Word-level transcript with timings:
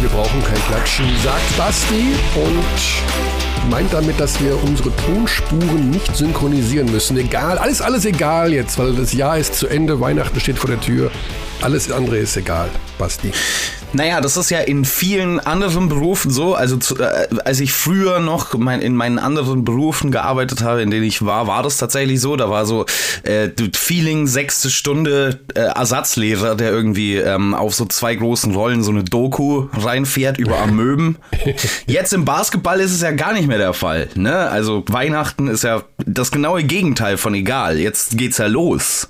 wir 0.00 0.08
brauchen 0.08 0.42
kein 0.42 0.62
Klatschen, 0.68 1.06
sagt 1.22 1.56
Basti 1.58 2.14
und 2.34 3.70
meint 3.70 3.92
damit, 3.92 4.18
dass 4.18 4.40
wir 4.40 4.56
unsere 4.64 4.94
Tonspuren 4.96 5.90
nicht 5.90 6.16
synchronisieren 6.16 6.90
müssen. 6.90 7.16
Egal, 7.18 7.58
alles, 7.58 7.82
alles 7.82 8.04
egal 8.04 8.52
jetzt, 8.52 8.78
weil 8.78 8.94
das 8.94 9.12
Jahr 9.12 9.36
ist 9.36 9.54
zu 9.54 9.66
Ende, 9.66 10.00
Weihnachten 10.00 10.40
steht 10.40 10.58
vor 10.58 10.70
der 10.70 10.80
Tür. 10.80 11.10
Alles 11.60 11.90
andere 11.90 12.16
ist 12.18 12.36
egal, 12.36 12.70
Basti. 12.98 13.32
Naja, 13.94 14.20
das 14.20 14.36
ist 14.36 14.50
ja 14.50 14.60
in 14.60 14.84
vielen 14.84 15.38
anderen 15.38 15.88
Berufen 15.88 16.30
so. 16.30 16.54
Also 16.54 16.76
zu, 16.78 16.98
äh, 16.98 17.28
als 17.44 17.60
ich 17.60 17.72
früher 17.72 18.20
noch 18.20 18.54
mein, 18.54 18.80
in 18.80 18.96
meinen 18.96 19.18
anderen 19.18 19.64
Berufen 19.64 20.10
gearbeitet 20.10 20.62
habe, 20.62 20.82
in 20.82 20.90
denen 20.90 21.04
ich 21.04 21.24
war, 21.24 21.46
war 21.46 21.62
das 21.62 21.76
tatsächlich 21.76 22.20
so. 22.20 22.36
Da 22.36 22.48
war 22.48 22.64
so 22.64 22.86
äh, 23.24 23.50
Feeling 23.74 24.26
sechste 24.26 24.70
Stunde 24.70 25.40
äh, 25.54 25.60
Ersatzlehrer, 25.60 26.54
der 26.54 26.70
irgendwie 26.70 27.16
ähm, 27.16 27.54
auf 27.54 27.74
so 27.74 27.84
zwei 27.84 28.14
großen 28.14 28.54
Rollen 28.54 28.82
so 28.82 28.90
eine 28.90 29.04
Doku 29.04 29.66
reinfährt 29.74 30.38
über 30.38 30.58
Amöben. 30.58 31.18
Jetzt 31.86 32.14
im 32.14 32.24
Basketball 32.24 32.80
ist 32.80 32.92
es 32.92 33.02
ja 33.02 33.10
gar 33.10 33.34
nicht 33.34 33.46
mehr 33.46 33.58
der 33.58 33.74
Fall. 33.74 34.08
Ne? 34.14 34.34
Also 34.34 34.84
Weihnachten 34.88 35.48
ist 35.48 35.64
ja 35.64 35.82
das 36.06 36.30
genaue 36.30 36.64
Gegenteil 36.64 37.18
von 37.18 37.34
egal. 37.34 37.78
Jetzt 37.78 38.16
geht's 38.16 38.38
ja 38.38 38.46
los. 38.46 39.08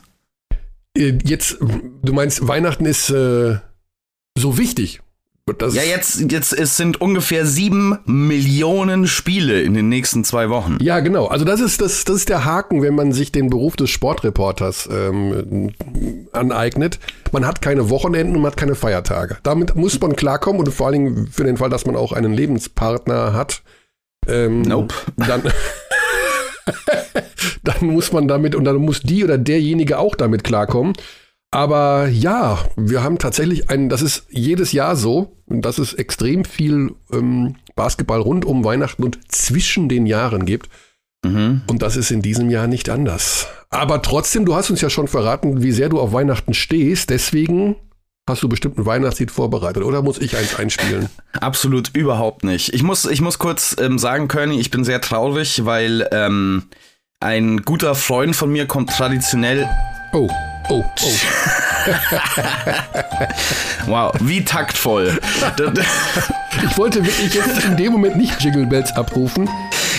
Äh, 0.96 1.18
jetzt, 1.24 1.58
du 1.60 2.12
meinst, 2.12 2.46
Weihnachten 2.46 2.86
ist 2.86 3.10
äh, 3.10 3.58
so 4.36 4.58
wichtig. 4.58 5.00
Das 5.58 5.74
ja, 5.74 5.82
jetzt, 5.82 6.30
jetzt 6.30 6.52
es 6.52 6.76
sind 6.76 7.00
ungefähr 7.00 7.44
sieben 7.46 7.98
Millionen 8.04 9.08
Spiele 9.08 9.60
in 9.60 9.74
den 9.74 9.88
nächsten 9.88 10.22
zwei 10.22 10.50
Wochen. 10.50 10.78
Ja, 10.80 11.00
genau. 11.00 11.26
Also 11.26 11.44
das 11.44 11.60
ist, 11.60 11.80
das, 11.80 12.04
das 12.04 12.16
ist 12.16 12.28
der 12.28 12.44
Haken, 12.44 12.80
wenn 12.80 12.94
man 12.94 13.12
sich 13.12 13.32
den 13.32 13.50
Beruf 13.50 13.74
des 13.74 13.90
Sportreporters 13.90 14.88
ähm, 14.90 15.72
aneignet. 16.30 17.00
Man 17.32 17.44
hat 17.44 17.60
keine 17.60 17.90
Wochenenden 17.90 18.36
und 18.36 18.42
man 18.42 18.52
hat 18.52 18.56
keine 18.56 18.76
Feiertage. 18.76 19.38
Damit 19.42 19.74
muss 19.74 20.00
man 20.00 20.14
klarkommen 20.14 20.60
und 20.60 20.72
vor 20.72 20.86
allen 20.86 21.04
Dingen 21.04 21.26
für 21.26 21.42
den 21.42 21.56
Fall, 21.56 21.70
dass 21.70 21.86
man 21.86 21.96
auch 21.96 22.12
einen 22.12 22.32
Lebenspartner 22.32 23.32
hat. 23.32 23.62
Ähm, 24.28 24.62
nope. 24.62 24.94
Dann, 25.16 25.42
dann 27.64 27.86
muss 27.88 28.12
man 28.12 28.28
damit 28.28 28.54
und 28.54 28.64
dann 28.64 28.76
muss 28.76 29.00
die 29.00 29.24
oder 29.24 29.38
derjenige 29.38 29.98
auch 29.98 30.14
damit 30.14 30.44
klarkommen. 30.44 30.92
Aber 31.52 32.08
ja, 32.08 32.58
wir 32.76 33.02
haben 33.02 33.18
tatsächlich 33.18 33.68
einen, 33.68 33.90
das 33.90 34.00
ist 34.00 34.24
jedes 34.30 34.72
Jahr 34.72 34.96
so, 34.96 35.36
und 35.46 35.62
dass 35.62 35.78
es 35.78 35.92
extrem 35.92 36.46
viel 36.46 36.94
ähm, 37.12 37.56
Basketball 37.76 38.20
rund 38.20 38.46
um 38.46 38.64
Weihnachten 38.64 39.04
und 39.04 39.18
zwischen 39.30 39.90
den 39.90 40.06
Jahren 40.06 40.46
gibt. 40.46 40.70
Mhm. 41.24 41.60
Und 41.68 41.82
das 41.82 41.96
ist 41.96 42.10
in 42.10 42.22
diesem 42.22 42.48
Jahr 42.48 42.66
nicht 42.66 42.88
anders. 42.88 43.48
Aber 43.68 44.00
trotzdem, 44.00 44.46
du 44.46 44.54
hast 44.54 44.70
uns 44.70 44.80
ja 44.80 44.88
schon 44.88 45.08
verraten, 45.08 45.62
wie 45.62 45.72
sehr 45.72 45.90
du 45.90 46.00
auf 46.00 46.14
Weihnachten 46.14 46.54
stehst. 46.54 47.10
Deswegen 47.10 47.76
hast 48.26 48.42
du 48.42 48.48
bestimmt 48.48 48.78
ein 48.78 48.86
Weihnachtslied 48.86 49.30
vorbereitet 49.30 49.82
oder 49.82 50.00
muss 50.00 50.18
ich 50.18 50.36
eins 50.36 50.58
einspielen? 50.58 51.10
Absolut 51.34 51.90
überhaupt 51.94 52.44
nicht. 52.44 52.72
Ich 52.72 52.82
muss, 52.82 53.04
ich 53.04 53.20
muss 53.20 53.38
kurz 53.38 53.76
ähm, 53.78 53.98
sagen, 53.98 54.26
Körny, 54.26 54.58
ich 54.58 54.70
bin 54.70 54.84
sehr 54.84 55.02
traurig, 55.02 55.66
weil 55.66 56.08
ähm, 56.12 56.64
ein 57.20 57.58
guter 57.58 57.94
Freund 57.94 58.34
von 58.34 58.50
mir 58.50 58.66
kommt 58.66 58.88
traditionell. 58.88 59.68
Oh. 60.14 60.30
Oh, 60.68 60.84
oh. 61.02 61.12
wow, 63.86 64.12
wie 64.20 64.44
taktvoll. 64.44 65.18
ich 66.70 66.78
wollte 66.78 67.04
wirklich 67.04 67.34
jetzt 67.34 67.64
in 67.64 67.76
dem 67.76 67.92
Moment 67.92 68.16
nicht 68.16 68.40
Jingle 68.40 68.66
Bells 68.66 68.94
abrufen. 68.94 69.48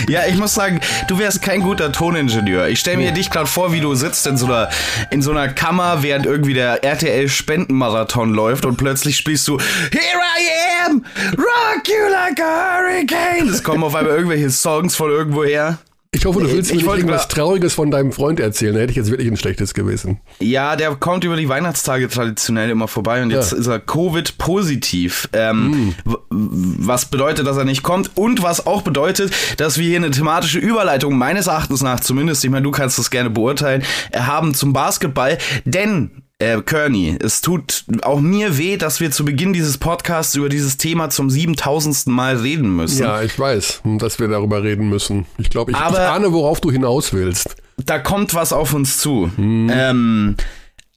Ja, 0.08 0.26
ich 0.26 0.36
muss 0.36 0.54
sagen, 0.54 0.80
du 1.08 1.18
wärst 1.18 1.42
kein 1.42 1.60
guter 1.60 1.92
Toningenieur. 1.92 2.68
Ich 2.68 2.80
stelle 2.80 2.96
mir 2.96 3.10
nee. 3.10 3.16
dich 3.18 3.30
gerade 3.30 3.46
vor, 3.46 3.72
wie 3.72 3.80
du 3.80 3.94
sitzt 3.94 4.26
in 4.26 4.36
so, 4.36 4.46
einer, 4.46 4.68
in 5.10 5.22
so 5.22 5.30
einer 5.30 5.48
Kammer, 5.48 6.02
während 6.02 6.26
irgendwie 6.26 6.54
der 6.54 6.82
RTL-Spendenmarathon 6.82 8.32
läuft 8.32 8.64
und 8.66 8.76
plötzlich 8.76 9.16
spielst 9.16 9.46
du 9.48 9.58
Here 9.58 10.20
I 10.38 10.86
am, 10.86 11.04
rock 11.36 11.88
you 11.88 12.10
like 12.10 12.40
a 12.40 12.78
hurricane. 12.78 13.48
Es 13.48 13.62
kommen 13.62 13.84
auf 13.84 13.94
einmal 13.94 14.14
irgendwelche 14.14 14.50
Songs 14.50 14.96
von 14.96 15.10
irgendwoher. 15.10 15.78
Ich 16.14 16.24
hoffe, 16.26 16.40
du 16.40 16.50
willst 16.50 16.70
mir 16.70 16.76
nicht 16.76 16.86
irgendwas 16.86 17.26
Trauriges 17.26 17.74
von 17.74 17.90
deinem 17.90 18.12
Freund 18.12 18.38
erzählen. 18.38 18.74
Da 18.74 18.80
hätte 18.80 18.92
ich 18.92 18.96
jetzt 18.96 19.10
wirklich 19.10 19.28
ein 19.28 19.36
schlechtes 19.36 19.74
Gewissen. 19.74 20.20
Ja, 20.38 20.76
der 20.76 20.94
kommt 20.94 21.24
über 21.24 21.36
die 21.36 21.48
Weihnachtstage 21.48 22.08
traditionell 22.08 22.70
immer 22.70 22.86
vorbei 22.86 23.22
und 23.22 23.30
jetzt 23.30 23.52
ja. 23.52 23.58
ist 23.58 23.66
er 23.66 23.80
Covid-positiv. 23.80 25.28
Ähm, 25.32 25.94
mm. 26.04 26.14
Was 26.30 27.06
bedeutet, 27.06 27.46
dass 27.46 27.56
er 27.56 27.64
nicht 27.64 27.82
kommt 27.82 28.12
und 28.14 28.42
was 28.42 28.66
auch 28.66 28.82
bedeutet, 28.82 29.32
dass 29.56 29.76
wir 29.76 29.86
hier 29.86 29.96
eine 29.96 30.12
thematische 30.12 30.60
Überleitung 30.60 31.18
meines 31.18 31.48
Erachtens 31.48 31.82
nach 31.82 31.98
zumindest, 31.98 32.44
ich 32.44 32.50
meine, 32.50 32.62
du 32.62 32.70
kannst 32.70 32.98
das 32.98 33.10
gerne 33.10 33.30
beurteilen, 33.30 33.82
haben 34.14 34.54
zum 34.54 34.72
Basketball. 34.72 35.38
Denn 35.64 36.23
äh, 36.38 36.60
Kearney, 36.62 37.16
es 37.20 37.40
tut 37.40 37.84
auch 38.02 38.20
mir 38.20 38.58
weh, 38.58 38.76
dass 38.76 39.00
wir 39.00 39.10
zu 39.10 39.24
Beginn 39.24 39.52
dieses 39.52 39.78
Podcasts 39.78 40.34
über 40.34 40.48
dieses 40.48 40.76
Thema 40.76 41.10
zum 41.10 41.30
7000. 41.30 42.06
Mal 42.08 42.36
reden 42.36 42.74
müssen. 42.74 43.02
Ja, 43.02 43.22
ich 43.22 43.38
weiß, 43.38 43.82
dass 43.98 44.18
wir 44.18 44.28
darüber 44.28 44.62
reden 44.62 44.88
müssen. 44.88 45.26
Ich 45.38 45.50
glaube, 45.50 45.70
ich, 45.70 45.76
ich 45.76 45.82
ahne, 45.82 46.32
worauf 46.32 46.60
du 46.60 46.70
hinaus 46.70 47.12
willst. 47.12 47.56
Da 47.76 47.98
kommt 47.98 48.34
was 48.34 48.52
auf 48.52 48.74
uns 48.74 48.98
zu. 48.98 49.30
Hm. 49.36 49.70
Ähm, 49.72 50.36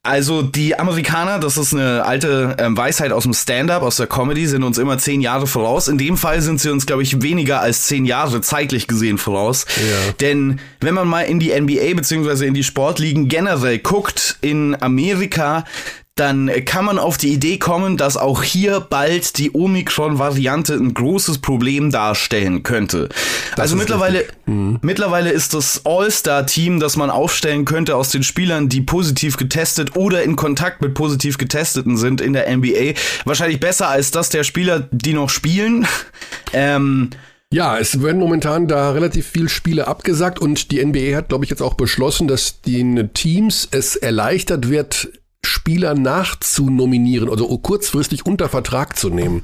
also 0.07 0.41
die 0.41 0.79
Amerikaner, 0.79 1.37
das 1.37 1.57
ist 1.57 1.73
eine 1.73 2.05
alte 2.05 2.55
ähm, 2.59 2.77
Weisheit 2.77 3.11
aus 3.11 3.23
dem 3.23 3.33
Stand-up, 3.33 3.83
aus 3.83 3.97
der 3.97 4.07
Comedy, 4.07 4.47
sind 4.47 4.63
uns 4.63 4.77
immer 4.77 4.97
zehn 4.97 5.19
Jahre 5.19 5.47
voraus. 5.47 5.89
In 5.89 5.97
dem 5.97 6.15
Fall 6.15 6.41
sind 6.41 6.61
sie 6.61 6.69
uns, 6.71 6.85
glaube 6.85 7.03
ich, 7.03 7.21
weniger 7.21 7.59
als 7.59 7.83
zehn 7.83 8.05
Jahre 8.05 8.39
zeitlich 8.39 8.87
gesehen 8.87 9.17
voraus. 9.17 9.65
Ja. 9.75 10.13
Denn 10.21 10.61
wenn 10.79 10.93
man 10.93 11.09
mal 11.09 11.23
in 11.23 11.39
die 11.39 11.49
NBA 11.49 11.93
beziehungsweise 11.93 12.45
in 12.45 12.53
die 12.53 12.63
Sportligen 12.63 13.27
generell 13.27 13.79
guckt, 13.79 14.37
in 14.39 14.81
Amerika, 14.81 15.65
dann 16.19 16.51
kann 16.65 16.85
man 16.85 16.99
auf 16.99 17.17
die 17.17 17.33
Idee 17.33 17.57
kommen, 17.57 17.97
dass 17.97 18.17
auch 18.17 18.43
hier 18.43 18.79
bald 18.79 19.37
die 19.37 19.51
Omikron-Variante 19.53 20.73
ein 20.73 20.93
großes 20.93 21.39
Problem 21.39 21.91
darstellen 21.91 22.63
könnte. 22.63 23.09
Das 23.51 23.59
also 23.59 23.75
mittlerweile, 23.75 24.25
mhm. 24.45 24.79
mittlerweile 24.81 25.29
ist 25.29 25.53
das 25.53 25.81
All-Star-Team, 25.85 26.79
das 26.79 26.97
man 26.97 27.09
aufstellen 27.09 27.65
könnte 27.65 27.95
aus 27.95 28.09
den 28.09 28.23
Spielern, 28.23 28.69
die 28.69 28.81
positiv 28.81 29.37
getestet 29.37 29.95
oder 29.95 30.23
in 30.23 30.35
Kontakt 30.35 30.81
mit 30.81 30.93
positiv 30.93 31.37
getesteten 31.37 31.97
sind 31.97 32.21
in 32.21 32.33
der 32.33 32.55
NBA, 32.55 32.93
wahrscheinlich 33.25 33.59
besser 33.59 33.89
als 33.89 34.11
das 34.11 34.29
der 34.29 34.43
Spieler, 34.43 34.87
die 34.91 35.13
noch 35.13 35.29
spielen. 35.29 35.87
ähm, 36.53 37.11
ja, 37.49 37.77
es 37.77 38.01
werden 38.01 38.19
momentan 38.19 38.67
da 38.67 38.91
relativ 38.91 39.25
viele 39.25 39.47
Spiele 39.47 39.87
abgesagt 39.87 40.39
und 40.39 40.69
die 40.71 40.83
NBA 40.83 41.15
hat, 41.15 41.29
glaube 41.29 41.45
ich, 41.45 41.49
jetzt 41.49 41.61
auch 41.61 41.75
beschlossen, 41.75 42.27
dass 42.27 42.61
den 42.61 43.13
Teams 43.13 43.69
es 43.71 43.95
erleichtert 43.95 44.69
wird, 44.69 45.09
Spieler 45.47 45.95
nachzunominieren, 45.95 47.29
also 47.29 47.57
kurzfristig 47.57 48.25
unter 48.25 48.49
Vertrag 48.49 48.97
zu 48.97 49.09
nehmen. 49.09 49.43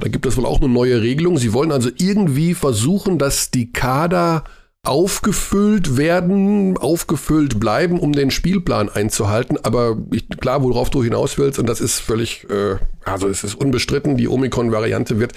Da 0.00 0.08
gibt 0.08 0.26
es 0.26 0.36
wohl 0.36 0.46
auch 0.46 0.60
eine 0.60 0.68
neue 0.68 1.00
Regelung. 1.00 1.38
Sie 1.38 1.52
wollen 1.52 1.72
also 1.72 1.90
irgendwie 1.96 2.54
versuchen, 2.54 3.18
dass 3.18 3.50
die 3.50 3.72
Kader 3.72 4.44
aufgefüllt 4.82 5.96
werden, 5.96 6.76
aufgefüllt 6.78 7.58
bleiben, 7.58 7.98
um 7.98 8.12
den 8.12 8.30
Spielplan 8.30 8.88
einzuhalten. 8.88 9.58
Aber 9.62 9.96
ich, 10.12 10.28
klar, 10.28 10.62
worauf 10.62 10.90
du 10.90 11.02
hinaus 11.02 11.38
willst, 11.38 11.58
und 11.58 11.68
das 11.68 11.80
ist 11.80 11.98
völlig, 11.98 12.48
äh, 12.50 12.76
also 13.04 13.28
es 13.28 13.42
ist 13.42 13.54
unbestritten, 13.54 14.16
die 14.16 14.28
Omikron-Variante 14.28 15.18
wird 15.18 15.32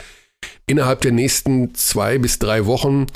innerhalb 0.67 1.01
der 1.01 1.11
nächsten 1.11 1.73
zwei 1.73 2.19
bis 2.19 2.37
drei 2.37 2.65
Wochen 2.65 3.07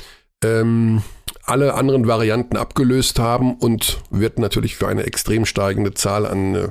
ähm, 0.42 1.02
alle 1.44 1.74
anderen 1.74 2.06
Varianten 2.06 2.56
abgelöst 2.56 3.18
haben 3.18 3.54
und 3.54 4.00
wird 4.10 4.38
natürlich 4.38 4.76
für 4.76 4.88
eine 4.88 5.04
extrem 5.04 5.46
steigende 5.46 5.94
Zahl 5.94 6.26
an 6.26 6.54
äh, 6.54 6.68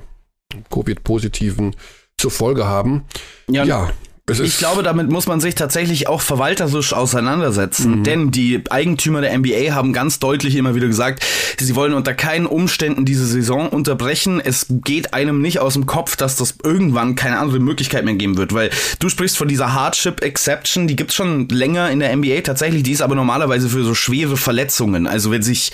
Covid-Positiven 0.69 1.75
zur 2.17 2.31
Folge 2.31 2.65
haben. 2.65 3.05
Ja, 3.47 3.63
ja 3.63 3.89
ich 4.29 4.57
glaube, 4.57 4.84
damit 4.84 5.09
muss 5.09 5.28
man 5.28 5.41
sich 5.41 5.53
tatsächlich 5.53 6.07
auch 6.07 6.22
verwalterisch 6.22 6.94
auseinandersetzen, 6.94 8.00
mhm. 8.00 8.03
denn 8.06 8.31
die 8.31 8.63
Eigentümer 8.69 9.19
der 9.19 9.38
NBA 9.38 9.73
haben 9.73 9.91
ganz 9.91 10.19
deutlich 10.19 10.56
immer 10.56 10.75
wieder 10.75 10.88
gesagt, 10.88 11.25
sie 11.59 11.75
wollen 11.75 11.94
unter 11.94 12.13
keinen 12.13 12.45
Umständen 12.45 13.03
diese 13.03 13.25
Saison 13.25 13.68
unterbrechen. 13.68 14.39
Es 14.39 14.68
geht 14.69 15.13
einem 15.13 15.42
nicht 15.42 15.59
aus 15.59 15.74
dem 15.74 15.88
Kopf, 15.88 16.15
dass 16.15 16.38
das 16.38 16.56
irgendwann 16.63 17.15
keine 17.15 17.38
andere 17.38 17.59
Möglichkeit 17.59 18.06
mehr 18.06 18.13
geben 18.13 18.38
wird, 18.38 18.53
weil 18.53 18.69
du 19.00 19.09
sprichst 19.09 19.38
von 19.38 19.50
dieser 19.50 19.74
Hardship 19.74 20.24
Exception, 20.24 20.88
die 20.88 20.95
gibt's 20.95 21.15
schon 21.15 21.50
länger 21.50 21.92
in 21.92 22.00
der 22.00 22.15
NBA 22.15 22.42
tatsächlich, 22.42 22.83
die 22.83 22.94
ist 22.94 23.01
aber 23.01 23.15
normalerweise 23.15 23.68
für 23.68 23.83
so 23.83 23.94
schwere 23.94 24.38
Verletzungen. 24.38 25.06
Also 25.06 25.31
wenn 25.31 25.44
sich 25.44 25.74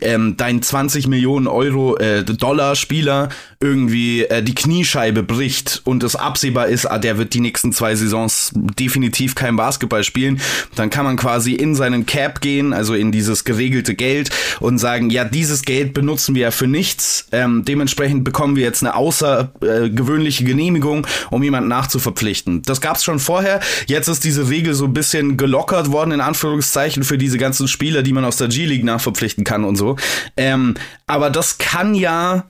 ähm, 0.00 0.38
dein 0.38 0.62
20 0.62 1.06
Millionen 1.06 1.46
Euro 1.46 1.98
äh, 1.98 2.24
Dollar 2.24 2.76
Spieler 2.76 3.28
irgendwie 3.60 4.24
äh, 4.24 4.42
die 4.42 4.54
Kniescheibe 4.54 5.22
bricht 5.22 5.82
und 5.84 6.02
es 6.02 6.16
absehbar 6.16 6.68
ist, 6.68 6.86
ah, 6.86 6.98
der 6.98 7.18
wird 7.18 7.34
die 7.34 7.40
nächsten 7.40 7.74
zwei 7.74 7.89
Saisons 7.94 8.52
definitiv 8.54 9.34
kein 9.34 9.56
Basketball 9.56 10.04
spielen, 10.04 10.40
dann 10.74 10.90
kann 10.90 11.04
man 11.04 11.16
quasi 11.16 11.52
in 11.52 11.74
seinen 11.74 12.06
Cap 12.06 12.40
gehen, 12.40 12.72
also 12.72 12.94
in 12.94 13.12
dieses 13.12 13.44
geregelte 13.44 13.94
Geld 13.94 14.30
und 14.60 14.78
sagen, 14.78 15.10
ja, 15.10 15.24
dieses 15.24 15.62
Geld 15.62 15.94
benutzen 15.94 16.34
wir 16.34 16.42
ja 16.42 16.50
für 16.50 16.66
nichts. 16.66 17.26
Ähm, 17.32 17.64
dementsprechend 17.64 18.24
bekommen 18.24 18.56
wir 18.56 18.62
jetzt 18.62 18.82
eine 18.82 18.94
außergewöhnliche 18.94 20.44
Genehmigung, 20.44 21.06
um 21.30 21.42
jemanden 21.42 21.68
nachzuverpflichten. 21.68 22.62
Das 22.62 22.80
gab 22.80 22.96
es 22.96 23.04
schon 23.04 23.18
vorher. 23.18 23.60
Jetzt 23.86 24.08
ist 24.08 24.24
diese 24.24 24.48
Regel 24.48 24.74
so 24.74 24.84
ein 24.84 24.92
bisschen 24.92 25.36
gelockert 25.36 25.92
worden, 25.92 26.12
in 26.12 26.20
Anführungszeichen, 26.20 27.04
für 27.04 27.18
diese 27.18 27.38
ganzen 27.38 27.68
Spieler, 27.68 28.02
die 28.02 28.12
man 28.12 28.24
aus 28.24 28.36
der 28.36 28.48
G-League 28.48 28.84
nachverpflichten 28.84 29.44
kann 29.44 29.64
und 29.64 29.76
so. 29.76 29.96
Ähm, 30.36 30.74
aber 31.06 31.30
das 31.30 31.58
kann 31.58 31.94
ja 31.94 32.44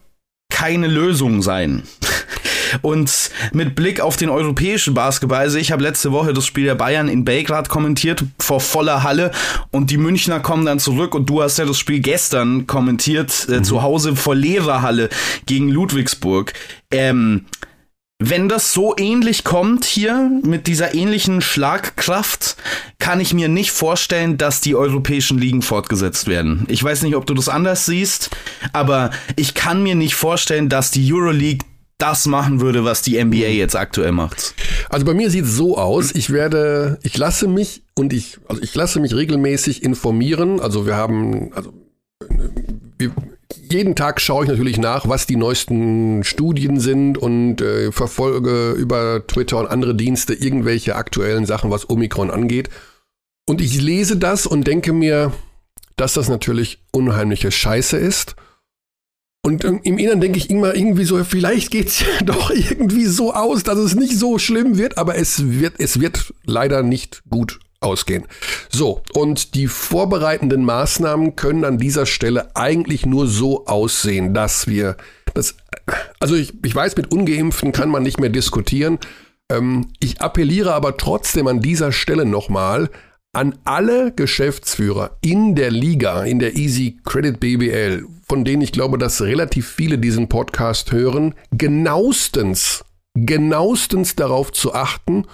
keine 0.51 0.89
Lösung 0.89 1.43
sein. 1.43 1.85
Und 2.83 3.31
mit 3.53 3.75
Blick 3.75 4.01
auf 4.01 4.17
den 4.17 4.31
europäischen 4.31 4.95
Basketball, 4.95 5.41
also 5.41 5.59
ich 5.59 5.73
habe 5.73 5.83
letzte 5.83 6.13
Woche 6.13 6.33
das 6.33 6.47
Spiel 6.47 6.65
der 6.65 6.75
Bayern 6.75 7.09
in 7.09 7.25
Belgrad 7.25 7.69
kommentiert, 7.69 8.25
vor 8.39 8.61
voller 8.61 9.03
Halle 9.03 9.31
und 9.71 9.91
die 9.91 9.99
Münchner 9.99 10.41
kommen 10.41 10.67
dann 10.67 10.79
zurück 10.79 11.15
und 11.15 11.29
du 11.29 11.43
hast 11.43 11.59
ja 11.59 11.65
das 11.65 11.79
Spiel 11.79 12.01
gestern 12.01 12.67
kommentiert, 12.67 13.47
äh, 13.49 13.59
mhm. 13.59 13.65
zu 13.65 13.83
Hause 13.83 14.17
vor 14.17 14.35
leerer 14.35 14.83
Halle 14.83 15.09
gegen 15.47 15.69
Ludwigsburg. 15.69 16.53
Ähm, 16.91 17.47
wenn 18.23 18.51
das 18.51 18.75
so 18.75 18.95
ähnlich 18.99 19.45
kommt 19.45 19.87
hier 19.87 20.31
mit 20.45 20.67
dieser 20.67 20.95
ähnlichen 20.95 21.41
Schlagkraft, 21.41 22.57
kann 22.99 23.19
ich 23.19 23.33
mir 23.33 23.49
nicht 23.49 23.73
vorstellen, 23.73 24.37
dass 24.37 24.61
die 24.61 24.75
europäischen 24.75 25.39
Ligen 25.39 25.63
fortgesetzt 25.63 26.29
werden. 26.29 26.67
Ich 26.69 26.85
weiß 26.85 27.01
nicht, 27.03 27.17
ob 27.17 27.25
du 27.25 27.33
das 27.33 27.49
anders 27.49 27.87
siehst, 27.87 28.29
aber 28.75 29.11
ich 29.37 29.55
kann 29.55 29.83
mir 29.83 29.95
nicht 29.95 30.17
vorstellen, 30.17 30.69
dass 30.69 30.91
die 30.91 31.11
Euroleague 31.11 31.65
das 32.01 32.27
machen 32.27 32.61
würde, 32.61 32.85
was 32.85 33.03
die 33.03 33.23
NBA 33.23 33.49
jetzt 33.49 33.77
aktuell 33.77 34.13
macht. 34.13 34.55
Also 34.89 35.05
bei 35.07 35.15
mir 35.15 35.31
sieht 35.31 35.45
es 35.45 35.55
so 35.55 35.79
aus, 35.79 36.13
ich 36.15 36.31
werde, 36.31 36.99
ich 37.03 37.17
lasse 37.17 37.47
mich 37.47 37.83
und 37.95 38.13
ich, 38.13 38.39
also 38.49 38.63
ich 38.63 38.75
lasse 38.75 39.01
mich 39.01 39.15
regelmäßig 39.15 39.83
informieren. 39.83 40.61
Also 40.61 40.87
wir 40.87 40.97
haben, 40.97 41.53
also 41.55 41.73
wir, 42.99 43.13
jeden 43.71 43.95
Tag 43.97 44.21
schaue 44.21 44.45
ich 44.45 44.51
natürlich 44.51 44.79
nach, 44.79 45.09
was 45.09 45.27
die 45.27 45.37
neuesten 45.37 46.25
Studien 46.25 46.81
sind 46.81 47.19
und 47.19 47.61
äh, 47.61 47.93
verfolge 47.93 48.73
über 48.73 49.27
Twitter 49.27 49.59
und 49.59 49.67
andere 49.67 49.95
Dienste 49.95 50.35
irgendwelche 50.35 50.97
aktuellen 50.97 51.47
Sachen, 51.47 51.71
was 51.71 51.89
Omikron 51.89 52.31
angeht. 52.31 52.71
Und 53.49 53.61
ich 53.61 53.81
lese 53.81 54.17
das 54.17 54.47
und 54.47 54.67
denke 54.67 54.93
mir, 54.93 55.33
dass 55.97 56.15
das 56.15 56.29
natürlich 56.29 56.83
unheimliche 56.93 57.51
Scheiße 57.51 57.97
ist. 57.97 58.37
Und 59.43 59.65
im 59.65 59.97
Inneren 59.99 60.21
denke 60.21 60.39
ich 60.39 60.51
immer 60.51 60.75
irgendwie 60.75 61.05
so, 61.05 61.23
vielleicht 61.25 61.71
geht 61.71 61.89
es 61.89 62.01
ja 62.01 62.07
doch 62.25 62.51
irgendwie 62.51 63.07
so 63.07 63.33
aus, 63.33 63.63
dass 63.63 63.79
es 63.79 63.95
nicht 63.95 64.19
so 64.19 64.39
schlimm 64.39 64.77
wird, 64.77 64.99
aber 64.99 65.17
es 65.17 65.51
wird, 65.51 65.75
es 65.79 66.01
wird 66.01 66.35
leider 66.45 66.83
nicht 66.83 67.23
gut 67.31 67.59
ausgehen. 67.81 68.25
So, 68.69 69.03
und 69.15 69.55
die 69.55 69.67
vorbereitenden 69.67 70.65
Maßnahmen 70.65 71.37
können 71.37 71.65
an 71.65 71.79
dieser 71.79 72.05
Stelle 72.05 72.55
eigentlich 72.55 73.07
nur 73.07 73.27
so 73.27 73.67
aussehen, 73.67 74.35
dass 74.35 74.67
wir 74.67 74.97
das, 75.33 75.57
also 76.19 76.35
ich, 76.35 76.53
ich 76.63 76.75
weiß, 76.75 76.97
mit 76.97 77.11
Ungeimpften 77.11 77.73
kann 77.73 77.89
man 77.89 78.03
nicht 78.03 78.21
mehr 78.21 78.29
diskutieren. 78.29 78.99
Ähm, 79.51 79.93
ich 80.01 80.21
appelliere 80.21 80.75
aber 80.75 80.99
trotzdem 80.99 81.47
an 81.47 81.61
dieser 81.61 81.93
Stelle 81.93 82.27
nochmal 82.27 82.91
an 83.33 83.59
alle 83.65 84.13
Geschäftsführer 84.13 85.17
in 85.23 85.55
der 85.55 85.71
Liga, 85.71 86.25
in 86.25 86.41
der 86.41 86.57
Easy 86.57 86.99
Credit 87.05 87.39
BBL, 87.39 88.05
von 88.31 88.45
denen 88.45 88.63
ich 88.63 88.71
glaube, 88.71 88.97
dass 88.97 89.23
relativ 89.23 89.67
viele 89.69 89.99
diesen 89.99 90.29
Podcast 90.29 90.93
hören, 90.93 91.35
genauestens, 91.51 92.85
genauestens 93.15 94.15
darauf 94.15 94.53
zu 94.53 94.73
achten, 94.73 95.27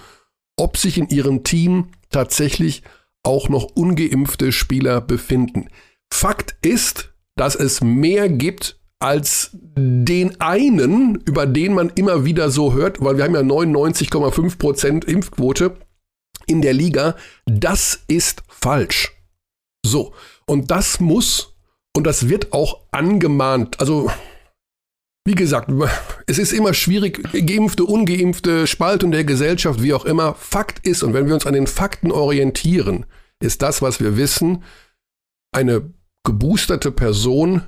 ob 0.57 0.77
sich 0.77 0.97
in 0.97 1.07
ihrem 1.09 1.43
Team 1.43 1.89
tatsächlich 2.09 2.81
auch 3.21 3.49
noch 3.49 3.65
ungeimpfte 3.75 4.51
Spieler 4.51 4.99
befinden. 4.99 5.69
Fakt 6.11 6.57
ist, 6.65 7.13
dass 7.35 7.53
es 7.55 7.81
mehr 7.81 8.29
gibt 8.29 8.79
als 8.97 9.51
den 9.53 10.41
einen, 10.41 11.21
über 11.23 11.45
den 11.45 11.75
man 11.75 11.89
immer 11.89 12.25
wieder 12.25 12.49
so 12.49 12.73
hört, 12.73 12.99
weil 12.99 13.17
wir 13.17 13.25
haben 13.25 13.35
ja 13.35 13.41
99,5 13.41 14.57
Prozent 14.57 15.05
Impfquote 15.05 15.77
in 16.47 16.63
der 16.63 16.73
Liga. 16.73 17.15
Das 17.45 18.03
ist 18.07 18.41
falsch. 18.47 19.11
So, 19.85 20.15
und 20.47 20.71
das 20.71 20.99
muss 20.99 21.56
und 21.97 22.05
das 22.05 22.29
wird 22.29 22.53
auch 22.53 22.81
angemahnt. 22.91 23.79
Also 23.79 24.11
wie 25.25 25.33
gesagt, 25.33 25.71
es 26.27 26.37
ist 26.37 26.53
immer 26.53 26.75
schwierig, 26.75 27.23
geimpfte, 27.33 27.85
ungeimpfte, 27.85 28.67
Spaltung 28.67 29.11
der 29.11 29.23
Gesellschaft, 29.23 29.81
wie 29.81 29.95
auch 29.95 30.05
immer. 30.05 30.35
Fakt 30.35 30.85
ist, 30.85 31.01
und 31.01 31.15
wenn 31.15 31.25
wir 31.25 31.33
uns 31.33 31.47
an 31.47 31.55
den 31.55 31.65
Fakten 31.65 32.11
orientieren, 32.11 33.07
ist 33.41 33.63
das, 33.63 33.81
was 33.81 33.99
wir 33.99 34.15
wissen, 34.15 34.63
eine 35.51 35.91
geboosterte 36.23 36.91
Person 36.91 37.63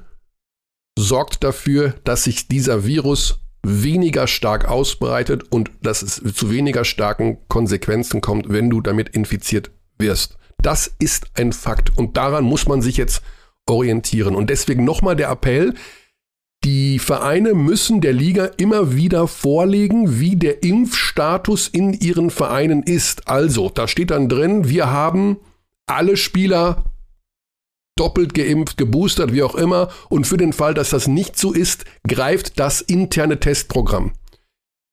sorgt 0.98 1.44
dafür, 1.44 1.96
dass 2.04 2.26
sich 2.26 2.48
dieser 2.48 2.86
Virus 2.86 3.40
weniger 3.64 4.28
stark 4.28 4.70
ausbreitet 4.70 5.52
und 5.52 5.72
dass 5.82 6.04
es 6.04 6.22
zu 6.36 6.52
weniger 6.52 6.86
starken 6.86 7.40
Konsequenzen 7.48 8.22
kommt, 8.22 8.50
wenn 8.50 8.70
du 8.70 8.80
damit 8.80 9.10
infiziert 9.10 9.72
wirst. 9.98 10.38
Das 10.62 10.94
ist 11.00 11.32
ein 11.34 11.52
Fakt 11.52 11.98
und 11.98 12.16
daran 12.16 12.44
muss 12.44 12.68
man 12.68 12.84
sich 12.84 12.96
jetzt 12.96 13.24
orientieren. 13.70 14.36
Und 14.36 14.50
deswegen 14.50 14.84
nochmal 14.84 15.16
der 15.16 15.30
Appell, 15.30 15.74
die 16.64 17.00
Vereine 17.00 17.54
müssen 17.54 18.02
der 18.02 18.12
Liga 18.12 18.46
immer 18.58 18.94
wieder 18.94 19.28
vorlegen, 19.28 20.20
wie 20.20 20.36
der 20.36 20.62
Impfstatus 20.64 21.70
in 21.70 21.94
ihren 21.94 22.32
Vereinen 22.32 22.84
ist. 22.84 23.30
Also, 23.30 23.70
da 23.70 23.88
steht 23.88 24.12
dann 24.12 24.28
drin, 24.28 24.68
wir 24.68 24.92
haben 24.92 25.38
alle 25.88 26.18
Spieler 26.18 26.84
doppelt 27.98 28.34
geimpft, 28.34 28.78
geboostert, 28.78 29.34
wie 29.34 29.44
auch 29.44 29.56
immer. 29.56 29.90
Und 30.10 30.26
für 30.28 30.38
den 30.38 30.54
Fall, 30.54 30.74
dass 30.74 30.90
das 30.90 31.08
nicht 31.08 31.38
so 31.38 31.54
ist, 31.54 31.86
greift 32.08 32.60
das 32.60 32.82
interne 32.82 33.40
Testprogramm. 33.40 34.12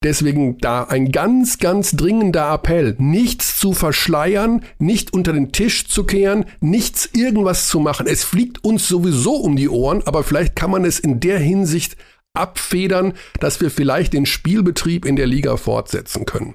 Deswegen 0.06 0.58
da 0.58 0.84
ein 0.84 1.10
ganz, 1.10 1.58
ganz 1.58 1.90
dringender 1.90 2.54
Appell, 2.54 2.94
nichts 3.00 3.58
zu 3.58 3.72
verschleiern, 3.72 4.64
nicht 4.78 5.12
unter 5.12 5.32
den 5.32 5.50
Tisch 5.50 5.88
zu 5.88 6.04
kehren, 6.04 6.44
nichts 6.60 7.10
irgendwas 7.12 7.66
zu 7.66 7.80
machen. 7.80 8.06
Es 8.06 8.22
fliegt 8.22 8.62
uns 8.62 8.86
sowieso 8.86 9.34
um 9.34 9.56
die 9.56 9.68
Ohren, 9.68 10.06
aber 10.06 10.22
vielleicht 10.22 10.54
kann 10.54 10.70
man 10.70 10.84
es 10.84 11.00
in 11.00 11.18
der 11.18 11.40
Hinsicht 11.40 11.96
abfedern, 12.34 13.14
dass 13.40 13.60
wir 13.60 13.68
vielleicht 13.68 14.12
den 14.12 14.26
Spielbetrieb 14.26 15.06
in 15.06 15.16
der 15.16 15.26
Liga 15.26 15.56
fortsetzen 15.56 16.24
können. 16.24 16.54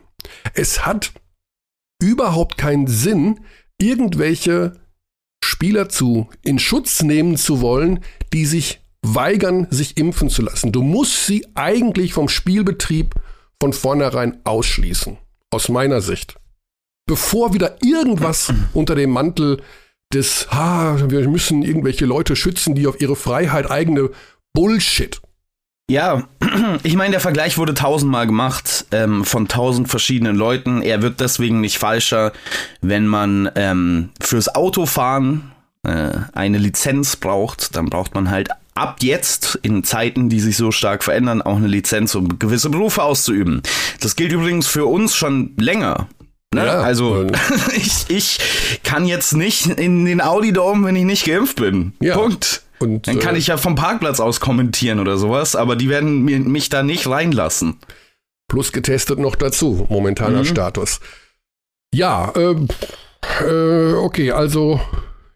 Es 0.53 0.85
hat 0.85 1.11
überhaupt 2.01 2.57
keinen 2.57 2.87
Sinn, 2.87 3.41
irgendwelche 3.81 4.79
Spieler 5.43 5.89
zu 5.89 6.29
in 6.41 6.57
Schutz 6.57 7.03
nehmen 7.03 7.35
zu 7.35 7.59
wollen, 7.59 7.99
die 8.31 8.45
sich 8.45 8.79
weigern, 9.01 9.67
sich 9.71 9.97
impfen 9.97 10.29
zu 10.29 10.41
lassen. 10.41 10.71
Du 10.71 10.83
musst 10.83 11.25
sie 11.25 11.45
eigentlich 11.53 12.13
vom 12.13 12.29
Spielbetrieb 12.29 13.13
von 13.61 13.73
vornherein 13.73 14.39
ausschließen. 14.43 15.17
Aus 15.51 15.69
meiner 15.69 16.01
Sicht. 16.01 16.35
Bevor 17.07 17.53
wieder 17.53 17.77
irgendwas 17.83 18.51
unter 18.73 18.95
dem 18.95 19.11
Mantel 19.11 19.61
des, 20.11 20.51
ha, 20.51 20.97
wir 21.07 21.29
müssen 21.29 21.61
irgendwelche 21.61 22.05
Leute 22.05 22.35
schützen, 22.35 22.73
die 22.73 22.87
auf 22.87 22.99
ihre 22.99 23.15
Freiheit 23.15 23.69
eigene 23.69 24.09
Bullshit. 24.53 25.21
Ja, 25.91 26.27
ich 26.83 26.95
meine, 26.95 27.11
der 27.11 27.19
Vergleich 27.19 27.59
wurde 27.59 27.75
tausendmal 27.75 28.25
gemacht 28.25 28.85
ähm, 28.91 29.23
von 29.25 29.47
tausend 29.47 29.89
verschiedenen 29.89 30.35
Leuten. 30.35 30.81
Er 30.81 31.03
wird 31.03 31.19
deswegen 31.19 31.61
nicht 31.61 31.77
falscher, 31.77 32.33
wenn 32.81 33.05
man 33.05 33.51
ähm, 33.55 34.09
fürs 34.19 34.55
Autofahren 34.55 35.51
äh, 35.83 36.11
eine 36.33 36.57
Lizenz 36.57 37.15
braucht, 37.15 37.75
dann 37.75 37.91
braucht 37.91 38.15
man 38.15 38.31
halt 38.31 38.49
ab 38.75 38.97
jetzt 39.01 39.59
in 39.63 39.83
Zeiten, 39.83 40.29
die 40.29 40.39
sich 40.39 40.57
so 40.57 40.71
stark 40.71 41.03
verändern, 41.03 41.41
auch 41.41 41.57
eine 41.57 41.67
Lizenz, 41.67 42.15
um 42.15 42.39
gewisse 42.39 42.69
Berufe 42.69 43.03
auszuüben. 43.03 43.61
Das 43.99 44.15
gilt 44.15 44.31
übrigens 44.31 44.67
für 44.67 44.85
uns 44.85 45.15
schon 45.15 45.53
länger. 45.57 46.07
Ne? 46.53 46.65
Ja, 46.65 46.81
also 46.81 47.27
ich, 47.75 48.09
ich 48.09 48.39
kann 48.83 49.05
jetzt 49.05 49.33
nicht 49.33 49.67
in 49.67 50.05
den 50.05 50.21
Audi 50.21 50.51
Dome, 50.51 50.85
wenn 50.85 50.95
ich 50.95 51.05
nicht 51.05 51.25
geimpft 51.25 51.57
bin. 51.57 51.93
Ja. 51.99 52.17
Punkt. 52.17 52.63
Und, 52.79 53.07
Dann 53.07 53.19
kann 53.19 53.35
äh, 53.35 53.37
ich 53.37 53.47
ja 53.47 53.57
vom 53.57 53.75
Parkplatz 53.75 54.19
aus 54.19 54.39
kommentieren 54.39 54.99
oder 54.99 55.17
sowas, 55.17 55.55
aber 55.55 55.75
die 55.75 55.87
werden 55.87 56.23
mir, 56.23 56.39
mich 56.39 56.69
da 56.69 56.81
nicht 56.81 57.07
reinlassen. 57.07 57.77
Plus 58.47 58.71
getestet 58.71 59.19
noch 59.19 59.35
dazu, 59.35 59.85
momentaner 59.89 60.39
mhm. 60.39 60.45
Status. 60.45 60.99
Ja, 61.93 62.33
äh, 62.35 62.55
äh, 63.45 63.93
okay, 63.93 64.31
also 64.31 64.81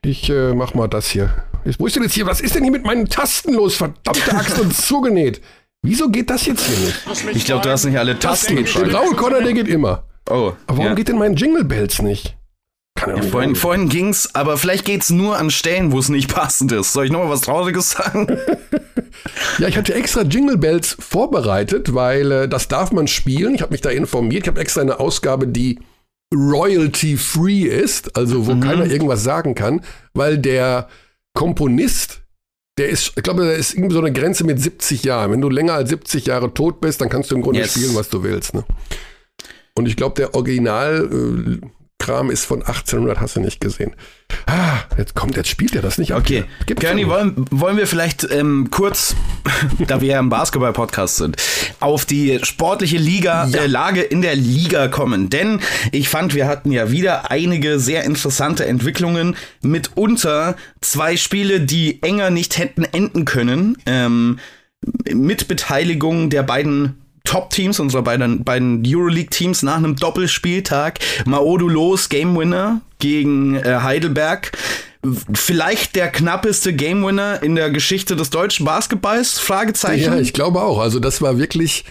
ich 0.01 0.29
äh, 0.29 0.53
mach 0.53 0.73
mal 0.73 0.87
das 0.87 1.07
hier. 1.07 1.33
Wo 1.77 1.87
ist 1.87 1.95
denn 1.95 2.03
jetzt 2.03 2.13
hier? 2.13 2.25
Was 2.25 2.41
ist 2.41 2.55
denn 2.55 2.63
hier 2.63 2.71
mit 2.71 2.85
meinen 2.85 3.07
Tasten 3.07 3.53
los? 3.53 3.75
Verdammte 3.75 4.33
Axt 4.33 4.59
und 4.59 4.75
zugenäht. 4.75 5.41
Wieso 5.81 6.09
geht 6.09 6.29
das 6.29 6.45
jetzt 6.45 6.65
hier 6.65 6.77
nicht? 6.77 7.35
Ich 7.35 7.45
glaube, 7.45 7.63
du 7.63 7.69
hast 7.69 7.85
nicht 7.85 7.97
alle 7.97 8.17
Tasten 8.17 8.55
gedrückt. 8.55 8.87
Der 8.87 8.95
Raul 8.95 9.15
Connor, 9.15 9.41
der 9.41 9.53
geht 9.53 9.67
immer. 9.67 10.03
Oh. 10.29 10.53
Aber 10.67 10.77
warum 10.77 10.85
ja. 10.85 10.93
geht 10.95 11.07
denn 11.07 11.17
mein 11.17 11.35
Jingle 11.35 11.63
Bells 11.63 12.01
nicht? 12.01 12.35
Kann 12.97 13.17
ja, 13.17 13.21
vorhin, 13.23 13.55
vorhin 13.55 13.89
ging's, 13.89 14.33
aber 14.33 14.57
vielleicht 14.57 14.85
geht's 14.85 15.09
nur 15.09 15.37
an 15.37 15.51
Stellen, 15.51 15.91
wo 15.91 15.99
es 15.99 16.07
nicht 16.07 16.33
passend 16.33 16.71
ist. 16.71 16.93
Soll 16.93 17.05
ich 17.05 17.11
nochmal 17.11 17.29
was 17.29 17.41
Trauriges 17.41 17.91
sagen? 17.91 18.27
ja, 19.59 19.67
ich 19.67 19.77
hatte 19.77 19.93
extra 19.93 20.21
Jingle 20.21 20.57
Bells 20.57 20.95
vorbereitet, 20.97 21.93
weil 21.93 22.31
äh, 22.31 22.47
das 22.47 22.69
darf 22.69 22.91
man 22.91 23.07
spielen. 23.07 23.53
Ich 23.53 23.61
habe 23.61 23.73
mich 23.73 23.81
da 23.81 23.89
informiert. 23.89 24.43
Ich 24.43 24.47
habe 24.47 24.61
extra 24.61 24.81
eine 24.81 24.99
Ausgabe, 24.99 25.47
die 25.47 25.79
royalty-free 26.33 27.63
ist, 27.63 28.15
also 28.15 28.47
wo 28.47 28.55
mhm. 28.55 28.61
keiner 28.61 28.85
irgendwas 28.85 29.23
sagen 29.23 29.55
kann, 29.55 29.81
weil 30.13 30.37
der 30.37 30.87
Komponist, 31.35 32.21
der 32.79 32.89
ist, 32.89 33.13
ich 33.15 33.23
glaube, 33.23 33.45
da 33.45 33.51
ist 33.51 33.75
irgendwie 33.75 33.93
so 33.93 34.01
eine 34.01 34.11
Grenze 34.11 34.43
mit 34.43 34.59
70 34.59 35.03
Jahren. 35.03 35.31
Wenn 35.31 35.41
du 35.41 35.49
länger 35.49 35.73
als 35.73 35.89
70 35.89 36.25
Jahre 36.25 36.53
tot 36.53 36.81
bist, 36.81 36.99
dann 36.99 37.09
kannst 37.09 37.29
du 37.29 37.35
im 37.35 37.43
Grunde 37.43 37.59
yes. 37.59 37.71
spielen, 37.71 37.93
was 37.93 38.09
du 38.09 38.23
willst. 38.23 38.53
Ne? 38.53 38.65
Und 39.75 39.87
ich 39.87 39.95
glaube, 39.95 40.15
der 40.15 40.33
Original 40.33 41.61
äh, 41.61 41.67
Kram 42.05 42.29
ist 42.29 42.45
von 42.45 42.59
1800, 42.59 43.19
hast 43.19 43.35
du 43.35 43.39
nicht 43.39 43.59
gesehen. 43.59 43.95
Ah, 44.45 44.77
jetzt 44.95 45.15
kommt, 45.15 45.37
jetzt 45.37 45.49
spielt 45.49 45.75
er 45.75 45.81
das 45.81 45.97
nicht. 45.97 46.13
Okay, 46.13 46.43
Körny, 46.79 47.07
wollen, 47.07 47.33
wollen 47.49 47.77
wir 47.77 47.87
vielleicht 47.87 48.27
ähm, 48.31 48.67
kurz, 48.69 49.15
da 49.87 50.01
wir 50.01 50.09
ja 50.09 50.19
im 50.19 50.29
Basketball-Podcast 50.29 51.15
sind, 51.15 51.37
auf 51.79 52.05
die 52.05 52.39
sportliche 52.43 52.97
Liga, 52.97 53.47
ja. 53.47 53.61
äh, 53.61 53.65
Lage 53.65 54.01
in 54.01 54.21
der 54.21 54.35
Liga 54.35 54.87
kommen. 54.87 55.31
Denn 55.31 55.61
ich 55.91 56.07
fand, 56.07 56.35
wir 56.35 56.47
hatten 56.47 56.71
ja 56.71 56.91
wieder 56.91 57.31
einige 57.31 57.79
sehr 57.79 58.03
interessante 58.03 58.67
Entwicklungen, 58.67 59.35
mitunter 59.63 60.57
zwei 60.81 61.17
Spiele, 61.17 61.59
die 61.59 62.03
enger 62.03 62.29
nicht 62.29 62.59
hätten 62.59 62.83
enden 62.83 63.25
können. 63.25 63.77
Ähm, 63.87 64.37
mit 65.11 65.47
Beteiligung 65.47 66.29
der 66.29 66.43
beiden 66.43 67.04
Top-Teams, 67.25 67.79
unserer 67.79 68.03
beiden, 68.03 68.43
beiden 68.43 68.83
Euroleague-Teams 68.85 69.63
nach 69.63 69.77
einem 69.77 69.95
Doppelspieltag. 69.95 70.99
Maodo 71.25 71.67
Los, 71.67 72.09
Game 72.09 72.37
Winner 72.37 72.81
gegen 72.99 73.55
äh, 73.55 73.79
Heidelberg. 73.81 74.51
Vielleicht 75.33 75.95
der 75.95 76.09
knappeste 76.09 76.73
Game 76.73 77.05
Winner 77.05 77.43
in 77.43 77.55
der 77.55 77.69
Geschichte 77.69 78.15
des 78.15 78.29
deutschen 78.29 78.65
Basketballs? 78.65 79.39
Fragezeichen. 79.39 80.13
Ja, 80.13 80.19
ich 80.19 80.33
glaube 80.33 80.61
auch. 80.61 80.79
Also 80.79 80.99
das 80.99 81.21
war 81.21 81.37
wirklich 81.37 81.85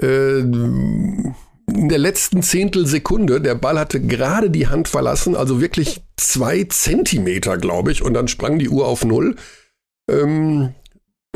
äh, 0.00 0.40
in 0.40 1.88
der 1.88 1.98
letzten 1.98 2.42
Zehntelsekunde. 2.42 3.40
Der 3.40 3.54
Ball 3.54 3.78
hatte 3.78 4.00
gerade 4.00 4.50
die 4.50 4.68
Hand 4.68 4.88
verlassen, 4.88 5.36
also 5.36 5.60
wirklich 5.60 6.02
zwei 6.16 6.64
Zentimeter, 6.64 7.56
glaube 7.56 7.92
ich, 7.92 8.02
und 8.02 8.14
dann 8.14 8.28
sprang 8.28 8.58
die 8.58 8.68
Uhr 8.68 8.86
auf 8.86 9.04
null. 9.04 9.36
Ähm, 10.10 10.74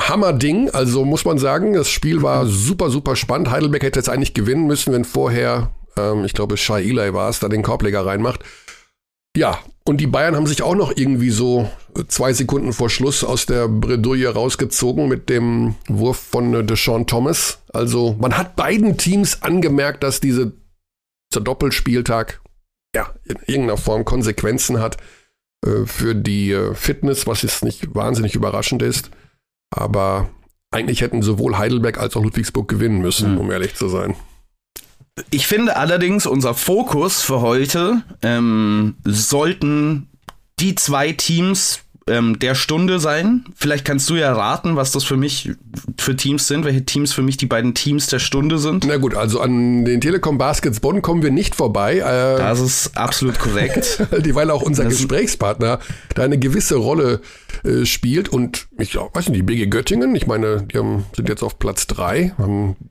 Hammer-Ding. 0.01 0.71
Also 0.71 1.05
muss 1.05 1.25
man 1.25 1.39
sagen, 1.39 1.73
das 1.75 1.89
Spiel 1.89 2.23
war 2.23 2.47
super, 2.47 2.91
super 2.91 3.17
spannend. 3.17 3.51
Heidelberg 3.51 3.83
hätte 3.83 3.99
jetzt 3.99 4.09
eigentlich 4.09 4.35
gewinnen 4.35 4.67
müssen, 4.67 4.93
wenn 4.93 5.05
vorher, 5.05 5.71
ähm, 5.97 6.25
ich 6.25 6.33
glaube, 6.33 6.57
Shai 6.57 6.83
Eli 6.83 7.15
war 7.15 7.29
es, 7.29 7.41
da 7.41 7.49
den 7.49 7.63
Korbleger 7.63 8.05
reinmacht. 8.05 8.41
Ja, 9.37 9.59
und 9.87 9.99
die 10.01 10.07
Bayern 10.07 10.37
haben 10.37 10.47
sich 10.47 10.63
auch 10.63 10.77
noch 10.77 10.97
irgendwie 10.97 11.31
so 11.31 11.69
zwei 12.09 12.33
Sekunden 12.33 12.73
vor 12.73 12.89
Schluss 12.89 13.25
aus 13.25 13.47
der 13.47 13.69
Bredouille 13.69 14.29
rausgezogen 14.29 15.09
mit 15.09 15.29
dem 15.29 15.75
Wurf 15.89 16.19
von 16.19 16.67
Deshaun 16.67 17.07
Thomas. 17.07 17.59
Also 17.73 18.17
man 18.19 18.39
hat 18.39 18.57
beiden 18.57 18.97
Teams 18.97 19.43
angemerkt, 19.43 20.03
dass 20.03 20.21
diese, 20.21 20.53
dieser 21.33 21.43
Doppelspieltag 21.43 22.41
ja, 22.95 23.13
in 23.25 23.37
irgendeiner 23.47 23.77
Form 23.77 24.05
Konsequenzen 24.05 24.81
hat 24.81 24.99
äh, 25.67 25.85
für 25.85 26.15
die 26.15 26.53
äh, 26.53 26.75
Fitness, 26.75 27.27
was 27.27 27.43
jetzt 27.43 27.65
nicht 27.65 27.95
wahnsinnig 27.95 28.37
überraschend 28.37 28.83
ist. 28.83 29.11
Aber 29.75 30.31
eigentlich 30.71 31.01
hätten 31.01 31.23
sowohl 31.23 31.59
Heidelberg 31.59 31.99
als 31.99 32.17
auch 32.17 32.23
Ludwigsburg 32.23 32.69
gewinnen 32.69 33.01
müssen, 33.01 33.33
mhm. 33.33 33.39
um 33.39 33.51
ehrlich 33.51 33.75
zu 33.75 33.89
sein. 33.89 34.15
Ich 35.31 35.47
finde 35.47 35.77
allerdings, 35.77 36.27
unser 36.27 36.55
Fokus 36.55 37.23
für 37.23 37.41
heute 37.41 38.03
ähm, 38.23 38.97
sollten 39.05 40.09
die 40.61 40.75
zwei 40.75 41.13
Teams 41.13 41.81
ähm, 42.07 42.39
der 42.39 42.55
Stunde 42.55 42.99
sein. 42.99 43.45
Vielleicht 43.55 43.85
kannst 43.85 44.09
du 44.11 44.17
ja 44.17 44.33
raten, 44.33 44.77
was 44.77 44.93
das 44.93 45.05
für 45.05 45.17
mich 45.17 45.53
für 45.99 46.17
Teams 46.17 46.47
sind, 46.47 46.65
welche 46.65 46.85
Teams 46.85 47.13
für 47.13 47.23
mich 47.23 47.37
die 47.37 47.47
beiden 47.47 47.75
Teams 47.75 48.09
der 48.09 48.19
Stunde 48.19 48.59
sind. 48.59 48.85
Na 48.87 48.97
gut, 48.97 49.15
also 49.15 49.41
an 49.41 49.85
den 49.85 50.01
Telekom 50.01 50.39
Baskets 50.39 50.81
Bonn 50.81 51.03
kommen 51.03 51.23
wir 51.23 51.31
nicht 51.31 51.55
vorbei. 51.55 51.99
Äh, 51.99 52.39
das 52.39 52.61
ist 52.61 52.97
absolut 52.97 53.39
korrekt. 53.39 54.01
weil 54.35 54.51
auch 54.51 54.63
unser 54.63 54.85
das 54.85 54.95
Gesprächspartner 54.95 55.79
da 56.15 56.23
eine 56.23 56.39
gewisse 56.39 56.77
Rolle 56.77 57.21
äh, 57.63 57.87
spielt 57.87 58.29
und 58.29 58.67
ich 58.79 58.97
weiß 58.97 59.29
nicht, 59.29 59.39
die 59.39 59.43
BG 59.43 59.67
Göttingen, 59.67 60.15
ich 60.15 60.27
meine, 60.27 60.63
die 60.63 60.79
haben, 60.79 61.07
sind 61.15 61.29
jetzt 61.29 61.43
auf 61.43 61.59
Platz 61.59 61.87
drei. 61.87 62.35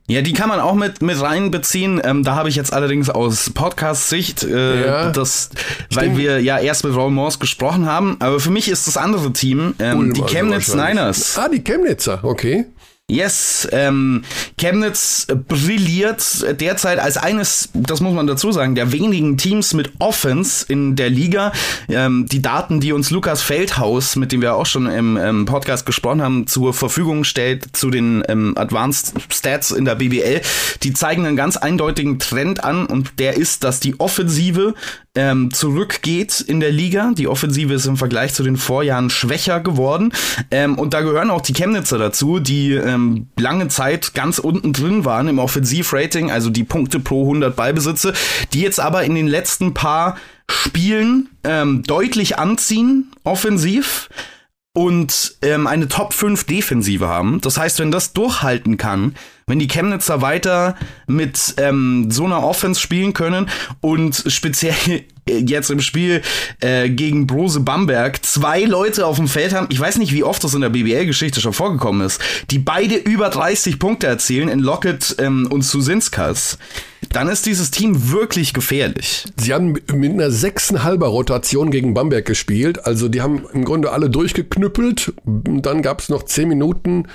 ja, 0.07 0.21
die 0.21 0.33
kann 0.33 0.49
man 0.49 0.59
auch 0.59 0.75
mit, 0.75 1.01
mit 1.01 1.21
reinbeziehen. 1.21 2.01
Ähm, 2.03 2.23
da 2.23 2.35
habe 2.35 2.49
ich 2.49 2.55
jetzt 2.55 2.73
allerdings 2.73 3.09
aus 3.09 3.51
Podcast-Sicht, 3.51 4.43
äh, 4.43 4.85
ja, 4.85 5.11
das, 5.11 5.49
weil 5.91 6.17
wir 6.17 6.41
ja 6.41 6.57
erst 6.59 6.83
mit 6.83 6.95
Raul 6.95 7.11
Morse 7.11 7.39
gesprochen 7.39 7.85
haben, 7.85 8.17
aber 8.19 8.39
für 8.39 8.51
mich 8.51 8.69
ist 8.69 8.87
das 8.87 8.97
andere 9.03 9.33
Team, 9.33 9.75
ähm, 9.79 10.13
die 10.13 10.21
Chemnitz 10.21 10.73
Niners. 10.73 11.37
Ah, 11.37 11.49
die 11.49 11.63
Chemnitzer, 11.63 12.23
okay. 12.23 12.65
Yes, 13.11 13.67
ähm, 13.73 14.23
Chemnitz 14.57 15.27
brilliert 15.49 16.45
derzeit 16.61 16.99
als 16.99 17.17
eines, 17.17 17.67
das 17.73 17.99
muss 17.99 18.13
man 18.13 18.27
dazu 18.27 18.53
sagen, 18.53 18.75
der 18.75 18.93
wenigen 18.93 19.37
Teams 19.37 19.73
mit 19.73 19.91
Offense 19.99 20.65
in 20.69 20.95
der 20.95 21.09
Liga. 21.09 21.51
Ähm, 21.89 22.27
die 22.31 22.41
Daten, 22.41 22.79
die 22.79 22.93
uns 22.93 23.11
Lukas 23.11 23.41
Feldhaus, 23.41 24.15
mit 24.15 24.31
dem 24.31 24.41
wir 24.41 24.55
auch 24.55 24.65
schon 24.65 24.87
im 24.87 25.17
ähm, 25.17 25.43
Podcast 25.45 25.85
gesprochen 25.85 26.21
haben, 26.21 26.47
zur 26.47 26.73
Verfügung 26.73 27.25
stellt 27.25 27.75
zu 27.75 27.89
den 27.89 28.23
ähm, 28.29 28.57
Advanced 28.57 29.13
Stats 29.29 29.71
in 29.71 29.83
der 29.83 29.95
BBL, 29.95 30.39
die 30.81 30.93
zeigen 30.93 31.25
einen 31.25 31.35
ganz 31.35 31.57
eindeutigen 31.57 32.19
Trend 32.19 32.63
an 32.63 32.85
und 32.85 33.19
der 33.19 33.35
ist, 33.35 33.65
dass 33.65 33.81
die 33.81 33.99
Offensive 33.99 34.75
ähm, 35.15 35.53
zurückgeht 35.53 36.41
in 36.41 36.59
der 36.59 36.71
Liga. 36.71 37.11
Die 37.15 37.27
Offensive 37.27 37.73
ist 37.73 37.85
im 37.85 37.97
Vergleich 37.97 38.33
zu 38.33 38.43
den 38.43 38.57
Vorjahren 38.57 39.09
schwächer 39.09 39.59
geworden. 39.59 40.11
Ähm, 40.49 40.77
und 40.77 40.93
da 40.93 41.01
gehören 41.01 41.29
auch 41.29 41.41
die 41.41 41.53
Chemnitzer 41.53 41.97
dazu, 41.97 42.39
die 42.39 42.73
ähm, 42.73 43.27
lange 43.37 43.67
Zeit 43.67 44.13
ganz 44.13 44.39
unten 44.39 44.73
drin 44.73 45.05
waren 45.05 45.27
im 45.27 45.39
Offensivrating, 45.39 46.31
also 46.31 46.49
die 46.49 46.63
Punkte 46.63 46.99
pro 46.99 47.23
100 47.23 47.55
Ballbesitze, 47.55 48.13
die 48.53 48.61
jetzt 48.61 48.79
aber 48.79 49.03
in 49.03 49.15
den 49.15 49.27
letzten 49.27 49.73
paar 49.73 50.17
Spielen 50.49 51.29
ähm, 51.43 51.83
deutlich 51.83 52.37
anziehen, 52.37 53.11
offensiv 53.23 54.09
und 54.73 55.35
ähm, 55.43 55.67
eine 55.67 55.87
Top 55.87 56.13
5 56.13 56.45
Defensive 56.45 57.07
haben. 57.07 57.39
Das 57.41 57.57
heißt, 57.57 57.79
wenn 57.79 57.91
das 57.91 58.13
durchhalten 58.13 58.77
kann, 58.77 59.15
wenn 59.47 59.59
die 59.59 59.67
Chemnitzer 59.67 60.21
weiter 60.21 60.75
mit 61.07 61.55
ähm, 61.57 62.09
so 62.11 62.25
einer 62.25 62.43
Offense 62.43 62.79
spielen 62.79 63.13
können 63.13 63.49
und 63.81 64.23
speziell 64.27 64.75
jetzt 65.27 65.71
im 65.71 65.79
Spiel 65.79 66.21
äh, 66.59 66.89
gegen 66.89 67.27
Brose 67.27 67.61
Bamberg 67.61 68.25
zwei 68.25 68.63
Leute 68.63 69.05
auf 69.05 69.17
dem 69.17 69.27
Feld 69.27 69.53
haben, 69.53 69.67
ich 69.69 69.79
weiß 69.79 69.97
nicht, 69.97 70.13
wie 70.13 70.23
oft 70.23 70.43
das 70.43 70.53
in 70.53 70.61
der 70.61 70.69
BBL-Geschichte 70.69 71.41
schon 71.41 71.53
vorgekommen 71.53 72.05
ist, 72.05 72.21
die 72.51 72.59
beide 72.59 72.95
über 72.95 73.29
30 73.29 73.79
Punkte 73.79 74.07
erzielen 74.07 74.49
in 74.49 74.59
Lockett 74.59 75.15
ähm, 75.19 75.47
und 75.49 75.63
Susinskas, 75.63 76.57
dann 77.11 77.27
ist 77.27 77.45
dieses 77.45 77.71
Team 77.71 78.11
wirklich 78.11 78.53
gefährlich. 78.53 79.25
Sie 79.37 79.53
haben 79.53 79.73
mit 79.93 80.11
einer 80.11 80.31
sechseinhalber 80.31 81.07
Rotation 81.07 81.71
gegen 81.71 81.93
Bamberg 81.93 82.25
gespielt, 82.25 82.85
also 82.85 83.07
die 83.07 83.21
haben 83.21 83.45
im 83.53 83.65
Grunde 83.65 83.91
alle 83.91 84.09
durchgeknüppelt, 84.09 85.13
dann 85.25 85.81
gab 85.81 86.01
es 86.01 86.09
noch 86.09 86.23
zehn 86.23 86.49
Minuten 86.49 87.07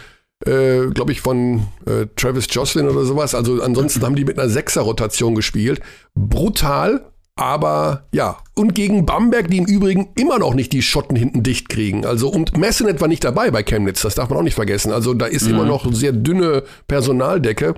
äh, 0.47 0.87
glaube 0.87 1.12
ich, 1.12 1.21
von 1.21 1.66
äh, 1.87 2.07
Travis 2.16 2.47
Jocelyn 2.50 2.88
oder 2.88 3.04
sowas. 3.04 3.35
Also 3.35 3.62
ansonsten 3.62 4.02
haben 4.02 4.16
die 4.16 4.25
mit 4.25 4.38
einer 4.38 4.49
Sechser-Rotation 4.49 5.35
gespielt. 5.35 5.80
Brutal, 6.14 7.04
aber 7.37 8.07
ja. 8.12 8.38
Und 8.54 8.75
gegen 8.75 9.07
Bamberg, 9.07 9.49
die 9.49 9.59
im 9.59 9.66
Übrigen 9.66 10.09
immer 10.16 10.38
noch 10.38 10.54
nicht 10.54 10.73
die 10.73 10.83
Schotten 10.83 11.16
hinten 11.16 11.42
dicht 11.42 11.68
kriegen. 11.68 12.04
Also 12.04 12.28
und 12.28 12.57
Messenet 12.57 13.00
war 13.00 13.09
nicht 13.09 13.25
dabei 13.25 13.50
bei 13.50 13.62
Chemnitz, 13.62 14.02
das 14.02 14.16
darf 14.16 14.28
man 14.28 14.38
auch 14.38 14.42
nicht 14.42 14.54
vergessen. 14.54 14.92
Also 14.92 15.14
da 15.14 15.26
ist 15.26 15.45
mhm. 15.45 15.54
immer 15.54 15.64
noch 15.64 15.92
sehr 15.92 16.12
dünne 16.12 16.64
Personaldecke. 16.88 17.75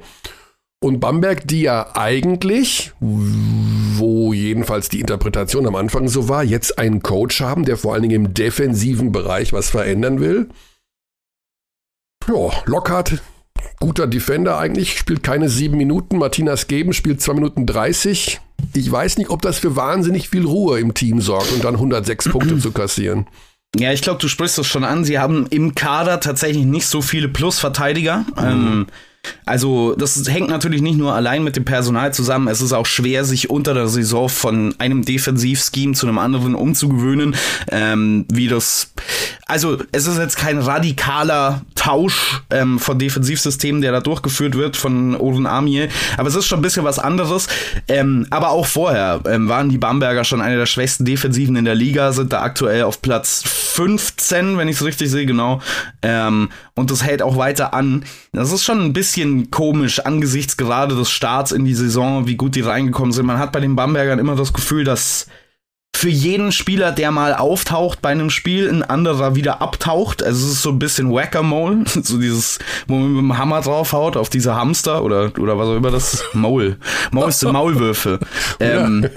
Und 0.83 0.99
Bamberg, 0.99 1.47
die 1.47 1.61
ja 1.61 1.95
eigentlich, 1.95 2.93
wo 3.01 4.33
jedenfalls 4.33 4.89
die 4.89 5.01
Interpretation 5.01 5.67
am 5.67 5.77
Anfang 5.77 6.09
so 6.09 6.31
war, 6.31 6.43
jetzt 6.43 6.79
einen 6.79 7.03
Coach 7.03 7.43
haben, 7.43 7.67
der 7.67 7.77
vor 7.77 7.93
allen 7.93 8.03
Dingen 8.03 8.25
im 8.25 8.33
defensiven 8.33 9.13
Bereich 9.13 9.53
was 9.53 9.69
verändern 9.69 10.21
will. 10.21 10.49
Ja, 12.29 12.51
Lockhart, 12.67 13.21
guter 13.81 14.07
Defender 14.07 14.59
eigentlich, 14.59 14.99
spielt 14.99 15.23
keine 15.23 15.49
sieben 15.49 15.77
Minuten. 15.77 16.19
Martinas 16.19 16.67
Geben 16.69 16.93
spielt 16.93 17.21
zwei 17.21 17.35
Minuten 17.35 17.67
30. 17.67 18.41
Ich 18.75 18.91
weiß 18.93 19.19
nicht, 19.19 19.31
ob 19.31 19.43
das 19.43 19.59
für 19.59 19.77
wahnsinnig 19.77 20.29
viel 20.29 20.45
Ruhe 20.45 20.79
im 20.79 20.95
Team 20.95 21.21
sorgt 21.21 21.53
und 21.53 21.65
dann 21.65 21.75
106 21.75 22.29
Punkte 22.31 22.59
zu 22.59 22.73
kassieren. 22.73 23.27
Ja, 23.77 23.93
ich 23.93 24.03
glaube, 24.03 24.21
du 24.21 24.29
sprichst 24.29 24.59
das 24.59 24.67
schon 24.67 24.85
an. 24.85 25.05
Sie 25.05 25.19
haben 25.19 25.47
im 25.47 25.75
Kader 25.75 26.21
tatsächlich 26.21 26.65
nicht 26.65 26.87
so 26.87 27.03
viele 27.03 27.29
Plusverteidiger. 27.29 28.25
Mhm. 28.37 28.45
Ähm, 28.45 28.87
also 29.47 29.95
das 29.97 30.29
hängt 30.29 30.49
natürlich 30.49 30.81
nicht 30.81 30.97
nur 30.97 31.15
allein 31.15 31.43
mit 31.43 31.57
dem 31.57 31.65
Personal 31.65 32.15
zusammen. 32.15 32.49
Es 32.49 32.61
ist 32.61 32.73
auch 32.73 32.87
schwer, 32.87 33.25
sich 33.25 33.51
unter 33.51 33.75
der 33.75 33.89
Saison 33.89 34.29
von 34.29 34.75
einem 34.79 35.05
Defensivscheme 35.05 35.95
zu 35.95 36.07
einem 36.07 36.19
anderen 36.19 36.55
umzugewöhnen. 36.55 37.35
Ähm, 37.71 38.27
wie 38.33 38.49
das, 38.49 38.93
also 39.47 39.79
es 39.93 40.07
ist 40.07 40.19
jetzt 40.19 40.37
kein 40.37 40.59
radikaler 40.59 41.63
Tausch 41.75 42.43
ähm, 42.51 42.79
von 42.79 42.99
Defensivsystemen, 42.99 43.83
der 43.83 43.93
da 43.93 44.01
durchgeführt 44.01 44.55
wird 44.55 44.77
von 44.77 45.17
Oren 45.17 45.47
Amie, 45.47 45.89
aber 46.17 46.29
es 46.29 46.35
ist 46.35 46.47
schon 46.47 46.61
ein 46.61 46.63
bisschen 46.63 46.85
was 46.85 46.99
anderes. 46.99 47.49
Ähm, 47.89 48.27
aber 48.31 48.51
auch 48.51 48.67
vorher 48.67 49.21
ähm, 49.27 49.49
waren 49.49 49.69
die 49.69 49.79
Bamberger 49.79 50.25
schon 50.25 50.41
eine 50.41 50.59
der 50.59 50.67
schwächsten 50.67 51.05
Defensiven 51.05 51.57
in 51.57 51.65
der 51.65 51.75
Liga, 51.75 52.13
sind 52.13 52.33
da 52.33 52.43
aktuell 52.43 52.85
auf 52.85 53.03
Platz 53.03 53.43
15, 53.45 54.59
wenn 54.59 54.69
ich 54.69 54.77
es 54.77 54.85
richtig 54.85 55.11
sehe, 55.11 55.27
genau. 55.27 55.61
Ähm, 56.03 56.51
und 56.75 56.91
das 56.91 57.05
hält 57.05 57.21
auch 57.23 57.37
weiter 57.37 57.75
an. 57.75 58.05
Das 58.33 58.53
ist 58.53 58.65
schon 58.65 58.81
ein 58.81 58.93
bisschen 58.93 59.10
komisch 59.51 60.01
angesichts 60.01 60.57
gerade 60.57 60.95
des 60.95 61.11
Starts 61.11 61.53
in 61.53 61.65
die 61.65 61.75
Saison, 61.75 62.27
wie 62.27 62.37
gut 62.37 62.55
die 62.55 62.61
reingekommen 62.61 63.13
sind. 63.13 63.27
Man 63.27 63.39
hat 63.39 63.53
bei 63.53 63.61
den 63.61 63.77
Bambergern 63.77 64.19
immer 64.19 64.37
das 64.37 64.53
Gefühl, 64.53 64.85
dass 64.85 65.27
für 66.01 66.09
jeden 66.09 66.51
Spieler, 66.51 66.93
der 66.93 67.11
mal 67.11 67.35
auftaucht 67.35 68.01
bei 68.01 68.09
einem 68.09 68.31
Spiel, 68.31 68.71
ein 68.71 68.83
anderer 68.83 69.35
wieder 69.35 69.61
abtaucht. 69.61 70.23
Also 70.23 70.47
es 70.47 70.53
ist 70.53 70.63
so 70.63 70.71
ein 70.71 70.79
bisschen 70.79 71.13
Whack-a-Mole, 71.13 71.85
so 72.03 72.19
dieses, 72.19 72.59
wo 72.87 72.95
man 72.95 73.13
mit 73.13 73.19
dem 73.19 73.37
Hammer 73.37 73.61
draufhaut 73.61 74.17
auf 74.17 74.31
diese 74.31 74.55
Hamster 74.55 75.05
oder, 75.05 75.31
oder 75.39 75.59
was 75.59 75.69
auch 75.69 75.77
immer 75.77 75.91
das 75.91 76.25
Maul. 76.33 76.79
Maul 77.11 77.29
ist 77.29 77.43
Maulwürfe. 77.53 78.19
ähm, 78.61 79.11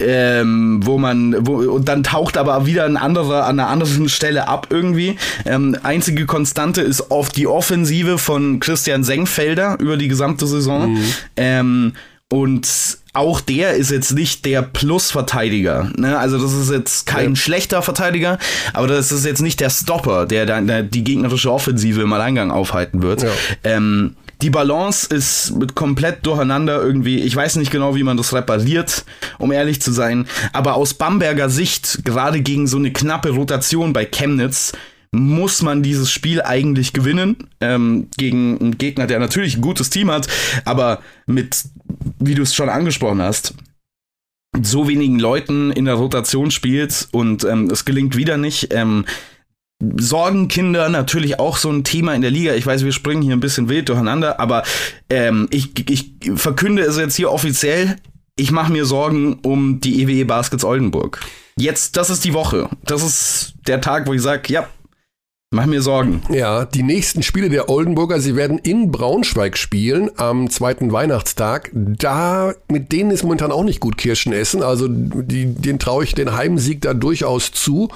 ähm, 0.00 0.80
wo 0.84 0.96
man, 0.96 1.46
wo, 1.46 1.56
und 1.56 1.88
dann 1.88 2.02
taucht 2.02 2.38
aber 2.38 2.64
wieder 2.64 2.86
ein 2.86 2.96
anderer 2.96 3.44
an 3.44 3.60
einer 3.60 3.68
anderen 3.68 4.08
Stelle 4.08 4.48
ab 4.48 4.68
irgendwie. 4.70 5.18
Ähm, 5.44 5.76
einzige 5.82 6.24
Konstante 6.24 6.80
ist 6.80 7.10
oft 7.10 7.36
die 7.36 7.46
Offensive 7.46 8.16
von 8.16 8.60
Christian 8.60 9.04
Senkfelder 9.04 9.76
über 9.78 9.98
die 9.98 10.08
gesamte 10.08 10.46
Saison. 10.46 10.94
Mhm. 10.94 11.14
Ähm, 11.36 11.92
und 12.30 12.66
auch 13.14 13.40
der 13.40 13.74
ist 13.74 13.90
jetzt 13.90 14.12
nicht 14.12 14.44
der 14.44 14.62
Plus-Verteidiger. 14.62 15.90
Ne? 15.96 16.18
Also 16.18 16.38
das 16.38 16.52
ist 16.52 16.70
jetzt 16.70 17.06
kein 17.06 17.30
ja. 17.30 17.36
schlechter 17.36 17.80
Verteidiger, 17.80 18.38
aber 18.72 18.88
das 18.88 19.12
ist 19.12 19.24
jetzt 19.24 19.40
nicht 19.40 19.60
der 19.60 19.70
Stopper, 19.70 20.26
der, 20.26 20.44
der 20.46 20.82
die 20.82 21.04
gegnerische 21.04 21.52
Offensive 21.52 22.02
im 22.02 22.12
Alleingang 22.12 22.50
aufhalten 22.50 23.02
wird. 23.02 23.22
Ja. 23.22 23.30
Ähm, 23.62 24.16
die 24.42 24.50
Balance 24.50 25.06
ist 25.14 25.54
komplett 25.74 26.26
durcheinander 26.26 26.82
irgendwie. 26.82 27.20
Ich 27.20 27.34
weiß 27.34 27.56
nicht 27.56 27.70
genau, 27.70 27.94
wie 27.94 28.02
man 28.02 28.16
das 28.16 28.34
repariert, 28.34 29.04
um 29.38 29.52
ehrlich 29.52 29.80
zu 29.80 29.92
sein. 29.92 30.26
Aber 30.52 30.74
aus 30.74 30.94
Bamberger 30.94 31.48
Sicht, 31.48 32.04
gerade 32.04 32.40
gegen 32.42 32.66
so 32.66 32.76
eine 32.76 32.92
knappe 32.92 33.30
Rotation 33.30 33.92
bei 33.92 34.04
Chemnitz, 34.04 34.72
muss 35.14 35.62
man 35.62 35.82
dieses 35.82 36.10
Spiel 36.10 36.42
eigentlich 36.42 36.92
gewinnen 36.92 37.36
ähm, 37.60 38.08
gegen 38.16 38.58
einen 38.60 38.78
Gegner, 38.78 39.06
der 39.06 39.18
natürlich 39.18 39.56
ein 39.56 39.60
gutes 39.60 39.88
Team 39.88 40.10
hat, 40.10 40.26
aber 40.64 41.00
mit, 41.26 41.64
wie 42.18 42.34
du 42.34 42.42
es 42.42 42.54
schon 42.54 42.68
angesprochen 42.68 43.22
hast, 43.22 43.54
so 44.62 44.88
wenigen 44.88 45.18
Leuten 45.18 45.72
in 45.72 45.84
der 45.84 45.94
Rotation 45.94 46.50
spielt 46.50 47.08
und 47.12 47.44
ähm, 47.44 47.70
es 47.70 47.84
gelingt 47.84 48.16
wieder 48.16 48.36
nicht. 48.36 48.72
Ähm, 48.72 49.04
Sorgenkinder 49.96 50.88
natürlich 50.88 51.40
auch 51.40 51.56
so 51.56 51.70
ein 51.70 51.84
Thema 51.84 52.14
in 52.14 52.22
der 52.22 52.30
Liga. 52.30 52.54
Ich 52.54 52.64
weiß, 52.64 52.84
wir 52.84 52.92
springen 52.92 53.22
hier 53.22 53.34
ein 53.34 53.40
bisschen 53.40 53.68
wild 53.68 53.88
durcheinander, 53.88 54.40
aber 54.40 54.62
ähm, 55.10 55.48
ich, 55.50 55.88
ich 55.90 56.14
verkünde 56.36 56.82
es 56.82 56.96
jetzt 56.96 57.16
hier 57.16 57.30
offiziell. 57.30 57.96
Ich 58.36 58.50
mache 58.50 58.72
mir 58.72 58.84
Sorgen 58.84 59.34
um 59.42 59.80
die 59.80 60.02
EWE 60.02 60.12
e 60.12 60.24
Baskets 60.24 60.64
Oldenburg. 60.64 61.20
Jetzt, 61.56 61.96
das 61.96 62.10
ist 62.10 62.24
die 62.24 62.34
Woche. 62.34 62.68
Das 62.84 63.02
ist 63.02 63.54
der 63.66 63.80
Tag, 63.80 64.06
wo 64.06 64.12
ich 64.12 64.22
sage, 64.22 64.52
ja, 64.52 64.68
Mach 65.54 65.66
mir 65.66 65.82
Sorgen. 65.82 66.20
Ja, 66.30 66.64
die 66.64 66.82
nächsten 66.82 67.22
Spiele 67.22 67.48
der 67.48 67.68
Oldenburger, 67.68 68.18
sie 68.18 68.34
werden 68.34 68.58
in 68.58 68.90
Braunschweig 68.90 69.56
spielen 69.56 70.10
am 70.16 70.50
zweiten 70.50 70.90
Weihnachtstag. 70.90 71.70
Da, 71.72 72.54
mit 72.68 72.90
denen 72.90 73.12
ist 73.12 73.22
momentan 73.22 73.52
auch 73.52 73.62
nicht 73.62 73.78
gut 73.78 73.96
Kirschen 73.96 74.32
essen. 74.32 74.64
Also 74.64 74.88
die, 74.88 75.54
den 75.54 75.78
traue 75.78 76.02
ich 76.02 76.14
den 76.14 76.34
Heimsieg 76.34 76.80
da 76.80 76.92
durchaus 76.92 77.52
zu. 77.52 77.88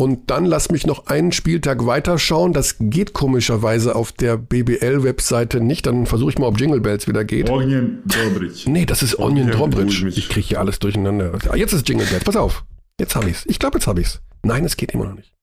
Und 0.00 0.30
dann 0.30 0.46
lass 0.46 0.70
mich 0.70 0.86
noch 0.86 1.08
einen 1.08 1.32
Spieltag 1.32 1.84
weiterschauen. 1.84 2.54
Das 2.54 2.76
geht 2.80 3.12
komischerweise 3.12 3.94
auf 3.94 4.12
der 4.12 4.38
BBL-Webseite 4.38 5.60
nicht. 5.60 5.84
Dann 5.84 6.06
versuche 6.06 6.30
ich 6.30 6.38
mal, 6.38 6.46
ob 6.46 6.58
Jingle 6.58 6.80
Bells 6.80 7.06
wieder 7.06 7.24
geht. 7.24 7.50
Onion 7.50 7.98
Dobridge. 8.06 8.70
Nee, 8.70 8.86
das 8.86 9.02
ist 9.02 9.18
Onion 9.18 9.50
Dobridge. 9.50 10.08
Ich 10.08 10.30
kriege 10.30 10.46
hier 10.46 10.60
alles 10.60 10.78
durcheinander. 10.78 11.32
Ah, 11.50 11.56
jetzt 11.56 11.74
ist 11.74 11.86
Jingle 11.86 12.06
Bells. 12.06 12.24
Pass 12.24 12.36
auf. 12.36 12.64
Jetzt 12.98 13.14
habe 13.14 13.28
ich's. 13.28 13.44
Ich 13.46 13.58
glaube, 13.58 13.76
jetzt 13.76 13.86
habe 13.86 14.00
ich's. 14.00 14.22
Nein, 14.42 14.64
es 14.64 14.76
geht 14.76 14.92
immer 14.92 15.04
noch 15.04 15.16
nicht. 15.16 15.34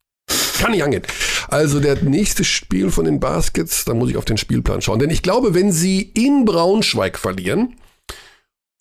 Kann 0.59 0.71
nicht 0.71 0.83
angehen. 0.83 1.03
Also 1.47 1.79
der 1.79 2.01
nächste 2.03 2.43
Spiel 2.43 2.89
von 2.89 3.05
den 3.05 3.19
Baskets, 3.19 3.85
da 3.85 3.93
muss 3.93 4.09
ich 4.09 4.17
auf 4.17 4.25
den 4.25 4.38
Spielplan 4.38 4.81
schauen. 4.81 5.00
Denn 5.00 5.09
ich 5.09 5.21
glaube, 5.21 5.53
wenn 5.53 5.71
sie 5.71 6.01
in 6.01 6.45
Braunschweig 6.45 7.17
verlieren 7.17 7.75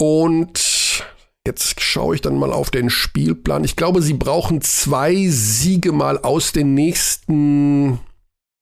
und 0.00 1.04
jetzt 1.46 1.80
schaue 1.80 2.14
ich 2.14 2.20
dann 2.20 2.38
mal 2.38 2.52
auf 2.52 2.70
den 2.70 2.90
Spielplan. 2.90 3.64
Ich 3.64 3.76
glaube, 3.76 4.02
sie 4.02 4.14
brauchen 4.14 4.60
zwei 4.62 5.26
Siege 5.28 5.92
mal 5.92 6.18
aus 6.18 6.52
den 6.52 6.74
nächsten 6.74 7.98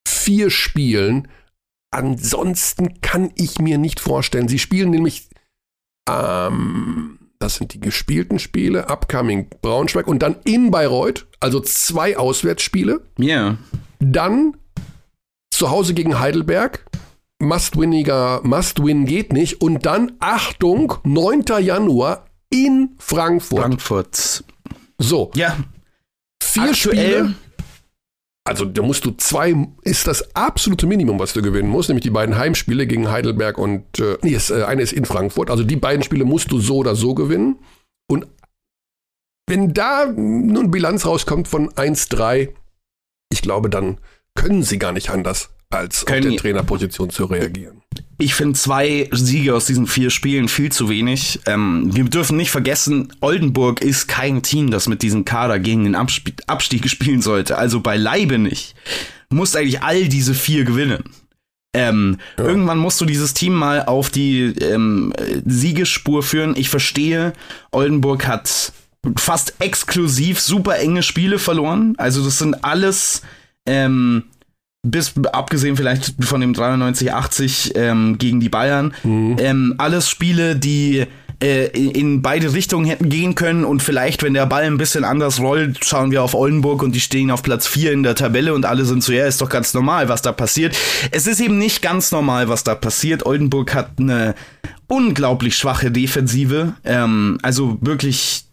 vier 0.07 0.49
Spielen. 0.49 1.27
Ansonsten 1.91 3.01
kann 3.01 3.31
ich 3.35 3.59
mir 3.59 3.77
nicht 3.77 3.99
vorstellen. 3.99 4.47
Sie 4.47 4.59
spielen 4.59 4.89
nämlich 4.89 5.29
ähm, 6.09 7.19
das 7.43 7.55
sind 7.55 7.73
die 7.73 7.81
gespielten 7.81 8.39
Spiele, 8.39 8.89
Upcoming 8.89 9.49
Braunschweig 9.61 10.07
und 10.07 10.19
dann 10.23 10.37
in 10.45 10.71
Bayreuth, 10.71 11.27
also 11.41 11.59
zwei 11.59 12.17
Auswärtsspiele. 12.17 13.01
Ja. 13.17 13.25
Yeah. 13.25 13.57
Dann 13.99 14.57
zu 15.51 15.69
Hause 15.69 15.93
gegen 15.93 16.19
Heidelberg. 16.19 16.85
Must-winniger, 17.39 18.39
Must-win 18.43 19.05
geht 19.05 19.33
nicht. 19.33 19.61
Und 19.61 19.85
dann, 19.85 20.13
Achtung, 20.19 20.93
9. 21.03 21.43
Januar 21.59 22.25
in 22.49 22.95
Frankfurt. 22.97 23.59
Frankfurt. 23.59 24.43
So. 24.97 25.31
Ja. 25.35 25.57
Vier 26.41 26.63
Aktuell 26.63 26.75
Spiele. 26.75 27.35
Also 28.45 28.65
da 28.65 28.81
musst 28.81 29.05
du 29.05 29.11
zwei, 29.11 29.55
ist 29.83 30.05
das 30.07 30.35
absolute 30.35 30.85
Minimum, 30.85 31.17
was 31.17 31.31
du 31.33 31.41
gewinnen 31.41 31.69
musst, 31.69 31.87
nämlich 31.87 32.03
die 32.03 32.09
beiden 32.09 32.37
Heimspiele 32.37 32.85
gegen 32.87 33.09
Heidelberg 33.09 33.57
und, 33.57 33.99
äh, 33.99 34.17
nee, 34.21 34.33
das, 34.33 34.49
äh, 34.49 34.63
eine 34.63 34.81
ist 34.81 34.91
in 34.91 35.05
Frankfurt. 35.05 35.49
Also 35.49 35.63
die 35.63 35.77
beiden 35.77 36.03
Spiele 36.03 36.25
musst 36.25 36.51
du 36.51 36.59
so 36.59 36.77
oder 36.77 36.95
so 36.95 37.15
gewinnen. 37.15 37.59
Und 38.09 38.27
wenn 39.47 39.73
da 39.73 40.07
nun 40.07 40.71
Bilanz 40.71 41.05
rauskommt 41.05 41.47
von 41.47 41.69
1-3, 41.69 42.53
ich 43.31 43.41
glaube, 43.41 43.69
dann 43.69 43.99
können 44.35 44.63
sie 44.63 44.77
gar 44.77 44.91
nicht 44.91 45.09
anders, 45.09 45.49
als 45.73 46.05
können 46.05 46.27
auf 46.27 46.29
der 46.33 46.41
Trainerposition 46.41 47.09
zu 47.09 47.25
reagieren. 47.25 47.81
Ich 48.19 48.35
finde 48.35 48.57
zwei 48.57 49.09
Siege 49.11 49.55
aus 49.55 49.65
diesen 49.65 49.87
vier 49.87 50.09
Spielen 50.09 50.47
viel 50.47 50.71
zu 50.71 50.87
wenig. 50.87 51.39
Ähm, 51.45 51.89
wir 51.93 52.03
dürfen 52.05 52.37
nicht 52.37 52.51
vergessen, 52.51 53.11
Oldenburg 53.21 53.81
ist 53.81 54.07
kein 54.07 54.43
Team, 54.43 54.71
das 54.71 54.87
mit 54.87 55.01
diesem 55.01 55.25
Kader 55.25 55.59
gegen 55.59 55.83
den 55.83 55.95
Abstieg, 55.95 56.41
Abstieg 56.47 56.87
spielen 56.89 57.21
sollte. 57.21 57.57
Also 57.57 57.81
beileibe 57.81 58.37
nicht. 58.37 58.75
Muss 59.29 59.55
eigentlich 59.55 59.81
all 59.81 60.07
diese 60.07 60.33
vier 60.35 60.63
gewinnen. 60.63 61.03
Ähm, 61.73 62.19
ja. 62.37 62.45
Irgendwann 62.45 62.77
musst 62.77 63.01
du 63.01 63.05
dieses 63.05 63.33
Team 63.33 63.53
mal 63.53 63.83
auf 63.85 64.09
die 64.09 64.53
ähm, 64.61 65.11
Siegespur 65.45 66.21
führen. 66.21 66.55
Ich 66.55 66.69
verstehe, 66.69 67.33
Oldenburg 67.71 68.27
hat 68.27 68.71
fast 69.17 69.55
exklusiv 69.59 70.39
super 70.39 70.77
enge 70.77 71.03
Spiele 71.03 71.39
verloren. 71.39 71.95
Also 71.97 72.23
das 72.23 72.37
sind 72.37 72.63
alles 72.63 73.23
ähm, 73.65 74.25
bis 74.83 75.13
abgesehen 75.31 75.77
vielleicht 75.77 76.13
von 76.23 76.41
dem 76.41 76.53
93-80 76.53 77.75
ähm, 77.75 78.17
gegen 78.17 78.39
die 78.39 78.49
Bayern, 78.49 78.93
mhm. 79.03 79.37
ähm, 79.39 79.75
alles 79.77 80.09
Spiele, 80.09 80.57
die 80.57 81.05
äh, 81.41 81.67
in 81.67 82.21
beide 82.21 82.53
Richtungen 82.53 82.85
hätten 82.85 83.09
gehen 83.09 83.35
können 83.35 83.63
und 83.63 83.81
vielleicht, 83.81 84.23
wenn 84.23 84.33
der 84.33 84.45
Ball 84.45 84.63
ein 84.63 84.77
bisschen 84.77 85.05
anders 85.05 85.39
rollt, 85.39 85.83
schauen 85.85 86.11
wir 86.11 86.21
auf 86.21 86.33
Oldenburg 86.33 86.83
und 86.83 86.93
die 86.93 86.99
stehen 86.99 87.31
auf 87.31 87.43
Platz 87.43 87.65
4 87.67 87.93
in 87.93 88.03
der 88.03 88.15
Tabelle 88.15 88.53
und 88.53 88.65
alle 88.65 88.85
sind 88.85 89.03
so, 89.03 89.13
ja, 89.13 89.25
ist 89.25 89.41
doch 89.41 89.49
ganz 89.49 89.73
normal, 89.73 90.09
was 90.09 90.21
da 90.21 90.31
passiert. 90.31 90.75
Es 91.11 91.27
ist 91.27 91.39
eben 91.39 91.57
nicht 91.57 91.81
ganz 91.81 92.11
normal, 92.11 92.49
was 92.49 92.63
da 92.63 92.75
passiert. 92.75 93.25
Oldenburg 93.25 93.73
hat 93.73 93.91
eine 93.99 94.35
unglaublich 94.87 95.55
schwache 95.57 95.91
Defensive, 95.91 96.73
ähm, 96.83 97.37
also 97.41 97.77
wirklich 97.81 98.45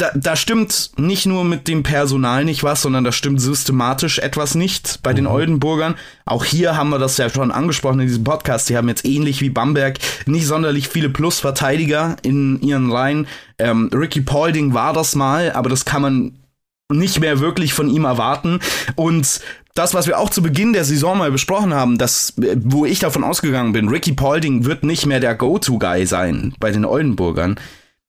da, 0.00 0.10
da 0.14 0.36
stimmt 0.36 0.92
nicht 0.96 1.26
nur 1.26 1.44
mit 1.44 1.68
dem 1.68 1.82
Personal 1.82 2.44
nicht 2.44 2.64
was, 2.64 2.82
sondern 2.82 3.04
da 3.04 3.12
stimmt 3.12 3.40
systematisch 3.40 4.18
etwas 4.18 4.54
nicht 4.54 5.00
bei 5.02 5.12
den 5.12 5.24
mhm. 5.24 5.30
Oldenburgern. 5.30 5.94
Auch 6.24 6.44
hier 6.44 6.76
haben 6.76 6.90
wir 6.90 6.98
das 6.98 7.16
ja 7.18 7.28
schon 7.28 7.50
angesprochen 7.50 8.00
in 8.00 8.06
diesem 8.06 8.24
Podcast. 8.24 8.68
Die 8.68 8.76
haben 8.76 8.88
jetzt 8.88 9.04
ähnlich 9.04 9.40
wie 9.40 9.50
Bamberg 9.50 9.98
nicht 10.26 10.46
sonderlich 10.46 10.88
viele 10.88 11.10
Plusverteidiger 11.10 12.16
in 12.22 12.60
ihren 12.62 12.90
Reihen. 12.90 13.26
Ähm, 13.58 13.90
Ricky 13.92 14.22
Paulding 14.22 14.72
war 14.72 14.92
das 14.92 15.14
mal, 15.14 15.52
aber 15.52 15.68
das 15.68 15.84
kann 15.84 16.02
man 16.02 16.32
nicht 16.88 17.20
mehr 17.20 17.40
wirklich 17.40 17.74
von 17.74 17.88
ihm 17.88 18.04
erwarten. 18.04 18.60
Und 18.96 19.40
das, 19.74 19.94
was 19.94 20.06
wir 20.06 20.18
auch 20.18 20.30
zu 20.30 20.42
Beginn 20.42 20.72
der 20.72 20.84
Saison 20.84 21.18
mal 21.18 21.30
besprochen 21.30 21.74
haben, 21.74 21.98
das, 21.98 22.34
wo 22.36 22.84
ich 22.84 22.98
davon 22.98 23.22
ausgegangen 23.22 23.72
bin, 23.72 23.88
Ricky 23.88 24.12
Paulding 24.12 24.64
wird 24.64 24.82
nicht 24.82 25.06
mehr 25.06 25.20
der 25.20 25.34
Go-To-Guy 25.34 26.06
sein 26.06 26.54
bei 26.58 26.70
den 26.70 26.84
Oldenburgern. 26.84 27.56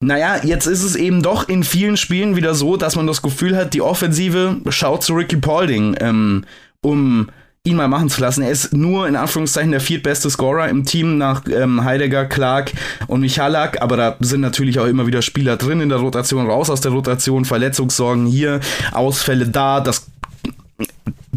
Naja, 0.02 0.44
jetzt 0.44 0.66
ist 0.66 0.84
es 0.84 0.96
eben 0.96 1.22
doch 1.22 1.48
in 1.48 1.64
vielen 1.64 1.96
Spielen 1.96 2.36
wieder 2.36 2.56
so, 2.56 2.76
dass 2.76 2.96
man 2.96 3.06
das 3.06 3.22
Gefühl 3.22 3.56
hat, 3.56 3.76
die 3.76 3.82
Offensive 3.82 4.58
schaut 4.70 5.04
zu 5.04 5.14
Ricky 5.14 5.38
Paulding, 5.38 5.96
ähm, 6.00 6.44
um 6.82 7.30
ihn 7.64 7.76
mal 7.76 7.88
machen 7.88 8.10
zu 8.10 8.20
lassen. 8.20 8.42
Er 8.42 8.50
ist 8.50 8.74
nur 8.74 9.08
in 9.08 9.16
Anführungszeichen 9.16 9.70
der 9.70 9.80
viertbeste 9.80 10.32
Scorer 10.32 10.70
im 10.70 10.86
Team 10.86 11.20
nach 11.20 11.44
ähm, 11.48 11.84
Heidegger, 11.84 12.26
Clark 12.26 12.72
und 13.06 13.22
Michalak, 13.22 13.80
aber 13.80 13.96
da 13.96 14.16
sind 14.20 14.42
natürlich 14.42 14.80
auch 14.80 14.88
immer 14.88 15.06
wieder 15.06 15.22
Spieler 15.22 15.58
drin 15.58 15.80
in 15.80 15.90
der 15.90 16.00
Rotation, 16.00 16.50
raus 16.50 16.72
aus 16.72 16.82
der 16.82 16.92
Rotation, 16.92 17.46
Verletzungssorgen 17.46 18.26
hier, 18.26 18.60
Ausfälle 18.94 19.48
da, 19.48 19.82
das 19.82 20.08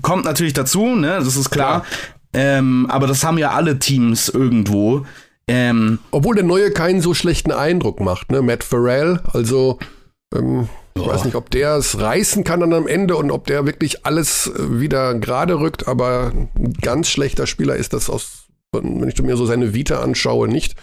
kommt 0.00 0.24
natürlich 0.24 0.54
dazu, 0.54 0.94
ne, 0.94 1.18
das 1.22 1.36
ist 1.36 1.50
klar. 1.50 1.82
klar. 1.82 1.86
Ähm, 2.34 2.86
aber 2.88 3.06
das 3.06 3.22
haben 3.22 3.38
ja 3.38 3.50
alle 3.50 3.78
Teams 3.78 4.28
irgendwo. 4.28 5.06
Ähm, 5.46 5.98
Obwohl 6.10 6.34
der 6.34 6.44
Neue 6.44 6.70
keinen 6.70 7.00
so 7.00 7.14
schlechten 7.14 7.52
Eindruck 7.52 8.00
macht, 8.00 8.32
ne? 8.32 8.40
Matt 8.42 8.64
Farrell, 8.64 9.20
also 9.32 9.78
ähm, 10.34 10.68
ich 10.96 11.02
oh. 11.02 11.06
weiß 11.08 11.24
nicht, 11.24 11.34
ob 11.34 11.50
der 11.50 11.76
es 11.76 12.00
reißen 12.00 12.44
kann 12.44 12.60
dann 12.60 12.72
am 12.72 12.86
Ende 12.86 13.16
und 13.16 13.30
ob 13.30 13.46
der 13.46 13.66
wirklich 13.66 14.06
alles 14.06 14.46
äh, 14.46 14.80
wieder 14.80 15.14
gerade 15.14 15.58
rückt, 15.58 15.88
aber 15.88 16.32
ein 16.34 16.72
ganz 16.80 17.08
schlechter 17.08 17.46
Spieler 17.46 17.76
ist 17.76 17.92
das 17.92 18.08
aus, 18.08 18.44
wenn 18.72 19.08
ich 19.08 19.20
mir 19.20 19.36
so 19.36 19.44
seine 19.44 19.74
Vita 19.74 20.00
anschaue, 20.00 20.48
nicht. 20.48 20.76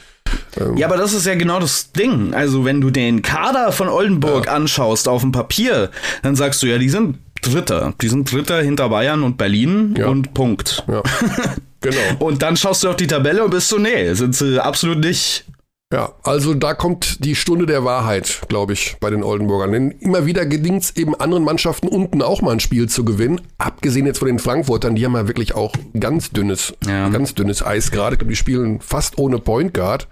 Ähm, 0.59 0.77
ja, 0.77 0.87
aber 0.87 0.97
das 0.97 1.13
ist 1.13 1.25
ja 1.25 1.35
genau 1.35 1.59
das 1.59 1.91
Ding. 1.93 2.33
Also, 2.33 2.65
wenn 2.65 2.81
du 2.81 2.89
den 2.89 3.21
Kader 3.21 3.71
von 3.71 3.89
Oldenburg 3.89 4.45
ja. 4.45 4.53
anschaust 4.53 5.07
auf 5.07 5.21
dem 5.21 5.31
Papier, 5.31 5.91
dann 6.23 6.35
sagst 6.35 6.61
du 6.61 6.67
ja, 6.67 6.77
die 6.77 6.89
sind 6.89 7.17
Dritter. 7.41 7.93
Die 8.01 8.07
sind 8.07 8.31
Dritter 8.31 8.61
hinter 8.61 8.89
Bayern 8.89 9.23
und 9.23 9.37
Berlin 9.37 9.95
ja. 9.97 10.07
und 10.07 10.33
Punkt. 10.33 10.85
Ja. 10.87 11.01
Genau. 11.81 11.97
und 12.19 12.41
dann 12.41 12.57
schaust 12.57 12.83
du 12.83 12.89
auf 12.89 12.95
die 12.95 13.07
Tabelle 13.07 13.43
und 13.43 13.49
bist 13.49 13.69
so, 13.69 13.77
nee, 13.77 14.13
sind 14.13 14.35
sie 14.35 14.63
absolut 14.63 14.99
nicht. 14.99 15.45
Ja, 15.91 16.13
also 16.23 16.53
da 16.53 16.73
kommt 16.73 17.25
die 17.25 17.35
Stunde 17.35 17.65
der 17.65 17.83
Wahrheit, 17.83 18.43
glaube 18.47 18.71
ich, 18.71 18.95
bei 19.01 19.09
den 19.09 19.23
Oldenburgern. 19.23 19.73
Denn 19.73 19.91
immer 19.91 20.25
wieder 20.25 20.45
gelingt 20.45 20.83
es 20.83 20.95
eben 20.95 21.15
anderen 21.15 21.43
Mannschaften 21.43 21.89
unten 21.89 22.21
auch 22.21 22.41
mal 22.41 22.51
ein 22.51 22.61
Spiel 22.61 22.87
zu 22.87 23.03
gewinnen. 23.03 23.41
Abgesehen 23.57 24.05
jetzt 24.05 24.19
von 24.19 24.29
den 24.29 24.39
Frankfurtern, 24.39 24.95
die 24.95 25.03
haben 25.03 25.15
ja 25.15 25.27
wirklich 25.27 25.53
auch 25.53 25.73
ganz 25.99 26.31
dünnes, 26.31 26.73
ja. 26.87 27.09
ganz 27.09 27.35
dünnes 27.35 27.65
Eis 27.65 27.91
gerade. 27.91 28.13
Ich 28.13 28.19
glaube, 28.19 28.31
die 28.31 28.37
spielen 28.37 28.79
fast 28.79 29.17
ohne 29.17 29.39
Point 29.39 29.73
Guard. 29.73 30.07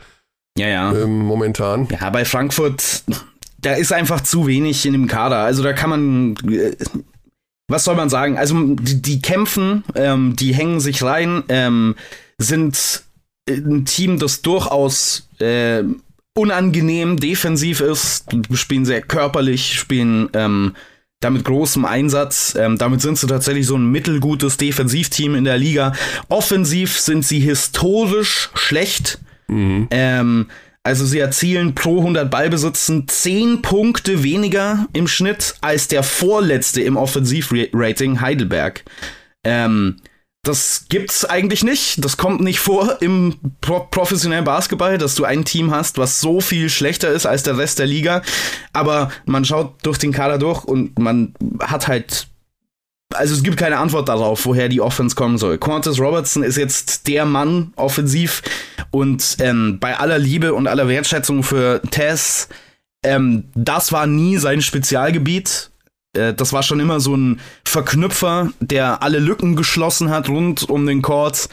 Ja, 0.58 0.68
ja. 0.68 0.94
Ähm, 0.94 1.20
momentan. 1.20 1.88
Ja, 1.98 2.10
bei 2.10 2.26
Frankfurt, 2.26 3.04
da 3.62 3.74
ist 3.74 3.94
einfach 3.94 4.20
zu 4.20 4.48
wenig 4.48 4.86
in 4.86 4.92
dem 4.92 5.08
Kader. 5.08 5.38
Also 5.38 5.64
da 5.64 5.72
kann 5.72 5.90
man. 5.90 6.36
Äh, 7.70 7.74
was 7.74 7.84
soll 7.84 7.96
man 7.96 8.10
sagen? 8.10 8.38
Also 8.38 8.56
die, 8.76 9.02
die 9.02 9.22
kämpfen, 9.22 9.84
ähm, 9.96 10.36
die 10.36 10.54
hängen 10.54 10.80
sich 10.80 11.04
rein, 11.04 11.44
ähm, 11.50 11.96
sind 12.38 13.04
ein 13.48 13.86
Team, 13.86 14.20
das 14.20 14.42
durchaus 14.42 15.28
äh, 15.40 15.84
unangenehm 16.36 17.18
defensiv 17.18 17.82
ist, 17.82 18.26
spielen 18.54 18.86
sehr 18.86 19.02
körperlich, 19.02 19.80
spielen 19.80 20.30
ähm, 20.34 20.76
damit 21.20 21.44
großem 21.44 21.84
Einsatz. 21.86 22.56
Ähm, 22.58 22.78
damit 22.78 23.02
sind 23.02 23.18
sie 23.18 23.28
tatsächlich 23.28 23.66
so 23.66 23.76
ein 23.76 23.92
mittelgutes 23.92 24.58
Defensivteam 24.58 25.36
in 25.36 25.44
der 25.44 25.58
Liga. 25.58 25.94
Offensiv 26.30 27.00
sind 27.00 27.26
sie 27.26 27.40
historisch 27.40 28.50
schlecht. 28.54 29.20
Mhm. 29.48 29.88
Ähm, 29.92 30.46
also 30.84 31.06
sie 31.06 31.20
erzielen 31.20 31.76
pro 31.76 32.00
100 32.00 32.32
Ballbesitzen 32.32 33.08
10 33.08 33.62
Punkte 33.62 34.24
weniger 34.24 34.88
im 34.94 35.08
Schnitt 35.08 35.56
als 35.62 35.88
der 35.88 36.04
vorletzte 36.04 36.82
im 36.82 36.98
Offensivrating 36.98 38.22
Heidelberg. 38.22 38.84
Ähm, 39.44 39.98
das 40.44 40.86
gibt's 40.88 41.26
eigentlich 41.26 41.64
nicht. 41.64 42.04
Das 42.04 42.16
kommt 42.16 42.42
nicht 42.42 42.60
vor 42.60 43.02
im 43.02 43.36
Pro 43.60 43.82
professionellen 43.92 44.46
Basketball, 44.46 44.98
dass 44.98 45.16
du 45.16 45.26
ein 45.26 45.44
Team 45.44 45.72
hast, 45.72 45.98
was 45.98 46.22
so 46.22 46.40
viel 46.40 46.70
schlechter 46.70 47.10
ist 47.10 47.26
als 47.26 47.44
der 47.44 47.58
Rest 47.58 47.80
der 47.80 47.86
Liga. 47.86 48.22
Aber 48.72 49.12
man 49.26 49.44
schaut 49.44 49.76
durch 49.84 49.98
den 49.98 50.14
Kader 50.14 50.38
durch 50.38 50.64
und 50.64 50.98
man 50.98 51.34
hat 51.60 51.90
halt 51.90 52.28
also 53.14 53.34
es 53.34 53.44
gibt 53.44 53.58
keine 53.58 53.78
Antwort 53.78 54.10
darauf, 54.10 54.46
woher 54.46 54.70
die 54.70 54.82
Offense 54.82 55.16
kommen 55.16 55.38
soll. 55.38 55.58
Qantas 55.58 56.00
Robertson 56.00 56.44
ist 56.44 56.58
jetzt 56.58 57.08
der 57.08 57.26
Mann 57.26 57.74
offensiv 57.76 58.42
und 58.92 59.38
ähm, 59.40 59.80
bei 59.80 59.98
aller 59.98 60.20
Liebe 60.20 60.54
und 60.54 60.68
aller 60.68 60.88
Wertschätzung 60.88 61.44
für 61.44 61.82
Tess, 61.92 62.50
ähm, 63.04 63.46
das 63.56 63.92
war 63.92 64.08
nie 64.08 64.38
sein 64.38 64.62
Spezialgebiet. 64.62 65.72
Äh, 66.14 66.34
das 66.34 66.54
war 66.54 66.64
schon 66.64 66.80
immer 66.80 67.00
so 67.00 67.16
ein 67.16 67.40
Verknüpfer, 67.66 68.52
der 68.60 69.02
alle 69.02 69.20
Lücken 69.20 69.56
geschlossen 69.56 70.10
hat 70.10 70.30
rund 70.30 70.70
um 70.70 70.86
den 70.86 71.02
Court, 71.02 71.50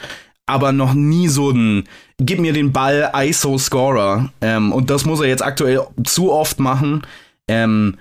aber 0.46 0.72
noch 0.72 0.94
nie 0.94 1.28
so 1.28 1.50
ein 1.50 1.84
Gib 2.18 2.40
mir 2.40 2.54
den 2.54 2.72
Ball 2.72 3.12
ISO-Scorer. 3.14 4.32
Ähm, 4.40 4.72
und 4.72 4.88
das 4.88 5.04
muss 5.04 5.20
er 5.20 5.26
jetzt 5.26 5.44
aktuell 5.44 5.86
zu 6.04 6.32
oft 6.32 6.60
machen. 6.60 7.02
Ähm, 7.46 7.98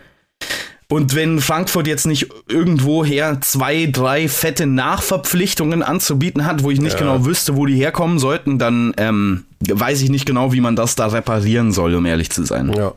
und 0.88 1.16
wenn 1.16 1.40
Frankfurt 1.40 1.88
jetzt 1.88 2.06
nicht 2.06 2.30
irgendwoher 2.48 3.42
zwei, 3.42 3.88
drei 3.92 4.28
fette 4.28 4.68
Nachverpflichtungen 4.68 5.82
anzubieten 5.82 6.46
hat, 6.46 6.64
wo 6.64 6.70
ich 6.70 6.80
nicht 6.80 6.94
ja. 6.94 7.00
genau 7.00 7.26
wüsste, 7.26 7.56
wo 7.56 7.66
die 7.66 7.76
herkommen 7.76 8.20
sollten, 8.20 8.60
dann 8.60 8.94
ähm, 8.98 9.46
weiß 9.68 10.02
ich 10.02 10.10
nicht 10.10 10.26
genau, 10.26 10.54
wie 10.54 10.62
man 10.62 10.76
das 10.76 10.96
da 10.96 11.08
reparieren 11.08 11.72
soll, 11.72 11.96
um 11.96 12.06
ehrlich 12.06 12.30
zu 12.30 12.44
sein. 12.44 12.72
Ja. 12.74 12.94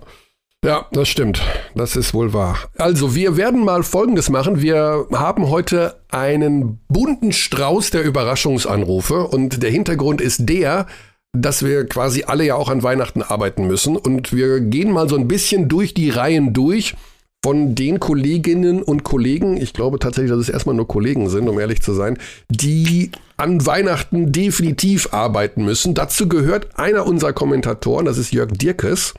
Ja, 0.65 0.87
das 0.91 1.09
stimmt. 1.09 1.41
Das 1.77 1.95
ist 1.95 2.15
wohl 2.15 2.33
wahr. 2.33 2.59
Also, 2.79 3.15
wir 3.15 3.37
werden 3.37 3.65
mal 3.65 3.85
Folgendes 3.85 4.29
machen. 4.29 4.61
Wir 4.61 5.07
haben 5.13 5.51
heute 5.51 6.01
einen 6.11 6.81
bunten 6.89 7.31
Strauß 7.31 7.91
der 7.91 8.03
Überraschungsanrufe 8.03 9.29
und 9.29 9.63
der 9.63 9.71
Hintergrund 9.71 10.21
ist 10.21 10.49
der, 10.49 10.87
dass 11.33 11.65
wir 11.65 11.87
quasi 11.87 12.25
alle 12.25 12.45
ja 12.45 12.57
auch 12.57 12.71
an 12.71 12.83
Weihnachten 12.83 13.23
arbeiten 13.23 13.69
müssen 13.69 13.97
und 13.97 14.33
wir 14.33 14.61
gehen 14.61 14.91
mal 14.91 15.09
so 15.09 15.15
ein 15.15 15.29
bisschen 15.29 15.69
durch 15.69 15.95
die 15.95 16.11
Reihen 16.11 16.55
durch 16.55 16.97
von 17.45 17.75
den 17.75 18.01
Kolleginnen 18.01 18.83
und 18.83 19.05
Kollegen, 19.05 19.57
ich 19.57 19.73
glaube 19.73 19.99
tatsächlich, 19.99 20.31
dass 20.31 20.41
es 20.41 20.49
erstmal 20.49 20.75
nur 20.75 20.89
Kollegen 20.89 21.29
sind, 21.31 21.49
um 21.49 21.59
ehrlich 21.59 21.83
zu 21.83 21.93
sein, 21.93 22.19
die 22.49 23.13
an 23.37 23.65
Weihnachten 23.65 24.33
definitiv 24.33 25.13
arbeiten 25.13 25.65
müssen. 25.65 25.95
Dazu 25.95 26.29
gehört 26.29 26.79
einer 26.79 27.07
unserer 27.07 27.33
Kommentatoren, 27.33 28.07
das 28.07 28.19
ist 28.19 28.33
Jörg 28.33 28.51
Dirkes 28.53 29.15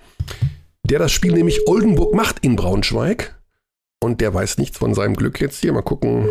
der 0.90 1.00
das 1.00 1.12
Spiel 1.12 1.34
nämlich 1.34 1.68
Oldenburg 1.68 2.14
macht 2.14 2.44
in 2.44 2.56
Braunschweig. 2.56 3.36
Und 4.02 4.22
der 4.22 4.34
weiß 4.34 4.58
nichts 4.58 4.78
von 4.78 4.94
seinem 4.94 5.16
Glück 5.16 5.40
jetzt 5.40 5.62
hier. 5.62 5.74
Mal 5.74 5.82
gucken, 5.82 6.30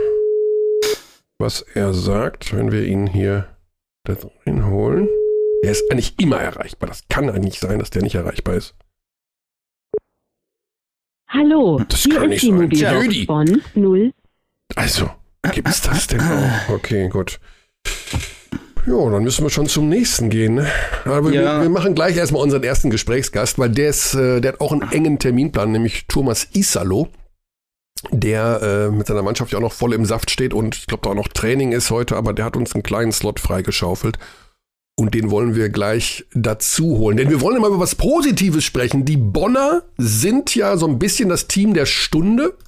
was 1.38 1.62
er 1.74 1.92
sagt, 1.92 2.54
wenn 2.56 2.72
wir 2.72 2.84
ihn 2.84 3.06
hier 3.06 3.48
da 4.04 4.16
holen. 4.66 5.08
Der 5.62 5.72
ist 5.72 5.90
eigentlich 5.90 6.18
immer 6.18 6.40
erreichbar. 6.40 6.88
Das 6.88 7.02
kann 7.08 7.30
eigentlich 7.30 7.60
sein, 7.60 7.78
dass 7.78 7.90
der 7.90 8.02
nicht 8.02 8.14
erreichbar 8.14 8.54
ist. 8.54 8.74
Hallo, 11.28 11.78
das 11.86 12.04
hier 12.04 12.14
kann 12.14 12.32
ist 12.32 12.42
die 12.42 12.52
Mobilbox 12.52 13.26
Bonn 13.26 13.62
0. 13.74 14.12
Also, 14.74 15.10
gibt's 15.52 15.82
das 15.82 16.06
denn 16.06 16.20
auch? 16.20 16.68
Okay, 16.70 17.08
gut. 17.10 17.38
Ja, 18.86 19.10
dann 19.10 19.22
müssen 19.22 19.44
wir 19.44 19.50
schon 19.50 19.66
zum 19.66 19.90
nächsten 19.90 20.30
gehen. 20.30 20.54
Ne? 20.54 20.66
Aber 21.04 21.30
ja. 21.30 21.58
wir, 21.58 21.62
wir, 21.64 21.68
machen 21.68 21.94
gleich 21.94 22.16
erstmal 22.16 22.42
unseren 22.42 22.62
ersten 22.62 22.88
Gesprächsgast, 22.88 23.58
weil 23.58 23.68
der, 23.68 23.90
ist, 23.90 24.14
äh, 24.14 24.40
der 24.40 24.54
hat 24.54 24.60
auch 24.62 24.72
einen 24.72 24.90
engen 24.90 25.18
Terminplan, 25.18 25.70
nämlich 25.70 26.06
Thomas 26.06 26.48
Isalo, 26.54 27.08
der 28.10 28.62
äh, 28.62 28.90
mit 28.90 29.06
seiner 29.06 29.22
Mannschaft 29.22 29.52
ja 29.52 29.58
auch 29.58 29.62
noch 29.62 29.72
voll 29.72 29.92
im 29.92 30.06
Saft 30.06 30.30
steht 30.30 30.54
und 30.54 30.76
ich 30.76 30.86
glaube, 30.86 31.02
da 31.02 31.10
auch 31.10 31.14
noch 31.14 31.28
Training 31.28 31.72
ist 31.72 31.90
heute, 31.90 32.16
aber 32.16 32.32
der 32.32 32.46
hat 32.46 32.56
uns 32.56 32.74
einen 32.74 32.82
kleinen 32.82 33.12
Slot 33.12 33.38
freigeschaufelt. 33.38 34.18
Und 34.98 35.14
den 35.14 35.30
wollen 35.30 35.54
wir 35.54 35.68
gleich 35.68 36.26
dazu 36.34 36.98
holen. 36.98 37.16
Denn 37.16 37.30
wir 37.30 37.40
wollen 37.40 37.56
immer 37.56 37.68
über 37.68 37.78
was 37.78 37.94
Positives 37.94 38.64
sprechen. 38.64 39.04
Die 39.04 39.16
Bonner 39.16 39.84
sind 39.96 40.56
ja 40.56 40.76
so 40.76 40.88
ein 40.88 40.98
bisschen 40.98 41.28
das 41.28 41.46
Team 41.46 41.72
der 41.72 41.86
Stunde. 41.86 42.58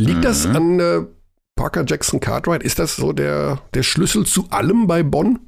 Liegt 0.00 0.18
mhm. 0.18 0.22
das 0.22 0.46
an 0.46 0.80
äh, 0.80 1.02
Parker 1.54 1.84
Jackson 1.86 2.18
Cartwright, 2.18 2.64
ist 2.64 2.80
das 2.80 2.96
so 2.96 3.12
der, 3.12 3.62
der 3.72 3.84
Schlüssel 3.84 4.26
zu 4.26 4.48
allem 4.50 4.88
bei 4.88 5.04
Bonn? 5.04 5.38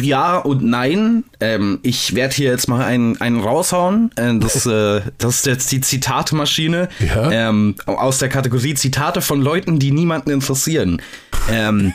Ja 0.00 0.38
und 0.38 0.62
nein. 0.62 1.24
Ähm, 1.40 1.80
ich 1.82 2.14
werde 2.14 2.32
hier 2.32 2.50
jetzt 2.52 2.68
mal 2.68 2.84
einen, 2.84 3.20
einen 3.20 3.40
raushauen. 3.40 4.12
Äh, 4.14 4.38
das, 4.38 4.66
äh, 4.66 5.00
das 5.18 5.38
ist 5.38 5.46
jetzt 5.46 5.72
die 5.72 5.80
Zitatmaschine 5.80 6.90
ja? 7.00 7.30
ähm, 7.32 7.74
aus 7.86 8.18
der 8.18 8.28
Kategorie 8.28 8.74
Zitate 8.74 9.20
von 9.20 9.42
Leuten, 9.42 9.80
die 9.80 9.90
niemanden 9.90 10.30
interessieren. 10.30 11.02
Ähm, 11.50 11.92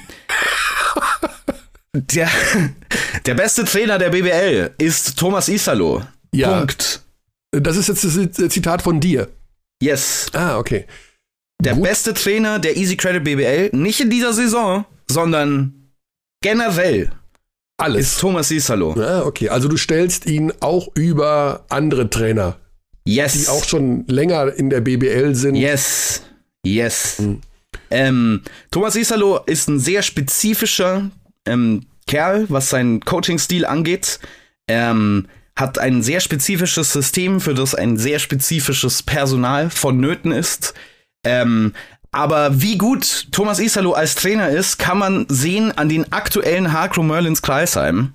der, 1.95 2.29
der 3.25 3.33
beste 3.35 3.65
Trainer 3.65 3.97
der 3.97 4.09
BBL 4.09 4.71
ist 4.77 5.17
Thomas 5.17 5.47
Isalo. 5.49 6.03
Ja. 6.33 6.59
Punkt. 6.59 7.01
Das 7.51 7.77
ist 7.77 7.87
jetzt 7.87 8.03
das 8.03 8.49
Zitat 8.51 8.81
von 8.81 8.99
dir. 8.99 9.29
Yes. 9.81 10.27
Ah, 10.33 10.57
okay. 10.57 10.85
Der 11.63 11.73
Gut. 11.73 11.83
beste 11.83 12.13
Trainer 12.13 12.59
der 12.59 12.75
Easy 12.75 12.97
Credit 12.97 13.23
BBL, 13.23 13.69
nicht 13.73 14.01
in 14.01 14.09
dieser 14.09 14.33
Saison, 14.33 14.85
sondern 15.09 15.91
generell. 16.41 17.11
Alles. 17.77 18.11
Ist 18.11 18.19
Thomas 18.19 18.51
Isalo. 18.51 18.93
Ah, 18.93 19.23
okay. 19.23 19.49
Also 19.49 19.67
du 19.67 19.77
stellst 19.77 20.25
ihn 20.25 20.51
auch 20.59 20.89
über 20.95 21.65
andere 21.69 22.09
Trainer. 22.09 22.57
Yes. 23.05 23.33
Die 23.33 23.47
auch 23.47 23.63
schon 23.63 24.05
länger 24.07 24.53
in 24.53 24.69
der 24.69 24.81
BBL 24.81 25.35
sind. 25.35 25.55
Yes. 25.55 26.23
Yes. 26.65 27.19
Mhm. 27.19 27.41
Ähm, 27.91 28.41
Thomas 28.71 28.95
Isalo 28.95 29.39
ist 29.45 29.67
ein 29.67 29.79
sehr 29.79 30.01
spezifischer 30.01 31.11
ähm, 31.45 31.85
Kerl, 32.07 32.45
was 32.49 32.69
seinen 32.69 33.01
Coaching-Stil 33.01 33.65
angeht. 33.65 34.19
Ähm, 34.67 35.27
hat 35.55 35.79
ein 35.79 36.01
sehr 36.03 36.19
spezifisches 36.19 36.91
System, 36.91 37.39
für 37.39 37.53
das 37.53 37.75
ein 37.75 37.97
sehr 37.97 38.19
spezifisches 38.19 39.03
Personal 39.03 39.69
vonnöten 39.69 40.31
ist. 40.31 40.73
Ähm, 41.25 41.73
aber 42.11 42.61
wie 42.61 42.77
gut 42.77 43.27
Thomas 43.31 43.59
Isalo 43.59 43.93
als 43.93 44.15
Trainer 44.15 44.49
ist, 44.49 44.79
kann 44.79 44.97
man 44.97 45.25
sehen 45.29 45.77
an 45.77 45.89
den 45.89 46.11
aktuellen 46.11 46.71
Hakro 46.71 47.03
Merlins 47.03 47.41
Kreisheim. 47.41 48.13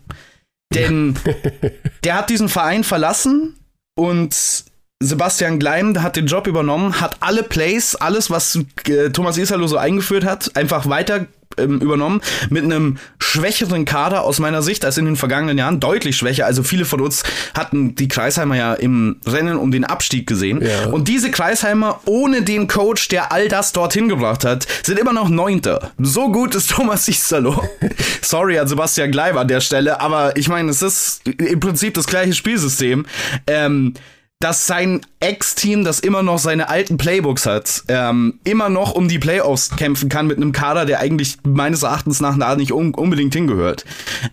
Denn 0.73 1.19
der 2.05 2.15
hat 2.15 2.31
diesen 2.31 2.49
Verein 2.49 2.85
verlassen 2.85 3.57
und 3.97 4.65
Sebastian 5.03 5.59
Gleim 5.59 6.03
hat 6.03 6.17
den 6.17 6.27
Job 6.27 6.47
übernommen, 6.47 7.01
hat 7.01 7.17
alle 7.21 7.43
Plays, 7.43 7.95
alles, 7.95 8.31
was 8.31 8.59
äh, 8.87 9.11
Thomas 9.11 9.39
Isalo 9.39 9.67
so 9.67 9.79
eingeführt 9.79 10.25
hat, 10.25 10.57
einfach 10.57 10.89
weiter 10.89 11.27
ähm, 11.59 11.81
übernommen 11.81 12.21
mit 12.49 12.65
einem 12.65 12.99
schwächeren 13.19 13.85
Kader 13.85 14.23
aus 14.23 14.39
meiner 14.39 14.63
Sicht 14.63 14.85
als 14.85 14.99
in 14.99 15.05
den 15.05 15.17
vergangenen 15.17 15.59
Jahren, 15.59 15.81
deutlich 15.81 16.17
schwächer. 16.17 16.47
Also 16.47 16.63
viele 16.63 16.85
von 16.85 17.01
uns 17.01 17.25
hatten 17.55 17.95
die 17.95 18.09
Kreisheimer 18.09 18.57
ja 18.57 18.75
im 18.75 19.17
Rennen 19.27 19.57
um 19.57 19.71
den 19.71 19.85
Abstieg 19.85 20.27
gesehen. 20.27 20.63
Ja. 20.63 20.87
Und 20.87 21.09
diese 21.09 21.31
Kreisheimer 21.31 22.01
ohne 22.05 22.43
den 22.43 22.69
Coach, 22.69 23.09
der 23.09 23.33
all 23.33 23.49
das 23.49 23.73
dorthin 23.73 24.09
gebracht 24.09 24.45
hat, 24.45 24.67
sind 24.85 24.99
immer 24.99 25.13
noch 25.13 25.29
Neunter. 25.29 25.91
So 25.99 26.31
gut 26.31 26.55
ist 26.55 26.71
Thomas 26.71 27.09
Isalo. 27.09 27.63
Sorry 28.23 28.59
an 28.59 28.69
Sebastian 28.69 29.11
Gleib 29.11 29.37
an 29.37 29.49
der 29.49 29.61
Stelle, 29.61 30.01
aber 30.01 30.37
ich 30.37 30.49
meine, 30.49 30.71
es 30.71 30.83
ist 30.83 31.27
im 31.27 31.61
Prinzip 31.61 31.95
das 31.95 32.07
gleiche 32.07 32.33
Spielsystem. 32.33 33.07
Ähm, 33.47 33.95
dass 34.41 34.67
sein 34.67 35.03
Ex-Team, 35.21 35.85
das 35.85 36.01
immer 36.01 36.23
noch 36.23 36.39
seine 36.39 36.71
alten 36.71 36.97
Playbooks 36.97 37.45
hat, 37.45 37.85
ähm, 37.89 38.41
immer 38.43 38.71
noch 38.71 38.93
um 38.93 39.07
die 39.07 39.19
Playoffs 39.19 39.77
kämpfen 39.77 40.09
kann 40.09 40.27
mit 40.27 40.39
einem 40.39 40.53
Kader, 40.53 40.87
der 40.87 41.01
eigentlich 41.01 41.37
meines 41.43 41.83
Erachtens 41.83 42.21
nach 42.21 42.57
nicht 42.57 42.73
un 42.73 42.95
unbedingt 42.95 43.35
hingehört. 43.35 43.85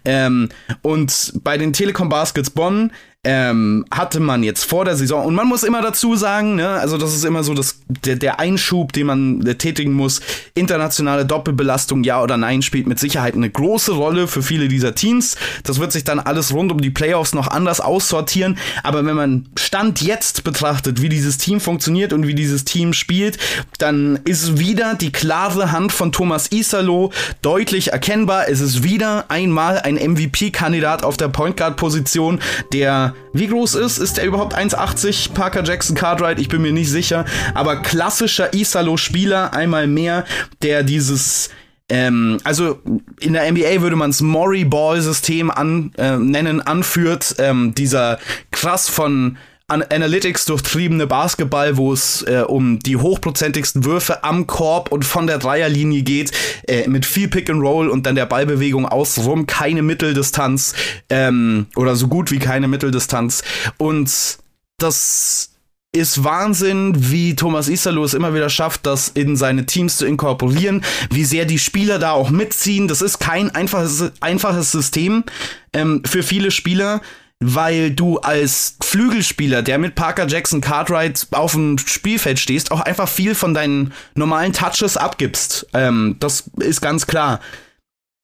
Ähm, 0.06 0.48
und 0.82 1.34
bei 1.43 1.58
den 1.58 1.74
Telekom 1.74 2.08
Baskets 2.08 2.50
Bonn 2.50 2.91
ähm, 3.28 3.84
hatte 3.92 4.22
man 4.22 4.42
jetzt 4.42 4.63
vor 4.63 4.86
der 4.86 4.96
Saison. 4.96 5.26
Und 5.26 5.36
man 5.36 5.48
muss 5.48 5.63
immer 5.63 5.82
dazu 5.82 6.16
sagen, 6.16 6.56
ne, 6.56 6.70
also 6.70 6.98
das 6.98 7.13
ist 7.13 7.26
immer 7.26 7.44
so 7.44 7.54
das, 7.54 7.82
der, 8.06 8.16
der 8.16 8.40
Einschub, 8.40 8.94
den 8.94 9.08
man 9.08 9.46
äh, 9.46 9.56
tätigen 9.56 9.92
muss. 9.92 10.22
Internationale 10.54 11.26
Doppelbelastung, 11.26 12.06
ja 12.06 12.24
oder 12.24 12.38
nein, 12.38 12.62
spielt 12.62 12.88
mit 12.88 13.00
Sicherheit 13.00 13.34
eine 13.36 13.50
große 13.50 13.92
Rolle 13.92 14.30
für 14.30 14.42
viele 14.42 14.70
dieser 14.70 14.96
Teams. 14.96 15.36
Das 15.63 15.82
wird 15.82 15.92
sich 15.92 16.06
dann 16.06 16.22
alles 16.22 16.54
rund 16.54 16.72
um 16.72 16.80
die 16.80 16.90
Playoffs 16.90 17.34
noch 17.34 17.50
anders 17.50 17.82
aussortieren. 17.82 18.58
Aber 18.82 19.06
wenn 19.06 19.18
man 19.18 19.50
Stand 19.60 20.02
jetzt 20.02 20.46
betrachtet, 20.46 21.02
wie 21.02 21.10
dieses 21.10 21.38
Team 21.38 21.60
funktioniert 21.60 22.13
und 22.13 22.28
wie 22.28 22.36
dieses 22.36 22.63
Team 22.63 22.94
spielt, 22.94 23.40
dann 23.78 24.22
ist 24.24 24.58
wieder 24.58 24.96
die 24.96 25.12
klare 25.12 25.74
Hand 25.74 25.92
von 25.92 26.13
Thomas 26.13 26.54
Isalo 26.54 27.12
deutlich 27.42 27.92
erkennbar. 27.92 28.48
Es 28.48 28.62
ist 28.62 28.84
wieder 28.84 29.26
einmal 29.28 29.80
ein 29.80 29.96
MVP-Kandidat 29.96 31.04
auf 31.04 31.18
der 31.18 31.28
Point 31.28 31.58
Guard-Position, 31.58 32.40
der 32.72 33.16
wie 33.34 33.47
groß 33.47 33.75
ist? 33.75 33.97
Ist 33.97 34.17
er 34.17 34.25
überhaupt 34.25 34.58
1,80? 34.58 35.34
Parker 35.34 35.63
Jackson 35.63 35.95
Cartwright? 35.95 36.39
Ich 36.39 36.47
bin 36.47 36.62
mir 36.62 36.71
nicht 36.71 36.89
sicher. 36.89 37.25
Aber 37.53 37.82
klassischer 37.82 38.53
Isalo-Spieler, 38.53 39.53
einmal 39.53 39.88
mehr, 39.88 40.25
der 40.62 40.84
dieses 40.84 41.49
ähm, 41.89 42.39
also 42.43 42.82
in 43.19 43.34
der 43.34 43.49
NBA 43.49 43.82
würde 43.82 43.95
man 43.95 44.10
es 44.10 44.21
Mori-Ball-System 44.21 45.49
an, 45.49 45.93
äh, 45.97 46.17
nennen, 46.17 46.62
anführt. 46.62 47.36
Ähm, 47.39 47.73
dieser 47.75 48.19
krass 48.51 48.89
von 48.89 49.38
an 49.69 49.84
Analytics 49.84 50.45
durchtriebene 50.45 51.08
Basketball, 51.08 51.75
wo 51.75 51.91
es 51.91 52.21
äh, 52.21 52.43
um 52.47 52.80
die 52.80 52.95
hochprozentigsten 52.95 53.84
Würfe 53.84 54.23
am 54.23 54.47
Korb 54.47 54.93
und 54.93 55.03
von 55.03 55.27
der 55.27 55.39
Dreierlinie 55.39 56.03
geht, 56.03 56.32
äh, 56.67 56.88
mit 56.88 57.06
viel 57.06 57.27
Pick 57.27 57.49
and 57.49 57.62
Roll 57.62 57.89
und 57.89 58.06
dann 58.06 58.15
der 58.15 58.27
Ballbewegung 58.27 58.86
außenrum, 58.86 59.45
keine 59.45 59.82
Mitteldistanz 59.82 60.73
ähm, 61.10 61.67
oder 61.75 61.97
so 61.97 62.08
gut 62.08 62.32
wie 62.32 62.39
keine 62.39 62.69
Mitteldistanz. 62.69 63.43
Und 63.77 64.38
das 64.77 65.49
ist 65.91 66.23
Wahnsinn, 66.23 66.93
wie 67.12 67.36
Thomas 67.36 67.67
Isalo 67.67 68.06
es 68.06 68.13
immer 68.13 68.34
wieder 68.34 68.49
schafft, 68.49 68.86
das 68.86 69.10
in 69.10 69.36
seine 69.36 69.65
Teams 69.65 69.97
zu 69.97 70.06
inkorporieren, 70.06 70.86
wie 71.12 71.25
sehr 71.25 71.43
die 71.43 71.60
Spieler 71.60 71.99
da 71.99 72.12
auch 72.12 72.30
mitziehen. 72.30 72.88
Das 72.88 73.01
ist 73.01 73.19
kein 73.19 73.53
einfaches, 73.53 74.12
einfaches 74.21 74.71
System 74.71 75.25
ähm, 75.73 76.03
für 76.06 76.23
viele 76.23 76.51
Spieler 76.51 77.01
weil 77.39 77.91
du 77.91 78.17
als 78.19 78.78
Flügelspieler, 78.84 79.62
der 79.62 79.78
mit 79.78 79.95
Parker 79.95 80.28
Jackson 80.28 80.62
Cartwright 80.62 81.28
auf 81.32 81.52
dem 81.54 81.78
Spielfeld 81.78 82.39
stehst, 82.39 82.71
auch 82.71 82.82
einfach 82.82 83.08
viel 83.08 83.36
von 83.36 83.54
deinen 83.54 83.93
normalen 84.15 84.54
Touches 84.54 84.97
abgibst. 84.97 85.67
Ähm, 85.73 86.15
das 86.19 86.50
ist 86.60 86.82
ganz 86.82 87.06
klar. 87.06 87.39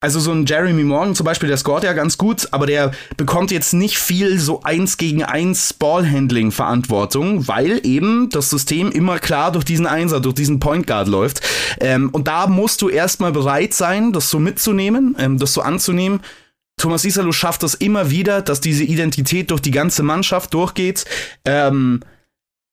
Also 0.04 0.19
so 0.19 0.34
ein 0.34 0.45
Jeremy 0.45 0.84
Morgan 0.84 1.15
zum 1.15 1.23
Beispiel, 1.23 1.47
der 1.47 1.58
scoret 1.58 1.86
ja 1.86 1.93
ganz 1.93 2.17
gut, 2.17 2.49
aber 2.52 2.65
der 2.65 2.91
bekommt 3.15 3.52
jetzt 3.52 3.71
nicht 3.73 3.97
viel 3.97 4.38
so 4.38 4.62
eins 4.63 4.97
gegen 4.97 5.23
eins 5.23 5.71
Ballhandling 5.71 6.52
Verantwortung, 6.52 7.47
weil 7.47 7.80
eben 7.86 8.30
das 8.30 8.49
System 8.49 8.91
immer 8.91 9.19
klar 9.19 9.54
durch 9.54 9.63
diesen 9.63 9.88
Einser, 9.88 10.19
durch 10.19 10.36
diesen 10.36 10.60
Point 10.60 10.88
Guard 10.88 11.08
läuft. 11.08 11.39
Ähm, 11.80 12.10
und 12.10 12.28
da 12.28 12.47
musst 12.47 12.82
du 12.82 12.89
erstmal 12.89 13.32
bereit 13.32 13.73
sein, 13.73 14.12
das 14.12 14.30
so 14.30 14.39
mitzunehmen, 14.39 15.15
ähm, 15.19 15.38
das 15.38 15.54
so 15.54 15.62
anzunehmen 15.62 16.19
Thomas 16.84 17.06
Isalo 17.06 17.32
schafft 17.32 17.63
das 17.63 17.76
immer 17.76 18.12
wieder, 18.12 18.41
dass 18.41 18.60
diese 18.60 18.84
Identität 18.84 19.52
durch 19.52 19.62
die 19.62 19.72
ganze 19.72 20.04
Mannschaft 20.04 20.54
durchgeht. 20.54 21.06
Ähm, 21.46 22.02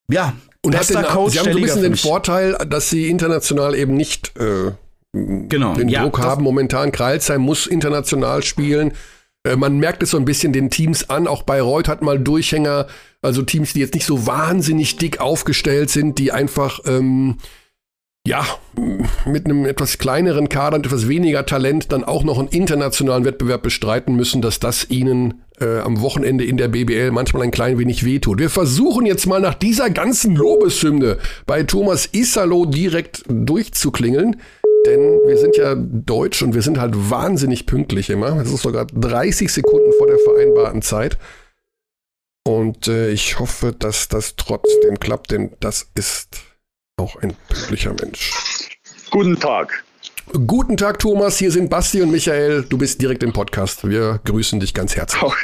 ja, 0.09 0.33
und 0.61 0.77
hat 0.77 0.89
den, 0.89 1.01
Coach, 1.03 1.31
sie 1.31 1.39
haben 1.39 1.53
so 1.53 1.57
ein 1.57 1.63
bisschen 1.63 1.81
den 1.81 1.95
Vorteil, 1.95 2.57
dass 2.67 2.89
sie 2.89 3.09
international 3.09 3.73
eben 3.73 3.95
nicht 3.95 4.37
äh, 4.37 4.73
genau, 5.13 5.75
den 5.75 5.87
ja, 5.87 6.03
Druck 6.03 6.19
haben. 6.19 6.43
Momentan 6.43 6.91
Kreilsheim 6.91 7.39
muss 7.39 7.67
international 7.67 8.43
spielen. 8.43 8.91
Äh, 9.47 9.55
man 9.55 9.77
merkt 9.77 10.03
es 10.03 10.09
so 10.09 10.17
ein 10.17 10.25
bisschen 10.25 10.51
den 10.51 10.69
Teams 10.69 11.09
an. 11.09 11.25
Auch 11.25 11.43
Bayreuth 11.43 11.87
hat 11.87 12.01
mal 12.01 12.19
Durchhänger. 12.19 12.87
Also 13.21 13.43
Teams, 13.43 13.71
die 13.71 13.79
jetzt 13.79 13.93
nicht 13.93 14.05
so 14.05 14.27
wahnsinnig 14.27 14.97
dick 14.97 15.21
aufgestellt 15.21 15.89
sind, 15.89 16.19
die 16.19 16.33
einfach 16.33 16.81
ähm, 16.85 17.37
ja, 18.27 18.45
mit 19.25 19.45
einem 19.45 19.65
etwas 19.65 19.97
kleineren 19.97 20.47
Kader 20.47 20.77
und 20.77 20.85
etwas 20.85 21.07
weniger 21.07 21.45
Talent 21.45 21.91
dann 21.91 22.03
auch 22.03 22.23
noch 22.23 22.37
einen 22.37 22.49
internationalen 22.49 23.25
Wettbewerb 23.25 23.63
bestreiten 23.63 24.15
müssen, 24.15 24.41
dass 24.43 24.59
das 24.59 24.89
ihnen 24.91 25.43
äh, 25.59 25.79
am 25.79 26.01
Wochenende 26.01 26.43
in 26.43 26.57
der 26.57 26.67
BBL 26.67 27.11
manchmal 27.11 27.43
ein 27.43 27.51
klein 27.51 27.79
wenig 27.79 28.05
wehtut. 28.05 28.39
Wir 28.39 28.51
versuchen 28.51 29.07
jetzt 29.07 29.25
mal 29.25 29.41
nach 29.41 29.55
dieser 29.55 29.89
ganzen 29.89 30.35
Lobeshymne 30.35 31.17
bei 31.47 31.63
Thomas 31.63 32.09
Isalo 32.11 32.65
direkt 32.65 33.23
durchzuklingeln. 33.27 34.39
Denn 34.85 35.19
wir 35.27 35.37
sind 35.37 35.57
ja 35.57 35.75
deutsch 35.75 36.41
und 36.41 36.55
wir 36.55 36.63
sind 36.63 36.79
halt 36.79 36.93
wahnsinnig 36.95 37.67
pünktlich 37.67 38.09
immer. 38.09 38.39
Es 38.41 38.51
ist 38.51 38.63
sogar 38.63 38.85
30 38.85 39.51
Sekunden 39.51 39.91
vor 39.97 40.07
der 40.07 40.17
vereinbarten 40.17 40.81
Zeit. 40.81 41.19
Und 42.47 42.87
äh, 42.87 43.11
ich 43.11 43.39
hoffe, 43.39 43.75
dass 43.77 44.07
das 44.07 44.35
trotzdem 44.35 44.99
klappt, 44.99 45.31
denn 45.31 45.51
das 45.59 45.91
ist 45.93 46.50
auch 47.01 47.15
ein 47.17 47.33
pünktlicher 47.49 47.93
Mensch. 47.93 48.31
Guten 49.09 49.39
Tag. 49.39 49.83
Guten 50.47 50.77
Tag, 50.77 50.99
Thomas. 50.99 51.37
Hier 51.37 51.51
sind 51.51 51.69
Basti 51.69 52.01
und 52.01 52.11
Michael. 52.11 52.63
Du 52.69 52.77
bist 52.77 53.01
direkt 53.01 53.23
im 53.23 53.33
Podcast. 53.33 53.87
Wir 53.89 54.21
grüßen 54.23 54.59
dich 54.59 54.73
ganz 54.73 54.95
herzlich. 54.95 55.21
Auch. 55.21 55.35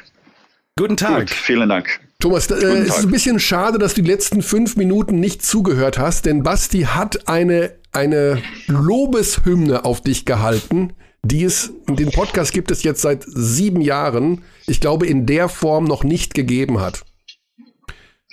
Guten 0.77 0.95
Tag. 0.95 1.27
Gut, 1.27 1.29
vielen 1.31 1.67
Dank. 1.67 1.99
Thomas, 2.19 2.49
äh, 2.49 2.55
es 2.55 2.97
ist 2.97 3.05
ein 3.05 3.11
bisschen 3.11 3.39
schade, 3.39 3.79
dass 3.79 3.95
du 3.95 4.01
die 4.01 4.09
letzten 4.09 4.41
fünf 4.41 4.75
Minuten 4.75 5.19
nicht 5.19 5.43
zugehört 5.43 5.97
hast, 5.97 6.25
denn 6.25 6.43
Basti 6.43 6.83
hat 6.83 7.27
eine, 7.27 7.73
eine 7.91 8.41
Lobeshymne 8.67 9.85
auf 9.85 10.01
dich 10.01 10.25
gehalten, 10.25 10.93
die 11.23 11.43
es, 11.43 11.71
den 11.89 12.11
Podcast 12.11 12.53
gibt 12.53 12.71
es 12.71 12.83
jetzt 12.83 13.01
seit 13.01 13.23
sieben 13.25 13.81
Jahren, 13.81 14.43
ich 14.67 14.79
glaube, 14.79 15.05
in 15.07 15.25
der 15.25 15.49
Form 15.49 15.83
noch 15.83 16.03
nicht 16.03 16.33
gegeben 16.33 16.79
hat. 16.79 17.03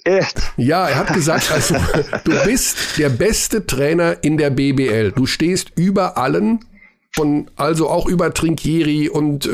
Echt? 0.04 0.38
Ja, 0.58 0.86
er 0.88 0.96
hat 0.96 1.14
gesagt, 1.14 1.50
also, 1.50 1.76
du 2.24 2.32
bist 2.44 2.98
der 2.98 3.08
beste 3.08 3.66
Trainer 3.66 4.22
in 4.22 4.36
der 4.36 4.50
BBL. 4.50 5.12
Du 5.12 5.24
stehst 5.26 5.72
über 5.76 6.18
allen, 6.18 6.60
von, 7.14 7.50
also 7.56 7.88
auch 7.88 8.06
über 8.06 8.34
Trinkieri 8.34 9.08
und 9.08 9.46
äh, 9.46 9.50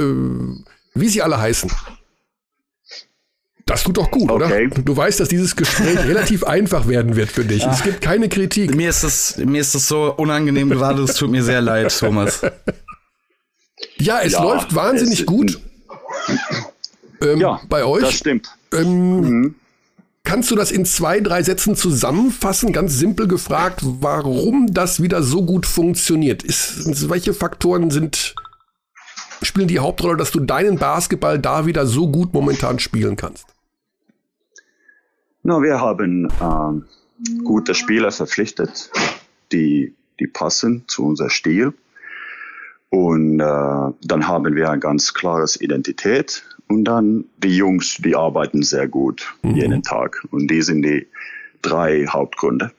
wie 0.94 1.08
sie 1.08 1.22
alle 1.22 1.40
heißen. 1.40 1.70
Das 3.64 3.84
tut 3.84 3.98
doch 3.98 4.10
gut, 4.10 4.28
okay. 4.28 4.66
oder? 4.66 4.82
Du 4.82 4.96
weißt, 4.96 5.20
dass 5.20 5.28
dieses 5.28 5.54
Gespräch 5.54 5.98
relativ 6.00 6.42
einfach 6.42 6.88
werden 6.88 7.14
wird 7.14 7.30
für 7.30 7.44
dich. 7.44 7.64
Ach, 7.64 7.72
es 7.72 7.84
gibt 7.84 8.00
keine 8.00 8.28
Kritik. 8.28 8.74
Mir 8.74 8.90
ist 8.90 9.04
das, 9.04 9.36
mir 9.36 9.60
ist 9.60 9.76
das 9.76 9.86
so 9.86 10.12
unangenehm 10.16 10.70
gerade. 10.70 11.02
Es 11.04 11.14
tut 11.14 11.30
mir 11.30 11.44
sehr 11.44 11.60
leid, 11.60 11.96
Thomas. 11.96 12.42
Ja, 13.98 14.22
es 14.22 14.32
ja, 14.32 14.42
läuft 14.42 14.74
wahnsinnig 14.74 15.24
gut. 15.24 15.60
Ähm, 17.22 17.40
ja, 17.40 17.60
bei 17.68 17.84
euch. 17.84 18.02
Das 18.02 18.14
stimmt. 18.14 18.48
Ähm, 18.72 19.20
mhm. 19.20 19.54
Kannst 20.24 20.50
du 20.50 20.56
das 20.56 20.70
in 20.70 20.84
zwei, 20.84 21.20
drei 21.20 21.42
Sätzen 21.42 21.74
zusammenfassen? 21.74 22.72
Ganz 22.72 22.98
simpel 22.98 23.26
gefragt, 23.26 23.80
warum 23.82 24.72
das 24.72 25.02
wieder 25.02 25.22
so 25.22 25.44
gut 25.44 25.66
funktioniert. 25.66 26.42
Ist, 26.42 27.08
welche 27.08 27.34
Faktoren 27.34 27.90
sind, 27.90 28.34
spielen 29.42 29.68
die 29.68 29.80
Hauptrolle, 29.80 30.16
dass 30.16 30.30
du 30.30 30.40
deinen 30.40 30.78
Basketball 30.78 31.38
da 31.38 31.66
wieder 31.66 31.86
so 31.86 32.10
gut 32.10 32.32
momentan 32.32 32.78
spielen 32.78 33.16
kannst? 33.16 33.46
Na, 35.42 35.62
wir 35.62 35.80
haben 35.80 36.28
ähm, 36.40 36.84
gute 37.44 37.74
Spieler 37.74 38.12
verpflichtet, 38.12 38.90
die, 39.52 39.94
die 40.20 40.26
passen 40.26 40.84
zu 40.86 41.06
unserem 41.06 41.30
Stil. 41.30 41.72
Und 42.90 43.40
äh, 43.40 43.44
dann 43.44 44.28
haben 44.28 44.54
wir 44.54 44.70
ein 44.70 44.80
ganz 44.80 45.14
klares 45.14 45.60
Identität 45.60 46.44
und 46.70 46.84
dann 46.84 47.24
die 47.38 47.56
Jungs, 47.56 47.96
die 47.98 48.14
arbeiten 48.14 48.62
sehr 48.62 48.86
gut 48.86 49.34
mhm. 49.42 49.56
jeden 49.56 49.82
Tag. 49.82 50.24
Und 50.30 50.48
die 50.48 50.62
sind 50.62 50.82
die 50.82 51.06
drei 51.62 52.06
Hauptgründe. 52.06 52.70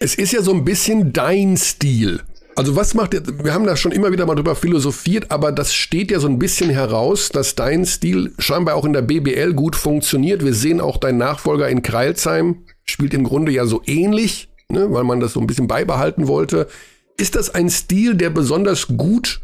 Es 0.00 0.14
ist 0.14 0.32
ja 0.32 0.42
so 0.42 0.52
ein 0.52 0.64
bisschen 0.64 1.12
dein 1.12 1.56
Stil. 1.56 2.22
Also 2.56 2.74
was 2.74 2.94
macht 2.94 3.14
ihr, 3.14 3.22
wir 3.44 3.54
haben 3.54 3.64
da 3.64 3.76
schon 3.76 3.92
immer 3.92 4.10
wieder 4.12 4.26
mal 4.26 4.34
drüber 4.34 4.54
philosophiert, 4.54 5.30
aber 5.30 5.52
das 5.52 5.74
steht 5.74 6.10
ja 6.10 6.18
so 6.18 6.28
ein 6.28 6.38
bisschen 6.38 6.70
heraus, 6.70 7.28
dass 7.28 7.54
dein 7.54 7.86
Stil 7.86 8.32
scheinbar 8.38 8.74
auch 8.74 8.84
in 8.84 8.92
der 8.92 9.02
BBL 9.02 9.54
gut 9.54 9.76
funktioniert. 9.76 10.44
Wir 10.44 10.54
sehen 10.54 10.80
auch 10.80 10.96
dein 10.96 11.18
Nachfolger 11.18 11.68
in 11.68 11.82
Kreilsheim, 11.82 12.64
spielt 12.84 13.14
im 13.14 13.24
Grunde 13.24 13.52
ja 13.52 13.64
so 13.64 13.82
ähnlich, 13.86 14.50
ne, 14.68 14.92
weil 14.92 15.04
man 15.04 15.20
das 15.20 15.34
so 15.34 15.40
ein 15.40 15.46
bisschen 15.46 15.68
beibehalten 15.68 16.26
wollte. 16.26 16.68
Ist 17.16 17.36
das 17.36 17.54
ein 17.54 17.70
Stil, 17.70 18.16
der 18.16 18.30
besonders 18.30 18.86
gut 18.88 19.40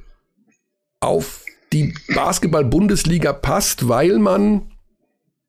auf 1.01 1.45
die 1.73 1.95
Basketball-Bundesliga 2.15 3.33
passt, 3.33 3.89
weil 3.89 4.19
man, 4.19 4.71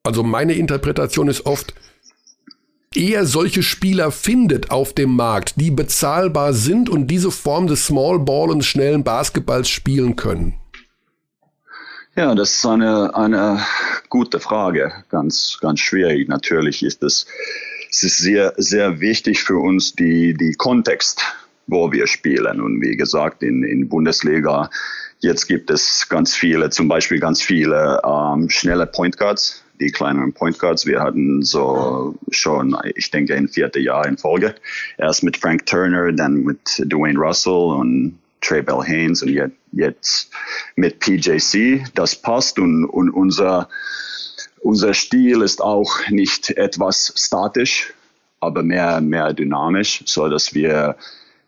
also 0.03 0.23
meine 0.23 0.53
Interpretation 0.53 1.27
ist 1.27 1.45
oft, 1.45 1.73
eher 2.95 3.25
solche 3.25 3.63
Spieler 3.63 4.11
findet 4.11 4.71
auf 4.71 4.93
dem 4.93 5.15
Markt, 5.15 5.53
die 5.57 5.71
bezahlbar 5.71 6.53
sind 6.53 6.89
und 6.89 7.07
diese 7.07 7.31
Form 7.31 7.67
des 7.67 7.85
Small 7.85 8.19
Ball 8.19 8.49
und 8.49 8.65
schnellen 8.65 9.03
Basketballs 9.03 9.69
spielen 9.69 10.15
können. 10.15 10.55
Ja, 12.15 12.35
das 12.35 12.53
ist 12.55 12.65
eine, 12.65 13.15
eine 13.15 13.63
gute 14.09 14.39
Frage. 14.39 14.91
Ganz, 15.09 15.57
ganz 15.61 15.79
schwierig. 15.79 16.27
Natürlich 16.27 16.83
ist 16.83 17.03
es, 17.03 17.27
es 17.89 18.03
ist 18.03 18.17
sehr, 18.17 18.53
sehr 18.57 18.99
wichtig 18.99 19.43
für 19.43 19.57
uns, 19.57 19.93
die, 19.93 20.33
die 20.33 20.53
Kontext, 20.53 21.21
wo 21.67 21.91
wir 21.91 22.07
spielen. 22.07 22.59
Und 22.59 22.81
wie 22.81 22.97
gesagt, 22.97 23.43
in, 23.43 23.63
in 23.63 23.87
Bundesliga, 23.87 24.69
jetzt 25.19 25.47
gibt 25.47 25.69
es 25.69 26.07
ganz 26.09 26.35
viele, 26.35 26.69
zum 26.69 26.87
Beispiel 26.87 27.19
ganz 27.19 27.41
viele 27.41 28.01
ähm, 28.05 28.49
schnelle 28.49 28.85
Point 28.85 29.17
Guards, 29.17 29.63
die 29.79 29.91
kleineren 29.91 30.33
Point 30.33 30.59
Guards. 30.59 30.85
Wir 30.85 31.01
hatten 31.01 31.43
so 31.43 32.15
schon, 32.31 32.77
ich 32.95 33.11
denke, 33.11 33.35
ein 33.35 33.47
viertes 33.47 33.83
Jahr 33.83 34.05
in 34.07 34.17
Folge. 34.17 34.55
Erst 34.97 35.23
mit 35.23 35.37
Frank 35.37 35.65
Turner, 35.65 36.11
dann 36.11 36.43
mit 36.43 36.81
Dwayne 36.85 37.19
Russell 37.19 37.53
und 37.53 38.19
Trey 38.41 38.61
Bell 38.61 38.81
Haynes 38.81 39.21
und 39.21 39.51
jetzt 39.73 40.31
mit 40.75 40.99
PJC. 40.99 41.85
Das 41.93 42.15
passt 42.15 42.57
und, 42.57 42.85
und 42.85 43.09
unser, 43.09 43.69
unser 44.61 44.93
Stil 44.93 45.41
ist 45.41 45.61
auch 45.61 46.07
nicht 46.09 46.51
etwas 46.51 47.13
statisch, 47.15 47.93
aber 48.39 48.63
mehr, 48.63 49.01
mehr 49.01 49.33
dynamisch, 49.33 50.03
so 50.05 50.29
dass 50.29 50.53
wir, 50.53 50.95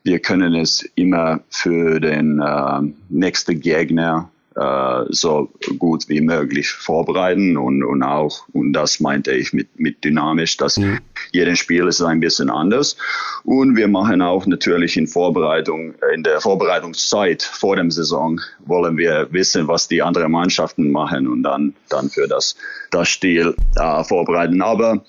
wir 0.03 0.19
können 0.19 0.55
es 0.55 0.81
immer 0.95 1.41
für 1.49 1.99
den 1.99 2.39
äh, 2.39 2.81
nächsten 3.09 3.59
Gegner 3.59 4.29
äh, 4.55 5.05
so 5.09 5.49
gut 5.79 6.09
wie 6.09 6.19
möglich 6.19 6.69
vorbereiten 6.71 7.55
und, 7.55 7.83
und 7.83 8.03
auch, 8.03 8.47
und 8.51 8.73
das 8.73 8.99
meinte 8.99 9.31
ich 9.31 9.53
mit, 9.53 9.79
mit 9.79 10.03
dynamisch, 10.03 10.57
dass 10.57 10.77
mhm. 10.77 10.99
jedes 11.31 11.59
Spiel 11.59 11.87
ist 11.87 12.01
ein 12.01 12.19
bisschen 12.19 12.49
anders. 12.49 12.97
Und 13.45 13.77
wir 13.77 13.87
machen 13.87 14.21
auch 14.21 14.45
natürlich 14.45 14.97
in 14.97 15.07
Vorbereitung, 15.07 15.93
in 16.13 16.23
der 16.23 16.41
Vorbereitungszeit 16.41 17.43
vor 17.43 17.77
dem 17.77 17.91
Saison 17.91 18.41
wollen 18.65 18.97
wir 18.97 19.29
wissen, 19.31 19.69
was 19.69 19.87
die 19.87 20.01
anderen 20.01 20.33
Mannschaften 20.33 20.91
machen 20.91 21.27
und 21.27 21.43
dann, 21.43 21.73
dann 21.87 22.09
für 22.09 22.27
das, 22.27 22.57
das 22.89 23.07
Stil 23.07 23.55
äh, 23.77 24.03
vorbereiten. 24.03 24.61
Aber 24.61 25.05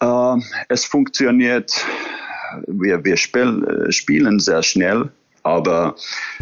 äh, 0.00 0.36
es 0.68 0.84
funktioniert, 0.84 1.82
wir, 2.66 3.04
wir 3.04 3.16
spiel, 3.16 3.86
äh, 3.88 3.92
spielen 3.92 4.40
sehr 4.40 4.62
schnell 4.62 5.10
aber 5.42 5.96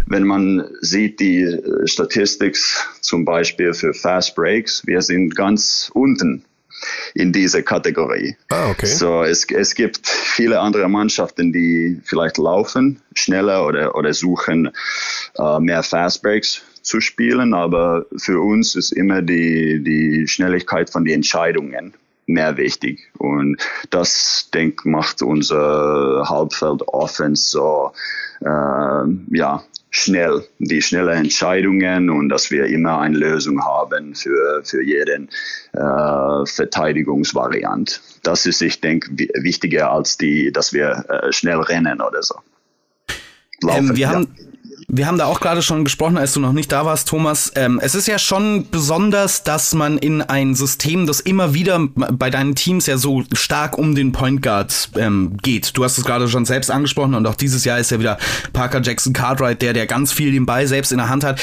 wenn 0.06 0.24
man 0.24 0.64
sieht 0.80 1.20
die 1.20 1.42
äh, 1.42 1.86
Statistik 1.86 2.56
zum 3.00 3.24
Beispiel 3.24 3.74
für 3.74 3.94
Fast 3.94 4.34
Breaks, 4.34 4.86
wir 4.86 5.02
sind 5.02 5.36
ganz 5.36 5.90
unten 5.94 6.44
in 7.14 7.32
dieser 7.32 7.62
Kategorie. 7.62 8.36
Ah, 8.50 8.70
okay. 8.70 8.86
So, 8.86 9.24
es, 9.24 9.44
es 9.50 9.74
gibt 9.74 10.06
viele 10.06 10.60
andere 10.60 10.88
Mannschaften, 10.88 11.52
die 11.52 12.00
vielleicht 12.04 12.38
laufen 12.38 13.00
schneller 13.14 13.66
oder, 13.66 13.96
oder 13.96 14.14
suchen 14.14 14.70
äh, 15.36 15.60
mehr 15.60 15.82
Fast 15.82 16.22
Breaks 16.22 16.62
zu 16.82 17.00
spielen, 17.00 17.52
aber 17.52 18.06
für 18.16 18.40
uns 18.40 18.74
ist 18.76 18.92
immer 18.92 19.22
die, 19.22 19.82
die 19.82 20.26
Schnelligkeit 20.28 20.88
von 20.90 21.04
den 21.04 21.16
Entscheidungen 21.16 21.94
mehr 22.28 22.56
wichtig. 22.56 23.10
Und 23.18 23.56
das, 23.90 24.48
denke 24.54 24.88
macht 24.88 25.22
unser 25.22 26.28
Halbfeld 26.28 26.82
Offense 26.88 27.50
so, 27.50 27.92
äh, 28.40 29.36
ja, 29.36 29.62
schnell, 29.90 30.44
die 30.58 30.82
schnelle 30.82 31.12
Entscheidungen 31.12 32.10
und 32.10 32.28
dass 32.28 32.50
wir 32.50 32.66
immer 32.66 33.00
eine 33.00 33.16
Lösung 33.16 33.64
haben 33.64 34.14
für, 34.14 34.62
für 34.62 34.82
jeden 34.82 35.28
äh, 35.72 36.46
Verteidigungsvariant. 36.46 38.00
Das 38.22 38.46
ist, 38.46 38.60
ich 38.60 38.80
denke, 38.80 39.10
wichtiger 39.42 39.90
als 39.90 40.18
die, 40.18 40.52
dass 40.52 40.72
wir 40.72 41.04
äh, 41.08 41.32
schnell 41.32 41.60
rennen 41.60 42.00
oder 42.00 42.22
so. 42.22 42.34
Laufen, 43.62 43.88
ähm, 43.90 43.96
wir 43.96 44.02
ja. 44.02 44.10
haben 44.10 44.47
wir 44.90 45.06
haben 45.06 45.18
da 45.18 45.26
auch 45.26 45.40
gerade 45.40 45.60
schon 45.60 45.84
gesprochen, 45.84 46.16
als 46.16 46.32
du 46.32 46.40
noch 46.40 46.54
nicht 46.54 46.72
da 46.72 46.86
warst, 46.86 47.08
Thomas. 47.08 47.52
Ähm, 47.56 47.78
es 47.82 47.94
ist 47.94 48.08
ja 48.08 48.18
schon 48.18 48.70
besonders, 48.70 49.42
dass 49.42 49.74
man 49.74 49.98
in 49.98 50.22
ein 50.22 50.54
System, 50.54 51.06
das 51.06 51.20
immer 51.20 51.52
wieder 51.52 51.88
bei 51.94 52.30
deinen 52.30 52.54
Teams 52.54 52.86
ja 52.86 52.96
so 52.96 53.22
stark 53.34 53.76
um 53.76 53.94
den 53.94 54.12
Point 54.12 54.40
Guard 54.40 54.90
ähm, 54.96 55.36
geht. 55.42 55.76
Du 55.76 55.84
hast 55.84 55.98
es 55.98 56.04
gerade 56.04 56.26
schon 56.26 56.46
selbst 56.46 56.70
angesprochen 56.70 57.14
und 57.14 57.26
auch 57.26 57.34
dieses 57.34 57.66
Jahr 57.66 57.78
ist 57.78 57.90
ja 57.90 58.00
wieder 58.00 58.16
Parker 58.54 58.80
Jackson 58.80 59.12
Cartwright, 59.12 59.60
der, 59.60 59.74
der 59.74 59.86
ganz 59.86 60.12
viel 60.12 60.32
den 60.32 60.46
Ball 60.46 60.66
selbst 60.66 60.90
in 60.90 60.98
der 60.98 61.10
Hand 61.10 61.22
hat 61.22 61.38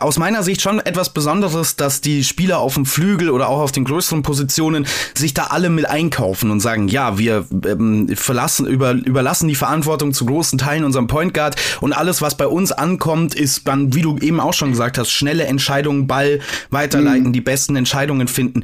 aus 0.00 0.18
meiner 0.18 0.42
Sicht 0.42 0.62
schon 0.62 0.80
etwas 0.80 1.10
Besonderes, 1.10 1.76
dass 1.76 2.00
die 2.00 2.24
Spieler 2.24 2.58
auf 2.58 2.74
dem 2.74 2.86
Flügel 2.86 3.30
oder 3.30 3.48
auch 3.48 3.60
auf 3.60 3.72
den 3.72 3.84
größeren 3.84 4.22
Positionen 4.22 4.86
sich 5.14 5.34
da 5.34 5.44
alle 5.44 5.70
mit 5.70 5.86
einkaufen 5.86 6.50
und 6.50 6.60
sagen, 6.60 6.88
ja, 6.88 7.18
wir 7.18 7.46
ähm, 7.66 8.08
verlassen, 8.14 8.66
über, 8.66 8.92
überlassen 8.92 9.48
die 9.48 9.54
Verantwortung 9.54 10.12
zu 10.12 10.26
großen 10.26 10.58
Teilen 10.58 10.84
unserem 10.84 11.06
Point 11.06 11.34
Guard 11.34 11.56
und 11.80 11.92
alles, 11.92 12.22
was 12.22 12.36
bei 12.36 12.46
uns 12.46 12.72
ankommt, 12.72 13.34
ist 13.34 13.66
dann, 13.68 13.94
wie 13.94 14.02
du 14.02 14.18
eben 14.18 14.40
auch 14.40 14.54
schon 14.54 14.70
gesagt 14.70 14.98
hast, 14.98 15.10
schnelle 15.10 15.44
Entscheidungen, 15.44 16.06
Ball 16.06 16.40
weiterleiten, 16.70 17.28
mhm. 17.28 17.32
die 17.32 17.40
besten 17.40 17.76
Entscheidungen 17.76 18.28
finden. 18.28 18.62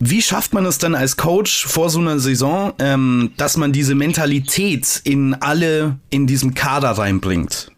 Wie 0.00 0.22
schafft 0.22 0.54
man 0.54 0.64
es 0.64 0.78
dann 0.78 0.94
als 0.94 1.16
Coach 1.16 1.66
vor 1.66 1.90
so 1.90 1.98
einer 1.98 2.20
Saison, 2.20 2.72
ähm, 2.78 3.32
dass 3.36 3.56
man 3.56 3.72
diese 3.72 3.96
Mentalität 3.96 5.00
in 5.02 5.34
alle 5.34 5.98
in 6.10 6.28
diesem 6.28 6.54
Kader 6.54 6.92
reinbringt? 6.92 7.72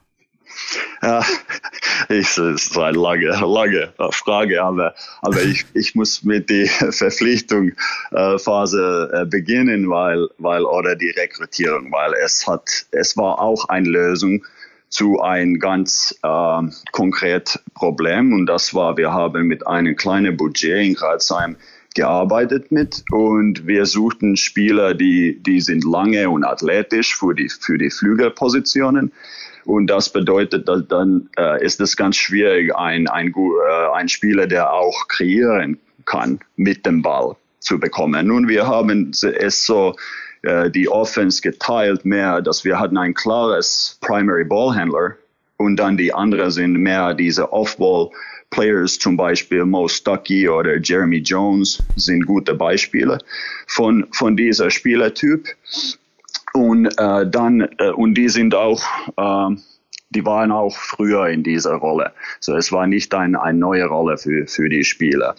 Ja, 1.03 1.23
ich, 2.09 2.39
ist 2.39 2.79
eine 2.79 2.99
lange, 2.99 3.29
lange 3.29 3.93
Frage, 4.13 4.63
aber, 4.63 4.95
aber 5.23 5.43
ich, 5.43 5.65
ich 5.75 5.95
muss 5.95 6.23
mit 6.23 6.51
der 6.51 6.67
Verpflichtungsphase 6.93 9.11
äh, 9.13 9.25
beginnen, 9.27 9.91
weil, 9.91 10.29
weil, 10.39 10.65
oder 10.65 10.97
die 10.97 11.11
Rekrutierung, 11.11 11.93
weil 11.93 12.15
es 12.25 12.47
hat, 12.47 12.87
es 12.91 13.17
war 13.17 13.41
auch 13.41 13.69
eine 13.69 13.89
Lösung 13.89 14.45
zu 14.89 15.21
ein 15.21 15.59
ganz 15.59 16.19
äh, 16.23 16.63
konkret 16.93 17.61
Problem 17.75 18.33
und 18.33 18.47
das 18.47 18.73
war, 18.75 18.97
wir 18.97 19.13
haben 19.13 19.47
mit 19.47 19.67
einem 19.67 19.97
kleinen 19.97 20.37
Budget 20.37 20.85
in 20.85 20.95
Gratzheim 20.95 21.57
gearbeitet 21.95 22.71
mit 22.71 23.05
und 23.11 23.67
wir 23.67 23.87
suchten 23.87 24.37
Spieler, 24.37 24.95
die, 24.95 25.43
die 25.43 25.61
sind 25.61 25.85
lange 25.85 26.31
und 26.31 26.45
athletisch 26.45 27.17
für 27.17 27.35
die, 27.35 27.49
für 27.49 27.79
die 27.79 27.91
Flügelpositionen 27.91 29.13
und 29.65 29.87
das 29.89 30.13
bedeutet, 30.13 30.69
dass 30.69 30.87
dann 30.89 31.29
äh, 31.39 31.65
ist 31.65 31.81
es 31.81 31.97
ganz 31.97 32.17
schwierig, 32.17 32.75
ein, 32.75 33.09
ein, 33.09 33.29
äh, 33.29 33.95
ein 33.95 34.09
Spieler, 34.09 34.47
der 34.47 34.73
auch 34.73 35.09
kreieren 35.09 35.79
kann, 36.05 36.41
mit 36.57 36.87
dem 36.87 37.03
Ball 37.03 37.37
zu 37.61 37.79
bekommen. 37.79 38.27
Nun, 38.27 38.49
wir 38.49 38.67
haben 38.67 39.11
es 39.13 39.67
so 39.67 39.95
äh, 40.43 40.71
die 40.71 40.89
Offense 40.89 41.43
geteilt 41.43 42.05
mehr, 42.05 42.41
dass 42.41 42.65
wir 42.65 42.79
hatten 42.79 42.97
ein 42.97 43.15
klares 43.15 43.99
Primary 44.01 44.45
Ballhandler 44.45 45.17
und 45.59 45.77
dann 45.77 45.99
die 45.99 46.13
anderen 46.13 46.51
sind 46.51 46.73
mehr 46.73 47.15
diese 47.15 47.53
Off-Ball 47.53 48.11
Players, 48.51 48.99
zum 48.99 49.17
Beispiel 49.17 49.65
Mo 49.65 49.87
Stuckey 49.87 50.49
oder 50.49 50.79
Jeremy 50.79 51.19
Jones, 51.19 51.83
sind 51.97 52.27
gute 52.27 52.55
Beispiele 52.55 53.19
von, 53.67 54.07
von 54.11 54.37
dieser 54.37 54.71
Spielertyp. 54.71 55.47
Und 56.53 56.87
äh, 56.99 57.29
dann, 57.29 57.69
äh, 57.79 57.91
und 57.91 58.15
die 58.15 58.29
sind 58.29 58.55
auch, 58.55 58.83
äh, 59.17 59.57
die 60.11 60.25
waren 60.25 60.51
auch 60.51 60.77
früher 60.77 61.29
in 61.29 61.43
dieser 61.43 61.75
Rolle. 61.75 62.13
So, 62.41 62.57
es 62.57 62.73
war 62.73 62.87
nicht 62.87 63.15
ein, 63.15 63.37
eine 63.37 63.59
neue 63.59 63.87
Rolle 63.87 64.19
für, 64.19 64.47
für 64.47 64.69
die 64.69 64.85
Spieler. 64.85 65.37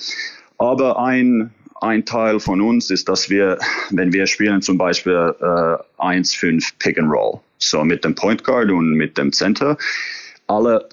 Aber 0.57 0.99
ein, 0.99 1.51
ein 1.81 2.05
Teil 2.05 2.39
von 2.39 2.61
uns 2.61 2.89
ist, 2.91 3.09
dass 3.09 3.29
wir, 3.29 3.57
wenn 3.89 4.13
wir 4.13 4.27
spielen 4.27 4.61
zum 4.61 4.77
Beispiel 4.77 5.35
äh, 5.39 6.01
1-5 6.01 6.73
Pick 6.79 6.97
and 6.97 7.11
Roll, 7.11 7.39
so 7.57 7.83
mit 7.83 8.05
dem 8.05 8.15
Point 8.15 8.43
Guard 8.43 8.71
und 8.71 8.93
mit 8.93 9.17
dem 9.17 9.33
Center, 9.33 9.77
alle 10.47 10.87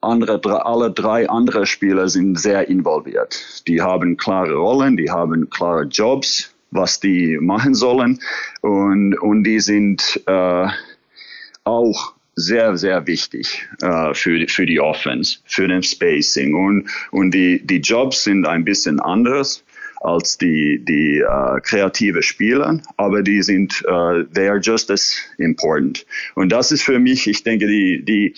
andere, 0.00 0.64
alle 0.64 0.90
drei 0.90 1.28
andere 1.28 1.66
Spieler 1.66 2.08
sind 2.08 2.38
sehr 2.38 2.68
involviert. 2.68 3.62
Die 3.66 3.82
haben 3.82 4.16
klare 4.16 4.54
Rollen, 4.54 4.96
die 4.96 5.10
haben 5.10 5.50
klare 5.50 5.82
Jobs 5.84 6.54
was 6.70 7.00
die 7.00 7.38
machen 7.40 7.74
sollen. 7.74 8.20
Und, 8.60 9.14
und 9.14 9.44
die 9.44 9.60
sind 9.60 10.20
äh, 10.26 10.68
auch 11.64 12.14
sehr, 12.36 12.76
sehr 12.76 13.06
wichtig 13.06 13.68
äh, 13.82 14.14
für, 14.14 14.46
für 14.48 14.66
die 14.66 14.80
Offense, 14.80 15.38
für 15.44 15.68
den 15.68 15.82
Spacing. 15.82 16.54
Und, 16.54 16.88
und 17.10 17.32
die, 17.32 17.64
die 17.64 17.78
Jobs 17.78 18.24
sind 18.24 18.46
ein 18.46 18.64
bisschen 18.64 19.00
anders 19.00 19.64
als 20.00 20.38
die, 20.38 20.82
die 20.82 21.18
äh, 21.18 21.60
kreative 21.60 22.22
Spieler, 22.22 22.80
aber 22.96 23.22
die 23.22 23.42
sind, 23.42 23.84
äh, 23.86 24.24
they 24.34 24.48
are 24.48 24.58
just 24.58 24.90
as 24.90 25.18
important. 25.36 26.06
Und 26.34 26.50
das 26.50 26.72
ist 26.72 26.82
für 26.82 26.98
mich, 26.98 27.26
ich 27.26 27.42
denke, 27.42 27.66
die, 27.66 28.02
die, 28.02 28.34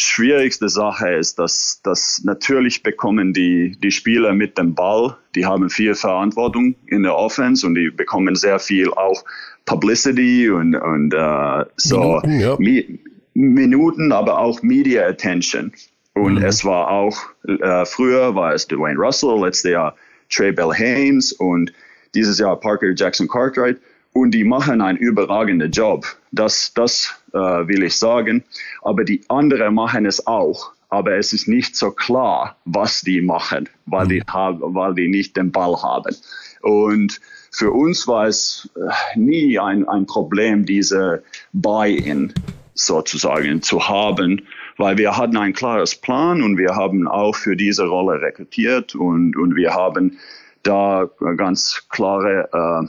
schwierigste 0.00 0.68
Sache 0.68 1.10
ist, 1.10 1.38
dass, 1.38 1.80
dass 1.82 2.22
natürlich 2.24 2.82
bekommen 2.82 3.32
die, 3.32 3.76
die 3.82 3.90
Spieler 3.90 4.32
mit 4.32 4.56
dem 4.56 4.74
Ball, 4.74 5.16
die 5.34 5.44
haben 5.44 5.70
viel 5.70 5.94
Verantwortung 5.94 6.76
in 6.86 7.02
der 7.02 7.16
Offense 7.16 7.66
und 7.66 7.74
die 7.74 7.90
bekommen 7.90 8.36
sehr 8.36 8.58
viel 8.58 8.90
auch 8.90 9.24
Publicity 9.64 10.48
und, 10.50 10.74
und 10.74 11.14
uh, 11.14 11.64
so 11.76 12.20
Minuten, 12.22 12.40
ja. 12.40 12.56
Mi 12.58 13.00
Minuten, 13.34 14.12
aber 14.12 14.38
auch 14.38 14.62
Media 14.62 15.06
Attention. 15.06 15.72
Und 16.14 16.34
mhm. 16.34 16.44
es 16.44 16.64
war 16.64 16.90
auch, 16.90 17.16
äh, 17.46 17.84
früher 17.84 18.34
war 18.34 18.54
es 18.54 18.66
Dwayne 18.66 18.98
Russell, 18.98 19.40
letztes 19.40 19.70
Jahr 19.70 19.94
Trey 20.30 20.52
Bell 20.52 20.72
Haynes 20.72 21.32
und 21.32 21.72
dieses 22.14 22.38
Jahr 22.38 22.58
Parker 22.58 22.92
Jackson 22.96 23.28
Cartwright 23.28 23.78
und 24.20 24.32
die 24.32 24.44
machen 24.44 24.80
einen 24.80 24.98
überragenden 24.98 25.70
Job. 25.70 26.06
Das, 26.32 26.72
das 26.74 27.14
äh, 27.32 27.38
will 27.38 27.82
ich 27.82 27.96
sagen. 27.96 28.44
Aber 28.82 29.04
die 29.04 29.22
anderen 29.28 29.74
machen 29.74 30.06
es 30.06 30.26
auch. 30.26 30.72
aber 30.90 31.16
es 31.18 31.32
ist 31.32 31.48
nicht 31.48 31.76
so 31.76 31.90
klar, 31.90 32.56
was 32.64 33.02
die 33.02 33.20
machen, 33.20 33.68
weil 33.84 34.08
die, 34.08 34.20
mhm. 34.20 34.32
haben, 34.32 34.74
weil 34.74 34.94
die 34.94 35.08
nicht 35.08 35.36
den 35.36 35.52
Ball 35.52 35.76
haben. 35.82 36.16
Und 36.62 37.20
für 37.50 37.72
uns 37.72 38.08
war 38.08 38.26
es 38.26 38.70
äh, 38.74 39.18
nie 39.18 39.58
ein, 39.58 39.86
ein 39.86 40.06
Problem, 40.06 40.64
diese 40.64 41.22
Buy-in 41.52 42.32
sozusagen 42.74 43.60
zu 43.60 43.88
haben, 43.88 44.46
weil 44.76 44.96
wir 44.96 45.16
hatten 45.16 45.36
ein 45.36 45.52
klares 45.52 45.94
Plan 45.94 46.42
und 46.42 46.56
wir 46.56 46.74
haben 46.74 47.06
auch 47.08 47.34
für 47.34 47.56
diese 47.56 47.86
Rolle 47.86 48.22
rekrutiert 48.22 48.94
und, 48.94 49.36
und 49.36 49.56
wir 49.56 49.74
haben 49.74 50.18
da 50.62 51.08
ganz 51.36 51.86
klare 51.90 52.48
äh, 52.52 52.88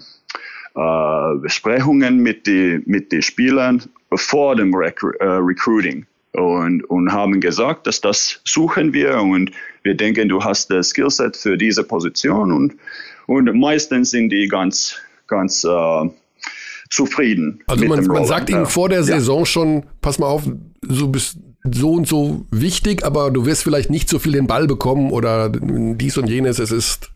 äh, 0.79 1.37
Besprechungen 1.39 2.19
mit 2.19 2.47
den 2.47 2.83
mit 2.85 3.11
die 3.11 3.21
Spielern 3.21 3.83
vor 4.15 4.55
dem 4.55 4.73
Recru 4.73 5.09
äh, 5.19 5.25
Recruiting 5.25 6.05
und, 6.33 6.83
und 6.85 7.11
haben 7.11 7.41
gesagt, 7.41 7.87
dass 7.87 8.01
das 8.01 8.41
suchen 8.45 8.93
wir 8.93 9.19
und 9.19 9.51
wir 9.83 9.95
denken, 9.95 10.29
du 10.29 10.43
hast 10.43 10.71
das 10.71 10.89
Skillset 10.89 11.35
für 11.35 11.57
diese 11.57 11.83
Position 11.83 12.51
und, 12.51 12.75
und 13.27 13.59
meistens 13.59 14.11
sind 14.11 14.29
die 14.29 14.47
ganz, 14.47 14.95
ganz 15.27 15.63
äh, 15.63 16.09
zufrieden. 16.89 17.61
Also 17.67 17.85
man, 17.85 18.05
man 18.05 18.25
sagt 18.25 18.49
ihnen 18.49 18.65
vor 18.65 18.89
der 18.89 19.03
Saison 19.03 19.39
ja. 19.39 19.45
schon, 19.45 19.83
pass 20.01 20.19
mal 20.19 20.27
auf, 20.27 20.43
du 20.81 21.07
bist 21.11 21.37
so 21.63 21.91
und 21.91 22.07
so 22.07 22.45
wichtig, 22.51 23.05
aber 23.05 23.31
du 23.31 23.45
wirst 23.45 23.63
vielleicht 23.63 23.89
nicht 23.89 24.09
so 24.09 24.17
viel 24.19 24.31
den 24.31 24.47
Ball 24.47 24.65
bekommen 24.65 25.11
oder 25.11 25.49
dies 25.49 26.17
und 26.17 26.29
jenes, 26.29 26.59
es 26.59 26.71
ist. 26.71 27.11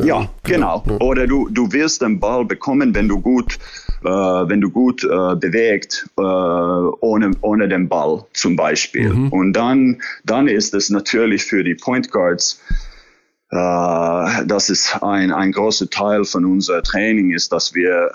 Ja, 0.00 0.28
genau. 0.44 0.80
genau. 0.86 0.98
Oder 1.00 1.26
du, 1.26 1.48
du 1.48 1.72
wirst 1.72 2.02
den 2.02 2.20
Ball 2.20 2.44
bekommen, 2.44 2.94
wenn 2.94 3.08
du 3.08 3.20
gut 3.20 3.58
äh, 4.04 4.08
wenn 4.08 4.60
du 4.60 4.70
gut 4.70 5.02
äh, 5.04 5.34
bewegt, 5.36 6.08
äh, 6.16 6.22
ohne, 6.22 7.32
ohne 7.40 7.68
den 7.68 7.88
Ball 7.88 8.24
zum 8.32 8.56
Beispiel. 8.56 9.12
Mhm. 9.12 9.28
Und 9.30 9.52
dann, 9.54 10.00
dann 10.24 10.46
ist 10.46 10.74
es 10.74 10.90
natürlich 10.90 11.44
für 11.44 11.64
die 11.64 11.74
Point 11.74 12.10
Guards, 12.10 12.60
das 13.50 14.68
ist 14.68 15.02
ein, 15.02 15.32
ein 15.32 15.52
großer 15.52 15.88
Teil 15.88 16.24
von 16.24 16.44
unser 16.44 16.82
Training, 16.82 17.32
ist, 17.32 17.50
dass 17.52 17.74
wir, 17.74 18.12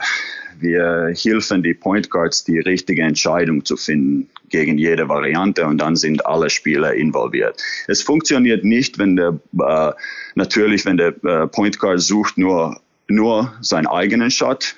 wir 0.60 1.12
helfen 1.16 1.64
die 1.64 1.74
Point 1.74 2.10
Guards, 2.12 2.44
die 2.44 2.60
richtige 2.60 3.02
Entscheidung 3.02 3.66
zu 3.66 3.76
finden 3.76 4.30
gegen 4.50 4.78
jede 4.78 5.10
Variante 5.10 5.66
und 5.66 5.80
dann 5.80 5.96
sind 5.96 6.26
alle 6.28 6.52
Spieler 6.52 6.94
involviert. 6.94 7.60
Es 7.88 8.04
funktioniert 8.04 8.64
nicht, 8.64 9.00
wenn 9.00 9.16
der, 9.16 9.40
äh, 9.60 9.92
natürlich, 10.36 10.86
wenn 10.86 10.98
der 10.98 11.16
äh, 11.24 11.48
Point 11.48 11.80
Guard 11.80 12.00
sucht 12.00 12.38
nur, 12.38 12.80
nur 13.08 13.54
seinen 13.62 13.88
eigenen 13.88 14.30
Shot, 14.30 14.76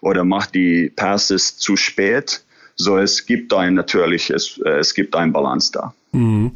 oder 0.00 0.24
macht 0.24 0.54
die 0.54 0.90
Passes 0.94 1.58
zu 1.58 1.76
spät. 1.76 2.42
So, 2.76 2.98
es 2.98 3.26
gibt 3.26 3.52
ein 3.52 3.74
natürlich, 3.74 4.30
es, 4.30 4.58
es 4.58 4.94
gibt 4.94 5.16
ein 5.16 5.32
Balance 5.32 5.72
da. 5.72 5.94
Mhm. 6.12 6.52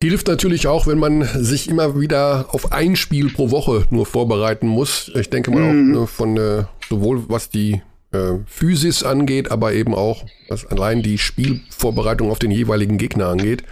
Hilft 0.00 0.28
natürlich 0.28 0.68
auch, 0.68 0.86
wenn 0.86 0.98
man 0.98 1.24
sich 1.24 1.68
immer 1.68 1.98
wieder 1.98 2.46
auf 2.52 2.70
ein 2.70 2.94
Spiel 2.94 3.32
pro 3.32 3.50
Woche 3.50 3.84
nur 3.90 4.06
vorbereiten 4.06 4.68
muss. 4.68 5.10
Ich 5.16 5.28
denke 5.28 5.50
mal 5.50 5.72
mhm. 5.72 5.96
auch 5.96 6.00
ne, 6.00 6.06
von 6.06 6.36
äh, 6.36 6.64
sowohl 6.88 7.28
was 7.28 7.50
die 7.50 7.82
äh, 8.12 8.34
Physis 8.46 9.02
angeht, 9.02 9.50
aber 9.50 9.72
eben 9.72 9.96
auch 9.96 10.24
was 10.48 10.66
allein 10.66 11.02
die 11.02 11.18
Spielvorbereitung 11.18 12.30
auf 12.30 12.38
den 12.38 12.52
jeweiligen 12.52 12.96
Gegner 12.96 13.26
angeht. 13.26 13.64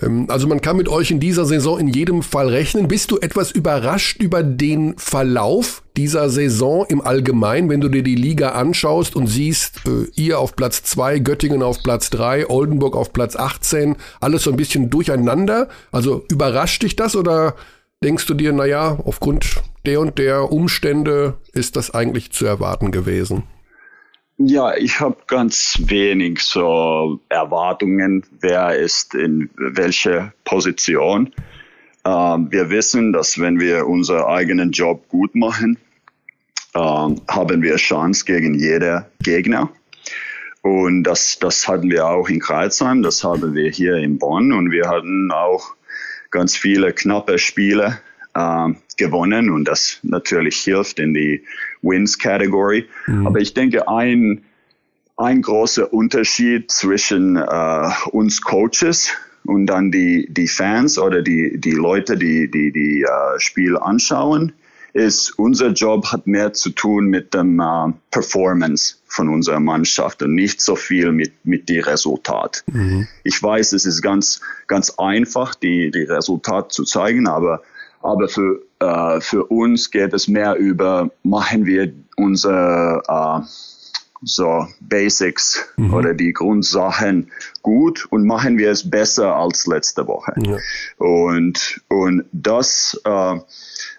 Ähm, 0.00 0.26
also 0.28 0.46
man 0.46 0.60
kann 0.60 0.76
mit 0.76 0.88
euch 0.88 1.10
in 1.10 1.20
dieser 1.20 1.44
Saison 1.44 1.78
in 1.78 1.88
jedem 1.88 2.22
Fall 2.22 2.48
rechnen. 2.48 2.88
Bist 2.88 3.10
du 3.10 3.18
etwas 3.18 3.50
überrascht 3.50 4.20
über 4.22 4.42
den 4.42 4.96
Verlauf 4.96 5.82
dieser 5.96 6.30
Saison 6.30 6.86
im 6.88 7.02
Allgemeinen, 7.02 7.68
wenn 7.68 7.80
du 7.80 7.88
dir 7.88 8.02
die 8.02 8.14
Liga 8.14 8.50
anschaust 8.50 9.14
und 9.16 9.26
siehst, 9.26 9.82
äh, 9.86 10.06
ihr 10.14 10.38
auf 10.38 10.56
Platz 10.56 10.82
2, 10.84 11.18
Göttingen 11.18 11.62
auf 11.62 11.82
Platz 11.82 12.10
3, 12.10 12.48
Oldenburg 12.48 12.96
auf 12.96 13.12
Platz 13.12 13.36
18, 13.36 13.96
alles 14.20 14.44
so 14.44 14.50
ein 14.50 14.56
bisschen 14.56 14.88
durcheinander? 14.88 15.68
Also 15.90 16.24
überrascht 16.30 16.82
dich 16.82 16.96
das 16.96 17.14
oder 17.16 17.54
denkst 18.02 18.26
du 18.26 18.34
dir, 18.34 18.52
naja, 18.52 18.98
aufgrund 19.04 19.62
der 19.84 20.00
und 20.00 20.18
der 20.18 20.50
Umstände 20.50 21.34
ist 21.52 21.76
das 21.76 21.92
eigentlich 21.92 22.32
zu 22.32 22.46
erwarten 22.46 22.90
gewesen? 22.90 23.44
Ja, 24.44 24.74
ich 24.74 24.98
habe 24.98 25.16
ganz 25.28 25.78
wenig 25.86 26.40
so 26.40 27.20
Erwartungen, 27.28 28.24
wer 28.40 28.74
ist 28.74 29.14
in 29.14 29.48
welcher 29.56 30.32
Position. 30.44 31.32
Ähm, 32.04 32.50
wir 32.50 32.68
wissen, 32.68 33.12
dass 33.12 33.38
wenn 33.38 33.60
wir 33.60 33.86
unseren 33.86 34.24
eigenen 34.24 34.72
Job 34.72 35.08
gut 35.08 35.36
machen, 35.36 35.78
ähm, 36.74 37.20
haben 37.28 37.62
wir 37.62 37.76
Chance 37.76 38.24
gegen 38.24 38.54
jeden 38.54 39.04
Gegner. 39.22 39.70
Und 40.62 41.04
das, 41.04 41.38
das 41.38 41.68
hatten 41.68 41.88
wir 41.88 42.08
auch 42.08 42.28
in 42.28 42.40
Kreuzheim, 42.40 43.02
das 43.02 43.22
haben 43.22 43.54
wir 43.54 43.70
hier 43.70 43.96
in 43.96 44.18
Bonn 44.18 44.52
und 44.52 44.72
wir 44.72 44.88
hatten 44.88 45.30
auch 45.30 45.76
ganz 46.32 46.56
viele 46.56 46.92
knappe 46.92 47.38
Spiele 47.38 48.00
äh, 48.34 48.68
gewonnen 48.96 49.50
und 49.50 49.66
das 49.66 49.98
natürlich 50.02 50.56
hilft 50.56 50.98
in 50.98 51.14
die 51.14 51.42
Wins-Category. 51.82 52.86
Mhm. 53.06 53.26
Aber 53.26 53.40
ich 53.40 53.54
denke, 53.54 53.88
ein, 53.88 54.42
ein 55.16 55.42
großer 55.42 55.92
Unterschied 55.92 56.70
zwischen 56.70 57.36
äh, 57.36 57.90
uns 58.10 58.40
Coaches 58.40 59.12
und 59.44 59.66
dann 59.66 59.90
die, 59.90 60.28
die 60.30 60.48
Fans 60.48 60.98
oder 60.98 61.22
die, 61.22 61.58
die 61.58 61.72
Leute, 61.72 62.16
die 62.16 62.50
die, 62.50 62.72
die 62.72 63.04
uh, 63.04 63.38
Spiel 63.38 63.76
anschauen, 63.76 64.52
ist, 64.92 65.38
unser 65.38 65.68
Job 65.68 66.06
hat 66.12 66.26
mehr 66.26 66.52
zu 66.52 66.70
tun 66.70 67.06
mit 67.06 67.32
dem 67.34 67.58
uh, 67.58 67.92
Performance 68.10 68.96
von 69.06 69.28
unserer 69.28 69.60
Mannschaft 69.60 70.22
und 70.22 70.34
nicht 70.34 70.60
so 70.60 70.76
viel 70.76 71.12
mit, 71.12 71.32
mit 71.44 71.68
dem 71.68 71.82
Resultat. 71.82 72.62
Mhm. 72.70 73.08
Ich 73.24 73.42
weiß, 73.42 73.72
es 73.72 73.86
ist 73.86 74.02
ganz, 74.02 74.40
ganz 74.66 74.90
einfach, 74.98 75.54
die, 75.54 75.90
die 75.90 76.02
Resultat 76.02 76.72
zu 76.72 76.84
zeigen, 76.84 77.26
aber 77.26 77.62
aber 78.02 78.28
für, 78.28 78.62
äh, 78.80 79.20
für 79.20 79.44
uns 79.44 79.90
geht 79.90 80.12
es 80.12 80.28
mehr 80.28 80.56
über, 80.56 81.10
machen 81.22 81.66
wir 81.66 81.92
unsere 82.16 83.02
äh, 83.08 83.46
so 84.24 84.66
Basics 84.80 85.64
mhm. 85.76 85.94
oder 85.94 86.14
die 86.14 86.32
Grundsachen 86.32 87.30
gut 87.62 88.06
und 88.10 88.26
machen 88.26 88.56
wir 88.58 88.70
es 88.70 88.88
besser 88.88 89.34
als 89.34 89.66
letzte 89.66 90.06
Woche. 90.06 90.32
Ja. 90.38 90.58
Und, 90.98 91.80
und 91.88 92.24
das, 92.32 93.00
äh, 93.04 93.34
äh, 93.34 93.40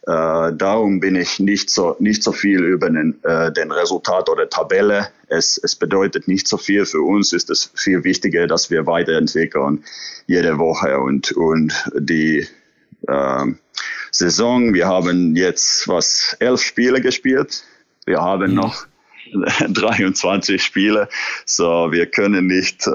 darum 0.06 1.00
bin 1.00 1.16
ich 1.16 1.40
nicht 1.40 1.70
so, 1.70 1.96
nicht 2.00 2.24
so 2.24 2.32
viel 2.32 2.64
über 2.64 2.90
den, 2.90 3.22
äh, 3.24 3.52
den 3.52 3.72
Resultat 3.72 4.30
oder 4.30 4.50
Tabelle. 4.50 5.10
Es, 5.28 5.60
es 5.62 5.76
bedeutet 5.76 6.28
nicht 6.28 6.48
so 6.48 6.58
viel. 6.58 6.86
Für 6.86 7.02
uns 7.02 7.34
ist 7.34 7.50
es 7.50 7.72
viel 7.76 8.04
wichtiger, 8.04 8.48
dass 8.48 8.70
wir 8.70 8.86
weiterentwickeln 8.86 9.84
jede 10.28 10.58
Woche 10.58 11.00
und, 11.00 11.32
und 11.34 11.74
die, 11.98 12.48
äh, 13.08 13.46
Saison. 14.12 14.74
Wir 14.74 14.88
haben 14.88 15.36
jetzt 15.36 15.88
was 15.88 16.36
elf 16.40 16.62
Spiele 16.62 17.02
gespielt. 17.02 17.64
Wir 18.06 18.22
haben 18.22 18.52
mhm. 18.52 18.58
noch 18.58 18.86
23 19.70 20.62
Spiele, 20.62 21.08
so 21.46 21.92
wir 21.92 22.06
können 22.06 22.48
nicht 22.48 22.86
äh, 22.88 22.92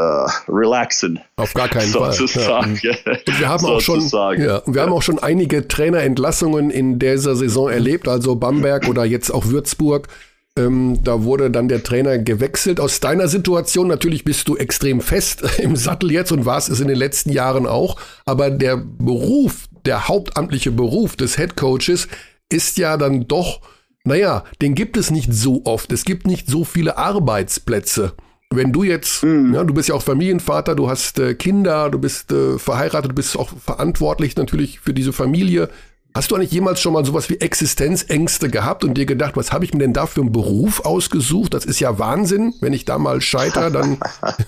relaxen. 0.49 1.21
Auf 1.37 1.55
gar 1.55 1.69
keinen 1.69 1.93
sozusagen. 1.93 2.77
Fall. 2.77 2.93
Ja. 2.93 3.13
Und 3.27 3.41
wir 3.41 3.49
haben 3.49 3.67
auch 3.67 3.81
schon, 3.81 4.01
ja, 4.39 4.63
wir 4.67 4.83
haben 4.83 4.93
auch 4.93 5.03
schon 5.03 5.19
einige 5.19 5.67
Trainerentlassungen 5.67 6.71
in 6.71 6.99
dieser 6.99 7.35
Saison 7.35 7.71
erlebt, 7.71 8.09
also 8.09 8.37
Bamberg 8.37 8.89
oder 8.89 9.05
jetzt 9.05 9.31
auch 9.31 9.47
Würzburg. 9.47 10.09
Ähm, 10.57 10.99
da 11.05 11.23
wurde 11.23 11.51
dann 11.51 11.69
der 11.69 11.85
Trainer 11.85 12.19
gewechselt. 12.19 12.81
Aus 12.81 12.99
deiner 12.99 13.29
Situation 13.29 13.87
natürlich 13.87 14.25
bist 14.25 14.49
du 14.49 14.57
extrem 14.57 15.01
fest 15.01 15.45
im 15.59 15.77
Sattel 15.77 16.11
jetzt 16.11 16.33
und 16.33 16.47
warst 16.47 16.69
es 16.69 16.81
in 16.81 16.89
den 16.89 16.97
letzten 16.99 17.31
Jahren 17.31 17.67
auch. 17.67 17.97
Aber 18.25 18.51
der 18.51 18.77
Beruf 18.77 19.69
der 19.89 20.07
hauptamtliche 20.07 20.71
Beruf 20.71 21.17
des 21.17 21.39
Head 21.39 21.57
Coaches 21.57 22.09
ist 22.51 22.77
ja 22.77 22.99
dann 22.99 23.27
doch, 23.27 23.63
naja, 24.05 24.45
den 24.61 24.75
gibt 24.75 24.99
es 24.99 25.11
nicht 25.11 25.33
so 25.33 25.63
oft. 25.65 25.91
Es 25.93 26.05
gibt 26.05 26.27
nicht 26.27 26.47
so 26.47 26.65
viele 26.65 26.99
Arbeitsplätze. 26.99 28.13
Wenn 28.51 28.71
du 28.71 28.83
jetzt, 28.83 29.25
mhm. 29.25 29.55
ja, 29.55 29.65
du 29.65 29.73
bist 29.73 29.89
ja 29.89 29.95
auch 29.95 30.03
Familienvater, 30.03 30.75
du 30.75 30.91
hast 30.91 31.19
äh, 31.19 31.35
Kinder, 31.35 31.89
du 31.89 31.99
bist 31.99 32.31
äh, 32.33 32.59
verheiratet, 32.59 33.13
du 33.13 33.15
bist 33.15 33.35
auch 33.39 33.49
verantwortlich 33.59 34.37
natürlich 34.37 34.79
für 34.81 34.93
diese 34.93 35.15
Familie. 35.15 35.71
Hast 36.15 36.31
du 36.31 36.37
eigentlich 36.37 36.51
jemals 36.51 36.81
schon 36.81 36.95
mal 36.95 37.05
sowas 37.05 37.29
wie 37.29 37.39
Existenzängste 37.39 38.49
gehabt 38.49 38.83
und 38.83 38.95
dir 38.95 39.05
gedacht, 39.07 39.37
was 39.37 39.53
habe 39.53 39.65
ich 39.65 39.73
mir 39.73 39.81
denn 39.81 39.93
da 39.93 40.07
für 40.07 40.23
einen 40.23 40.33
Beruf 40.33 40.81
ausgesucht? 40.85 41.55
Das 41.55 41.65
ist 41.65 41.81
ja 41.81 41.99
Wahnsinn. 41.99 42.55
Wenn 42.61 42.73
ich 42.73 42.85
da 42.87 42.99
mal 42.99 43.21
scheitere, 43.21 43.71
dann 43.71 43.99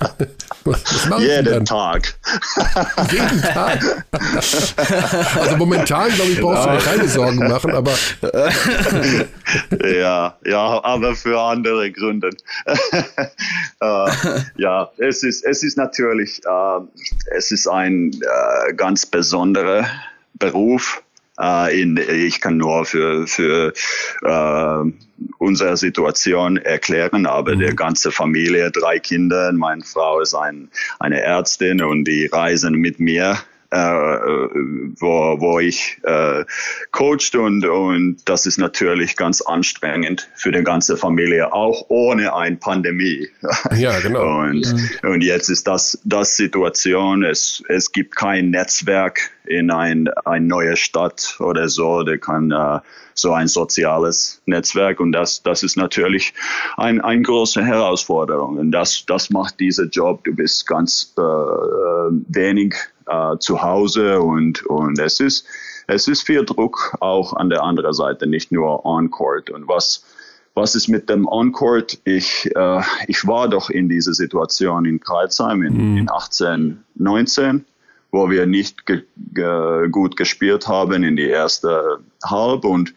was, 0.65 0.83
was 0.85 1.09
mache 1.09 1.23
Jeden 1.23 1.63
ich? 1.63 1.69
Tag. 1.69 2.15
Jeden 3.13 3.43
Tag. 3.43 4.05
also 5.39 5.57
momentan, 5.59 6.11
glaube 6.11 6.31
ich, 6.31 6.41
brauchst 6.41 6.67
du 6.67 6.71
dir 6.71 6.79
keine 6.79 7.09
Sorgen 7.09 7.39
machen, 7.39 7.71
aber 7.73 7.93
ja, 9.85 10.37
ja, 10.45 10.85
aber 10.85 11.15
für 11.15 11.39
andere 11.41 11.93
Gründe. 11.93 12.31
äh, 13.81 14.11
ja, 14.57 14.91
es 14.97 15.23
ist, 15.23 15.45
es 15.45 15.63
ist 15.63 15.77
natürlich, 15.77 16.41
äh, 16.45 16.81
es 17.37 17.51
ist 17.51 17.69
ein 17.69 18.13
äh, 18.13 18.73
ganz 18.75 19.07
besonderer 19.07 19.87
Beruf 20.35 21.03
Äh, 21.41 21.81
in, 21.81 21.97
ich 21.97 22.41
kann 22.41 22.59
nur 22.59 22.85
für, 22.85 23.27
für 23.27 23.73
äh, 24.23 24.93
unsere 25.39 25.77
Situation 25.77 26.57
erklären, 26.57 27.27
aber 27.27 27.55
mhm. 27.55 27.61
die 27.61 27.77
ganze 27.77 28.13
Familie, 28.13 28.71
drei 28.71 28.99
Kinder, 28.99 29.53
meine 29.53 29.83
Frau 29.83 30.21
ist 30.21 30.35
ein, 30.35 30.69
eine 30.99 31.23
Ärztin 31.23 31.83
und 31.83 32.05
die 32.05 32.27
reisen 32.27 32.75
mit 32.75 33.01
mir 33.01 33.39
äh, 33.71 33.77
wo, 33.77 35.41
wo 35.41 35.61
ich 35.61 35.99
äh, 36.03 36.45
coacht 36.91 37.35
und, 37.37 37.65
und 37.65 38.17
das 38.25 38.47
ist 38.47 38.59
natürlich 38.59 39.17
ganz 39.17 39.41
anstrengend 39.41 40.29
für 40.35 40.51
die 40.51 40.65
ganze 40.65 40.97
Familie, 40.97 41.53
auch 41.53 41.87
ohne 41.89 42.35
eine 42.35 42.57
Pandemie. 42.57 43.29
Ja, 43.77 43.99
genau. 44.01 44.41
Und, 44.41 44.73
mhm. 44.73 45.11
und 45.11 45.23
jetzt 45.23 45.49
ist 45.49 45.67
das, 45.67 46.01
das 46.05 46.37
Situation, 46.37 47.25
es, 47.25 47.63
es 47.69 47.93
gibt 47.93 48.17
kein 48.17 48.51
Netzwerk 48.51 49.31
in 49.45 49.71
ein, 49.71 50.09
ein 50.25 50.47
neue 50.47 50.77
Stadt 50.77 51.37
oder 51.41 51.69
so, 51.69 52.03
der 52.03 52.19
kann 52.19 52.51
äh, 52.51 52.81
so 53.15 53.33
ein 53.33 53.49
soziales 53.49 54.41
Netzwerk 54.47 55.01
und 55.01 55.13
das, 55.13 55.43
das 55.43 55.63
ist 55.63 55.77
natürlich 55.77 56.35
ein, 56.77 57.01
eine 57.01 57.23
große 57.23 57.65
Herausforderung 57.65 58.59
und 58.59 58.73
das, 58.73 59.05
das 59.07 59.31
macht 59.31 59.61
dieser 59.61 59.85
Job, 59.85 60.25
du 60.25 60.35
bist 60.35 60.67
ganz 60.67 61.15
äh, 61.19 61.23
äh 61.23 62.11
wenig 62.29 62.75
äh, 63.11 63.39
zu 63.39 63.63
Hause 63.63 64.21
und, 64.21 64.65
und 64.67 64.99
es 64.99 65.21
ist, 65.21 65.47
es 65.87 66.07
ist 66.09 66.23
viel 66.23 66.45
Druck 66.45 66.97
auch 67.01 67.35
an 67.35 67.51
der 67.51 67.63
anderen 67.63 67.93
Seite, 67.93 68.27
nicht 68.27 68.53
nur 68.53 68.87
on-court. 68.87 69.51
Und 69.51 69.67
was, 69.67 70.05
was 70.55 70.75
ist 70.75 70.89
mit 70.89 71.09
dem 71.09 71.27
On-Court? 71.27 71.99
Ich, 72.05 72.49
äh, 72.55 72.83
ich 73.09 73.27
war 73.27 73.49
doch 73.49 73.71
in 73.71 73.89
dieser 73.89 74.15
Situation 74.15 74.85
in 74.85 75.01
Kreuzheim 75.01 75.63
in, 75.63 75.93
mhm. 75.93 75.97
in 75.99 76.11
18, 76.11 76.85
19, 76.95 77.65
wo 78.13 78.31
wir 78.31 78.47
nicht 78.47 78.87
ge 78.87 79.03
ge 79.35 79.89
gut 79.89 80.17
gespielt 80.17 80.69
haben 80.69 81.03
in 81.03 81.17
die 81.17 81.29
erste 81.29 81.99
Halb 82.25 82.65
und 82.65 82.95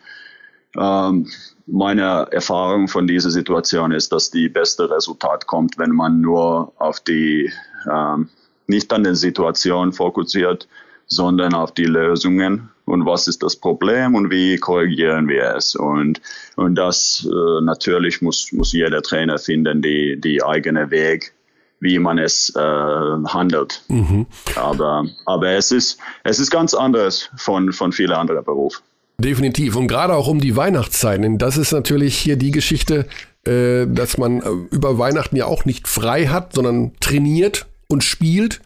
ähm, 0.77 1.27
meine 1.65 2.27
Erfahrung 2.31 2.87
von 2.87 3.07
dieser 3.07 3.29
Situation 3.29 3.91
ist, 3.91 4.11
dass 4.11 4.31
die 4.31 4.49
beste 4.49 4.89
Resultat 4.89 5.47
kommt, 5.47 5.77
wenn 5.77 5.91
man 5.91 6.19
nur 6.19 6.73
auf 6.77 6.99
die 6.99 7.51
ähm, 7.89 8.29
nicht 8.67 8.91
an 8.93 9.03
der 9.03 9.15
Situation 9.15 9.93
fokussiert, 9.93 10.67
sondern 11.07 11.53
auf 11.53 11.73
die 11.73 11.85
Lösungen 11.85 12.69
und 12.85 13.05
was 13.05 13.27
ist 13.27 13.43
das 13.43 13.55
Problem 13.55 14.15
und 14.15 14.29
wie 14.29 14.57
korrigieren 14.57 15.27
wir 15.27 15.55
es. 15.55 15.75
Und, 15.75 16.21
und 16.55 16.75
das 16.75 17.27
äh, 17.29 17.61
natürlich 17.63 18.21
muss, 18.21 18.51
muss 18.51 18.73
jeder 18.73 19.01
Trainer 19.01 19.37
finden, 19.37 19.81
die, 19.81 20.19
die 20.19 20.43
eigene 20.43 20.91
Weg, 20.91 21.33
wie 21.79 21.99
man 21.99 22.17
es 22.17 22.53
äh, 22.55 22.59
handelt. 22.59 23.83
Mhm. 23.87 24.25
Aber, 24.55 25.05
aber 25.25 25.49
es, 25.51 25.71
ist, 25.71 25.99
es 26.23 26.39
ist 26.39 26.51
ganz 26.51 26.73
anders 26.73 27.29
von, 27.37 27.71
von 27.71 27.91
vielen 27.91 28.11
anderen 28.11 28.43
Berufen. 28.43 28.81
Definitiv. 29.17 29.75
Und 29.75 29.87
gerade 29.87 30.15
auch 30.15 30.27
um 30.27 30.39
die 30.39 30.55
Weihnachtszeiten. 30.55 31.37
Das 31.37 31.57
ist 31.57 31.71
natürlich 31.71 32.17
hier 32.17 32.35
die 32.35 32.51
Geschichte, 32.51 33.05
äh, 33.45 33.85
dass 33.87 34.17
man 34.17 34.41
äh, 34.41 34.49
über 34.71 34.97
Weihnachten 34.97 35.35
ja 35.35 35.45
auch 35.45 35.65
nicht 35.65 35.87
frei 35.87 36.27
hat, 36.27 36.53
sondern 36.53 36.93
trainiert 36.99 37.67
und 37.93 38.03
spielt. 38.03 38.59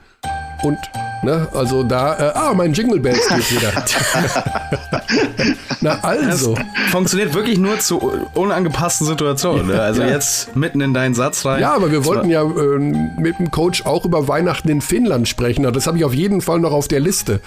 Und, 0.63 0.79
ne, 1.21 1.47
also 1.53 1.83
da, 1.83 2.17
äh, 2.17 2.31
ah, 2.33 2.53
mein 2.55 2.73
Jingle 2.73 2.99
Bells 2.99 3.27
geht 3.27 3.51
wieder. 3.61 3.71
Na, 5.81 5.99
also. 6.01 6.55
Das 6.55 6.91
funktioniert 6.91 7.35
wirklich 7.35 7.59
nur 7.59 7.79
zu 7.79 7.99
unangepassten 8.33 9.05
Situationen. 9.05 9.67
Ne? 9.67 9.79
Also 9.79 10.01
ja. 10.01 10.09
jetzt 10.09 10.55
mitten 10.55 10.81
in 10.81 10.95
deinen 10.95 11.13
Satz 11.13 11.45
rein. 11.45 11.61
Ja, 11.61 11.75
aber 11.75 11.91
wir 11.91 12.05
wollten 12.05 12.29
ja 12.29 12.41
äh, 12.41 12.79
mit 13.19 13.37
dem 13.37 13.51
Coach 13.51 13.85
auch 13.85 14.05
über 14.05 14.27
Weihnachten 14.27 14.69
in 14.69 14.81
Finnland 14.81 15.27
sprechen. 15.27 15.71
Das 15.71 15.85
habe 15.85 15.99
ich 15.99 16.05
auf 16.05 16.13
jeden 16.13 16.41
Fall 16.41 16.59
noch 16.59 16.71
auf 16.71 16.87
der 16.87 17.01
Liste. 17.01 17.39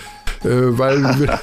Äh, 0.44 0.78
weil 0.78 1.04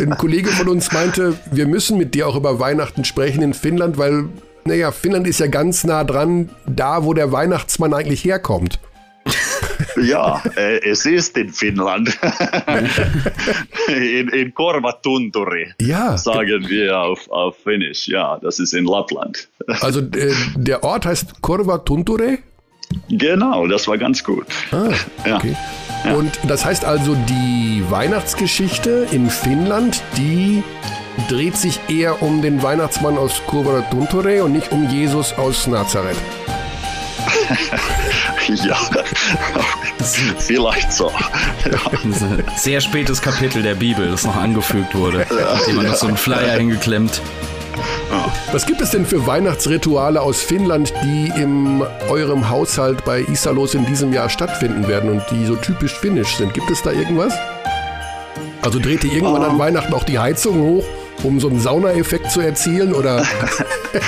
ein 0.00 0.10
Kollege 0.18 0.50
von 0.50 0.68
uns 0.68 0.90
meinte, 0.90 1.34
wir 1.52 1.66
müssen 1.66 1.96
mit 1.96 2.14
dir 2.14 2.26
auch 2.26 2.34
über 2.34 2.58
Weihnachten 2.58 3.04
sprechen 3.04 3.42
in 3.42 3.54
Finnland, 3.54 3.98
weil, 3.98 4.24
naja, 4.64 4.90
Finnland 4.90 5.28
ist 5.28 5.38
ja 5.38 5.46
ganz 5.46 5.84
nah 5.84 6.02
dran, 6.02 6.50
da 6.66 7.04
wo 7.04 7.14
der 7.14 7.30
Weihnachtsmann 7.30 7.94
eigentlich 7.94 8.24
herkommt. 8.24 8.80
Ja, 9.96 10.42
äh, 10.56 10.80
es 10.84 11.06
ist 11.06 11.36
in 11.38 11.50
Finnland. 11.50 12.18
in, 13.88 14.28
in 14.28 14.54
Korvatunturi, 14.54 15.72
ja. 15.80 16.18
sagen 16.18 16.68
wir 16.68 16.98
auf, 16.98 17.30
auf 17.30 17.56
Finnisch. 17.62 18.08
Ja, 18.08 18.38
das 18.42 18.58
ist 18.58 18.74
in 18.74 18.84
Lappland. 18.86 19.48
Also 19.80 20.00
äh, 20.00 20.34
der 20.56 20.82
Ort 20.84 21.06
heißt 21.06 21.40
Korvatunturi? 21.40 22.38
Genau, 23.08 23.66
das 23.66 23.88
war 23.88 23.98
ganz 23.98 24.22
gut. 24.22 24.46
Ah, 24.70 24.90
okay. 25.20 25.56
Ja. 26.04 26.14
Und 26.14 26.38
das 26.46 26.64
heißt 26.64 26.84
also, 26.84 27.16
die 27.28 27.82
Weihnachtsgeschichte 27.88 29.06
in 29.10 29.30
Finnland, 29.30 30.02
die 30.16 30.62
dreht 31.28 31.56
sich 31.56 31.80
eher 31.88 32.22
um 32.22 32.42
den 32.42 32.62
Weihnachtsmann 32.62 33.16
aus 33.16 33.42
Korvatunturi 33.46 34.40
und 34.40 34.52
nicht 34.52 34.70
um 34.70 34.88
Jesus 34.88 35.32
aus 35.32 35.66
Nazareth. 35.66 36.16
Ja, 38.66 38.76
vielleicht 40.38 40.92
so. 40.92 41.10
Ja. 41.64 41.78
Sehr 42.56 42.80
spätes 42.80 43.20
Kapitel 43.22 43.62
der 43.62 43.74
Bibel, 43.74 44.10
das 44.10 44.24
noch 44.24 44.36
angefügt 44.36 44.94
wurde, 44.94 45.26
ja, 45.30 45.74
man 45.74 45.84
ja. 45.84 45.90
noch 45.90 45.96
so 45.96 46.06
einen 46.06 46.16
Flyer 46.16 46.58
hingeklemmt. 46.58 47.20
Was 48.52 48.66
gibt 48.66 48.80
es 48.80 48.90
denn 48.90 49.04
für 49.04 49.26
Weihnachtsrituale 49.26 50.20
aus 50.20 50.42
Finnland, 50.42 50.92
die 51.02 51.32
in 51.36 51.82
eurem 52.08 52.48
Haushalt 52.48 53.04
bei 53.04 53.20
Isalos 53.20 53.74
in 53.74 53.84
diesem 53.86 54.12
Jahr 54.12 54.28
stattfinden 54.28 54.86
werden 54.86 55.10
und 55.10 55.22
die 55.30 55.44
so 55.46 55.56
typisch 55.56 55.94
finnisch 55.94 56.36
sind? 56.36 56.54
Gibt 56.54 56.70
es 56.70 56.82
da 56.82 56.92
irgendwas? 56.92 57.34
Also 58.62 58.78
dreht 58.78 59.04
ihr 59.04 59.12
irgendwann 59.12 59.42
um. 59.42 59.48
an 59.48 59.50
ähm. 59.52 59.58
Weihnachten 59.58 59.92
auch 59.92 60.04
die 60.04 60.18
Heizung 60.18 60.60
hoch? 60.60 60.84
Um 61.22 61.40
so 61.40 61.48
einen 61.48 61.60
Saunaeffekt 61.60 62.30
zu 62.30 62.40
erzielen 62.40 62.92
oder? 62.92 63.24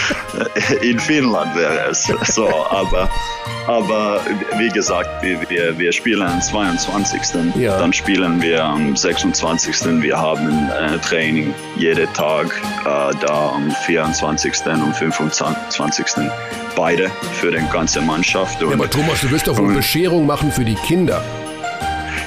In 0.83 0.99
Finnland 0.99 1.55
wäre 1.57 1.91
es 1.91 2.11
so, 2.35 2.49
aber, 2.49 3.09
aber 3.67 4.21
wie 4.59 4.69
gesagt, 4.69 5.23
wir, 5.23 5.79
wir 5.79 5.93
spielen 5.93 6.23
am 6.23 6.41
22. 6.41 7.21
Ja. 7.57 7.79
Dann 7.79 7.93
spielen 7.93 8.41
wir 8.43 8.65
am 8.65 8.97
26. 8.97 10.03
Wir 10.03 10.19
haben 10.19 10.69
äh, 10.71 10.99
Training 10.99 11.55
jeden 11.77 12.13
Tag 12.13 12.47
äh, 12.81 13.15
da 13.21 13.53
am 13.55 13.71
24. 13.71 14.53
und 14.67 14.95
25. 14.95 16.07
Beide 16.75 17.11
für 17.41 17.51
die 17.51 17.63
ganze 17.73 18.01
Mannschaft. 18.03 18.63
Und, 18.63 18.71
ja, 18.71 18.75
aber 18.75 18.91
Thomas, 18.91 19.21
du 19.21 19.31
wirst 19.31 19.47
doch 19.47 19.57
wohl 19.59 19.75
Bescherung 19.75 20.27
machen 20.27 20.51
für 20.53 20.65
die 20.65 20.75
Kinder. 20.75 21.23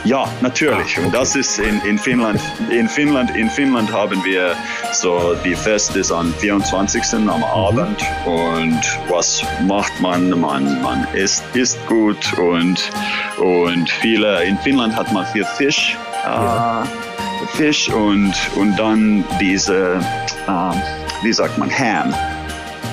Ja, 0.05 0.29
natürlich. 0.41 0.97
Und 0.97 1.13
das 1.13 1.35
ist 1.35 1.59
in, 1.59 1.81
in 1.81 1.97
Finnland. 1.97 2.39
In 2.69 2.87
Finnland, 2.87 3.35
in 3.35 3.49
Finnland 3.49 3.91
haben 3.91 4.23
wir 4.23 4.55
so 4.93 5.35
die 5.43 5.55
Fest 5.55 5.95
ist 5.95 6.11
am 6.11 6.33
24. 6.33 7.03
am 7.13 7.25
mhm. 7.25 7.43
Abend 7.43 8.01
und 8.25 8.81
was 9.09 9.43
macht 9.67 9.99
man? 9.99 10.29
Man, 10.39 10.81
man 10.81 11.07
isst, 11.13 11.43
isst 11.53 11.77
gut 11.87 12.33
und, 12.37 12.91
und 13.37 13.89
viele, 14.01 14.43
in 14.45 14.57
Finnland 14.59 14.95
hat 14.95 15.11
man 15.11 15.25
viel 15.27 15.45
Fisch. 15.57 15.97
Ja. 16.23 16.83
Äh, 16.83 16.87
Fisch 17.55 17.89
und, 17.89 18.33
und 18.55 18.77
dann 18.77 19.23
diese, 19.39 20.01
äh, 20.47 21.23
wie 21.23 21.33
sagt 21.33 21.57
man, 21.57 21.69
Ham. 21.69 22.13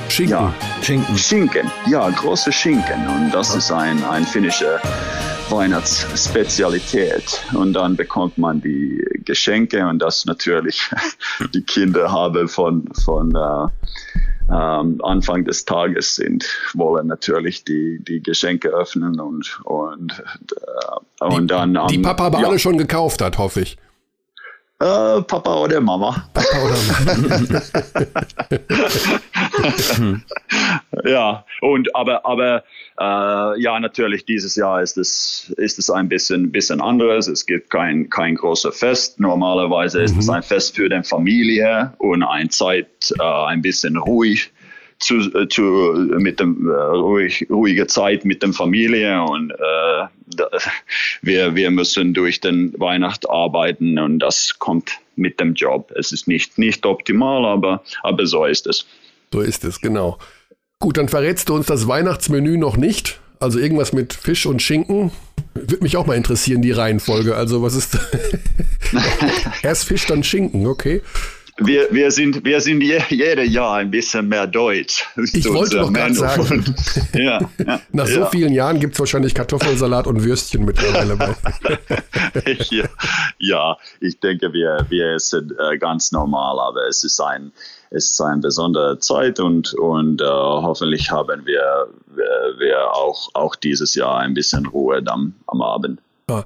Schinken. 0.08 0.36
Ja, 0.36 0.54
Schinken. 0.82 1.18
Schinken, 1.18 1.70
ja, 1.86 2.08
große 2.10 2.52
Schinken. 2.52 3.06
Und 3.06 3.32
das 3.32 3.52
ja. 3.52 3.58
ist 3.58 3.70
ein, 3.70 4.02
ein 4.04 4.24
finnischer 4.24 4.80
Weihnachtsspezialität. 5.50 7.42
Und 7.54 7.74
dann 7.74 7.96
bekommt 7.96 8.38
man 8.38 8.60
die 8.60 9.04
Geschenke 9.24 9.86
und 9.86 10.00
das 10.00 10.24
natürlich 10.24 10.90
die 11.54 11.62
Kinder 11.62 12.10
haben 12.10 12.48
von, 12.48 12.88
von 13.04 13.34
äh, 13.34 13.66
ähm, 14.52 15.00
Anfang 15.02 15.44
des 15.44 15.64
Tages 15.64 16.16
sind, 16.16 16.44
wollen 16.74 17.08
natürlich 17.08 17.64
die, 17.64 17.98
die 18.02 18.22
Geschenke 18.22 18.68
öffnen 18.68 19.18
und, 19.20 19.60
und, 19.64 20.22
äh, 21.20 21.24
und 21.24 21.42
die, 21.42 21.46
dann. 21.48 21.76
Um, 21.76 21.88
die 21.88 21.98
Papa 21.98 22.26
aber 22.26 22.40
ja. 22.40 22.48
alle 22.48 22.58
schon 22.58 22.78
gekauft 22.78 23.22
hat, 23.22 23.38
hoffe 23.38 23.62
ich. 23.62 23.76
Äh, 24.78 25.22
Papa 25.22 25.54
oder 25.54 25.80
Mama. 25.80 26.28
Papa 26.34 26.58
oder 26.62 26.76
Mama. 27.06 27.62
ja, 31.06 31.44
und 31.62 31.96
aber, 31.96 32.26
aber 32.26 32.62
äh, 33.00 33.60
ja, 33.62 33.80
natürlich, 33.80 34.26
dieses 34.26 34.54
Jahr 34.54 34.82
ist 34.82 34.98
es, 34.98 35.50
ist 35.56 35.78
es 35.78 35.88
ein 35.88 36.10
bisschen, 36.10 36.52
bisschen 36.52 36.82
anderes. 36.82 37.26
Es 37.26 37.46
gibt 37.46 37.70
kein, 37.70 38.10
kein 38.10 38.34
großes 38.34 38.78
Fest. 38.78 39.18
Normalerweise 39.18 40.00
mhm. 40.00 40.04
ist 40.04 40.18
es 40.18 40.26
mhm. 40.26 40.34
ein 40.34 40.42
Fest 40.42 40.76
für 40.76 40.90
die 40.90 41.02
Familie 41.02 41.94
und 41.96 42.22
eine 42.22 42.50
Zeit 42.50 43.14
äh, 43.18 43.22
ein 43.22 43.62
bisschen 43.62 43.96
ruhig 43.96 44.52
zu, 44.98 45.16
äh, 45.34 45.48
zu 45.48 45.62
mit 46.18 46.40
dem 46.40 46.68
äh, 46.68 46.72
ruhig, 46.72 47.46
ruhige 47.50 47.86
Zeit 47.86 48.24
mit 48.24 48.42
der 48.42 48.52
Familie 48.52 49.22
und 49.22 49.50
äh, 49.50 50.06
da, 50.36 50.48
wir, 51.22 51.54
wir 51.54 51.70
müssen 51.70 52.14
durch 52.14 52.40
den 52.40 52.74
Weihnacht 52.78 53.28
arbeiten 53.28 53.98
und 53.98 54.18
das 54.18 54.58
kommt 54.58 54.92
mit 55.16 55.40
dem 55.40 55.54
Job. 55.54 55.92
Es 55.96 56.12
ist 56.12 56.28
nicht, 56.28 56.58
nicht 56.58 56.84
optimal, 56.84 57.44
aber, 57.44 57.82
aber 58.02 58.26
so 58.26 58.44
ist 58.44 58.66
es. 58.66 58.86
So 59.32 59.40
ist 59.40 59.64
es, 59.64 59.80
genau. 59.80 60.18
Gut, 60.78 60.98
dann 60.98 61.08
verrätst 61.08 61.48
du 61.48 61.54
uns 61.54 61.66
das 61.66 61.88
Weihnachtsmenü 61.88 62.58
noch 62.58 62.76
nicht. 62.76 63.20
Also 63.38 63.58
irgendwas 63.58 63.92
mit 63.92 64.12
Fisch 64.12 64.46
und 64.46 64.62
Schinken. 64.62 65.10
Würde 65.54 65.82
mich 65.82 65.96
auch 65.96 66.06
mal 66.06 66.16
interessieren, 66.16 66.62
die 66.62 66.72
Reihenfolge. 66.72 67.34
Also, 67.36 67.62
was 67.62 67.74
ist. 67.74 67.98
Erst 69.62 69.84
Fisch, 69.84 70.06
dann 70.06 70.22
Schinken, 70.22 70.66
okay. 70.66 71.02
Wir, 71.58 71.88
wir, 71.90 72.10
sind, 72.10 72.44
wir 72.44 72.60
sind 72.60 72.82
je, 72.82 73.00
jedes 73.08 73.50
Jahr 73.50 73.76
ein 73.76 73.90
bisschen 73.90 74.28
mehr 74.28 74.46
deutsch. 74.46 75.06
Ich 75.32 75.48
wollte 75.48 75.78
doch 75.78 75.92
gerade 75.92 76.14
sagen, 76.14 76.74
ja, 77.14 77.40
ja, 77.66 77.80
nach 77.92 78.06
so 78.06 78.26
vielen 78.26 78.52
Jahren 78.52 78.78
gibt 78.78 78.94
es 78.94 79.00
wahrscheinlich 79.00 79.34
Kartoffelsalat 79.34 80.06
und 80.06 80.22
Würstchen 80.22 80.64
mittlerweile 80.64 81.16
ja, 82.70 82.84
ja, 83.38 83.76
ich 84.00 84.20
denke, 84.20 84.52
wir, 84.52 84.86
wir 84.90 85.14
essen 85.14 85.54
äh, 85.58 85.78
ganz 85.78 86.12
normal, 86.12 86.58
aber 86.58 86.86
es 86.88 87.04
ist 87.04 87.20
ein, 87.20 87.52
es 87.90 88.10
ist 88.10 88.20
eine 88.20 88.40
besondere 88.42 88.98
Zeit 88.98 89.40
und, 89.40 89.72
und 89.74 90.20
äh, 90.20 90.24
hoffentlich 90.24 91.10
haben 91.10 91.46
wir, 91.46 91.88
wir, 92.14 92.58
wir, 92.58 92.92
auch, 92.92 93.30
auch 93.32 93.56
dieses 93.56 93.94
Jahr 93.94 94.18
ein 94.18 94.34
bisschen 94.34 94.66
Ruhe 94.66 95.02
am, 95.06 95.34
am 95.46 95.62
Abend. 95.62 96.00
Ja. 96.28 96.44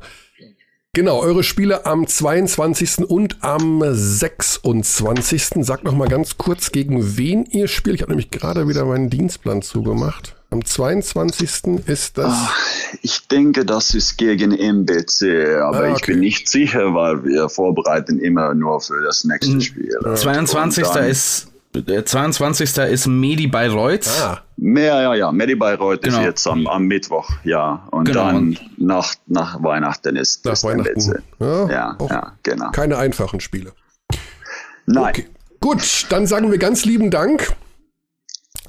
Genau, 0.93 1.20
eure 1.20 1.45
Spiele 1.45 1.86
am 1.86 2.05
22. 2.05 3.09
und 3.09 3.45
am 3.45 3.80
26. 3.80 5.64
Sagt 5.64 5.84
noch 5.84 5.95
mal 5.95 6.09
ganz 6.09 6.36
kurz, 6.36 6.72
gegen 6.72 7.16
wen 7.16 7.45
ihr 7.45 7.68
spielt. 7.68 7.95
Ich 7.95 8.03
habe 8.03 8.11
nämlich 8.11 8.32
gerade 8.32 8.66
wieder 8.66 8.84
meinen 8.84 9.09
Dienstplan 9.09 9.62
zugemacht. 9.62 10.34
Am 10.51 10.64
22. 10.64 11.86
ist 11.86 12.18
das. 12.18 12.32
Ach, 12.34 12.57
ich 13.03 13.28
denke, 13.28 13.64
das 13.64 13.95
ist 13.95 14.18
gegen 14.18 14.51
MBC, 14.51 15.61
aber 15.62 15.76
ah, 15.76 15.80
okay. 15.82 15.95
ich 15.97 16.07
bin 16.07 16.18
nicht 16.18 16.49
sicher, 16.49 16.93
weil 16.93 17.22
wir 17.22 17.49
vorbereiten 17.49 18.18
immer 18.18 18.53
nur 18.55 18.80
für 18.80 19.01
das 19.01 19.22
nächste 19.22 19.53
hm. 19.53 19.61
Spiel. 19.61 19.97
22. 20.16 20.84
ist 21.09 21.49
22. 21.72 22.78
ist 22.78 23.06
Medi 23.06 23.46
Bayreuth. 23.46 24.08
Ah. 24.08 24.42
Ja, 24.56 25.02
ja, 25.02 25.14
ja. 25.14 25.32
Medi 25.32 25.54
Bayreuth 25.54 26.02
genau. 26.02 26.18
ist 26.18 26.24
jetzt 26.24 26.46
am, 26.46 26.66
am, 26.66 26.84
Mittwoch, 26.84 27.30
ja. 27.44 27.86
Und 27.90 28.06
genau. 28.06 28.26
dann 28.26 28.58
nach, 28.76 29.14
nach 29.26 29.62
Weihnachten 29.62 30.16
ist 30.16 30.44
nach 30.44 30.52
das 30.52 30.64
Weihnachten. 30.64 31.22
Ja, 31.38 31.70
ja, 31.70 31.96
ja, 32.08 32.32
genau. 32.42 32.70
Keine 32.72 32.98
einfachen 32.98 33.40
Spiele. 33.40 33.72
Nein. 34.86 35.10
Okay. 35.10 35.26
Gut, 35.60 36.06
dann 36.08 36.26
sagen 36.26 36.50
wir 36.50 36.58
ganz 36.58 36.84
lieben 36.84 37.10
Dank. 37.10 37.54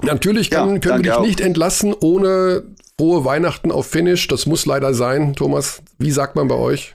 Natürlich 0.02 0.50
kann, 0.50 0.74
ja, 0.74 0.78
können 0.78 1.04
wir 1.04 1.10
dich 1.10 1.12
auch. 1.12 1.22
nicht 1.22 1.40
entlassen 1.40 1.94
ohne 1.98 2.62
frohe 2.98 3.24
Weihnachten 3.24 3.72
auf 3.72 3.86
Finish. 3.86 4.28
Das 4.28 4.46
muss 4.46 4.64
leider 4.66 4.94
sein, 4.94 5.34
Thomas. 5.34 5.82
Wie 5.98 6.10
sagt 6.10 6.36
man 6.36 6.48
bei 6.48 6.54
euch? 6.54 6.94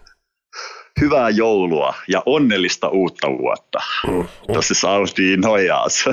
Hyvää 1.02 1.30
joulua 1.30 1.94
ja 2.08 2.24
onnellista 2.26 2.90
uutta 2.90 3.28
vuotta. 3.30 3.80
Oh, 4.08 4.16
oh. 4.16 4.56
Das 4.56 4.72
ist 4.72 4.84
auch 4.84 5.18
die 5.18 5.38
Neujahrs. 5.38 6.06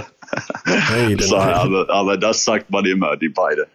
Hey, 0.67 1.17
so, 1.21 1.37
aber, 1.37 1.87
aber 1.89 2.21
das 2.21 2.45
sagt 2.45 2.71
man 2.71 2.87
immer, 2.87 3.21
die 3.21 3.29
beiden. 3.29 3.67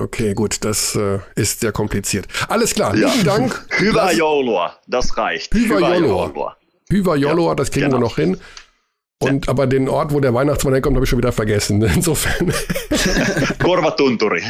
Okay, 0.00 0.34
gut, 0.34 0.64
das 0.64 0.96
äh, 0.96 1.18
ist 1.36 1.60
sehr 1.60 1.72
kompliziert. 1.72 2.26
Alles 2.48 2.74
klar, 2.74 2.96
ja. 2.96 3.08
vielen 3.08 3.26
Dank. 3.26 3.66
Hyvää 3.80 4.12
joulua, 4.12 4.78
das 4.90 5.16
reicht. 5.16 5.54
Hyvää 5.54 5.96
joulua. 5.96 6.56
Hyvää 6.92 7.16
joulua, 7.16 7.56
das 7.56 7.70
kriegen 7.70 7.90
genau. 7.90 7.98
wir 7.98 8.00
noch 8.00 8.16
hin. 8.16 8.36
Und 9.22 9.46
ja. 9.46 9.50
aber 9.50 9.66
den 9.66 9.88
Ort, 9.88 10.14
wo 10.14 10.20
der 10.20 10.32
Weihnachtsmann 10.32 10.72
herkommt, 10.72 10.96
habe 10.96 11.04
ich 11.04 11.10
schon 11.10 11.18
wieder 11.18 11.32
vergessen. 11.32 11.82
Insofern. 11.94 12.52
Korvatunturi. 13.62 14.42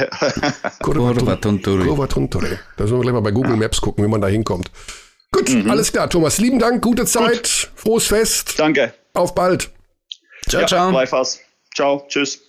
Korvatunturi. 0.82 1.84
Korvatunturi. 1.84 2.58
Da 2.76 2.86
sollen 2.86 3.00
wir 3.00 3.02
gleich 3.02 3.14
mal 3.14 3.22
bei 3.22 3.32
Google 3.32 3.56
Maps 3.56 3.80
gucken, 3.80 4.04
wie 4.04 4.08
man 4.08 4.20
da 4.20 4.28
hinkommt. 4.28 4.70
Gut, 5.32 5.48
mhm. 5.50 5.70
alles 5.70 5.92
klar, 5.92 6.10
Thomas. 6.10 6.38
Lieben 6.38 6.58
Dank, 6.58 6.82
gute 6.82 7.06
Zeit, 7.06 7.42
Gut. 7.42 7.70
frohes 7.74 8.06
Fest. 8.06 8.58
Danke. 8.58 8.92
Auf 9.14 9.34
bald. 9.34 9.70
Ciao, 10.48 10.62
ja, 10.62 10.66
ciao. 10.66 10.90
Gleichfalls. 10.90 11.40
Ciao, 11.74 12.04
tschüss. 12.08 12.40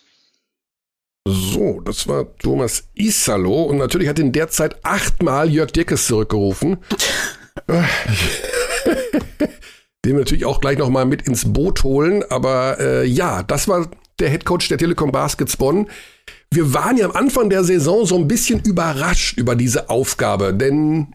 So, 1.27 1.81
das 1.81 2.07
war 2.07 2.35
Thomas 2.37 2.85
Isalo 2.95 3.63
und 3.63 3.77
natürlich 3.77 4.07
hat 4.07 4.17
in 4.17 4.31
der 4.31 4.49
Zeit 4.49 4.83
achtmal 4.83 5.49
Jörg 5.49 5.71
Dirkes 5.71 6.07
zurückgerufen. 6.07 6.77
Den 10.03 10.13
wir 10.13 10.19
natürlich 10.19 10.45
auch 10.45 10.59
gleich 10.61 10.79
nochmal 10.79 11.05
mit 11.05 11.27
ins 11.27 11.53
Boot 11.53 11.83
holen. 11.83 12.23
Aber 12.29 12.79
äh, 12.79 13.05
ja, 13.05 13.43
das 13.43 13.67
war 13.67 13.87
der 14.19 14.29
Headcoach 14.29 14.67
der 14.69 14.79
Telekom 14.79 15.11
Baskets 15.11 15.57
Bonn. 15.57 15.87
Wir 16.51 16.73
waren 16.73 16.97
ja 16.97 17.05
am 17.05 17.11
Anfang 17.11 17.51
der 17.51 17.63
Saison 17.63 18.05
so 18.05 18.15
ein 18.15 18.27
bisschen 18.27 18.61
überrascht 18.61 19.37
über 19.37 19.55
diese 19.55 19.91
Aufgabe, 19.91 20.55
denn 20.55 21.13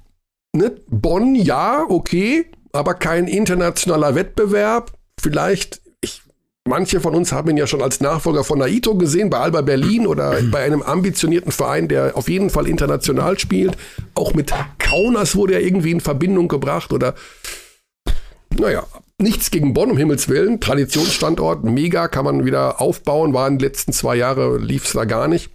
ne, 0.52 0.72
Bonn, 0.88 1.34
ja, 1.34 1.84
okay, 1.88 2.46
aber 2.72 2.94
kein 2.94 3.26
internationaler 3.28 4.14
Wettbewerb. 4.14 4.92
Vielleicht, 5.20 5.80
ich, 6.00 6.22
manche 6.66 7.00
von 7.00 7.14
uns 7.14 7.32
haben 7.32 7.50
ihn 7.50 7.56
ja 7.56 7.66
schon 7.66 7.82
als 7.82 8.00
Nachfolger 8.00 8.44
von 8.44 8.58
Naito 8.58 8.96
gesehen, 8.96 9.30
bei 9.30 9.38
Alba 9.38 9.62
Berlin 9.62 10.06
oder 10.06 10.42
bei 10.50 10.62
einem 10.62 10.82
ambitionierten 10.82 11.52
Verein, 11.52 11.88
der 11.88 12.16
auf 12.16 12.28
jeden 12.28 12.50
Fall 12.50 12.66
international 12.66 13.38
spielt. 13.38 13.76
Auch 14.14 14.34
mit 14.34 14.52
Kaunas 14.78 15.36
wurde 15.36 15.54
er 15.54 15.62
irgendwie 15.62 15.92
in 15.92 16.00
Verbindung 16.00 16.48
gebracht 16.48 16.92
oder, 16.92 17.14
naja, 18.58 18.84
nichts 19.18 19.50
gegen 19.50 19.72
Bonn, 19.72 19.90
um 19.90 19.96
Himmels 19.96 20.28
Willen. 20.28 20.60
Traditionsstandort, 20.60 21.64
mega, 21.64 22.08
kann 22.08 22.24
man 22.24 22.44
wieder 22.44 22.80
aufbauen. 22.80 23.32
War 23.32 23.48
in 23.48 23.58
den 23.58 23.66
letzten 23.66 23.92
zwei 23.92 24.16
Jahren, 24.16 24.62
lief 24.62 24.84
es 24.84 24.92
da 24.92 25.04
gar 25.04 25.28
nicht. 25.28 25.50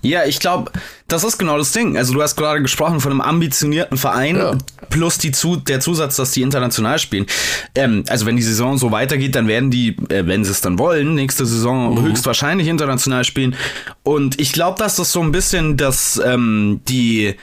Ja, 0.00 0.24
ich 0.24 0.40
glaube, 0.40 0.72
das 1.08 1.24
ist 1.24 1.36
genau 1.36 1.58
das 1.58 1.72
Ding. 1.72 1.98
Also 1.98 2.14
du 2.14 2.22
hast 2.22 2.36
gerade 2.36 2.62
gesprochen 2.62 3.00
von 3.00 3.12
einem 3.12 3.20
ambitionierten 3.20 3.98
Verein 3.98 4.36
ja. 4.36 4.56
plus 4.88 5.18
die 5.18 5.30
zu, 5.30 5.56
der 5.56 5.80
Zusatz, 5.80 6.16
dass 6.16 6.30
die 6.30 6.40
international 6.40 6.98
spielen. 6.98 7.26
Ähm, 7.74 8.04
also 8.08 8.24
wenn 8.24 8.36
die 8.36 8.42
Saison 8.42 8.78
so 8.78 8.92
weitergeht, 8.92 9.34
dann 9.34 9.46
werden 9.46 9.70
die, 9.70 9.96
äh, 10.08 10.26
wenn 10.26 10.42
sie 10.42 10.52
es 10.52 10.62
dann 10.62 10.78
wollen, 10.78 11.14
nächste 11.14 11.44
Saison 11.44 11.94
mhm. 11.94 12.02
höchstwahrscheinlich 12.02 12.68
international 12.68 13.24
spielen. 13.24 13.56
Und 14.02 14.40
ich 14.40 14.54
glaube, 14.54 14.78
dass 14.78 14.96
das 14.96 15.12
so 15.12 15.20
ein 15.20 15.32
bisschen 15.32 15.76
das 15.76 16.20
ähm, 16.24 16.80
die 16.88 17.34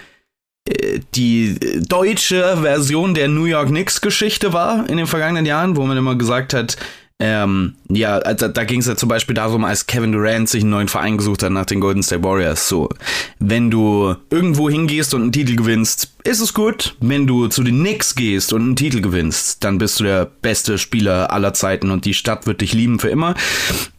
die 1.16 1.58
deutsche 1.88 2.58
Version 2.62 3.14
der 3.14 3.28
New 3.28 3.46
York 3.46 3.70
Knicks 3.70 4.02
Geschichte 4.02 4.54
war 4.54 4.90
in 4.90 4.98
den 4.98 5.08
vergangenen 5.08 5.46
Jahren, 5.46 5.76
wo 5.76 5.86
man 5.86 5.98
immer 5.98 6.16
gesagt 6.16 6.54
hat, 6.54 6.78
ähm, 7.24 7.76
ja, 7.88 8.20
da, 8.20 8.48
da 8.48 8.64
ging 8.64 8.80
es 8.80 8.88
ja 8.88 8.96
zum 8.96 9.08
Beispiel 9.08 9.36
darum, 9.36 9.64
als 9.64 9.86
Kevin 9.86 10.12
Durant 10.12 10.50
sich 10.50 10.64
einen 10.64 10.72
neuen 10.72 10.88
Verein 10.88 11.18
gesucht 11.18 11.44
hat 11.44 11.52
nach 11.52 11.68
den 11.68 11.80
Golden 11.80 12.02
State 12.02 12.24
Warriors. 12.24 12.68
So, 12.68 12.90
wenn 13.38 13.70
du 13.70 14.16
irgendwo 14.32 14.72
hingehst 14.72 15.14
und 15.14 15.22
einen 15.22 15.32
Titel 15.32 15.56
gewinnst, 15.56 16.16
ist 16.24 16.40
es 16.40 16.56
gut. 16.56 16.96
Wenn 17.00 17.28
du 17.28 17.48
zu 17.48 17.62
den 17.62 17.80
Knicks 17.80 18.16
gehst 18.16 18.54
und 18.54 18.62
einen 18.62 18.76
Titel 18.76 19.02
gewinnst, 19.02 19.64
dann 19.64 19.78
bist 19.78 20.00
du 20.00 20.04
der 20.04 20.26
beste 20.26 20.80
Spieler 20.80 21.32
aller 21.32 21.54
Zeiten 21.54 21.92
und 21.92 22.06
die 22.06 22.16
Stadt 22.16 22.48
wird 22.48 22.62
dich 22.62 22.74
lieben 22.74 22.98
für 22.98 23.10
immer. 23.10 23.36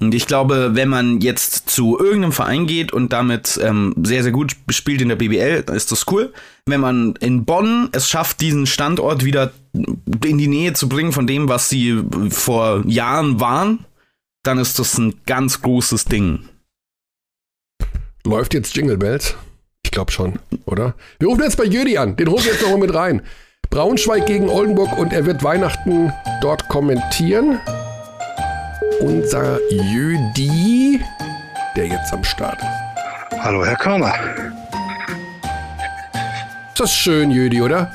Und 0.00 0.14
ich 0.16 0.26
glaube, 0.26 0.70
wenn 0.74 0.88
man 0.88 1.20
jetzt 1.20 1.70
zu 1.70 1.96
irgendeinem 2.00 2.32
Verein 2.32 2.66
geht 2.66 2.92
und 2.92 3.12
damit 3.12 3.60
ähm, 3.62 3.94
sehr, 4.02 4.24
sehr 4.24 4.32
gut 4.32 4.56
spielt 4.68 5.00
in 5.00 5.08
der 5.08 5.16
BBL, 5.16 5.64
ist 5.72 5.92
das 5.92 6.06
cool. 6.10 6.32
Wenn 6.66 6.80
man 6.80 7.14
in 7.20 7.44
Bonn 7.44 7.88
es 7.92 8.08
schafft, 8.08 8.40
diesen 8.40 8.66
Standort 8.66 9.24
wieder 9.24 9.52
in 9.72 10.38
die 10.38 10.48
Nähe 10.48 10.72
zu 10.74 10.88
bringen 10.88 11.12
von 11.12 11.26
dem, 11.26 11.48
was 11.48 11.68
sie 11.68 12.02
vor 12.30 12.82
Jahren 12.86 13.40
waren, 13.40 13.84
dann 14.42 14.58
ist 14.58 14.78
das 14.78 14.98
ein 14.98 15.14
ganz 15.26 15.62
großes 15.62 16.04
Ding. 16.04 16.48
Läuft 18.24 18.54
jetzt 18.54 18.76
Jingle 18.76 18.98
Bells? 18.98 19.34
Ich 19.84 19.90
glaube 19.90 20.12
schon, 20.12 20.38
oder? 20.66 20.94
Wir 21.18 21.28
rufen 21.28 21.42
jetzt 21.42 21.56
bei 21.56 21.64
Jödi 21.64 21.98
an. 21.98 22.16
Den 22.16 22.28
holen 22.28 22.44
wir 22.44 22.52
jetzt 22.52 22.62
nochmal 22.62 22.78
mit 22.78 22.94
rein. 22.94 23.22
Braunschweig 23.70 24.26
gegen 24.26 24.48
Oldenburg 24.48 24.96
und 24.98 25.12
er 25.12 25.26
wird 25.26 25.42
Weihnachten 25.42 26.12
dort 26.40 26.68
kommentieren. 26.68 27.58
Unser 29.00 29.58
Jödi, 29.70 31.00
der 31.76 31.86
jetzt 31.88 32.12
am 32.12 32.22
Start 32.22 32.60
ist. 32.60 33.40
Hallo, 33.42 33.64
Herr 33.64 33.76
Körner. 33.76 34.14
Ist 36.68 36.80
das 36.80 36.94
schön, 36.94 37.30
Jödi, 37.30 37.60
oder? 37.60 37.90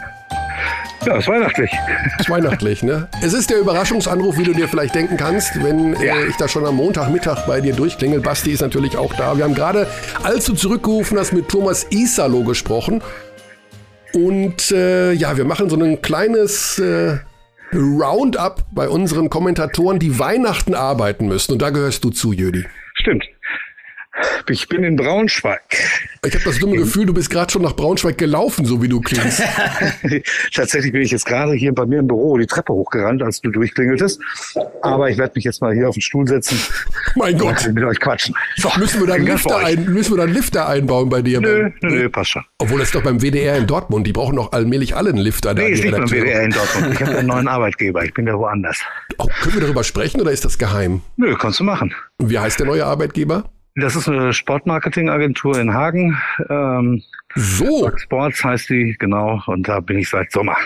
Ja, 1.06 1.18
ist 1.18 1.28
weihnachtlich. 1.28 1.72
Ist 2.20 2.30
weihnachtlich, 2.30 2.84
ne? 2.84 3.08
Es 3.22 3.34
ist 3.34 3.50
der 3.50 3.60
Überraschungsanruf, 3.60 4.38
wie 4.38 4.44
du 4.44 4.54
dir 4.54 4.68
vielleicht 4.68 4.96
denken 4.96 5.16
kannst, 5.16 5.64
wenn 5.64 5.94
äh, 5.96 6.06
ja. 6.06 6.16
äh, 6.16 6.28
ich 6.28 6.36
da 6.38 6.48
schon 6.48 6.66
am 6.66 6.76
Montagmittag 6.76 7.46
bei 7.46 7.62
dir 7.62 7.74
durchklingel. 7.74 8.20
Basti 8.20 8.52
ist 8.52 8.62
natürlich 8.62 8.98
auch 8.98 9.14
da. 9.14 9.38
Wir 9.38 9.44
haben 9.44 9.54
gerade, 9.54 9.88
als 10.24 10.46
du 10.46 10.54
zurückgerufen 10.54 11.18
hast, 11.18 11.34
mit 11.34 11.48
Thomas 11.50 11.88
Isalo 11.92 12.44
gesprochen. 12.44 13.02
Und 14.14 14.72
äh, 14.72 15.14
ja, 15.14 15.38
wir 15.38 15.46
machen 15.46 15.70
so 15.70 15.78
ein 15.78 16.02
kleines 16.02 16.80
äh, 16.80 17.18
Roundup 17.74 18.64
bei 18.72 18.90
unseren 18.90 19.30
Kommentatoren, 19.30 20.00
die 20.00 20.18
Weihnachten 20.18 20.74
arbeiten 20.74 21.28
müssen. 21.28 21.54
Und 21.54 21.62
da 21.62 21.70
gehörst 21.70 22.04
du 22.04 22.10
zu, 22.10 22.34
Jödi. 22.34 22.66
Stimmt. 22.96 23.24
Ich 24.50 24.68
bin 24.68 24.84
in 24.84 24.96
Braunschweig. 24.96 25.62
Ich 26.26 26.34
habe 26.34 26.44
das 26.46 26.60
dumme 26.60 26.78
Gefühl, 26.78 27.06
du 27.06 27.14
bist 27.14 27.30
gerade 27.30 27.52
schon 27.52 27.62
nach 27.62 27.76
Braunschweig 27.76 28.18
gelaufen, 28.18 28.66
so 28.66 28.82
wie 28.82 28.88
du 28.88 29.02
klingst. 29.02 29.44
Tatsächlich 30.54 30.92
bin 30.92 31.02
ich 31.02 31.12
jetzt 31.12 31.26
gerade 31.26 31.54
hier 31.54 31.74
bei 31.74 31.86
mir 31.86 32.00
im 32.00 32.08
Büro 32.08 32.38
die 32.38 32.48
Treppe 32.48 32.74
hochgerannt, 32.74 33.22
als 33.22 33.42
du 33.42 33.52
durchklingeltest. 33.52 34.20
Aber 34.82 35.10
ich 35.10 35.18
werde 35.18 35.34
mich 35.36 35.44
jetzt 35.44 35.62
mal 35.62 35.74
hier 35.74 35.90
auf 35.90 35.96
den 35.96 36.02
Stuhl 36.02 36.28
setzen. 36.28 36.60
Mein 37.16 37.38
Gott. 37.38 37.70
Mit 37.74 37.84
euch 37.84 38.00
quatschen. 38.00 38.36
So, 38.56 38.72
müssen, 38.78 39.02
wir 39.02 39.08
dann 39.08 39.24
Lifter 39.24 39.58
ein, 39.58 39.86
müssen 39.86 40.14
wir 40.14 40.18
dann 40.18 40.34
Lifter 40.34 40.68
einbauen 40.68 41.10
bei 41.10 41.22
dir? 41.22 41.40
Nö, 41.40 41.70
nö, 41.82 41.90
nö, 41.90 42.10
passt 42.10 42.32
schon. 42.32 42.44
Obwohl 42.58 42.80
das 42.80 42.90
ist 42.90 42.96
doch 42.96 43.04
beim 43.04 43.22
WDR 43.22 43.58
in 43.58 43.68
Dortmund. 43.68 44.08
Die 44.08 44.14
brauchen 44.14 44.36
doch 44.36 44.52
allmählich 44.52 44.96
alle 44.96 45.10
einen 45.10 45.20
Lifter. 45.20 45.54
Nee, 45.54 45.62
da, 45.62 45.68
ist 45.68 45.84
nicht 45.84 45.92
beim 45.92 46.10
WDR 46.10 46.44
in 46.44 46.52
Dortmund. 46.52 46.94
Ich 46.94 47.02
habe 47.02 47.18
einen 47.18 47.28
neuen 47.28 47.48
Arbeitgeber. 47.48 48.04
Ich 48.04 48.14
bin 48.14 48.26
da 48.26 48.34
woanders. 48.38 48.80
Oh, 49.18 49.28
können 49.42 49.56
wir 49.56 49.62
darüber 49.62 49.84
sprechen 49.84 50.22
oder 50.22 50.32
ist 50.32 50.46
das 50.46 50.58
geheim? 50.58 51.02
Nö, 51.18 51.36
kannst 51.38 51.60
du 51.60 51.64
machen. 51.64 51.94
Wie 52.20 52.40
heißt 52.40 52.60
der 52.60 52.66
neue 52.66 52.86
Arbeitgeber? 52.86 53.50
Das 53.80 53.96
ist 53.96 54.10
eine 54.10 54.34
Sportmarketingagentur 54.34 55.60
in 55.60 55.72
Hagen. 55.72 56.18
Ähm, 56.50 57.04
so. 57.36 57.92
Sports 57.96 58.44
heißt 58.44 58.72
die, 58.72 58.96
genau. 58.98 59.44
Und 59.46 59.68
da 59.68 59.80
bin 59.80 60.00
ich 60.00 60.10
seit 60.10 60.32
Sommer. 60.32 60.58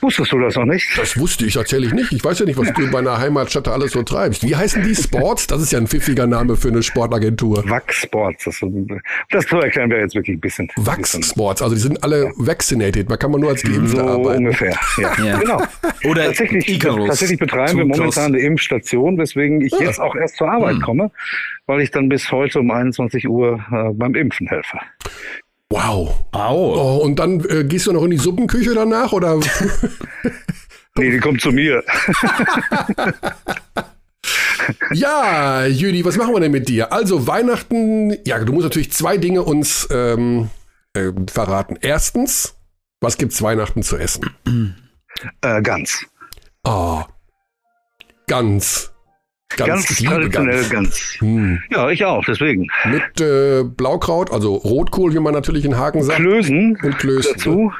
Wusstest 0.00 0.32
du 0.32 0.38
das 0.40 0.56
noch 0.56 0.64
nicht? 0.64 0.86
Das 0.96 1.18
wusste 1.18 1.46
ich 1.46 1.54
tatsächlich 1.54 1.92
nicht. 1.92 2.12
Ich 2.12 2.24
weiß 2.24 2.38
ja 2.40 2.46
nicht, 2.46 2.58
was 2.58 2.72
du 2.72 2.82
in 2.82 2.90
meiner 2.90 3.18
Heimatstadt 3.18 3.68
alles 3.68 3.92
so 3.92 4.02
treibst. 4.02 4.42
Wie 4.42 4.54
heißen 4.56 4.82
die 4.82 4.94
Sports? 4.94 5.46
Das 5.46 5.60
ist 5.62 5.72
ja 5.72 5.78
ein 5.78 5.86
pfiffiger 5.86 6.26
Name 6.26 6.56
für 6.56 6.68
eine 6.68 6.82
Sportagentur. 6.82 7.62
Wax 7.68 7.96
Sports. 7.96 8.44
Das, 8.44 8.60
das 9.30 9.44
erklären 9.52 9.90
wir 9.90 9.98
jetzt 9.98 10.14
wirklich 10.14 10.36
ein 10.36 10.40
bisschen. 10.40 10.68
Wax 10.76 11.18
Sports. 11.28 11.62
Also 11.62 11.74
die 11.74 11.80
sind 11.80 12.02
alle 12.02 12.32
vaccinated. 12.36 13.08
Man 13.08 13.18
kann 13.18 13.30
man 13.30 13.40
nur 13.40 13.50
als 13.50 13.62
Geimpfter 13.62 13.88
so 14.04 14.08
arbeiten. 14.08 14.38
ungefähr. 14.46 14.76
Ja, 14.98 15.12
Ja. 15.24 15.38
genau. 15.38 15.62
Oder 16.04 16.26
Tatsächlich, 16.26 16.68
Icarus. 16.68 17.08
tatsächlich 17.08 17.38
betreiben 17.38 17.78
wir 17.78 17.84
momentan 17.84 18.26
eine 18.34 18.38
Impfstation, 18.40 19.18
weswegen 19.18 19.60
ich 19.60 19.72
Ja. 19.72 19.82
jetzt 19.86 20.00
auch 20.00 20.14
erst 20.16 20.36
zur 20.36 20.50
Arbeit 20.50 20.76
Hm. 20.76 20.82
komme, 20.82 21.10
weil 21.66 21.80
ich 21.82 21.90
dann 21.90 22.08
bis 22.08 22.30
heute 22.32 22.60
um 22.60 22.70
21 22.70 23.28
Uhr 23.28 23.64
äh, 23.70 23.92
beim 23.92 24.14
Impfen 24.14 24.46
helfe. 24.48 24.78
Wow. 25.82 26.24
Au. 26.32 26.74
Oh, 26.74 26.96
und 27.04 27.18
dann 27.18 27.40
äh, 27.48 27.64
gehst 27.64 27.86
du 27.86 27.92
noch 27.92 28.04
in 28.04 28.10
die 28.10 28.18
Suppenküche 28.18 28.74
danach 28.74 29.12
oder? 29.12 29.40
Nee, 30.96 31.12
die 31.12 31.18
kommt 31.18 31.40
zu 31.40 31.52
mir. 31.52 31.82
ja, 34.92 35.64
Jüdi, 35.66 36.04
was 36.04 36.16
machen 36.16 36.34
wir 36.34 36.40
denn 36.40 36.50
mit 36.50 36.68
dir? 36.68 36.92
Also 36.92 37.28
Weihnachten, 37.28 38.16
ja, 38.26 38.38
du 38.40 38.52
musst 38.52 38.64
natürlich 38.64 38.92
zwei 38.92 39.16
Dinge 39.16 39.42
uns 39.42 39.88
ähm, 39.90 40.50
äh, 40.94 41.12
verraten. 41.32 41.78
Erstens, 41.80 42.56
was 43.00 43.18
gibt's 43.18 43.40
Weihnachten 43.40 43.82
zu 43.82 43.96
essen? 43.96 44.34
Äh, 45.42 45.62
ganz. 45.62 46.04
Ah, 46.64 47.06
ganz. 48.26 48.89
Ganz, 49.56 49.98
liebe 50.00 50.12
traditionell 50.12 50.58
Gans. 50.60 50.70
ganz. 50.70 51.14
Hm. 51.18 51.60
Ja, 51.70 51.90
ich 51.90 52.04
auch, 52.04 52.24
deswegen. 52.24 52.68
Mit 52.84 53.20
äh, 53.20 53.64
Blaukraut, 53.64 54.30
also 54.32 54.54
Rotkohl, 54.54 55.12
wie 55.14 55.18
man 55.18 55.34
natürlich 55.34 55.64
in 55.64 55.76
Hagen 55.76 56.02
sagt. 56.02 56.18
Klößen 56.20 56.78
Und 56.82 56.98
Klößen. 56.98 57.32
dazu. 57.34 57.72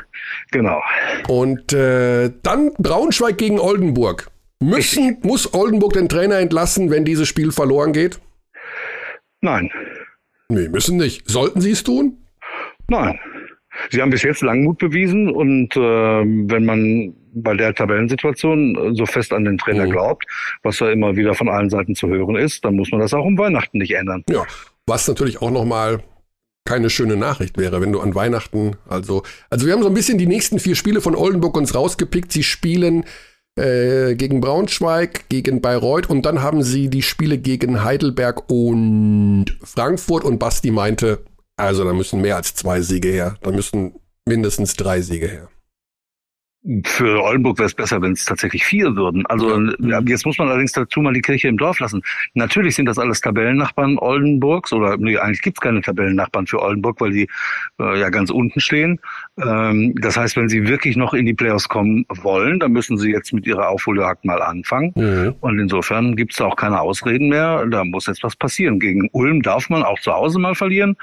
Genau. 0.51 0.83
Und 1.29 1.73
äh, 1.73 2.31
dann 2.43 2.73
Braunschweig 2.79 3.39
gegen 3.39 3.61
Oldenburg. 3.61 4.29
Müssen, 4.62 5.18
muss 5.23 5.55
Oldenburg 5.55 5.95
den 5.95 6.09
Trainer 6.09 6.39
entlassen, 6.39 6.91
wenn 6.91 7.05
dieses 7.05 7.29
Spiel 7.29 7.51
verloren 7.53 7.93
geht? 7.93 8.21
Nein, 9.41 9.71
Nee, 10.53 10.68
müssen 10.68 10.97
nicht. 10.97 11.31
Sollten 11.31 11.61
sie 11.61 11.71
es 11.71 11.85
tun? 11.85 12.18
nein. 12.89 13.18
Sie 13.91 14.03
haben 14.03 14.11
bis 14.11 14.22
jetzt 14.22 14.43
Langmut 14.43 14.78
bewiesen 14.78 15.31
und 15.31 15.76
äh, 15.76 15.81
wenn 15.81 16.64
man 16.64 17.14
bei 17.33 17.55
der 17.55 17.74
Tabellensituation 17.74 18.95
so 18.95 19.07
fest 19.07 19.33
an 19.33 19.45
den 19.45 19.57
Trainer 19.59 19.87
Mhm. 19.87 19.91
glaubt, 19.91 20.24
was 20.62 20.81
ja 20.81 20.91
immer 20.91 21.16
wieder 21.16 21.35
von 21.35 21.49
allen 21.49 21.70
Seiten 21.70 21.95
zu 21.95 22.09
hören 22.09 22.37
ist, 22.37 22.64
dann 22.64 22.76
muss 22.76 22.91
man 22.91 23.01
das 23.01 23.14
auch 23.14 23.24
um 23.24 23.39
Weihnachten 23.39 23.78
nicht 23.78 23.95
ändern. 23.95 24.24
Ja, 24.28 24.45
was 24.87 25.07
natürlich 25.07 25.41
auch 25.41 25.51
nochmal 25.51 26.03
keine 26.64 26.91
schöne 26.91 27.16
Nachricht 27.16 27.57
wäre, 27.57 27.81
wenn 27.81 27.93
du 27.93 28.01
an 28.01 28.14
Weihnachten, 28.14 28.76
also, 28.89 29.22
also 29.49 29.66
wir 29.66 29.72
haben 29.72 29.83
so 29.83 29.89
ein 29.89 29.95
bisschen 29.95 30.18
die 30.18 30.26
nächsten 30.26 30.59
vier 30.59 30.74
Spiele 30.74 31.01
von 31.01 31.14
Oldenburg 31.14 31.57
uns 31.57 31.74
rausgepickt. 31.74 32.31
Sie 32.33 32.43
spielen 32.43 33.05
äh, 33.57 34.14
gegen 34.14 34.41
Braunschweig, 34.41 35.28
gegen 35.28 35.61
Bayreuth 35.61 36.09
und 36.09 36.26
dann 36.26 36.43
haben 36.43 36.62
sie 36.62 36.89
die 36.89 37.03
Spiele 37.03 37.39
gegen 37.39 37.83
Heidelberg 37.83 38.51
und 38.51 39.47
Frankfurt 39.62 40.24
und 40.24 40.39
Basti 40.39 40.70
meinte, 40.70 41.20
also 41.61 41.85
da 41.85 41.93
müssen 41.93 42.21
mehr 42.21 42.37
als 42.37 42.55
zwei 42.55 42.81
Siege 42.81 43.09
her, 43.09 43.37
da 43.43 43.51
müssen 43.51 43.95
mindestens 44.27 44.75
drei 44.75 45.01
Siege 45.01 45.29
her. 45.29 45.49
Für 46.85 47.23
Oldenburg 47.23 47.59
wäre 47.59 47.69
es 47.69 47.75
besser, 47.75 48.03
wenn 48.03 48.13
es 48.13 48.27
tatsächlich 48.27 48.67
vier 48.67 48.95
würden. 48.95 49.25
Also 49.27 49.59
ja, 49.79 50.01
jetzt 50.01 50.27
muss 50.27 50.37
man 50.37 50.49
allerdings 50.49 50.73
dazu 50.73 51.01
mal 51.01 51.15
die 51.15 51.23
Kirche 51.23 51.49
im 51.49 51.57
Dorf 51.57 51.81
lassen. 51.81 52.03
Natürlich 52.35 52.75
sind 52.75 52.85
das 52.85 52.99
alles 52.99 53.23
Tabellennachbarn 53.23 53.97
Oldenburgs 53.97 54.71
oder 54.75 54.99
nee, 54.99 55.17
eigentlich 55.17 55.41
gibt's 55.41 55.61
keine 55.63 55.81
Tabellennachbarn 55.81 56.47
für 56.47 56.61
Oldenburg, 56.61 57.01
weil 57.01 57.13
die 57.13 57.29
äh, 57.79 57.99
ja 57.99 58.11
ganz 58.11 58.29
unten 58.29 58.61
stehen. 58.61 59.01
Ähm, 59.43 59.95
das 60.03 60.19
heißt, 60.19 60.37
wenn 60.37 60.51
sie 60.51 60.69
wirklich 60.69 60.97
noch 60.97 61.15
in 61.15 61.25
die 61.25 61.33
Playoffs 61.33 61.67
kommen 61.67 62.05
wollen, 62.09 62.61
dann 62.61 62.73
müssen 62.73 62.99
sie 62.99 63.11
jetzt 63.11 63.33
mit 63.33 63.47
ihrer 63.47 63.71
Aufholjagd 63.71 64.27
mal 64.27 64.43
anfangen. 64.43 64.93
Mhm. 64.97 65.35
Und 65.41 65.59
insofern 65.59 66.15
gibt's 66.15 66.37
da 66.37 66.45
auch 66.45 66.57
keine 66.57 66.79
Ausreden 66.83 67.31
mehr. 67.31 67.65
Da 67.69 67.85
muss 67.85 68.07
jetzt 68.07 68.23
was 68.23 68.37
passieren. 68.37 68.79
Gegen 68.81 69.09
Ulm 69.13 69.41
darf 69.41 69.71
man 69.71 69.83
auch 69.83 69.99
zu 70.01 70.13
Hause 70.13 70.39
mal 70.39 70.55
verlieren. 70.55 70.97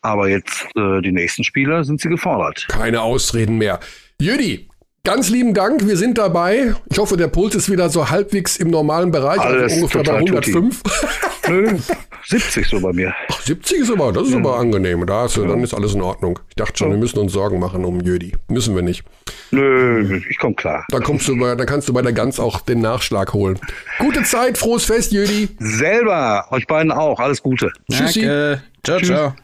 Aber 0.00 0.30
jetzt 0.30 0.66
äh, 0.74 1.02
die 1.02 1.12
nächsten 1.12 1.44
Spiele 1.44 1.84
sind 1.84 2.00
sie 2.00 2.08
gefordert. 2.08 2.66
Keine 2.70 3.02
Ausreden 3.02 3.58
mehr. 3.58 3.78
Jüdi, 4.18 4.68
ganz 5.06 5.30
lieben 5.30 5.54
Dank, 5.54 5.86
wir 5.86 5.96
sind 5.96 6.18
dabei. 6.18 6.74
Ich 6.90 6.98
hoffe, 6.98 7.16
der 7.16 7.28
Puls 7.28 7.54
ist 7.54 7.70
wieder 7.70 7.88
so 7.88 8.10
halbwegs 8.10 8.56
im 8.56 8.68
normalen 8.68 9.12
Bereich, 9.12 9.38
Alles 9.38 9.74
also 9.74 9.76
ungefähr 9.76 10.02
bei 10.02 10.18
total 10.18 10.42
tutti. 10.42 10.50
105. 10.50 10.82
Nö, 11.48 11.78
70 12.26 12.66
so 12.66 12.80
bei 12.80 12.92
mir. 12.92 13.14
Ach, 13.30 13.40
70 13.40 13.78
ist 13.82 13.92
aber, 13.92 14.12
das 14.12 14.26
ist 14.26 14.34
aber 14.34 14.58
angenehm. 14.58 15.06
Da 15.06 15.26
ist, 15.26 15.36
Dann 15.36 15.62
ist 15.62 15.74
alles 15.74 15.94
in 15.94 16.02
Ordnung. 16.02 16.40
Ich 16.48 16.56
dachte 16.56 16.76
schon, 16.76 16.90
wir 16.90 16.98
müssen 16.98 17.20
uns 17.20 17.32
Sorgen 17.32 17.60
machen 17.60 17.84
um 17.84 18.00
Jödi. 18.00 18.32
Müssen 18.48 18.74
wir 18.74 18.82
nicht. 18.82 19.04
Nö, 19.52 20.20
ich 20.28 20.38
komme 20.38 20.56
klar. 20.56 20.84
Da 20.88 20.98
kommst 20.98 21.28
du 21.28 21.38
bei, 21.38 21.54
da 21.54 21.64
kannst 21.64 21.88
du 21.88 21.92
bei 21.92 22.02
der 22.02 22.12
Gans 22.12 22.40
auch 22.40 22.60
den 22.60 22.80
Nachschlag 22.80 23.32
holen. 23.32 23.60
Gute 24.00 24.24
Zeit, 24.24 24.58
frohes 24.58 24.86
Fest, 24.86 25.12
Jödi. 25.12 25.50
Selber, 25.60 26.46
euch 26.50 26.66
beiden 26.66 26.90
auch. 26.90 27.20
Alles 27.20 27.40
Gute. 27.40 27.70
Tschüssi. 27.92 28.22
Danke. 28.22 28.62
Ciao, 28.82 29.00
ciao. 29.00 29.34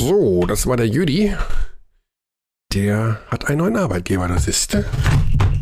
So, 0.00 0.46
das 0.46 0.68
war 0.68 0.76
der 0.76 0.86
Jödi. 0.86 1.34
Der 2.78 3.18
hat 3.30 3.46
einen 3.46 3.58
neuen 3.58 3.76
Arbeitgeber, 3.76 4.28
das 4.28 4.46
ist. 4.46 4.76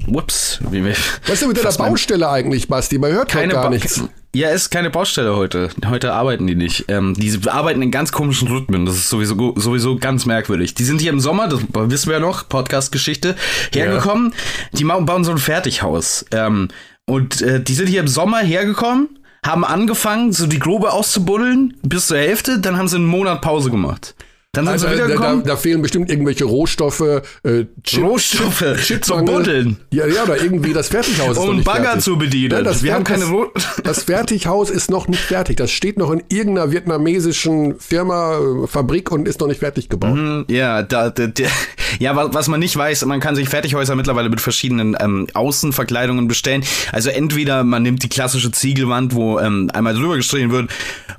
Whoops. 0.09 0.59
Wie, 0.71 0.85
wie, 0.85 0.91
Was 0.91 1.35
ist 1.35 1.43
denn 1.43 1.49
mit 1.49 1.57
der 1.57 1.65
mein- 1.65 1.77
Baustelle 1.91 2.29
eigentlich, 2.29 2.67
Basti? 2.67 2.99
Man 2.99 3.13
hört 3.13 3.29
keine 3.29 3.49
doch 3.53 3.55
gar 3.61 3.65
Ba- 3.65 3.71
nichts. 3.71 4.03
Ja, 4.35 4.51
ist 4.51 4.71
keine 4.71 4.91
Baustelle 4.91 5.37
heute. 5.37 5.69
Heute 5.89 6.13
arbeiten 6.13 6.49
die 6.49 6.57
nicht. 6.57 6.87
Ähm, 6.89 7.15
die 7.15 7.39
arbeiten 7.49 7.81
in 7.81 7.93
ganz 7.93 8.11
komischen 8.11 8.49
Rhythmen. 8.49 8.87
Das 8.87 8.97
ist 8.97 9.09
sowieso 9.09 9.55
sowieso 9.57 9.97
ganz 9.99 10.27
merkwürdig. 10.27 10.75
Die 10.75 10.83
sind 10.83 11.01
hier 11.01 11.11
im 11.13 11.21
Sommer, 11.21 11.47
das 11.47 11.61
wissen 11.73 12.09
wir 12.09 12.15
ja 12.15 12.21
noch, 12.21 12.49
Podcast-Geschichte, 12.49 13.37
hergekommen. 13.73 14.35
Die 14.73 14.83
ma- 14.83 14.99
bauen 14.99 15.23
so 15.23 15.31
ein 15.31 15.39
Fertighaus. 15.39 16.25
Ähm, 16.33 16.69
und 17.07 17.41
äh, 17.41 17.63
die 17.63 17.75
sind 17.75 17.87
hier 17.89 18.01
im 18.01 18.09
Sommer 18.09 18.39
hergekommen, 18.41 19.21
haben 19.47 19.65
angefangen, 19.65 20.33
so 20.33 20.49
die 20.49 20.59
Grube 20.59 20.93
auszubuddeln 20.93 21.77
bis 21.85 22.09
zur 22.09 22.19
Hälfte, 22.19 22.59
dann 22.59 22.77
haben 22.77 22.89
sie 22.89 22.97
einen 22.97 23.07
Monat 23.07 23.43
Pause 23.43 23.71
gemacht. 23.71 24.17
Dann 24.57 24.65
sind 24.67 24.73
Also, 24.73 24.87
sie 24.89 24.93
da, 24.93 24.99
da, 24.99 25.05
wiedergekommen. 25.09 25.45
da 25.45 25.57
fehlen 25.57 25.83
bestimmt 25.83 26.11
irgendwelche 26.11 26.45
Rohstoffe, 26.45 27.01
äh, 27.01 27.65
Chip, 27.85 28.03
Rohstoffe 28.05 28.65
Chip, 28.83 29.05
zum. 29.05 29.25
Buddeln. 29.25 29.77
Ja, 29.93 30.07
ja, 30.07 30.23
oder 30.25 30.41
irgendwie 30.43 30.73
das 30.73 30.89
Fertighaus 30.89 31.37
ist 31.37 31.39
um 31.49 31.63
Bagger 31.65 31.85
fertig. 31.85 32.03
zu 32.05 32.17
bedienen. 32.19 32.51
Ja, 32.53 32.63
das 32.63 32.83
wir 32.83 32.95
haben 32.95 33.05
keine 33.05 33.25
Ro 33.27 33.47
Das 33.85 34.05
Fertighaus 34.05 34.71
ist 34.71 34.91
noch 34.91 35.09
nicht 35.09 35.23
fertig. 35.23 35.57
Das 35.57 35.71
steht 35.71 35.99
noch 35.99 36.11
in 36.11 36.23
irgendeiner 36.29 36.71
vietnamesischen 36.73 37.79
Firma, 37.79 38.39
äh, 38.39 38.67
Fabrik 38.67 39.11
und 39.13 39.29
ist 39.29 39.41
noch 39.41 39.49
nicht 39.49 39.61
fertig 39.61 39.89
gebaut. 39.89 40.13
Hm, 40.17 40.45
Ja, 40.49 40.83
da, 40.83 41.11
da, 41.11 41.27
da, 41.27 41.45
ja, 41.99 42.17
wa- 42.17 42.31
was 42.33 42.49
man 42.49 42.61
nicht 42.61 42.77
weiß, 42.77 43.05
man 43.07 43.21
kann 43.21 43.37
sich 43.37 43.49
Fertighäuser 43.49 43.95
mittlerweile 43.95 44.29
mit 44.29 44.41
verschiedenen 44.41 44.97
ähm, 45.01 45.27
Außenverkleidungen 45.35 46.29
bestellen. 46.29 46.65
Also 46.93 47.11
entweder 47.11 47.65
man 47.65 47.83
nimmt 47.83 48.03
die 48.03 48.09
klassische 48.09 48.51
Ziegelwand, 48.51 49.15
wo 49.15 49.39
ähm, 49.39 49.71
einmal 49.73 49.95
drüber 49.95 50.17
gestrichen 50.17 50.51
wird, 50.51 50.71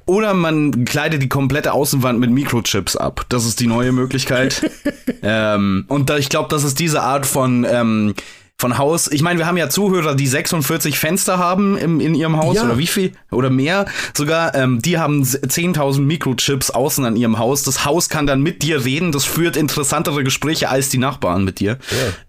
oder 0.06 0.34
man 0.34 0.86
kleidet 0.86 1.22
die 1.22 1.30
komplette 1.30 1.74
Außenwand 1.74 2.20
mit 2.20 2.32
Mikrochips 2.32 2.96
ab. 2.96 3.26
Das 3.30 3.46
ist 3.46 3.60
die 3.60 3.68
neue 3.68 3.92
Möglichkeit. 3.92 4.70
ähm, 5.24 5.86
und 5.88 6.10
da, 6.10 6.18
ich 6.18 6.30
glaube, 6.30 6.50
das 6.50 6.64
ist 6.64 6.80
diese 6.80 7.02
Art 7.02 7.26
von 7.26 7.66
ähm, 7.70 8.14
von 8.60 8.80
Haus. 8.80 9.08
Ich 9.12 9.22
meine, 9.22 9.38
wir 9.38 9.46
haben 9.46 9.58
ja 9.58 9.70
Zuhörer, 9.70 10.16
die 10.16 10.26
46 10.26 10.98
Fenster 10.98 11.38
haben 11.38 11.78
im, 11.78 12.00
in 12.00 12.16
ihrem 12.16 12.38
Haus 12.38 12.56
Ja. 12.56 12.64
oder 12.64 12.80
wie 12.80 12.88
viel 12.88 13.12
oder 13.30 13.52
mehr 13.52 13.86
sogar. 14.16 14.56
Ähm, 14.56 14.82
die 14.82 14.98
haben 14.98 15.22
s- 15.22 15.40
10.000 15.40 16.00
Mikrochips 16.02 16.72
außen 16.72 17.06
an 17.06 17.16
ihrem 17.16 17.38
Haus. 17.38 17.62
Das 17.62 17.86
Haus 17.86 18.10
kann 18.10 18.26
dann 18.26 18.42
mit 18.42 18.64
dir 18.64 18.84
reden. 18.84 19.12
Das 19.12 19.26
führt 19.26 19.58
interessantere 19.58 20.24
Gespräche 20.24 20.70
als 20.70 20.90
die 20.90 20.98
Nachbarn 20.98 21.44
mit 21.44 21.60
dir. 21.60 21.78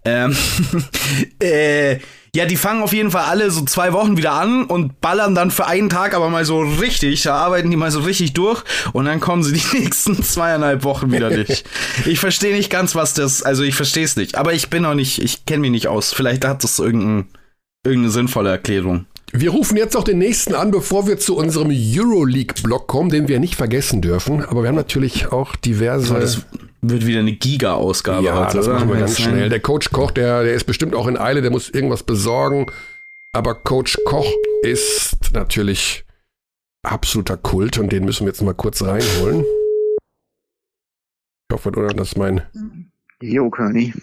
Ähm, 0.05 0.37
äh, 1.41 1.97
ja, 2.35 2.45
die 2.45 2.57
fangen 2.57 2.83
auf 2.83 2.93
jeden 2.93 3.11
Fall 3.11 3.23
alle 3.23 3.49
so 3.49 3.63
zwei 3.65 3.93
Wochen 3.93 4.17
wieder 4.17 4.33
an 4.33 4.65
und 4.65 5.01
ballern 5.01 5.33
dann 5.33 5.51
für 5.51 5.65
einen 5.65 5.89
Tag 5.89 6.13
aber 6.13 6.29
mal 6.29 6.45
so 6.45 6.61
richtig. 6.61 7.23
Da 7.23 7.35
arbeiten 7.35 7.71
die 7.71 7.77
mal 7.77 7.91
so 7.91 8.01
richtig 8.01 8.33
durch 8.33 8.63
und 8.93 9.05
dann 9.05 9.19
kommen 9.19 9.43
sie 9.43 9.53
die 9.53 9.77
nächsten 9.79 10.21
zweieinhalb 10.21 10.83
Wochen 10.83 11.11
wieder 11.11 11.29
nicht. 11.29 11.65
Ich 12.05 12.19
verstehe 12.19 12.55
nicht 12.55 12.69
ganz, 12.69 12.95
was 12.95 13.13
das, 13.13 13.43
also 13.43 13.63
ich 13.63 13.75
verstehe 13.75 14.03
es 14.03 14.15
nicht. 14.15 14.35
Aber 14.35 14.53
ich 14.53 14.69
bin 14.69 14.85
auch 14.85 14.93
nicht, 14.93 15.21
ich 15.21 15.45
kenne 15.45 15.61
mich 15.61 15.71
nicht 15.71 15.87
aus. 15.87 16.13
Vielleicht 16.13 16.45
hat 16.45 16.63
das 16.63 16.79
irgendein, 16.79 17.27
irgendeine 17.85 18.11
sinnvolle 18.11 18.49
Erklärung. 18.49 19.05
Wir 19.31 19.51
rufen 19.51 19.77
jetzt 19.77 19.93
noch 19.93 20.03
den 20.03 20.17
nächsten 20.17 20.55
an, 20.55 20.71
bevor 20.71 21.07
wir 21.07 21.19
zu 21.19 21.35
unserem 21.37 21.69
Euroleague-Block 21.71 22.87
kommen, 22.87 23.09
den 23.09 23.27
wir 23.27 23.39
nicht 23.39 23.55
vergessen 23.55 24.01
dürfen. 24.01 24.43
Aber 24.43 24.63
wir 24.63 24.69
haben 24.69 24.75
natürlich 24.75 25.31
auch 25.31 25.55
diverse. 25.55 26.13
Das 26.15 26.41
wird 26.81 27.05
wieder 27.05 27.19
eine 27.19 27.33
Giga-Ausgabe 27.33 28.25
ja, 28.25 28.39
heute. 28.39 28.57
das 28.57 28.67
oder? 28.67 28.75
machen 28.75 28.89
wir 28.89 28.99
ganz 28.99 29.19
schnell. 29.19 29.49
Der 29.49 29.59
Coach 29.59 29.91
Koch, 29.91 30.11
der, 30.11 30.43
der 30.43 30.53
ist 30.53 30.65
bestimmt 30.65 30.95
auch 30.95 31.07
in 31.07 31.17
Eile, 31.17 31.41
der 31.41 31.51
muss 31.51 31.69
irgendwas 31.69 32.03
besorgen. 32.03 32.67
Aber 33.33 33.55
Coach 33.55 33.97
Koch 34.05 34.27
ist 34.63 35.17
natürlich 35.33 36.05
absoluter 36.83 37.37
Kult 37.37 37.77
und 37.77 37.91
den 37.91 38.05
müssen 38.05 38.25
wir 38.25 38.31
jetzt 38.31 38.41
mal 38.41 38.53
kurz 38.53 38.81
reinholen. 38.81 39.43
Ich 41.49 41.53
hoffe, 41.53 41.69
oder, 41.69 41.89
dass 41.89 42.15
mein 42.15 42.41
Jo, 43.21 43.49
Körny. 43.49 43.93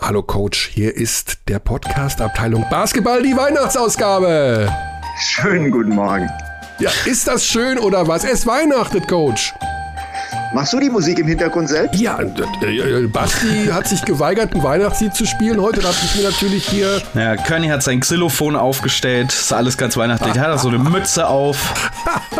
Hallo 0.00 0.22
Coach, 0.22 0.68
hier 0.68 0.94
ist 0.94 1.40
der 1.48 1.58
Podcast 1.58 2.20
Abteilung 2.20 2.64
Basketball, 2.70 3.22
die 3.22 3.36
Weihnachtsausgabe. 3.36 4.72
Schönen 5.18 5.70
guten 5.70 5.94
Morgen. 5.94 6.28
Ja, 6.78 6.90
ist 7.04 7.26
das 7.26 7.44
schön 7.44 7.78
oder 7.78 8.06
was? 8.06 8.24
Es 8.24 8.46
weihnachtet, 8.46 9.08
Coach. 9.08 9.52
Machst 10.52 10.72
du 10.72 10.80
die 10.80 10.90
Musik 10.90 11.18
im 11.20 11.28
Hintergrund 11.28 11.68
selbst? 11.68 12.00
Ja, 12.00 12.18
äh, 12.20 13.06
Basti 13.06 13.66
hat 13.70 13.86
sich 13.86 14.04
geweigert, 14.04 14.52
ein 14.52 14.62
Weihnachtslied 14.62 15.14
zu 15.14 15.24
spielen. 15.24 15.60
Heute 15.60 15.80
darf 15.80 15.96
ich 16.02 16.16
mir 16.16 16.28
natürlich 16.28 16.66
hier. 16.66 17.00
Ja, 17.14 17.36
Körny 17.36 17.68
hat 17.68 17.84
sein 17.84 18.00
Xylophon 18.00 18.56
aufgestellt. 18.56 19.32
Ist 19.32 19.52
alles 19.52 19.78
ganz 19.78 19.96
weihnachtlich. 19.96 20.34
Er 20.34 20.52
hat 20.52 20.60
so 20.60 20.68
eine 20.68 20.78
Mütze 20.78 21.28
auf. 21.28 21.56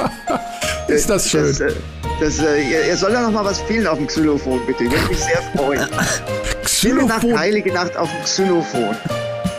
ist 0.88 1.08
das 1.08 1.30
schön. 1.30 1.46
Das, 1.46 1.60
äh, 1.60 1.72
das, 2.20 2.38
äh, 2.40 2.88
er 2.88 2.96
soll 2.96 3.12
da 3.12 3.22
noch 3.22 3.30
mal 3.30 3.44
was 3.44 3.60
spielen 3.60 3.86
auf 3.86 3.98
dem 3.98 4.08
Xylophon, 4.08 4.60
bitte. 4.66 4.84
Ich 4.84 4.90
würde 4.90 5.06
mich 5.06 5.18
sehr 5.18 5.42
freuen. 5.54 5.80
Xylophon. 6.64 6.66
Stille 6.66 7.06
Nacht, 7.06 7.38
heilige 7.38 7.72
Nacht 7.72 7.96
auf 7.96 8.10
dem 8.10 8.24
Xylophon. 8.24 8.96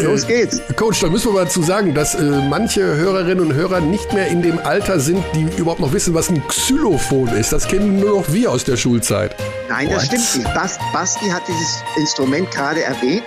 Los 0.03 0.27
geht's. 0.27 0.61
Coach, 0.75 0.99
da 1.01 1.09
müssen 1.09 1.27
wir 1.29 1.33
mal 1.33 1.45
dazu 1.45 1.61
sagen, 1.61 1.93
dass 1.93 2.15
äh, 2.15 2.23
manche 2.49 2.81
Hörerinnen 2.81 3.39
und 3.39 3.53
Hörer 3.53 3.79
nicht 3.81 4.13
mehr 4.13 4.27
in 4.27 4.41
dem 4.41 4.59
Alter 4.59 4.99
sind, 4.99 5.23
die 5.35 5.47
überhaupt 5.57 5.79
noch 5.81 5.93
wissen, 5.93 6.13
was 6.13 6.29
ein 6.29 6.45
Xylophon 6.47 7.27
ist. 7.29 7.51
Das 7.53 7.67
kennen 7.67 7.99
nur 7.99 8.19
noch 8.19 8.31
wir 8.33 8.51
aus 8.51 8.63
der 8.63 8.77
Schulzeit. 8.77 9.35
Nein, 9.69 9.89
das 9.89 10.03
What? 10.03 10.19
stimmt 10.19 10.45
nicht. 10.45 10.53
Bast, 10.55 10.79
Basti 10.93 11.29
hat 11.29 11.43
dieses 11.47 11.83
Instrument 11.97 12.49
gerade 12.51 12.83
erwähnt. 12.83 13.23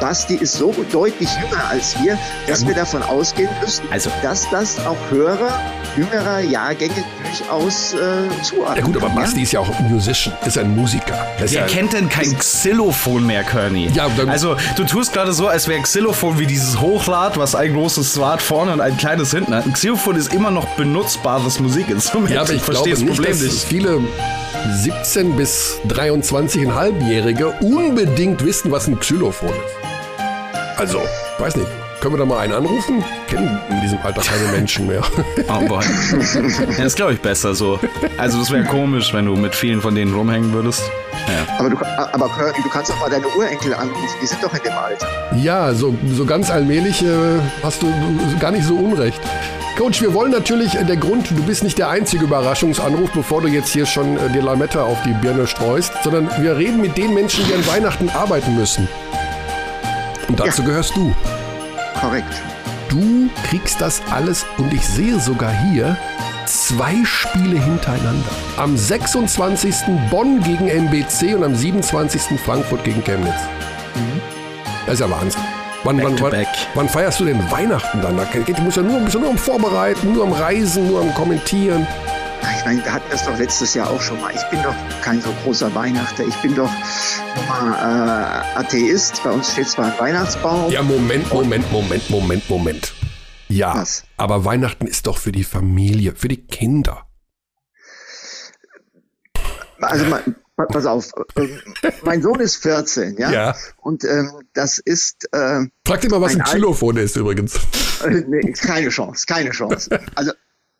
Basti 0.00 0.34
ist 0.34 0.54
so 0.54 0.74
deutlich 0.90 1.28
jünger 1.40 1.64
als 1.68 1.96
wir, 2.02 2.18
dass 2.46 2.66
wir 2.66 2.74
davon 2.74 3.02
ausgehen 3.02 3.50
müssen, 3.60 3.84
also. 3.90 4.10
dass 4.22 4.48
das 4.50 4.84
auch 4.86 4.96
Hörer 5.10 5.60
jüngerer 5.96 6.40
Jahrgänge 6.40 7.04
durchaus 7.22 7.94
äh, 7.94 8.42
zuordnen. 8.42 8.76
Ja 8.76 8.84
gut, 8.84 8.96
aber 8.96 9.10
Basti 9.10 9.38
ja? 9.38 9.42
ist 9.42 9.52
ja 9.52 9.60
auch 9.60 9.78
ein 9.78 9.92
Musician, 9.92 10.34
ist 10.44 10.58
ein 10.58 10.74
Musiker. 10.74 11.26
Wer 11.38 11.48
ja 11.48 11.66
kennt 11.66 11.92
denn 11.92 12.08
kein 12.08 12.36
Xylophon 12.38 13.26
mehr, 13.26 13.44
Kearney? 13.44 13.90
Ja, 13.92 14.08
also 14.28 14.56
du 14.76 14.84
tust 14.84 15.12
gerade 15.12 15.32
so, 15.32 15.48
als 15.48 15.68
wäre 15.68 15.82
Xylophon 15.82 16.38
wie 16.38 16.46
dieses 16.46 16.80
Hochlad, 16.80 17.36
was 17.36 17.54
ein 17.54 17.74
großes 17.74 18.14
Swart 18.14 18.40
vorne 18.40 18.72
und 18.72 18.80
ein 18.80 18.96
kleines 18.96 19.32
hinten 19.32 19.54
hat. 19.54 19.66
Ein 19.66 19.72
Xylophon 19.72 20.16
ist 20.16 20.32
immer 20.32 20.50
noch 20.50 20.66
benutzbares 20.76 21.60
Musikinstrument. 21.60 22.30
Ja, 22.30 22.42
aber 22.42 22.50
ich, 22.50 22.56
ich 22.56 22.62
verstehe 22.62 22.94
das 22.94 23.04
Problem 23.04 23.32
nicht. 23.32 23.46
Dass 23.46 23.64
viele 23.64 24.00
17 24.70 25.36
bis 25.36 25.80
23,5-Jährige 25.88 27.48
unbedingt 27.60 28.44
wissen, 28.44 28.70
was 28.70 28.86
ein 28.86 28.98
Xylophon 28.98 29.48
ist. 29.48 29.71
Also, 30.82 31.00
weiß 31.38 31.54
nicht. 31.54 31.68
Können 32.00 32.14
wir 32.14 32.18
da 32.18 32.24
mal 32.24 32.40
einen 32.40 32.54
anrufen? 32.54 33.04
Kennen 33.28 33.56
in 33.70 33.80
diesem 33.82 33.98
Alter 34.02 34.20
keine 34.20 34.50
Menschen 34.50 34.88
mehr. 34.88 35.00
Oh 35.48 35.64
boy. 35.68 35.84
Ja, 36.76 36.82
das 36.82 36.96
glaube 36.96 37.12
ich 37.12 37.20
besser 37.20 37.54
so. 37.54 37.78
Also 38.18 38.40
das 38.40 38.50
wäre 38.50 38.64
komisch, 38.64 39.14
wenn 39.14 39.26
du 39.26 39.36
mit 39.36 39.54
vielen 39.54 39.80
von 39.80 39.94
denen 39.94 40.12
rumhängen 40.12 40.52
würdest. 40.52 40.82
Ja. 41.28 41.54
Aber, 41.56 41.70
du, 41.70 41.76
aber 41.76 42.28
du 42.64 42.68
kannst 42.68 42.90
doch 42.90 42.98
mal 42.98 43.08
deine 43.08 43.28
Urenkel 43.28 43.74
anrufen, 43.74 44.18
die 44.20 44.26
sind 44.26 44.42
doch 44.42 44.52
in 44.52 44.62
dem 44.64 44.72
Alter. 44.72 45.06
Ja, 45.36 45.72
so, 45.72 45.94
so 46.12 46.24
ganz 46.24 46.50
allmählich 46.50 47.00
äh, 47.00 47.38
hast 47.62 47.80
du 47.80 47.86
gar 48.40 48.50
nicht 48.50 48.64
so 48.64 48.74
unrecht. 48.74 49.20
Coach, 49.78 50.02
wir 50.02 50.12
wollen 50.14 50.32
natürlich, 50.32 50.74
äh, 50.74 50.84
der 50.84 50.96
Grund, 50.96 51.30
du 51.30 51.44
bist 51.44 51.62
nicht 51.62 51.78
der 51.78 51.90
einzige 51.90 52.24
Überraschungsanruf, 52.24 53.12
bevor 53.12 53.40
du 53.40 53.46
jetzt 53.46 53.68
hier 53.68 53.86
schon 53.86 54.16
äh, 54.16 54.30
die 54.34 54.40
Lametta 54.40 54.82
auf 54.82 55.00
die 55.04 55.12
Birne 55.12 55.46
streust, 55.46 55.92
sondern 56.02 56.28
wir 56.42 56.56
reden 56.56 56.80
mit 56.80 56.96
den 56.98 57.14
Menschen, 57.14 57.44
die 57.46 57.54
an 57.54 57.64
Weihnachten 57.68 58.08
arbeiten 58.08 58.56
müssen. 58.56 58.88
Und 60.32 60.40
dazu 60.40 60.62
ja. 60.62 60.68
gehörst 60.68 60.96
du. 60.96 61.14
Korrekt. 62.00 62.42
Du 62.88 63.28
kriegst 63.44 63.82
das 63.82 64.00
alles 64.10 64.46
und 64.56 64.72
ich 64.72 64.86
sehe 64.86 65.20
sogar 65.20 65.52
hier 65.52 65.94
zwei 66.46 66.94
Spiele 67.04 67.60
hintereinander. 67.60 68.30
Am 68.56 68.74
26. 68.74 69.74
Bonn 70.10 70.40
gegen 70.42 70.68
MBC 70.68 71.34
und 71.34 71.44
am 71.44 71.54
27. 71.54 72.40
Frankfurt 72.40 72.82
gegen 72.82 73.04
Chemnitz. 73.04 73.34
Mhm. 73.94 74.20
Das 74.86 74.94
ist 74.94 75.00
ja 75.00 75.10
Wahnsinn. 75.10 75.42
Wann, 75.84 75.98
back 75.98 76.06
wann, 76.06 76.32
wann, 76.32 76.46
wann, 76.74 76.88
feierst 76.88 77.20
du 77.20 77.26
denn 77.26 77.50
Weihnachten 77.50 78.00
dann? 78.00 78.16
Da 78.16 78.24
geht, 78.24 78.56
du 78.56 78.62
musst 78.62 78.78
ja 78.78 78.82
nur, 78.82 79.00
bist 79.00 79.14
ja 79.14 79.20
nur 79.20 79.30
am 79.30 79.38
Vorbereiten, 79.38 80.14
nur 80.14 80.24
am 80.24 80.32
Reisen, 80.32 80.88
nur 80.88 81.02
am 81.02 81.12
Kommentieren. 81.12 81.86
Ich 82.62 82.66
meine, 82.66 82.84
wir 82.84 82.92
hatten 82.92 83.10
das 83.10 83.24
doch 83.24 83.36
letztes 83.36 83.74
Jahr 83.74 83.90
auch 83.90 84.00
schon 84.00 84.20
mal. 84.20 84.32
Ich 84.32 84.44
bin 84.48 84.62
doch 84.62 84.74
kein 85.02 85.20
so 85.20 85.34
großer 85.42 85.74
Weihnachter. 85.74 86.24
Ich 86.24 86.36
bin 86.36 86.54
doch 86.54 86.70
mal 87.48 87.72
äh, 87.72 88.56
Atheist. 88.56 89.20
Bei 89.24 89.32
uns 89.32 89.50
steht 89.50 89.68
zwar 89.68 89.86
ein 89.86 89.98
Weihnachtsbaum. 89.98 90.70
Ja, 90.70 90.80
Moment, 90.80 91.28
Moment, 91.32 91.72
Moment, 91.72 92.08
Moment, 92.08 92.48
Moment. 92.48 92.94
Ja, 93.48 93.74
Was? 93.74 94.04
aber 94.16 94.44
Weihnachten 94.44 94.86
ist 94.86 95.08
doch 95.08 95.18
für 95.18 95.32
die 95.32 95.42
Familie, 95.42 96.14
für 96.14 96.28
die 96.28 96.46
Kinder. 96.46 97.04
Also 99.80 100.04
mein, 100.04 100.36
pass 100.54 100.86
auf, 100.86 101.10
äh, 101.34 101.48
mein 102.04 102.22
Sohn 102.22 102.38
ist 102.38 102.62
14, 102.62 103.16
ja. 103.18 103.32
Ja. 103.32 103.56
Und 103.78 104.04
ähm, 104.04 104.30
das 104.54 104.78
ist. 104.78 105.28
Äh, 105.32 105.66
Frag 105.84 106.00
dir 106.00 106.10
mal, 106.10 106.20
was 106.20 106.34
ein, 106.34 106.42
ein 106.42 106.44
Xylophon 106.44 106.96
ist 106.96 107.16
übrigens. 107.16 107.56
Äh, 108.04 108.22
nee, 108.28 108.52
keine 108.52 108.90
Chance, 108.90 109.26
keine 109.26 109.50
Chance. 109.50 109.98
Also 110.14 110.30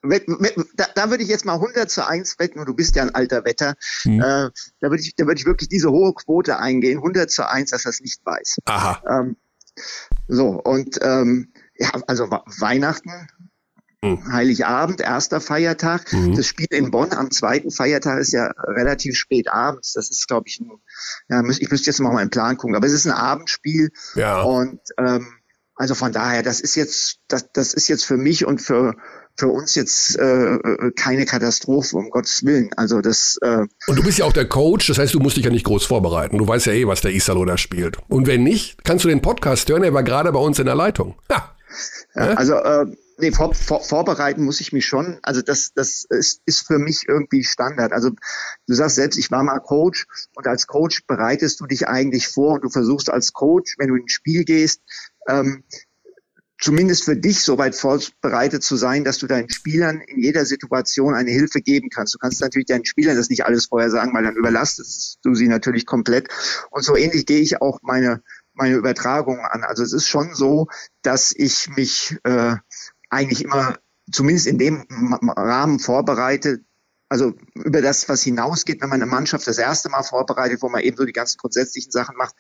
da, 0.03 0.87
da 0.95 1.11
würde 1.11 1.23
ich 1.23 1.29
jetzt 1.29 1.45
mal 1.45 1.55
100 1.55 1.91
zu 1.91 2.07
1 2.07 2.39
wetten, 2.39 2.59
und 2.59 2.67
du 2.67 2.75
bist 2.75 2.97
ja 2.97 3.03
ein 3.03 3.15
alter 3.15 3.45
Wetter, 3.45 3.75
mhm. 4.05 4.21
äh, 4.21 4.51
da 4.81 4.91
würde 4.91 5.01
ich, 5.01 5.15
da 5.17 5.27
würde 5.27 5.39
ich 5.41 5.47
wirklich 5.47 5.69
diese 5.69 5.91
hohe 5.91 6.13
Quote 6.15 6.59
eingehen, 6.59 6.99
100 6.99 7.31
zu 7.31 7.49
1, 7.49 7.71
dass 7.71 7.85
er 7.85 7.91
es 7.91 8.01
nicht 8.01 8.25
weiß. 8.25 8.59
Aha. 8.65 9.03
Ähm, 9.09 9.37
so, 10.29 10.49
und 10.49 10.99
ähm, 11.03 11.53
ja, 11.77 11.91
also 12.07 12.31
Weihnachten, 12.31 13.29
mhm. 14.03 14.33
Heiligabend, 14.33 15.01
erster 15.01 15.41
Feiertag. 15.41 16.13
Mhm. 16.13 16.37
Das 16.37 16.47
Spiel 16.47 16.67
in 16.71 16.91
Bonn 16.91 17.13
am 17.13 17.31
zweiten 17.31 17.71
Feiertag 17.71 18.19
ist 18.19 18.33
ja 18.33 18.53
relativ 18.59 19.17
spät 19.17 19.49
abends. 19.49 19.93
Das 19.93 20.11
ist, 20.11 20.27
glaube 20.29 20.49
ich, 20.49 20.61
ein, 20.61 20.71
ja, 21.29 21.43
ich 21.49 21.71
müsste 21.71 21.91
jetzt 21.91 22.01
mal 22.01 22.13
meinen 22.13 22.31
Plan 22.31 22.57
gucken, 22.57 22.77
aber 22.77 22.87
es 22.87 22.93
ist 22.93 23.07
ein 23.07 23.13
Abendspiel. 23.13 23.91
Ja. 24.15 24.43
Und 24.43 24.81
ähm, 24.99 25.27
also 25.75 25.95
von 25.95 26.13
daher, 26.13 26.43
das 26.43 26.61
ist 26.61 26.75
jetzt, 26.75 27.21
das, 27.29 27.51
das 27.53 27.75
ist 27.75 27.89
jetzt 27.89 28.05
für 28.05 28.17
mich 28.17 28.45
und 28.45 28.61
für 28.61 28.95
für 29.37 29.49
uns 29.49 29.75
jetzt 29.75 30.19
äh, 30.19 30.55
äh, 30.55 30.91
keine 30.93 31.25
Katastrophe, 31.25 31.97
um 31.97 32.11
Gottes 32.11 32.45
Willen. 32.45 32.71
Also 32.77 33.01
das. 33.01 33.39
Äh 33.43 33.67
und 33.87 33.97
du 33.97 34.03
bist 34.03 34.19
ja 34.19 34.25
auch 34.25 34.33
der 34.33 34.49
Coach, 34.49 34.87
das 34.89 34.99
heißt, 34.99 35.15
du 35.15 35.21
musst 35.21 35.37
dich 35.37 35.45
ja 35.45 35.51
nicht 35.51 35.65
groß 35.65 35.85
vorbereiten. 35.85 36.39
Du 36.39 36.47
weißt 36.47 36.67
ja 36.67 36.73
eh, 36.73 36.87
was 36.87 37.01
der 37.01 37.13
Isalo 37.13 37.45
da 37.45 37.57
spielt. 37.57 37.99
Und 38.09 38.27
wenn 38.27 38.43
nicht, 38.43 38.85
kannst 38.85 39.05
du 39.05 39.09
den 39.09 39.23
Podcast 39.23 39.69
hören. 39.69 39.85
Er 39.85 39.95
war 39.95 40.03
gerade 40.03 40.33
bei 40.33 40.39
uns 40.39 40.59
in 40.59 40.67
der 40.67 40.75
Leitung. 40.75 41.17
Ha. 41.31 41.57
Ja, 42.15 42.35
also 42.35 42.55
äh, 42.55 42.87
nee, 43.19 43.33
vor, 43.33 43.55
vor, 43.55 43.83
vorbereiten 43.83 44.45
muss 44.45 44.61
ich 44.61 44.73
mich 44.73 44.87
schon. 44.87 45.19
Also 45.23 45.43
das, 45.43 45.73
das 45.75 46.05
ist, 46.11 46.43
ist 46.45 46.67
für 46.67 46.79
mich 46.79 47.05
irgendwie 47.09 47.45
Standard. 47.45 47.93
Also 47.93 48.11
du 48.67 48.75
sagst 48.75 48.97
selbst, 48.97 49.19
ich 49.19 49.31
war 49.31 49.43
mal 49.43 49.59
Coach 49.61 50.07
und 50.35 50.47
als 50.47 50.67
Coach 50.67 51.07
bereitest 51.07 51.61
du 51.61 51.67
dich 51.67 51.89
eigentlich 51.89 52.29
vor 52.29 52.55
und 52.55 52.65
du 52.65 52.69
versuchst 52.69 53.11
als 53.11 53.33
Coach, 53.33 53.77
wenn 53.79 53.89
du 53.89 53.97
ins 53.97 54.13
Spiel 54.13 54.45
gehst, 54.45 54.83
ähm, 55.29 55.65
zumindest 56.63 57.05
für 57.05 57.17
dich 57.17 57.41
so 57.41 57.59
weit 57.59 57.75
vorbereitet 57.75 58.63
zu 58.63 58.77
sein, 58.77 59.03
dass 59.03 59.19
du 59.19 59.27
deinen 59.27 59.51
Spielern 59.51 60.01
in 60.01 60.21
jeder 60.21 60.47
Situation 60.47 61.15
eine 61.15 61.33
Hilfe 61.33 61.61
geben 61.61 61.91
kannst. 61.91 62.15
Du 62.15 62.19
kannst 62.19 62.41
natürlich 62.41 62.67
deinen 62.67 62.85
Spielern 62.85 63.17
das 63.17 63.29
nicht 63.29 63.45
alles 63.45 63.67
vorher 63.67 63.91
sagen, 63.91 64.15
weil 64.15 64.23
dann 64.23 64.37
überlastest 64.37 65.19
du 65.25 65.35
sie 65.35 65.49
natürlich 65.49 65.87
komplett. 65.87 66.29
Und 66.71 66.85
so 66.85 66.97
ähnlich 66.97 67.27
gehe 67.27 67.41
ich 67.41 67.61
auch 67.61 67.81
meine, 67.83 68.23
meine 68.55 68.77
Übertragung 68.77 69.41
an. 69.41 69.65
Also 69.65 69.83
es 69.83 69.93
ist 69.93 70.07
schon 70.07 70.35
so, 70.35 70.69
dass 71.03 71.33
ich 71.35 71.69
mich 71.77 72.17
äh, 72.23 72.55
eigentlich 73.11 73.43
immer 73.43 73.77
zumindest 74.13 74.47
in 74.47 74.59
dem 74.59 74.87
Rahmen 75.37 75.81
vorbereite, 75.81 76.61
also 77.09 77.35
über 77.55 77.83
das, 77.83 78.09
was 78.09 78.23
hinausgeht, 78.23 78.81
wenn 78.81 78.89
man 78.89 79.03
eine 79.03 79.11
Mannschaft 79.11 79.47
das 79.47 79.59
erste 79.59 79.91
Mal 79.91 80.03
vorbereitet, 80.03 80.63
wo 80.63 80.69
man 80.69 80.83
eben 80.83 80.97
so 80.97 81.05
die 81.05 81.13
ganzen 81.13 81.39
grundsätzlichen 81.39 81.91
Sachen 81.91 82.17
macht, 82.17 82.35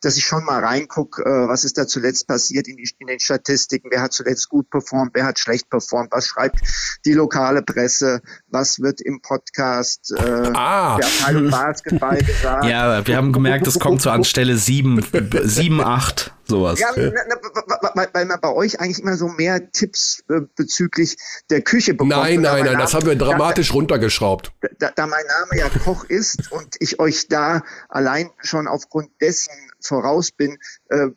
dass 0.00 0.16
ich 0.16 0.24
schon 0.24 0.44
mal 0.44 0.64
reingucke, 0.64 1.22
äh, 1.22 1.48
was 1.48 1.64
ist 1.64 1.78
da 1.78 1.86
zuletzt 1.86 2.26
passiert 2.26 2.68
in, 2.68 2.76
die, 2.76 2.88
in, 2.98 3.06
den 3.06 3.20
Statistiken, 3.20 3.88
wer 3.90 4.02
hat 4.02 4.12
zuletzt 4.12 4.48
gut 4.48 4.70
performt, 4.70 5.12
wer 5.14 5.24
hat 5.24 5.38
schlecht 5.38 5.68
performt, 5.68 6.10
was 6.12 6.26
schreibt 6.26 6.60
die 7.04 7.12
lokale 7.12 7.62
Presse, 7.62 8.22
was 8.48 8.80
wird 8.80 9.00
im 9.00 9.20
Podcast 9.20 10.12
äh, 10.16 10.50
ah. 10.54 10.96
der 10.96 11.06
Abteilung 11.06 11.50
Basketball 11.50 12.18
gesagt. 12.18 12.64
Ja, 12.64 13.06
wir 13.06 13.16
haben 13.16 13.32
gemerkt, 13.32 13.66
es 13.66 13.78
kommt 13.78 14.02
so 14.02 14.10
an 14.10 14.24
Stelle 14.24 14.56
sieben, 14.56 15.04
sieben, 15.44 15.80
acht, 15.80 16.34
sowas. 16.44 16.80
Ja, 16.80 16.88
weil 16.96 18.24
man 18.26 18.40
bei 18.40 18.52
euch 18.52 18.80
eigentlich 18.80 19.00
immer 19.00 19.16
so 19.16 19.28
mehr 19.28 19.70
Tipps 19.70 20.24
äh, 20.28 20.40
bezüglich 20.56 21.16
der 21.50 21.62
Küche 21.62 21.94
bekommt. 21.94 22.10
Nein, 22.10 22.40
nein, 22.40 22.64
nein, 22.64 22.78
das 22.78 22.94
haben 22.94 23.06
wir 23.06 23.16
dramatisch 23.16 23.68
da, 23.68 23.74
runtergeschraubt. 23.74 24.52
Da, 24.78 24.90
da 24.94 25.06
mein 25.06 25.24
Name 25.26 25.60
ja 25.60 25.68
Koch 25.84 26.04
ist 26.04 26.52
und 26.52 26.76
ich 26.78 26.98
euch 26.98 27.28
da 27.28 27.62
allein 27.88 28.30
schon 28.40 28.66
aufgrund 28.66 29.10
dessen 29.20 29.52
voraus 29.82 30.30
bin, 30.30 30.58
äh, 30.88 31.08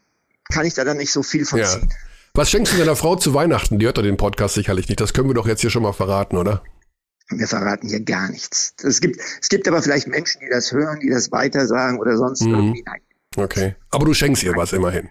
kann 0.52 0.66
ich 0.66 0.74
da 0.74 0.84
dann 0.84 0.98
nicht 0.98 1.12
so 1.12 1.24
viel 1.24 1.46
von 1.46 1.60
ja. 1.60 1.66
ziehen. 1.66 1.90
Was 2.34 2.50
schenkst 2.50 2.74
du 2.74 2.78
deiner 2.78 2.96
Frau 2.96 3.16
zu 3.16 3.34
Weihnachten? 3.34 3.78
Die 3.78 3.86
hört 3.86 3.98
doch 3.98 4.02
den 4.02 4.18
Podcast 4.18 4.56
sicherlich 4.56 4.90
nicht. 4.90 5.00
Das 5.00 5.14
können 5.14 5.30
wir 5.30 5.36
doch 5.36 5.48
jetzt 5.48 5.62
hier 5.62 5.70
schon 5.70 5.84
mal 5.84 5.94
verraten, 5.94 6.38
oder? 6.38 6.64
Wir 7.30 7.48
verraten 7.48 7.88
hier 7.88 8.02
gar 8.02 8.30
nichts. 8.30 8.74
Es 8.84 9.02
gibt, 9.02 9.20
es 9.42 9.50
gibt 9.50 9.68
aber 9.68 9.82
vielleicht 9.82 10.08
Menschen, 10.08 10.42
die 10.42 10.50
das 10.50 10.72
hören, 10.72 11.00
die 11.00 11.10
das 11.10 11.32
weitersagen 11.32 12.00
oder 12.00 12.18
sonst 12.18 12.42
mhm. 12.42 12.54
irgendwie. 12.54 12.84
Nein. 12.86 13.02
Okay. 13.36 13.76
Aber 13.92 14.06
du 14.06 14.14
schenkst 14.14 14.44
ihr 14.44 14.56
was 14.56 14.74
immerhin. 14.74 15.10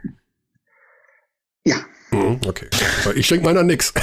Ja. 1.64 1.76
Mhm, 2.10 2.40
okay. 2.46 2.68
Ich 3.14 3.26
schenke 3.26 3.44
meiner 3.44 3.62
nix. 3.62 3.92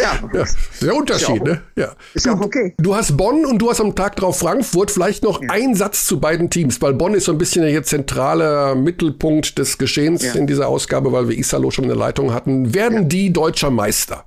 Ja. 0.00 0.30
ja. 0.32 0.44
Der 0.82 0.94
Unterschied, 0.94 1.42
ist 1.42 1.46
ja 1.46 1.54
ne? 1.54 1.62
Ja. 1.76 1.96
Ist 2.14 2.26
ja 2.26 2.34
auch 2.34 2.40
okay. 2.40 2.74
Du 2.78 2.94
hast 2.94 3.16
Bonn 3.16 3.44
und 3.44 3.58
du 3.58 3.70
hast 3.70 3.80
am 3.80 3.94
Tag 3.94 4.16
drauf 4.16 4.38
Frankfurt. 4.38 4.90
Vielleicht 4.90 5.22
noch 5.24 5.42
ja. 5.42 5.50
ein 5.50 5.74
Satz 5.74 6.06
zu 6.06 6.20
beiden 6.20 6.50
Teams, 6.50 6.80
weil 6.80 6.94
Bonn 6.94 7.14
ist 7.14 7.24
so 7.24 7.32
ein 7.32 7.38
bisschen 7.38 7.64
der 7.64 7.82
zentraler 7.82 8.74
Mittelpunkt 8.74 9.58
des 9.58 9.78
Geschehens 9.78 10.22
ja. 10.22 10.34
in 10.34 10.46
dieser 10.46 10.68
Ausgabe, 10.68 11.12
weil 11.12 11.28
wir 11.28 11.36
Isalo 11.36 11.70
schon 11.70 11.84
in 11.84 11.88
der 11.88 11.98
Leitung 11.98 12.32
hatten. 12.32 12.74
Werden 12.74 13.08
die 13.08 13.32
deutscher 13.32 13.70
Meister? 13.70 14.24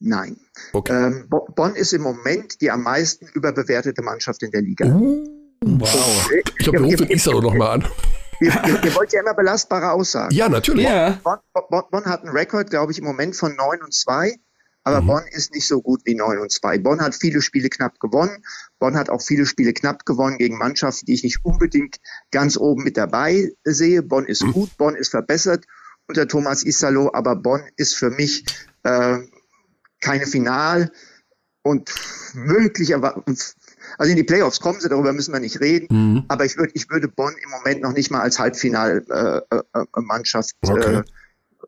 Nein. 0.00 0.36
Okay. 0.72 0.92
Ähm, 0.92 1.28
Bonn 1.28 1.74
ist 1.76 1.92
im 1.92 2.02
Moment 2.02 2.60
die 2.60 2.70
am 2.70 2.82
meisten 2.82 3.26
überbewertete 3.34 4.02
Mannschaft 4.02 4.42
in 4.42 4.50
der 4.50 4.62
Liga. 4.62 4.86
Uh, 4.86 5.24
wow. 5.62 6.30
Ich 6.32 6.56
glaube, 6.56 6.80
wir 6.80 6.86
rufen 6.86 7.08
Isaro 7.08 7.40
nochmal 7.40 7.80
an. 7.80 7.88
Ihr, 8.40 8.52
ihr, 8.66 8.84
ihr, 8.84 8.94
wollt 8.96 9.12
ja 9.12 9.20
immer 9.20 9.34
belastbare 9.34 9.92
Aussagen. 9.92 10.34
Ja, 10.34 10.48
natürlich. 10.48 10.86
Ja. 10.86 11.20
Bonn, 11.22 11.38
Bonn, 11.52 11.84
Bonn, 11.90 12.04
hat 12.06 12.22
einen 12.22 12.36
Rekord, 12.36 12.70
glaube 12.70 12.90
ich, 12.90 12.98
im 12.98 13.04
Moment 13.04 13.36
von 13.36 13.54
9 13.54 13.82
und 13.82 13.94
2. 13.94 14.34
Aber 14.84 15.00
mhm. 15.00 15.06
Bonn 15.06 15.22
ist 15.30 15.54
nicht 15.54 15.66
so 15.66 15.80
gut 15.80 16.02
wie 16.04 16.14
9 16.14 16.38
und 16.38 16.50
2. 16.50 16.78
Bonn 16.78 17.00
hat 17.00 17.14
viele 17.14 17.40
Spiele 17.40 17.68
knapp 17.68 18.00
gewonnen. 18.00 18.44
Bonn 18.78 18.96
hat 18.96 19.10
auch 19.10 19.22
viele 19.22 19.46
Spiele 19.46 19.72
knapp 19.72 20.04
gewonnen 20.04 20.38
gegen 20.38 20.58
Mannschaften, 20.58 21.06
die 21.06 21.14
ich 21.14 21.22
nicht 21.22 21.44
unbedingt 21.44 21.98
ganz 22.30 22.56
oben 22.56 22.82
mit 22.82 22.96
dabei 22.96 23.52
sehe. 23.64 24.02
Bonn 24.02 24.26
ist 24.26 24.44
mhm. 24.44 24.52
gut, 24.52 24.76
Bonn 24.76 24.96
ist 24.96 25.10
verbessert 25.10 25.64
unter 26.08 26.26
Thomas 26.26 26.64
Isalo, 26.64 27.10
aber 27.14 27.36
Bonn 27.36 27.62
ist 27.76 27.94
für 27.94 28.10
mich 28.10 28.44
äh, 28.82 29.18
keine 30.00 30.26
Final 30.26 30.90
und 31.62 31.94
möglicherweise, 32.34 33.22
also 33.98 34.10
in 34.10 34.16
die 34.16 34.24
Playoffs 34.24 34.58
kommen 34.60 34.80
sie, 34.80 34.88
darüber 34.88 35.12
müssen 35.12 35.32
wir 35.32 35.40
nicht 35.40 35.60
reden, 35.60 35.86
mhm. 35.90 36.24
aber 36.28 36.44
ich 36.44 36.56
würde, 36.56 36.72
ich 36.74 36.88
würde 36.90 37.06
Bonn 37.08 37.34
im 37.42 37.50
Moment 37.50 37.82
noch 37.82 37.92
nicht 37.92 38.10
mal 38.10 38.20
als 38.20 38.40
Halbfinalmannschaft 38.40 40.56
äh, 40.62 40.68
äh, 40.68 40.72
okay. 40.72 40.96
äh, 40.96 41.02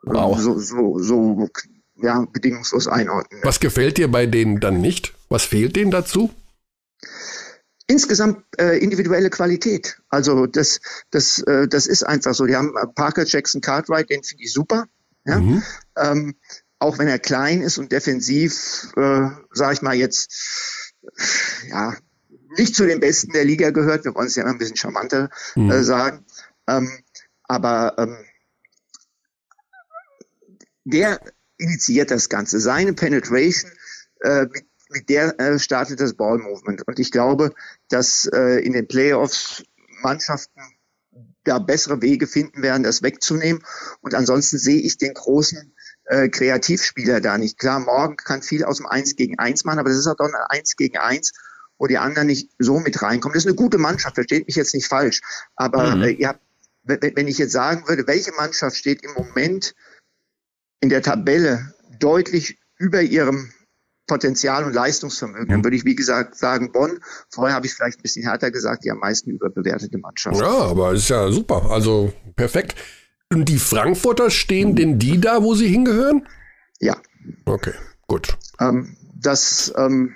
wow. 0.03 0.39
so, 0.39 0.59
so, 0.59 0.99
so 0.99 1.49
ja, 1.97 2.27
bedingungslos 2.33 2.89
einordnen. 2.89 3.41
Was 3.45 3.61
gefällt 3.61 3.99
dir 3.99 4.11
bei 4.11 4.27
denen 4.27 4.61
dann 4.61 4.81
nicht? 4.81 5.15
Was 5.29 5.45
fehlt 5.45 5.77
denen 5.77 5.91
dazu? 5.91 6.31
Insgesamt 7.87 8.45
äh, 8.59 8.79
individuelle 8.79 9.31
Qualität. 9.31 10.01
Also 10.09 10.47
das, 10.47 10.81
das, 11.11 11.39
äh, 11.41 11.69
das 11.69 11.87
ist 11.87 12.03
einfach 12.03 12.35
so. 12.35 12.47
Die 12.47 12.57
haben 12.57 12.75
äh, 12.77 12.87
Parker 12.87 13.25
Jackson 13.27 13.61
Cartwright, 13.61 14.09
den 14.09 14.23
finde 14.23 14.45
ich 14.45 14.53
super. 14.53 14.87
Ja? 15.27 15.39
Mhm. 15.39 15.63
Ähm, 15.97 16.35
auch 16.79 16.99
wenn 16.99 17.09
er 17.09 17.19
klein 17.19 17.63
ist 17.63 17.79
und 17.79 17.93
defensiv, 17.93 18.93
äh, 18.97 19.29
sage 19.53 19.75
ich 19.75 19.83
mal 19.83 19.95
jetzt, 19.95 20.93
ja, 21.69 21.95
nicht 22.57 22.75
zu 22.75 22.87
den 22.87 23.01
Besten 23.01 23.33
der 23.33 23.45
Liga 23.45 23.71
gehört. 23.71 24.05
Wir 24.05 24.15
wollen 24.15 24.29
es 24.29 24.37
ja 24.37 24.43
immer 24.43 24.53
ein 24.53 24.59
bisschen 24.59 24.77
charmanter 24.77 25.31
mhm. 25.55 25.71
äh, 25.71 25.83
sagen. 25.83 26.25
Ähm, 26.67 26.91
aber 27.45 27.95
ähm, 27.99 28.17
der 30.85 31.21
initiiert 31.59 32.11
das 32.11 32.29
Ganze. 32.29 32.61
Seine 32.61 32.93
Penetration, 32.93 33.71
äh, 34.21 34.47
mit, 34.47 34.65
mit 34.91 35.09
der 35.09 35.39
äh, 35.41 35.59
startet 35.59 36.01
das 36.01 36.15
Ball 36.15 36.39
Movement. 36.39 36.87
Und 36.87 36.99
ich 36.99 37.11
glaube, 37.11 37.53
dass 37.89 38.29
äh, 38.33 38.65
in 38.65 38.73
den 38.73 38.87
Playoffs 38.87 39.65
Mannschaften 40.03 40.61
da 41.45 41.59
bessere 41.59 42.03
Wege 42.03 42.27
finden 42.27 42.63
werden, 42.63 42.83
das 42.83 43.03
wegzunehmen. 43.03 43.63
Und 44.01 44.15
ansonsten 44.15 44.59
sehe 44.59 44.81
ich 44.81 44.99
den 44.99 45.15
großen 45.15 45.75
äh, 46.07 46.29
Kreativspieler 46.29 47.21
da 47.21 47.39
nicht. 47.39 47.59
Klar, 47.59 47.81
Morgen 47.81 48.17
kann 48.17 48.43
viel 48.43 48.65
aus 48.65 48.79
dem 48.79 48.87
Eins 48.87 49.15
gegen 49.17 49.39
Eins 49.39 49.65
machen, 49.65 49.79
aber 49.79 49.91
das 49.91 49.99
ist 49.99 50.07
auch 50.07 50.17
doch 50.17 50.27
ein 50.27 50.35
Eins 50.49 50.77
gegen 50.77 50.99
Eins, 50.99 51.33
wo 51.79 51.87
die 51.87 51.99
anderen 51.99 52.29
nicht 52.29 52.51
so 52.59 52.81
mit 52.81 53.03
reinkommen. 53.03 53.35
Das 53.35 53.45
ist 53.45 53.49
eine 53.49 53.57
gute 53.57 53.79
Mannschaft, 53.79 54.15
versteht 54.15 54.47
mich 54.47 54.57
jetzt 54.57 54.75
nicht 54.75 54.87
falsch. 54.87 55.21
Aber 55.55 55.97
mhm. 55.97 56.03
äh, 56.03 56.11
ihr 56.11 56.29
habt, 56.29 56.41
wenn 56.83 57.29
ich 57.29 57.39
jetzt 57.39 57.53
sagen 57.53 57.89
würde, 57.89 58.07
welche 58.07 58.33
Mannschaft 58.33 58.77
steht 58.77 59.03
im 59.03 59.13
Moment 59.13 59.75
in 60.85 60.91
der 60.91 61.01
Tabelle 61.01 61.73
deutlich 61.99 62.59
über 62.77 63.01
ihrem 63.01 63.51
Potenzial 64.07 64.65
und 64.65 64.75
Leistungsvermögen, 64.75 65.49
dann 65.49 65.65
würde 65.65 65.79
ich, 65.79 65.87
wie 65.87 65.95
gesagt, 65.95 66.37
sagen 66.37 66.73
Bonn. 66.73 67.01
Vorher 67.31 67.57
habe 67.57 67.65
ich 67.65 67.73
vielleicht 67.73 68.01
ein 68.01 68.03
bisschen 68.03 68.23
härter 68.23 68.51
gesagt, 68.51 68.85
die 68.85 68.91
am 68.91 68.99
meisten 68.99 69.31
überbewertete 69.31 69.97
Mannschaft. 69.97 70.39
Ja, 70.39 70.47
aber 70.47 70.93
ist 70.93 71.09
ja 71.09 71.33
super. 71.33 71.71
Also 71.71 72.13
perfekt. 72.37 72.75
Und 73.33 73.49
die 73.49 73.57
Frankfurter 73.57 74.31
stehen 74.31 74.77
denn 74.77 74.99
die 74.99 75.19
da, 75.19 75.43
wo 75.43 75.55
sie 75.55 75.69
hingehören? 75.69 76.29
Ja. 76.81 76.99
Okay, 77.47 77.73
gut. 78.07 78.37
Ähm, 78.61 78.95
das, 79.15 79.73
ähm, 79.79 80.15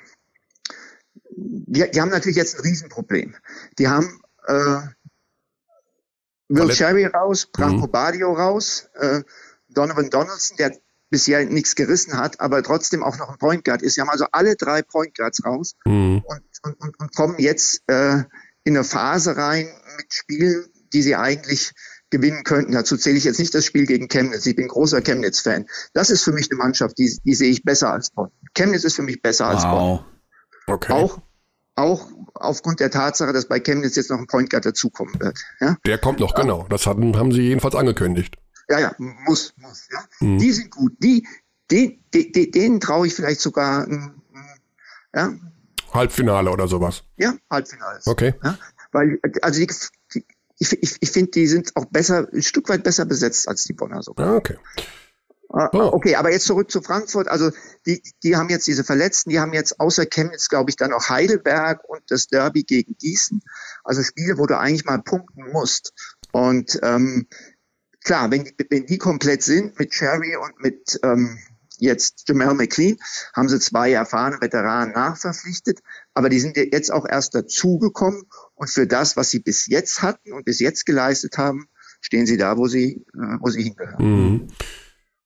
die, 1.31 1.91
die, 1.91 2.01
haben 2.03 2.11
natürlich 2.11 2.37
jetzt 2.37 2.57
ein 2.57 2.61
Riesenproblem. 2.61 3.35
Die 3.79 3.89
haben 3.89 4.21
äh, 4.47 4.81
Will 6.51 6.69
Cherry 6.69 7.07
raus, 7.07 7.47
Branko 7.47 7.87
mhm. 7.87 7.91
Badio 7.91 8.35
raus, 8.35 8.91
äh, 9.01 9.23
Donovan 9.69 10.11
Donaldson, 10.11 10.57
der 10.57 10.77
bisher 11.11 11.45
nichts 11.45 11.75
gerissen 11.75 12.19
hat, 12.19 12.41
aber 12.41 12.63
trotzdem 12.63 13.03
auch 13.03 13.19
noch 13.19 13.31
ein 13.31 13.39
Point 13.39 13.65
Guard 13.65 13.83
ist. 13.83 13.95
Sie 13.95 14.01
haben 14.01 14.11
also 14.11 14.27
alle 14.33 14.57
drei 14.57 14.83
Point 14.83 15.17
Guards 15.17 15.45
raus 15.45 15.75
mhm. 15.85 16.23
und, 16.27 16.43
und, 16.63 16.81
und, 16.81 17.01
und, 17.01 17.15
kommen 17.15 17.39
jetzt 17.39 17.83
äh, 17.87 18.25
in 18.65 18.77
eine 18.77 18.85
Phase 18.85 19.37
rein 19.37 19.69
mit 19.97 20.13
Spielen, 20.13 20.67
die 20.93 21.03
sie 21.03 21.17
eigentlich 21.17 21.73
gewinnen 22.11 22.45
könnten. 22.45 22.73
Dazu 22.73 22.97
zähle 22.97 23.17
ich 23.17 23.25
jetzt 23.25 23.39
nicht 23.39 23.55
das 23.55 23.65
Spiel 23.65 23.87
gegen 23.87 24.09
Chemnitz. 24.09 24.47
Ich 24.47 24.57
bin 24.57 24.69
großer 24.69 25.01
Chemnitz-Fan. 25.01 25.67
Das 25.93 26.11
ist 26.11 26.25
für 26.25 26.33
mich 26.33 26.51
eine 26.51 26.59
Mannschaft, 26.59 26.99
die, 26.99 27.19
die 27.25 27.35
sehe 27.35 27.51
ich 27.51 27.63
besser 27.63 27.93
als 27.93 28.11
Bonn. 28.11 28.31
Chemnitz 28.55 28.85
ist 28.85 28.97
für 28.97 29.03
mich 29.03 29.23
besser 29.23 29.47
wow. 29.47 29.55
als 29.55 29.65
Bonn. 29.65 30.05
Okay. 30.67 30.93
Auch, 30.93 31.19
auch 31.75 32.09
aufgrund 32.35 32.81
der 32.81 32.91
Tatsache, 32.91 33.33
dass 33.33 33.47
bei 33.47 33.61
Chemnitz 33.61 33.97
jetzt 33.97 34.11
noch 34.11 34.19
ein 34.19 34.27
Point 34.27 34.51
Guard 34.51 34.67
dazukommen 34.67 35.21
wird. 35.21 35.39
Ja? 35.61 35.77
Der 35.87 35.99
kommt 35.99 36.21
noch, 36.21 36.35
genau. 36.35 36.67
Das 36.69 36.87
hatten, 36.87 37.17
haben 37.17 37.33
sie 37.33 37.43
jedenfalls 37.43 37.75
angekündigt. 37.75 38.37
Ja, 38.69 38.81
ja, 38.81 38.95
muss, 38.99 39.55
muss. 39.57 39.89
Ja. 39.91 40.05
Mhm. 40.21 40.39
Die 40.39 40.53
sind 40.53 40.71
gut. 40.71 40.93
Die, 40.99 41.27
die, 41.71 42.01
die, 42.13 42.33
die 42.33 42.51
denen 42.51 42.81
traue 42.81 43.07
ich 43.07 43.15
vielleicht 43.15 43.41
sogar 43.41 43.87
ja. 45.15 45.35
Halbfinale 45.93 46.51
oder 46.51 46.69
sowas. 46.69 47.05
Ja, 47.17 47.35
Halbfinale. 47.51 48.01
Okay. 48.05 48.35
Ja, 48.43 48.59
weil, 48.93 49.19
also 49.43 49.61
die, 49.61 49.69
die 50.15 50.25
ich, 50.59 50.83
ich, 50.83 50.97
ich 51.01 51.11
finde, 51.11 51.31
die 51.31 51.47
sind 51.47 51.77
auch 51.77 51.87
besser, 51.87 52.29
ein 52.33 52.43
Stück 52.43 52.69
weit 52.69 52.83
besser 52.83 53.05
besetzt 53.05 53.49
als 53.49 53.65
die 53.65 53.73
Bonner 53.73 54.03
sogar. 54.03 54.29
Ah, 54.29 54.37
okay. 54.37 54.57
Oh. 55.51 55.69
Okay, 55.73 56.15
aber 56.17 56.31
jetzt 56.31 56.45
zurück 56.45 56.71
zu 56.71 56.83
Frankfurt. 56.83 57.29
Also 57.29 57.51
die, 57.87 58.03
die 58.23 58.37
haben 58.37 58.51
jetzt 58.51 58.67
diese 58.67 58.85
Verletzten, 58.85 59.31
die 59.31 59.41
haben 59.41 59.55
jetzt 59.55 59.81
außer 59.81 60.05
Chemnitz, 60.05 60.49
glaube 60.49 60.69
ich, 60.69 60.77
dann 60.77 60.91
noch 60.91 61.09
Heidelberg 61.09 61.89
und 61.89 62.03
das 62.09 62.27
Derby 62.27 62.65
gegen 62.65 62.97
Gießen. 62.99 63.41
Also 63.83 64.03
Spiele, 64.03 64.37
wo 64.37 64.47
du 64.47 64.59
eigentlich 64.59 64.85
mal 64.85 65.01
punkten 65.01 65.51
musst. 65.51 65.95
Und 66.33 66.79
ähm, 66.83 67.29
klar, 68.09 68.31
wenn, 68.31 68.51
wenn 68.71 68.87
die 68.87 68.97
komplett 68.97 69.43
sind 69.43 69.79
mit 69.79 69.91
Cherry 69.91 70.35
und 70.37 70.61
mit 70.61 70.99
ähm, 71.05 71.39
jetzt 71.77 72.25
Jamal 72.27 72.55
McLean, 72.55 72.97
haben 73.37 73.51
sie 73.51 73.61
zwei 73.61 73.93
erfahrene 73.93 74.41
Veteranen 74.41 74.95
nachverpflichtet, 74.95 75.81
aber 76.15 76.31
die 76.31 76.41
sind 76.41 76.57
jetzt 76.57 76.91
auch 76.91 77.07
erst 77.07 77.35
dazugekommen 77.35 78.23
und 78.55 78.71
für 78.71 78.87
das, 78.87 79.17
was 79.19 79.31
sie 79.31 79.41
bis 79.41 79.67
jetzt 79.67 80.01
hatten 80.01 80.33
und 80.33 80.47
bis 80.47 80.59
jetzt 80.59 80.87
geleistet 80.87 81.37
haben, 81.37 81.69
stehen 82.01 82.27
sie 82.27 82.39
da, 82.39 82.57
wo 82.57 82.67
sie, 82.67 83.05
äh, 83.15 83.37
wo 83.41 83.51
sie 83.51 83.63
hingehören. 83.63 83.99
Mhm. 84.03 84.49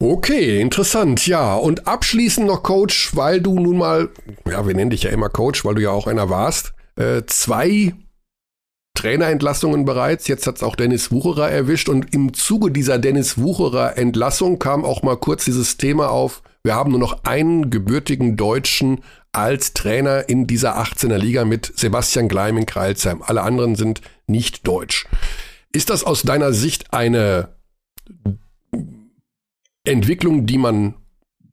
Okay, 0.01 0.61
interessant, 0.61 1.25
ja. 1.29 1.55
Und 1.55 1.87
abschließend 1.87 2.49
noch 2.49 2.65
Coach, 2.65 3.15
weil 3.15 3.41
du 3.41 3.61
nun 3.61 3.79
mal, 3.79 4.11
ja, 4.51 4.67
wir 4.67 4.75
nennen 4.75 4.91
dich 4.91 5.05
ja 5.05 5.11
immer 5.11 5.29
Coach, 5.29 5.65
weil 5.65 5.77
du 5.77 5.83
ja 5.83 5.91
auch 5.91 6.09
einer 6.09 6.29
warst, 6.29 6.73
äh, 6.97 7.23
zwei 7.27 7.95
Trainerentlassungen 8.95 9.85
bereits. 9.85 10.29
Jetzt 10.29 10.47
hat 10.47 10.57
es 10.57 10.63
auch 10.63 10.77
Dennis 10.77 11.11
Wucherer 11.11 11.51
erwischt 11.51 11.89
und 11.89 12.15
im 12.15 12.35
Zuge 12.35 12.71
dieser 12.71 12.99
Dennis 12.99 13.39
Wucherer 13.39 13.97
Entlassung 13.97 14.59
kam 14.59 14.85
auch 14.85 15.03
mal 15.03 15.17
kurz 15.17 15.45
dieses 15.45 15.77
Thema 15.77 16.11
auf. 16.11 16.43
Wir 16.63 16.75
haben 16.75 16.91
nur 16.91 17.01
noch 17.01 17.25
einen 17.25 17.71
gebürtigen 17.71 18.37
Deutschen 18.37 19.01
als 19.33 19.73
Trainer 19.73 20.29
in 20.29 20.47
dieser 20.47 20.79
18er 20.79 21.17
Liga 21.17 21.45
mit 21.45 21.73
Sebastian 21.75 22.29
Gleim 22.29 22.59
in 22.59 22.67
Kreilsheim. 22.67 23.23
Alle 23.23 23.43
anderen 23.43 23.75
sind 23.75 24.03
nicht 24.27 24.67
deutsch. 24.67 25.07
Ist 25.73 25.91
das 25.91 26.05
aus 26.05 26.23
deiner 26.23 26.53
Sicht 26.53 26.93
eine 26.93 27.49
Entwicklung, 29.85 30.47
die 30.47 30.59
man 30.59 30.95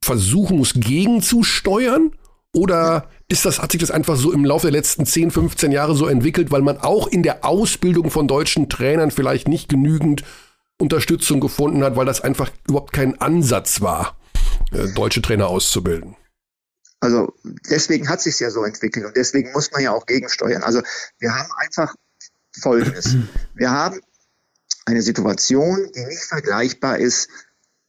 versuchen 0.02 0.58
muss 0.58 0.74
gegenzusteuern? 0.74 2.12
Oder 2.52 3.08
ist 3.30 3.44
das, 3.44 3.60
hat 3.60 3.72
sich 3.72 3.80
das 3.80 3.90
einfach 3.90 4.16
so 4.16 4.32
im 4.32 4.44
Laufe 4.44 4.66
der 4.66 4.72
letzten 4.72 5.06
10, 5.06 5.30
15 5.30 5.72
Jahre 5.72 5.94
so 5.94 6.06
entwickelt, 6.08 6.50
weil 6.50 6.62
man 6.62 6.78
auch 6.78 7.06
in 7.06 7.22
der 7.22 7.44
Ausbildung 7.44 8.10
von 8.10 8.26
deutschen 8.26 8.68
Trainern 8.68 9.12
vielleicht 9.12 9.46
nicht 9.46 9.68
genügend 9.68 10.24
Unterstützung 10.78 11.40
gefunden 11.40 11.84
hat, 11.84 11.94
weil 11.94 12.06
das 12.06 12.20
einfach 12.20 12.50
überhaupt 12.68 12.92
kein 12.92 13.20
Ansatz 13.20 13.80
war, 13.80 14.18
äh, 14.72 14.88
deutsche 14.94 15.22
Trainer 15.22 15.46
auszubilden? 15.46 16.16
Also 16.98 17.32
deswegen 17.70 18.08
hat 18.08 18.20
sich 18.20 18.38
ja 18.40 18.50
so 18.50 18.64
entwickelt 18.64 19.06
und 19.06 19.16
deswegen 19.16 19.52
muss 19.52 19.70
man 19.70 19.82
ja 19.82 19.92
auch 19.92 20.06
gegensteuern. 20.06 20.62
Also 20.62 20.82
wir 21.18 21.34
haben 21.34 21.50
einfach 21.56 21.94
Folgendes. 22.60 23.16
Wir 23.54 23.70
haben 23.70 24.00
eine 24.86 25.02
Situation, 25.02 25.88
die 25.94 26.04
nicht 26.04 26.24
vergleichbar 26.24 26.98
ist 26.98 27.28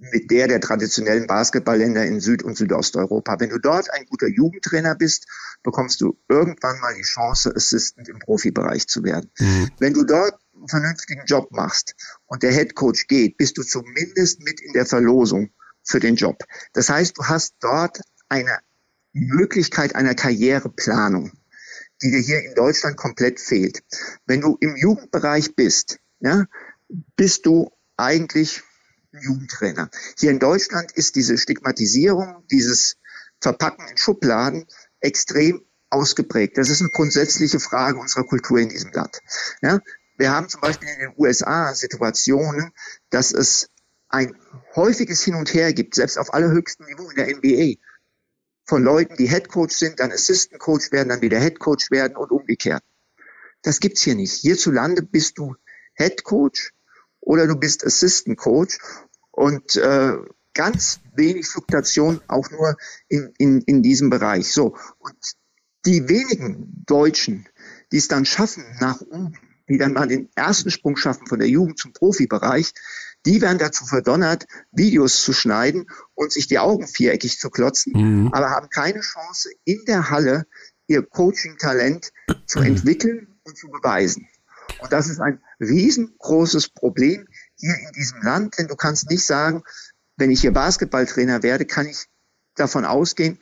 mit 0.01 0.31
der 0.31 0.47
der 0.47 0.59
traditionellen 0.59 1.27
Basketballländer 1.27 2.05
in 2.05 2.19
Süd- 2.19 2.43
und 2.43 2.57
Südosteuropa. 2.57 3.39
Wenn 3.39 3.49
du 3.49 3.59
dort 3.59 3.91
ein 3.91 4.05
guter 4.07 4.27
Jugendtrainer 4.27 4.95
bist, 4.95 5.27
bekommst 5.61 6.01
du 6.01 6.17
irgendwann 6.27 6.79
mal 6.79 6.95
die 6.95 7.03
Chance, 7.03 7.53
Assistant 7.55 8.09
im 8.09 8.17
Profibereich 8.17 8.87
zu 8.87 9.03
werden. 9.03 9.29
Mhm. 9.37 9.69
Wenn 9.77 9.93
du 9.93 10.03
dort 10.03 10.39
einen 10.55 10.67
vernünftigen 10.67 11.23
Job 11.25 11.51
machst 11.51 11.95
und 12.25 12.41
der 12.41 12.51
Head 12.51 12.73
Coach 12.73 13.07
geht, 13.07 13.37
bist 13.37 13.59
du 13.59 13.63
zumindest 13.63 14.41
mit 14.41 14.59
in 14.59 14.73
der 14.73 14.87
Verlosung 14.87 15.51
für 15.83 15.99
den 15.99 16.15
Job. 16.15 16.43
Das 16.73 16.89
heißt, 16.89 17.17
du 17.17 17.25
hast 17.25 17.55
dort 17.59 18.01
eine 18.27 18.57
Möglichkeit 19.13 19.93
einer 19.93 20.15
Karriereplanung, 20.15 21.31
die 22.01 22.09
dir 22.09 22.21
hier 22.21 22.43
in 22.43 22.55
Deutschland 22.55 22.97
komplett 22.97 23.39
fehlt. 23.39 23.83
Wenn 24.25 24.41
du 24.41 24.57
im 24.59 24.75
Jugendbereich 24.75 25.55
bist, 25.55 25.99
ja, 26.21 26.45
bist 27.15 27.45
du 27.45 27.71
eigentlich 27.97 28.63
Jugendtrainer. 29.19 29.89
Hier 30.17 30.31
in 30.31 30.39
Deutschland 30.39 30.91
ist 30.93 31.15
diese 31.15 31.37
Stigmatisierung, 31.37 32.43
dieses 32.49 32.97
Verpacken 33.39 33.87
in 33.87 33.97
Schubladen 33.97 34.67
extrem 34.99 35.65
ausgeprägt. 35.89 36.57
Das 36.57 36.69
ist 36.69 36.81
eine 36.81 36.89
grundsätzliche 36.89 37.59
Frage 37.59 37.99
unserer 37.99 38.23
Kultur 38.23 38.59
in 38.59 38.69
diesem 38.69 38.91
Land. 38.91 39.19
Ja? 39.61 39.79
Wir 40.17 40.31
haben 40.31 40.49
zum 40.49 40.61
Beispiel 40.61 40.87
in 40.89 40.99
den 40.99 41.13
USA 41.17 41.73
Situationen, 41.73 42.71
dass 43.09 43.31
es 43.31 43.69
ein 44.07 44.35
häufiges 44.75 45.23
Hin 45.23 45.35
und 45.35 45.53
Her 45.53 45.73
gibt, 45.73 45.95
selbst 45.95 46.17
auf 46.17 46.33
allerhöchstem 46.33 46.85
Niveau 46.85 47.09
in 47.09 47.15
der 47.15 47.35
NBA, 47.35 47.81
von 48.65 48.83
Leuten, 48.83 49.15
die 49.17 49.27
Head 49.27 49.49
Coach 49.49 49.75
sind, 49.75 49.99
dann 49.99 50.11
Assistant 50.11 50.59
Coach 50.59 50.91
werden, 50.91 51.09
dann 51.09 51.21
wieder 51.21 51.39
Head 51.39 51.59
Coach 51.59 51.91
werden 51.91 52.15
und 52.15 52.31
umgekehrt. 52.31 52.83
Das 53.63 53.79
gibt's 53.79 54.01
hier 54.01 54.15
nicht. 54.15 54.33
Hierzulande 54.41 55.01
bist 55.01 55.37
du 55.37 55.55
Head 55.95 56.23
Coach 56.23 56.71
oder 57.21 57.47
du 57.47 57.55
bist 57.55 57.85
Assistant 57.85 58.37
Coach 58.37 58.77
und 59.31 59.75
äh, 59.77 60.17
ganz 60.53 60.99
wenig 61.15 61.47
Fluktuation 61.47 62.21
auch 62.27 62.49
nur 62.51 62.75
in, 63.07 63.33
in, 63.37 63.61
in 63.61 63.81
diesem 63.81 64.09
Bereich. 64.09 64.51
So 64.51 64.75
und 64.99 65.15
die 65.85 66.09
wenigen 66.09 66.83
Deutschen, 66.85 67.47
die 67.91 67.97
es 67.97 68.07
dann 68.07 68.25
schaffen 68.25 68.65
nach 68.79 69.01
oben, 69.01 69.37
die 69.69 69.77
dann 69.77 69.93
mal 69.93 70.07
den 70.07 70.29
ersten 70.35 70.69
Sprung 70.69 70.97
schaffen 70.97 71.27
von 71.27 71.39
der 71.39 71.47
Jugend 71.47 71.79
zum 71.79 71.93
Profibereich, 71.93 72.73
die 73.25 73.41
werden 73.41 73.59
dazu 73.59 73.85
verdonnert, 73.85 74.45
Videos 74.71 75.21
zu 75.21 75.33
schneiden 75.33 75.87
und 76.15 76.31
sich 76.31 76.47
die 76.47 76.59
Augen 76.59 76.87
viereckig 76.87 77.39
zu 77.39 77.49
klotzen, 77.49 77.93
mhm. 77.95 78.33
aber 78.33 78.49
haben 78.49 78.69
keine 78.69 79.01
Chance, 79.01 79.49
in 79.63 79.83
der 79.87 80.09
Halle 80.09 80.45
ihr 80.87 81.03
Coaching-Talent 81.03 82.11
zu 82.45 82.59
entwickeln 82.59 83.39
und 83.43 83.57
zu 83.57 83.69
beweisen. 83.69 84.27
Und 84.81 84.91
das 84.91 85.09
ist 85.09 85.19
ein 85.19 85.41
riesengroßes 85.59 86.69
Problem 86.69 87.27
hier 87.55 87.75
in 87.75 87.91
diesem 87.93 88.21
Land, 88.21 88.57
denn 88.57 88.67
du 88.67 88.75
kannst 88.75 89.09
nicht 89.09 89.25
sagen, 89.25 89.63
wenn 90.17 90.31
ich 90.31 90.41
hier 90.41 90.53
Basketballtrainer 90.53 91.43
werde, 91.43 91.65
kann 91.65 91.87
ich 91.87 92.07
davon 92.55 92.85
ausgehen, 92.85 93.39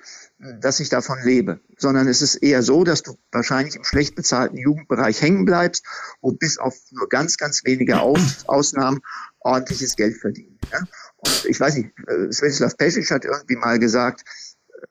dass 0.61 0.79
ich 0.79 0.89
davon 0.89 1.17
lebe, 1.23 1.59
sondern 1.77 2.07
es 2.07 2.21
ist 2.21 2.35
eher 2.35 2.63
so, 2.63 2.83
dass 2.83 3.03
du 3.03 3.17
wahrscheinlich 3.31 3.75
im 3.75 3.83
schlecht 3.83 4.15
bezahlten 4.15 4.57
Jugendbereich 4.57 5.21
hängen 5.21 5.45
bleibst 5.45 5.85
und 6.21 6.39
bis 6.39 6.57
auf 6.57 6.75
nur 6.91 7.09
ganz, 7.09 7.37
ganz 7.37 7.65
wenige 7.65 7.99
Aus 7.99 8.47
Ausnahmen 8.47 9.01
ordentliches 9.39 9.95
Geld 9.95 10.17
verdienen. 10.17 10.57
Ja? 10.71 10.79
Und 11.17 11.45
ich 11.45 11.59
weiß 11.59 11.75
nicht, 11.75 11.91
äh, 12.07 12.31
Svetislav 12.31 12.77
Pesic 12.77 13.11
hat 13.11 13.25
irgendwie 13.25 13.57
mal 13.57 13.79
gesagt, 13.79 14.23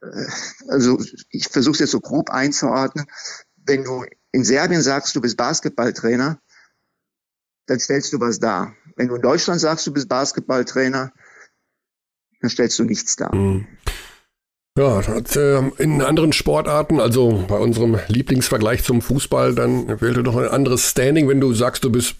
äh, 0.02 0.26
also 0.68 1.00
ich 1.30 1.48
versuche 1.48 1.74
es 1.74 1.80
jetzt 1.80 1.92
so 1.92 2.00
grob 2.00 2.30
einzuordnen, 2.30 3.06
wenn 3.56 3.84
du 3.84 4.04
in 4.32 4.44
Serbien 4.44 4.82
sagst, 4.82 5.14
du 5.16 5.20
bist 5.20 5.36
Basketballtrainer, 5.36 6.38
dann 7.66 7.80
stellst 7.80 8.12
du 8.12 8.20
was 8.20 8.38
dar. 8.38 8.74
Wenn 8.96 9.08
du 9.08 9.16
in 9.16 9.22
Deutschland 9.22 9.60
sagst, 9.60 9.86
du 9.86 9.92
bist 9.92 10.08
Basketballtrainer, 10.08 11.12
dann 12.40 12.50
stellst 12.50 12.78
du 12.78 12.84
nichts 12.84 13.16
dar. 13.16 13.34
Mhm. 13.34 13.66
Ja, 14.76 15.04
hat, 15.04 15.34
äh, 15.34 15.58
in 15.78 16.02
anderen 16.02 16.32
Sportarten, 16.32 17.00
also 17.00 17.44
bei 17.48 17.56
unserem 17.56 17.98
Lieblingsvergleich 18.06 18.84
zum 18.84 19.02
Fußball, 19.02 19.54
dann 19.54 20.00
wählt 20.00 20.16
du 20.16 20.22
doch 20.22 20.36
ein 20.36 20.48
anderes 20.48 20.88
Standing. 20.88 21.28
Wenn 21.28 21.40
du 21.40 21.52
sagst, 21.52 21.82
du 21.82 21.90
bist 21.90 22.16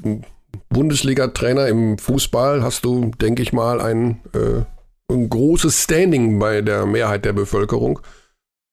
Bundesliga-Trainer 0.69 1.69
im 1.69 1.99
Fußball, 1.99 2.63
hast 2.65 2.85
du, 2.85 3.13
denke 3.21 3.43
ich 3.43 3.53
mal, 3.53 3.81
ein, 3.81 4.23
äh, 4.35 4.65
ein 5.13 5.29
großes 5.29 5.85
Standing 5.85 6.41
bei 6.41 6.61
der 6.61 6.85
Mehrheit 6.85 7.25
der 7.25 7.33
Bevölkerung. 7.33 8.01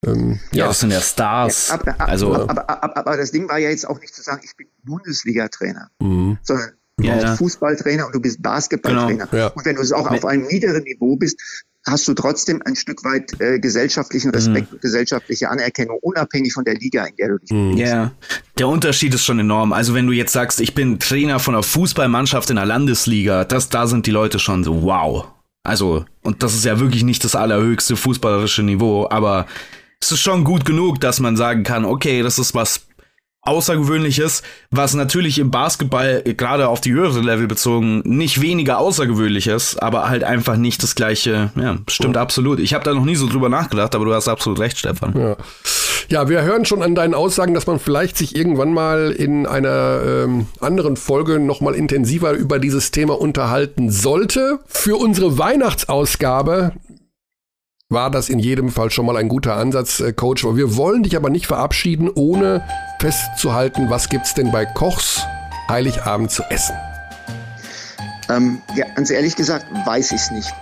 Ähm, 0.06 0.38
ja, 0.52 0.58
ja, 0.58 0.66
das 0.68 0.80
sind 0.80 0.90
ja 0.90 1.00
Stars. 1.00 1.68
Ja, 1.68 1.74
aber, 1.74 2.00
also, 2.00 2.34
aber, 2.34 2.70
aber, 2.70 2.96
aber, 2.96 3.16
das 3.16 3.32
Ding 3.32 3.48
war 3.48 3.58
ja 3.58 3.70
jetzt 3.70 3.88
auch 3.88 4.00
nicht 4.00 4.14
zu 4.14 4.22
sagen, 4.22 4.42
ich 4.44 4.56
bin 4.56 4.68
Bundesliga-Trainer, 4.84 5.90
mhm. 6.00 6.38
sondern 6.42 6.70
du 6.96 7.04
ja, 7.04 7.16
bist 7.16 7.38
Fußballtrainer 7.38 8.06
und 8.06 8.14
du 8.14 8.20
bist 8.20 8.42
Basketballtrainer. 8.42 9.26
Genau, 9.26 9.42
ja. 9.42 9.48
Und 9.48 9.64
wenn 9.64 9.76
du 9.76 9.82
es 9.82 9.92
auch 9.92 10.10
auf 10.10 10.24
einem 10.24 10.46
niederen 10.46 10.84
Niveau 10.84 11.16
bist, 11.16 11.38
hast 11.86 12.08
du 12.08 12.14
trotzdem 12.14 12.60
ein 12.64 12.74
Stück 12.74 13.04
weit 13.04 13.40
äh, 13.40 13.58
gesellschaftlichen 13.58 14.30
Respekt 14.30 14.72
mhm. 14.72 14.80
gesellschaftliche 14.80 15.48
Anerkennung, 15.48 15.98
unabhängig 16.02 16.52
von 16.52 16.64
der 16.64 16.74
Liga, 16.74 17.04
in 17.04 17.16
der 17.16 17.28
du 17.28 17.38
dich 17.38 17.50
mhm. 17.50 17.76
Ja, 17.76 17.86
yeah. 17.86 18.12
der 18.58 18.68
Unterschied 18.68 19.14
ist 19.14 19.24
schon 19.24 19.38
enorm. 19.38 19.72
Also 19.72 19.94
wenn 19.94 20.06
du 20.06 20.12
jetzt 20.12 20.32
sagst, 20.32 20.60
ich 20.60 20.74
bin 20.74 20.98
Trainer 20.98 21.38
von 21.38 21.54
einer 21.54 21.62
Fußballmannschaft 21.62 22.50
in 22.50 22.56
der 22.56 22.66
Landesliga, 22.66 23.44
das, 23.44 23.68
da 23.68 23.86
sind 23.86 24.06
die 24.06 24.10
Leute 24.10 24.38
schon 24.38 24.64
so, 24.64 24.82
wow. 24.82 25.28
Also, 25.62 26.04
und 26.22 26.42
das 26.42 26.54
ist 26.54 26.64
ja 26.64 26.78
wirklich 26.78 27.02
nicht 27.02 27.24
das 27.24 27.34
allerhöchste 27.34 27.96
fußballerische 27.96 28.62
Niveau, 28.62 29.08
aber 29.10 29.46
es 30.00 30.12
ist 30.12 30.20
schon 30.20 30.44
gut 30.44 30.64
genug, 30.64 31.00
dass 31.00 31.20
man 31.20 31.36
sagen 31.36 31.62
kann, 31.62 31.84
okay, 31.84 32.22
das 32.22 32.38
ist 32.38 32.54
was 32.54 32.86
Außergewöhnliches, 33.46 34.42
was 34.70 34.94
natürlich 34.94 35.38
im 35.38 35.50
Basketball 35.50 36.22
gerade 36.36 36.68
auf 36.68 36.80
die 36.80 36.92
höhere 36.92 37.20
Level 37.20 37.46
bezogen 37.46 38.02
nicht 38.04 38.40
weniger 38.40 38.78
außergewöhnlich 38.78 39.46
ist, 39.46 39.80
aber 39.80 40.08
halt 40.08 40.24
einfach 40.24 40.56
nicht 40.56 40.82
das 40.82 40.96
gleiche. 40.96 41.52
Ja, 41.54 41.78
stimmt 41.88 42.16
oh. 42.16 42.20
absolut. 42.20 42.58
Ich 42.58 42.74
habe 42.74 42.84
da 42.84 42.92
noch 42.92 43.04
nie 43.04 43.14
so 43.14 43.28
drüber 43.28 43.48
nachgedacht, 43.48 43.94
aber 43.94 44.04
du 44.04 44.14
hast 44.14 44.26
absolut 44.26 44.58
recht, 44.58 44.78
Stefan. 44.78 45.14
Ja. 45.16 45.36
ja, 46.08 46.28
wir 46.28 46.42
hören 46.42 46.64
schon 46.64 46.82
an 46.82 46.96
deinen 46.96 47.14
Aussagen, 47.14 47.54
dass 47.54 47.68
man 47.68 47.78
vielleicht 47.78 48.18
sich 48.18 48.34
irgendwann 48.34 48.74
mal 48.74 49.12
in 49.12 49.46
einer 49.46 50.00
ähm, 50.04 50.46
anderen 50.60 50.96
Folge 50.96 51.38
noch 51.38 51.60
mal 51.60 51.74
intensiver 51.74 52.32
über 52.32 52.58
dieses 52.58 52.90
Thema 52.90 53.20
unterhalten 53.20 53.90
sollte. 53.90 54.58
Für 54.66 54.96
unsere 54.96 55.38
Weihnachtsausgabe 55.38 56.72
war 57.88 58.10
das 58.10 58.28
in 58.28 58.40
jedem 58.40 58.70
Fall 58.70 58.90
schon 58.90 59.06
mal 59.06 59.16
ein 59.16 59.28
guter 59.28 59.54
Ansatz, 59.56 60.00
äh, 60.00 60.12
Coach. 60.12 60.44
Wir 60.44 60.76
wollen 60.76 61.04
dich 61.04 61.16
aber 61.16 61.30
nicht 61.30 61.46
verabschieden, 61.46 62.10
ohne 62.12 62.66
festzuhalten, 62.98 63.90
was 63.90 64.08
gibt's 64.08 64.34
denn 64.34 64.50
bei 64.50 64.66
Kochs 64.66 65.22
Heiligabend 65.68 66.30
zu 66.30 66.42
essen? 66.50 66.74
Ähm, 68.28 68.60
ja, 68.74 68.86
ganz 68.94 69.10
ehrlich 69.10 69.36
gesagt, 69.36 69.66
weiß 69.86 70.10
ich 70.10 70.20
es 70.20 70.30
nicht. 70.32 70.52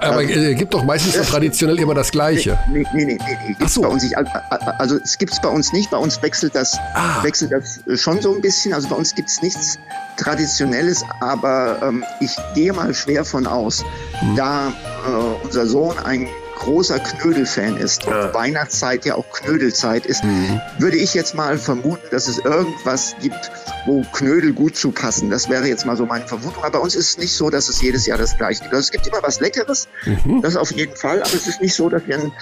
Aber 0.00 0.22
äh, 0.22 0.54
gibt 0.54 0.72
doch 0.72 0.84
meistens 0.84 1.14
so 1.14 1.22
traditionell 1.22 1.78
immer 1.78 1.92
das 1.92 2.10
Gleiche. 2.10 2.58
Nee, 2.70 2.86
nee, 2.94 3.04
nee, 3.04 3.18
nee, 3.18 3.38
nee. 3.46 3.54
Gibt's 3.58 3.74
so. 3.74 3.82
bei 3.82 3.88
uns 3.88 4.02
nicht. 4.02 4.16
Also 4.16 4.96
es 4.96 5.18
gibt 5.18 5.34
es 5.34 5.42
bei 5.42 5.50
uns 5.50 5.74
nicht. 5.74 5.90
Bei 5.90 5.98
uns 5.98 6.22
wechselt 6.22 6.54
das, 6.54 6.78
ah. 6.94 7.22
wechselt 7.22 7.52
das 7.52 7.82
schon 8.00 8.22
so 8.22 8.34
ein 8.34 8.40
bisschen. 8.40 8.72
Also 8.72 8.88
bei 8.88 8.96
uns 8.96 9.14
gibt 9.14 9.28
es 9.28 9.42
nichts 9.42 9.78
Traditionelles, 10.16 11.04
aber 11.20 11.82
ähm, 11.82 12.02
ich 12.20 12.34
gehe 12.54 12.72
mal 12.72 12.94
schwer 12.94 13.26
von 13.26 13.46
aus, 13.46 13.84
hm. 14.20 14.36
da 14.36 14.68
äh, 14.68 15.44
unser 15.44 15.66
Sohn 15.66 15.98
ein 15.98 16.26
großer 16.62 16.98
Knödel-Fan 17.00 17.76
ist 17.76 18.06
und 18.06 18.12
ja. 18.12 18.32
Weihnachtszeit 18.32 19.04
ja 19.04 19.16
auch 19.16 19.28
Knödelzeit 19.32 20.06
ist, 20.06 20.22
mhm. 20.22 20.60
würde 20.78 20.96
ich 20.96 21.12
jetzt 21.12 21.34
mal 21.34 21.58
vermuten, 21.58 22.06
dass 22.10 22.28
es 22.28 22.38
irgendwas 22.38 23.16
gibt, 23.20 23.50
wo 23.86 24.02
Knödel 24.12 24.52
gut 24.52 24.76
zu 24.76 24.92
passen. 24.92 25.28
Das 25.28 25.48
wäre 25.48 25.66
jetzt 25.66 25.84
mal 25.86 25.96
so 25.96 26.06
meine 26.06 26.26
Vermutung. 26.26 26.62
Aber 26.62 26.78
bei 26.78 26.78
uns 26.78 26.94
ist 26.94 27.10
es 27.10 27.18
nicht 27.18 27.32
so, 27.32 27.50
dass 27.50 27.68
es 27.68 27.82
jedes 27.82 28.06
Jahr 28.06 28.16
das 28.16 28.36
gleiche 28.36 28.62
gibt. 28.62 28.72
Also 28.72 28.86
es 28.86 28.90
gibt 28.92 29.06
immer 29.08 29.22
was 29.22 29.40
Leckeres, 29.40 29.88
mhm. 30.06 30.40
das 30.40 30.56
auf 30.56 30.70
jeden 30.72 30.94
Fall, 30.94 31.22
aber 31.22 31.34
es 31.34 31.46
ist 31.46 31.60
nicht 31.60 31.74
so, 31.74 31.88
dass 31.88 32.06
wir 32.06 32.16
ein, 32.16 32.32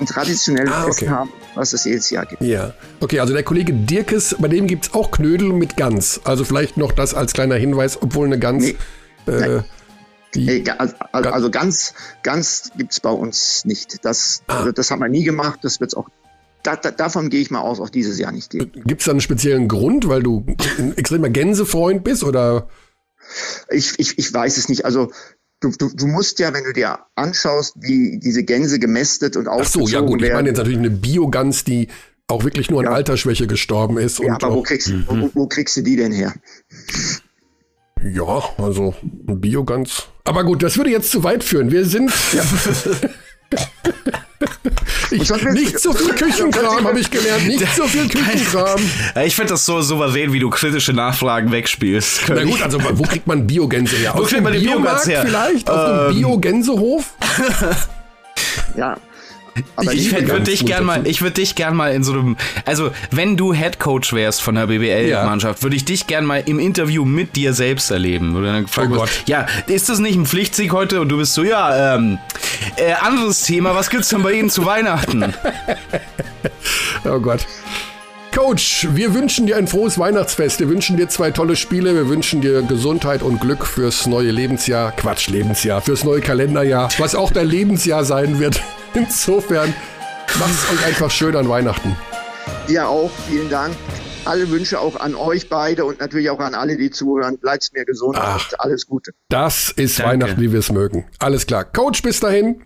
ein 0.00 0.06
traditionelles 0.06 0.72
ah, 0.72 0.82
okay. 0.82 0.90
Essen 0.90 1.10
haben, 1.10 1.32
was 1.54 1.72
es 1.72 1.84
jedes 1.84 2.10
Jahr 2.10 2.26
gibt. 2.26 2.42
Ja, 2.42 2.74
okay, 3.00 3.20
also 3.20 3.32
der 3.32 3.44
Kollege 3.44 3.72
Dirkes, 3.72 4.34
bei 4.38 4.48
dem 4.48 4.66
gibt 4.66 4.86
es 4.86 4.94
auch 4.94 5.12
Knödel 5.12 5.52
mit 5.52 5.76
Gans. 5.76 6.20
Also 6.24 6.44
vielleicht 6.44 6.76
noch 6.76 6.90
das 6.90 7.14
als 7.14 7.32
kleiner 7.32 7.54
Hinweis, 7.56 8.00
obwohl 8.02 8.26
eine 8.26 8.38
Gans... 8.38 8.64
Nee. 8.64 8.76
Äh, 9.32 9.62
die 10.34 10.70
also, 10.70 10.94
also 11.12 11.50
ganz, 11.50 11.94
ganz 12.22 12.70
gibt's 12.76 13.00
bei 13.00 13.10
uns 13.10 13.64
nicht. 13.64 14.04
Das, 14.04 14.42
ah. 14.46 14.70
das 14.72 14.90
haben 14.90 15.00
wir 15.00 15.08
nie 15.08 15.24
gemacht. 15.24 15.60
Das 15.62 15.80
wird's 15.80 15.94
auch 15.94 16.08
da, 16.62 16.76
da, 16.76 16.90
davon 16.90 17.30
gehe 17.30 17.40
ich 17.40 17.50
mal 17.50 17.60
aus, 17.60 17.80
auch 17.80 17.88
dieses 17.88 18.18
Jahr 18.18 18.32
nicht 18.32 18.50
geben. 18.50 18.82
Gibt 18.84 19.00
es 19.00 19.06
da 19.06 19.12
einen 19.12 19.20
speziellen 19.20 19.68
Grund, 19.68 20.08
weil 20.08 20.22
du 20.22 20.44
ein 20.78 20.96
extremer 20.96 21.30
Gänsefreund 21.30 22.04
bist 22.04 22.24
oder? 22.24 22.68
Ich, 23.70 23.98
ich, 23.98 24.18
ich 24.18 24.32
weiß 24.32 24.56
es 24.56 24.68
nicht. 24.68 24.84
Also 24.84 25.12
du, 25.60 25.70
du, 25.70 25.90
du 25.94 26.06
musst 26.06 26.38
ja, 26.38 26.52
wenn 26.52 26.64
du 26.64 26.72
dir 26.72 26.98
anschaust, 27.14 27.74
wie 27.78 28.18
diese 28.18 28.42
Gänse 28.42 28.78
gemästet 28.78 29.36
und 29.36 29.48
aufgezogen 29.48 29.86
Ach 29.86 29.90
so, 29.90 29.94
ja 29.94 30.00
gut. 30.00 30.20
Werden. 30.20 30.30
Ich 30.30 30.34
meine 30.34 30.48
jetzt 30.48 30.58
natürlich 30.58 30.78
eine 30.78 30.90
Biogans, 30.90 31.64
die 31.64 31.88
auch 32.26 32.44
wirklich 32.44 32.70
nur 32.70 32.80
an 32.80 32.86
ja. 32.86 32.92
Altersschwäche 32.92 33.46
gestorben 33.46 33.96
ist. 33.98 34.18
Ja, 34.18 34.34
aber 34.34 34.54
wo 34.54 34.62
kriegst, 34.62 34.88
mhm. 34.88 35.04
wo, 35.08 35.30
wo 35.34 35.46
kriegst 35.46 35.76
du 35.76 35.82
die 35.82 35.96
denn 35.96 36.12
her? 36.12 36.34
Ja, 38.02 38.42
also 38.58 38.94
ein 39.28 39.40
Biogans. 39.40 40.08
Aber 40.24 40.44
gut, 40.44 40.62
das 40.62 40.76
würde 40.76 40.90
jetzt 40.90 41.10
zu 41.10 41.24
weit 41.24 41.42
führen. 41.42 41.70
Wir 41.70 41.84
sind. 41.84 42.12
Ja. 42.32 42.44
Ich, 45.10 45.30
nicht 45.52 45.80
so 45.80 45.92
viel 45.92 46.12
Küchenkram, 46.14 46.84
habe 46.84 47.00
ich 47.00 47.10
gelernt. 47.10 47.46
Nicht 47.46 47.74
so 47.74 47.84
viel 47.88 48.08
Küchenkram. 48.08 48.78
Ich 49.24 49.34
finde 49.34 49.54
das 49.54 49.64
so 49.64 49.80
souverän, 49.80 50.32
wie 50.32 50.38
du 50.38 50.50
kritische 50.50 50.92
Nachfragen 50.92 51.50
wegspielst. 51.50 52.22
Na 52.28 52.44
gut, 52.44 52.60
also 52.62 52.78
wo 52.92 53.02
kriegt 53.04 53.26
man 53.26 53.46
Biogänse 53.46 53.96
her? 53.96 54.12
Wo 54.14 54.22
kriegt 54.22 54.42
man 54.42 54.52
die 54.52 54.60
Biogänse 54.60 55.10
her? 55.10 55.24
Vielleicht? 55.26 55.70
Auf 55.70 56.08
ähm, 56.08 56.12
dem 56.12 56.16
Biogänsehof? 56.18 57.14
ja, 58.76 58.96
aber 59.76 59.92
ich, 59.92 60.12
würde 60.12 60.42
dich 60.42 60.64
gern 60.64 60.84
mal, 60.84 61.06
ich 61.06 61.22
würde 61.22 61.34
dich 61.34 61.54
gern 61.54 61.76
mal 61.76 61.92
in 61.92 62.04
so 62.04 62.12
einem, 62.12 62.36
also 62.64 62.90
wenn 63.10 63.36
du 63.36 63.52
Head 63.52 63.78
Coach 63.78 64.12
wärst 64.12 64.42
von 64.42 64.54
der 64.54 64.66
BBL-Mannschaft, 64.66 65.60
ja. 65.60 65.62
würde 65.62 65.76
ich 65.76 65.84
dich 65.84 66.06
gern 66.06 66.24
mal 66.24 66.42
im 66.46 66.58
Interview 66.58 67.04
mit 67.04 67.36
dir 67.36 67.52
selbst 67.52 67.90
erleben. 67.90 68.36
Oder 68.36 68.52
dann 68.52 68.64
gefragt, 68.64 68.88
oh 68.92 68.96
Gott. 68.96 69.10
ja, 69.26 69.46
ist 69.66 69.88
das 69.88 69.98
nicht 69.98 70.16
ein 70.16 70.26
Pflichtsieg 70.26 70.72
heute? 70.72 71.00
Und 71.00 71.08
du 71.08 71.18
bist 71.18 71.34
so, 71.34 71.42
ja, 71.42 71.94
ähm, 71.96 72.18
äh, 72.76 72.92
anderes 72.92 73.42
Thema, 73.42 73.74
was 73.74 73.90
gibt's 73.90 74.08
denn 74.08 74.22
bei 74.22 74.32
Ihnen 74.32 74.50
zu 74.50 74.64
Weihnachten? 74.64 75.34
oh 77.04 77.18
Gott. 77.18 77.46
Coach, 78.38 78.86
wir 78.92 79.14
wünschen 79.14 79.46
dir 79.46 79.56
ein 79.56 79.66
frohes 79.66 79.98
Weihnachtsfest. 79.98 80.60
Wir 80.60 80.68
wünschen 80.68 80.96
dir 80.96 81.08
zwei 81.08 81.32
tolle 81.32 81.56
Spiele. 81.56 81.96
Wir 81.96 82.08
wünschen 82.08 82.40
dir 82.40 82.62
Gesundheit 82.62 83.20
und 83.20 83.40
Glück 83.40 83.66
fürs 83.66 84.06
neue 84.06 84.30
Lebensjahr. 84.30 84.92
Quatsch, 84.92 85.28
Lebensjahr. 85.28 85.82
Fürs 85.82 86.04
neue 86.04 86.20
Kalenderjahr. 86.20 86.88
Was 86.98 87.16
auch 87.16 87.32
dein 87.32 87.48
Lebensjahr 87.48 88.04
sein 88.04 88.38
wird. 88.38 88.62
Insofern 88.94 89.74
Macht 90.38 90.50
es 90.50 90.70
euch 90.72 90.86
einfach 90.86 91.10
schön 91.10 91.34
an 91.34 91.48
Weihnachten. 91.48 91.96
Dir 92.68 92.88
auch, 92.88 93.10
vielen 93.28 93.50
Dank. 93.50 93.74
Alle 94.24 94.48
Wünsche 94.50 94.78
auch 94.78 94.94
an 95.00 95.16
euch 95.16 95.48
beide 95.48 95.84
und 95.84 95.98
natürlich 95.98 96.30
auch 96.30 96.38
an 96.38 96.54
alle, 96.54 96.76
die 96.76 96.92
zuhören. 96.92 97.38
Bleibt 97.38 97.68
mir 97.74 97.84
gesund 97.84 98.18
Ach, 98.20 98.52
und 98.52 98.60
alles 98.60 98.86
Gute. 98.86 99.14
Das 99.30 99.70
ist 99.70 99.98
Danke. 99.98 100.12
Weihnachten, 100.12 100.40
wie 100.40 100.52
wir 100.52 100.60
es 100.60 100.70
mögen. 100.70 101.08
Alles 101.18 101.44
klar. 101.44 101.64
Coach, 101.64 102.02
bis 102.02 102.20
dahin. 102.20 102.62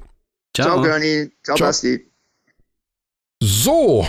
Ciao, 0.54 0.66
Ciao 0.68 0.82
Bernie. 0.82 1.30
Ciao, 1.42 1.56
Ciao. 1.56 1.68
Basti. 1.68 2.12
So, 3.42 4.06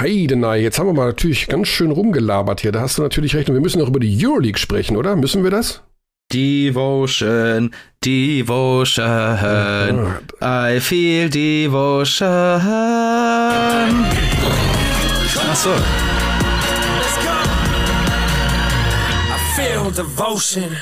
Heidenei, 0.00 0.60
jetzt 0.60 0.78
haben 0.78 0.86
wir 0.88 0.92
mal 0.92 1.06
natürlich 1.06 1.46
ganz 1.46 1.68
schön 1.68 1.90
rumgelabert 1.90 2.60
hier. 2.60 2.72
Da 2.72 2.80
hast 2.80 2.98
du 2.98 3.02
natürlich 3.02 3.34
recht. 3.36 3.48
Und 3.48 3.54
wir 3.54 3.60
müssen 3.60 3.78
noch 3.78 3.88
über 3.88 4.00
die 4.00 4.26
Euroleague 4.26 4.58
sprechen, 4.58 4.96
oder? 4.96 5.14
Müssen 5.16 5.44
wir 5.44 5.50
das? 5.50 5.82
Devotion, 6.32 7.70
Devotion, 8.04 9.06
I 10.42 10.80
feel 10.80 11.28
Devotion. 11.28 12.26
Achso. 15.50 15.70
I 19.30 19.38
feel 19.54 19.92
devotion. 19.92 20.76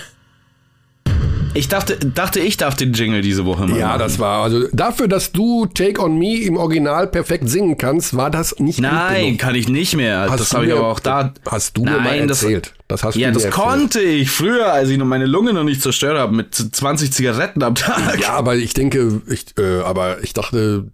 Ich 1.55 1.69
dachte, 1.69 1.97
dachte, 1.99 2.41
ich 2.41 2.57
darf 2.57 2.77
den 2.77 2.95
Jingle 2.95 3.21
diese 3.21 3.45
Woche 3.45 3.67
machen. 3.67 3.79
Ja, 3.79 3.99
das 3.99 4.19
war, 4.19 4.43
also 4.43 4.69
dafür, 4.73 5.07
dass 5.07 5.33
du 5.33 5.67
Take 5.67 6.01
on 6.03 6.19
Me 6.19 6.41
im 6.41 6.57
Original 6.57 7.07
perfekt 7.07 7.49
singen 7.49 7.77
kannst, 7.77 8.17
war 8.17 8.31
das 8.31 8.59
nicht 8.59 8.81
Nein, 8.81 9.37
kann 9.37 9.55
ich 9.55 9.69
nicht 9.69 9.95
mehr. 9.95 10.29
Hast 10.31 10.41
das 10.41 10.55
habe 10.55 10.67
ich 10.67 10.73
aber 10.73 10.87
auch 10.87 11.01
da. 11.01 11.35
Hast 11.47 11.77
du 11.77 11.85
Nein, 11.85 11.95
mir 11.95 12.01
mal 12.01 12.19
erzählt. 12.31 12.73
Das, 12.89 13.01
das 13.01 13.05
hast 13.05 13.17
ja, 13.17 13.29
du 13.29 13.35
das 13.35 13.45
erzählt. 13.45 13.65
konnte 13.65 14.01
ich 14.01 14.31
früher, 14.31 14.73
als 14.73 14.89
ich 14.89 14.97
noch 14.97 15.05
meine 15.05 15.27
Lunge 15.27 15.53
noch 15.53 15.65
nicht 15.65 15.83
zerstört 15.83 16.19
habe, 16.19 16.35
mit 16.35 16.55
20 16.55 17.13
Zigaretten 17.13 17.63
am 17.63 17.75
Tag. 17.75 18.21
Ja, 18.21 18.31
aber 18.31 18.57
ich 18.57 18.73
denke, 18.73 19.21
ich, 19.29 19.47
äh, 19.59 19.81
aber 19.81 20.23
ich 20.23 20.33
dachte, 20.33 20.91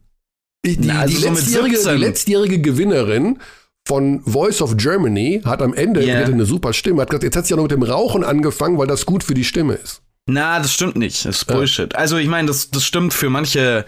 ich, 0.62 0.78
die, 0.78 0.88
Na, 0.88 1.00
also 1.00 1.14
die, 1.14 1.22
so 1.22 1.28
letztjährige, 1.30 1.78
die 1.78 1.96
letztjährige 1.96 2.60
Gewinnerin 2.60 3.38
von 3.86 4.22
Voice 4.24 4.60
of 4.60 4.76
Germany 4.76 5.40
hat 5.44 5.62
am 5.62 5.72
Ende, 5.72 6.04
yeah. 6.04 6.24
eine 6.24 6.44
super 6.44 6.72
Stimme, 6.72 7.02
hat 7.02 7.10
gesagt, 7.10 7.22
jetzt 7.22 7.36
hat 7.36 7.46
sie 7.46 7.52
ja 7.52 7.56
noch 7.56 7.64
mit 7.64 7.72
dem 7.72 7.82
Rauchen 7.84 8.24
angefangen, 8.24 8.76
weil 8.76 8.88
das 8.88 9.06
gut 9.06 9.22
für 9.22 9.34
die 9.34 9.44
Stimme 9.44 9.74
ist. 9.74 10.02
Na, 10.28 10.58
das 10.58 10.72
stimmt 10.72 10.96
nicht. 10.96 11.24
Das 11.24 11.38
ist 11.38 11.44
Bullshit. 11.46 11.92
Ja. 11.92 11.98
Also 11.98 12.18
ich 12.18 12.28
meine, 12.28 12.48
das, 12.48 12.70
das 12.70 12.84
stimmt 12.84 13.14
für 13.14 13.30
manche 13.30 13.84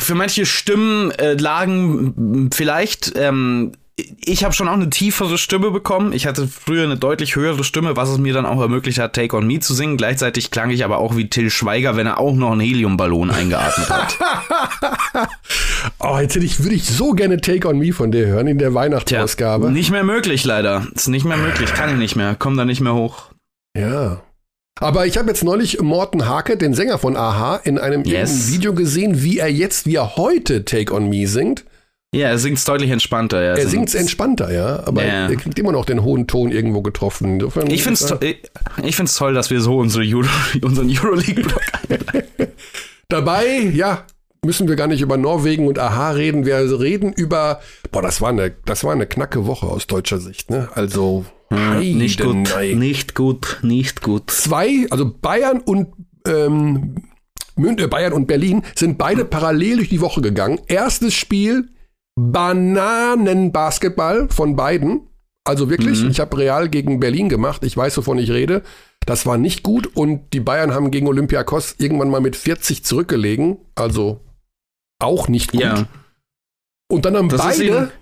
für 0.00 0.14
manche 0.14 0.46
Stimmlagen 0.46 2.48
äh, 2.48 2.54
vielleicht. 2.54 3.12
Ähm, 3.16 3.72
ich 3.96 4.42
habe 4.42 4.52
schon 4.52 4.66
auch 4.66 4.74
eine 4.74 4.90
tiefere 4.90 5.38
Stimme 5.38 5.70
bekommen. 5.70 6.12
Ich 6.12 6.26
hatte 6.26 6.48
früher 6.48 6.82
eine 6.82 6.96
deutlich 6.96 7.36
höhere 7.36 7.62
Stimme, 7.62 7.96
was 7.96 8.08
es 8.08 8.18
mir 8.18 8.34
dann 8.34 8.44
auch 8.44 8.60
ermöglicht 8.60 8.98
hat, 8.98 9.14
Take 9.14 9.36
on 9.36 9.46
Me 9.46 9.60
zu 9.60 9.72
singen. 9.72 9.96
Gleichzeitig 9.96 10.50
klang 10.50 10.70
ich 10.70 10.84
aber 10.84 10.98
auch 10.98 11.16
wie 11.16 11.30
Till 11.30 11.48
Schweiger, 11.48 11.96
wenn 11.96 12.06
er 12.06 12.18
auch 12.18 12.34
noch 12.34 12.52
einen 12.52 12.60
Heliumballon 12.60 13.30
eingeatmet 13.30 13.90
hat. 13.90 14.18
oh, 16.00 16.18
jetzt 16.18 16.34
hätte 16.34 16.44
ich, 16.44 16.62
würde 16.62 16.74
ich 16.74 16.84
so 16.84 17.12
gerne 17.12 17.40
Take 17.40 17.68
on 17.68 17.78
Me 17.78 17.92
von 17.92 18.10
dir 18.10 18.26
hören 18.26 18.48
in 18.48 18.58
der 18.58 18.74
Weihnachtsausgabe. 18.74 19.70
nicht 19.70 19.92
mehr 19.92 20.04
möglich, 20.04 20.44
leider. 20.44 20.86
Ist 20.94 21.08
nicht 21.08 21.24
mehr 21.24 21.36
möglich. 21.36 21.72
Kann 21.72 21.90
ich 21.90 21.96
nicht 21.96 22.16
mehr. 22.16 22.34
Komm 22.36 22.56
da 22.56 22.64
nicht 22.64 22.80
mehr 22.80 22.94
hoch. 22.94 23.30
Ja. 23.76 24.22
Aber 24.80 25.06
ich 25.06 25.16
habe 25.16 25.28
jetzt 25.28 25.44
neulich 25.44 25.80
Morten 25.80 26.28
Hake, 26.28 26.56
den 26.56 26.74
Sänger 26.74 26.98
von 26.98 27.16
Aha, 27.16 27.60
in 27.64 27.78
einem 27.78 28.04
yes. 28.04 28.52
Video 28.52 28.74
gesehen, 28.74 29.22
wie 29.22 29.38
er 29.38 29.50
jetzt, 29.50 29.86
wie 29.86 29.94
er 29.96 30.16
heute 30.16 30.64
Take 30.64 30.92
on 30.92 31.08
Me 31.08 31.26
singt. 31.28 31.64
Ja, 32.14 32.28
er 32.28 32.38
singt 32.38 32.66
deutlich 32.66 32.90
entspannter. 32.90 33.42
Ja. 33.42 33.54
Er 33.54 33.68
singt 33.68 33.92
entspannter, 33.94 34.52
ja, 34.52 34.86
aber 34.86 35.04
ja. 35.04 35.28
er 35.28 35.36
kriegt 35.36 35.58
immer 35.58 35.72
noch 35.72 35.84
den 35.84 36.02
hohen 36.02 36.26
Ton 36.26 36.52
irgendwo 36.52 36.80
getroffen. 36.80 37.34
Insofern 37.34 37.68
ich 37.70 37.82
finde 37.82 38.00
es 38.00 38.06
to 38.06 38.18
ich 38.84 38.96
find's 38.96 39.16
toll, 39.16 39.34
dass 39.34 39.50
wir 39.50 39.60
so 39.60 39.78
unsere 39.78 40.04
Euro 40.04 40.28
unseren 40.62 40.88
Euroleague-Blog 40.88 41.60
Dabei, 43.08 43.58
ja, 43.74 44.06
müssen 44.44 44.68
wir 44.68 44.76
gar 44.76 44.86
nicht 44.86 45.00
über 45.00 45.16
Norwegen 45.16 45.66
und 45.66 45.78
Aha 45.78 46.10
reden. 46.10 46.46
Wir 46.46 46.80
reden 46.80 47.12
über, 47.12 47.60
boah, 47.90 48.02
das 48.02 48.20
war 48.20 48.30
eine, 48.30 48.52
das 48.64 48.84
war 48.84 48.92
eine 48.92 49.06
knacke 49.06 49.46
Woche 49.46 49.66
aus 49.66 49.86
deutscher 49.86 50.18
Sicht, 50.18 50.50
ne? 50.50 50.68
Also, 50.74 51.24
hm, 51.50 51.96
nicht 51.96 52.20
gut, 52.20 52.54
nicht 52.74 53.14
gut, 53.14 53.58
nicht 53.62 54.02
gut. 54.02 54.30
Zwei, 54.30 54.86
also 54.90 55.10
Bayern 55.10 55.60
und 55.60 55.88
ähm, 56.26 56.96
äh, 57.56 57.86
Bayern 57.86 58.12
und 58.12 58.26
Berlin 58.26 58.62
sind 58.74 58.98
beide 58.98 59.24
parallel 59.24 59.76
durch 59.76 59.88
die 59.88 60.00
Woche 60.00 60.20
gegangen. 60.20 60.60
Erstes 60.66 61.14
Spiel 61.14 61.68
Bananenbasketball 62.16 64.28
von 64.28 64.56
beiden. 64.56 65.08
Also 65.46 65.68
wirklich, 65.68 66.02
mhm. 66.02 66.08
ich 66.10 66.20
habe 66.20 66.38
Real 66.38 66.70
gegen 66.70 67.00
Berlin 67.00 67.28
gemacht. 67.28 67.64
Ich 67.64 67.76
weiß, 67.76 67.98
wovon 67.98 68.16
ich 68.18 68.30
rede. 68.30 68.62
Das 69.04 69.26
war 69.26 69.36
nicht 69.36 69.62
gut 69.62 69.94
und 69.94 70.32
die 70.32 70.40
Bayern 70.40 70.72
haben 70.72 70.90
gegen 70.90 71.06
Olympiakos 71.06 71.74
irgendwann 71.78 72.08
mal 72.08 72.22
mit 72.22 72.36
40 72.36 72.82
zurückgelegen. 72.84 73.58
Also 73.74 74.23
auch 75.04 75.28
nicht 75.28 75.52
gut. 75.52 75.60
Ja. 75.60 75.86
Und 76.88 77.04
dann 77.04 77.16
haben 77.16 77.28
das 77.28 77.40
beide. 77.40 77.92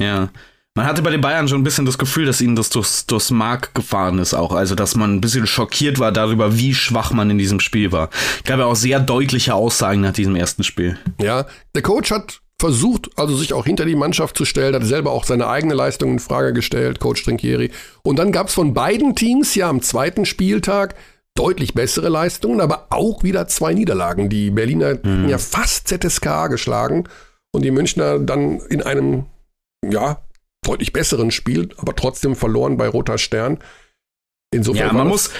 ja. 0.00 0.30
Man 0.76 0.84
hatte 0.84 1.00
bei 1.00 1.10
den 1.10 1.22
Bayern 1.22 1.48
schon 1.48 1.62
ein 1.62 1.64
bisschen 1.64 1.86
das 1.86 1.96
Gefühl, 1.96 2.26
dass 2.26 2.42
ihnen 2.42 2.54
das 2.54 2.68
durchs, 2.68 3.06
durchs 3.06 3.30
Mark 3.30 3.74
gefahren 3.74 4.18
ist 4.18 4.34
auch. 4.34 4.52
Also, 4.52 4.74
dass 4.74 4.94
man 4.94 5.14
ein 5.14 5.20
bisschen 5.22 5.46
schockiert 5.46 5.98
war 5.98 6.12
darüber, 6.12 6.58
wie 6.58 6.74
schwach 6.74 7.12
man 7.12 7.30
in 7.30 7.38
diesem 7.38 7.60
Spiel 7.60 7.92
war. 7.92 8.10
Ich 8.38 8.44
gab 8.44 8.58
ja 8.58 8.66
auch 8.66 8.76
sehr 8.76 9.00
deutliche 9.00 9.54
Aussagen 9.54 10.02
nach 10.02 10.12
diesem 10.12 10.36
ersten 10.36 10.64
Spiel. 10.64 10.98
Ja, 11.18 11.46
der 11.74 11.80
Coach 11.80 12.10
hat 12.10 12.42
versucht, 12.60 13.08
also 13.16 13.34
sich 13.36 13.54
auch 13.54 13.64
hinter 13.64 13.86
die 13.86 13.96
Mannschaft 13.96 14.36
zu 14.36 14.44
stellen, 14.44 14.74
hat 14.74 14.84
selber 14.84 15.12
auch 15.12 15.24
seine 15.24 15.46
eigene 15.46 15.74
Leistung 15.74 16.12
in 16.12 16.18
Frage 16.18 16.52
gestellt, 16.52 17.00
Coach 17.00 17.24
Trinkieri. 17.24 17.70
Und 18.02 18.18
dann 18.18 18.30
gab 18.30 18.48
es 18.48 18.54
von 18.54 18.74
beiden 18.74 19.14
Teams 19.14 19.54
ja 19.54 19.70
am 19.70 19.80
zweiten 19.80 20.26
Spieltag 20.26 20.94
deutlich 21.36 21.74
bessere 21.74 22.08
Leistungen, 22.08 22.60
aber 22.60 22.88
auch 22.90 23.22
wieder 23.22 23.46
zwei 23.46 23.74
Niederlagen. 23.74 24.28
Die 24.28 24.50
Berliner 24.50 24.98
mhm. 25.02 25.28
ja 25.28 25.38
fast 25.38 25.88
ZSK 25.88 26.48
geschlagen 26.48 27.04
und 27.52 27.62
die 27.62 27.70
Münchner 27.70 28.18
dann 28.18 28.60
in 28.68 28.82
einem 28.82 29.26
ja 29.88 30.18
deutlich 30.64 30.92
besseren 30.92 31.30
Spiel, 31.30 31.68
aber 31.78 31.94
trotzdem 31.94 32.34
verloren 32.34 32.76
bei 32.76 32.88
Roter 32.88 33.18
Stern. 33.18 33.58
Insofern 34.52 34.88
ja, 34.88 34.92
man 34.92 35.08
muss, 35.08 35.30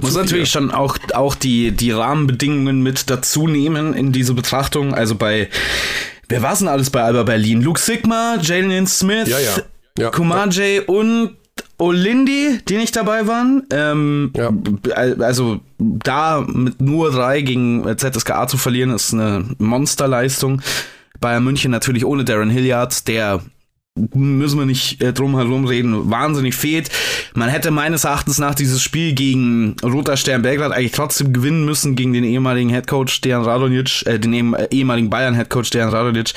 muss 0.00 0.14
natürlich 0.14 0.50
schon 0.50 0.70
auch, 0.70 0.98
auch 1.12 1.34
die, 1.34 1.72
die 1.72 1.90
Rahmenbedingungen 1.90 2.82
mit 2.82 3.10
dazu 3.10 3.46
nehmen 3.46 3.94
in 3.94 4.10
diese 4.12 4.34
Betrachtung. 4.34 4.94
Also 4.94 5.14
bei, 5.14 5.48
wer 6.28 6.42
war 6.42 6.54
es 6.54 6.60
denn 6.60 6.68
alles 6.68 6.90
bei 6.90 7.02
Alba 7.02 7.24
Berlin? 7.24 7.60
Luke 7.60 7.78
Sigma, 7.78 8.38
Jalen 8.40 8.86
Smith, 8.86 9.28
ja, 9.28 9.38
ja. 9.38 9.56
ja. 9.98 10.10
Kumaje 10.10 10.82
und 10.84 11.36
Olindi, 11.78 12.60
die 12.68 12.76
nicht 12.76 12.96
dabei 12.96 13.26
waren. 13.26 13.64
Ähm, 13.70 14.32
ja. 14.36 14.50
Also 15.20 15.60
da 15.78 16.44
mit 16.46 16.80
nur 16.80 17.10
drei 17.10 17.40
gegen 17.40 17.84
ZSKA 17.96 18.46
zu 18.46 18.56
verlieren, 18.56 18.90
ist 18.90 19.12
eine 19.12 19.44
Monsterleistung. 19.58 20.62
Bayern 21.20 21.44
München 21.44 21.70
natürlich 21.70 22.04
ohne 22.04 22.24
Darren 22.24 22.50
Hilliard, 22.50 23.08
der 23.08 23.40
müssen 23.96 24.58
wir 24.58 24.66
nicht 24.66 25.00
äh, 25.02 25.12
drum 25.12 25.36
herum 25.36 25.66
reden, 25.66 26.10
wahnsinnig 26.10 26.56
fehlt. 26.56 26.90
Man 27.34 27.48
hätte 27.48 27.70
meines 27.70 28.02
Erachtens 28.02 28.38
nach 28.38 28.56
dieses 28.56 28.82
Spiel 28.82 29.12
gegen 29.12 29.76
Roter 29.84 30.16
Stern 30.16 30.42
Belgrad 30.42 30.72
eigentlich 30.72 30.92
trotzdem 30.92 31.32
gewinnen 31.32 31.64
müssen 31.64 31.94
gegen 31.94 32.12
den 32.12 32.24
ehemaligen 32.24 32.70
Headcoach 32.70 33.20
Dejan 33.20 33.44
Radonic, 33.44 34.04
äh, 34.06 34.18
den 34.18 34.54
äh, 34.54 34.66
ehemaligen 34.72 35.10
Bayern 35.10 35.34
Headcoach 35.34 35.70
Dejan 35.70 35.90
Radonic. 35.90 36.34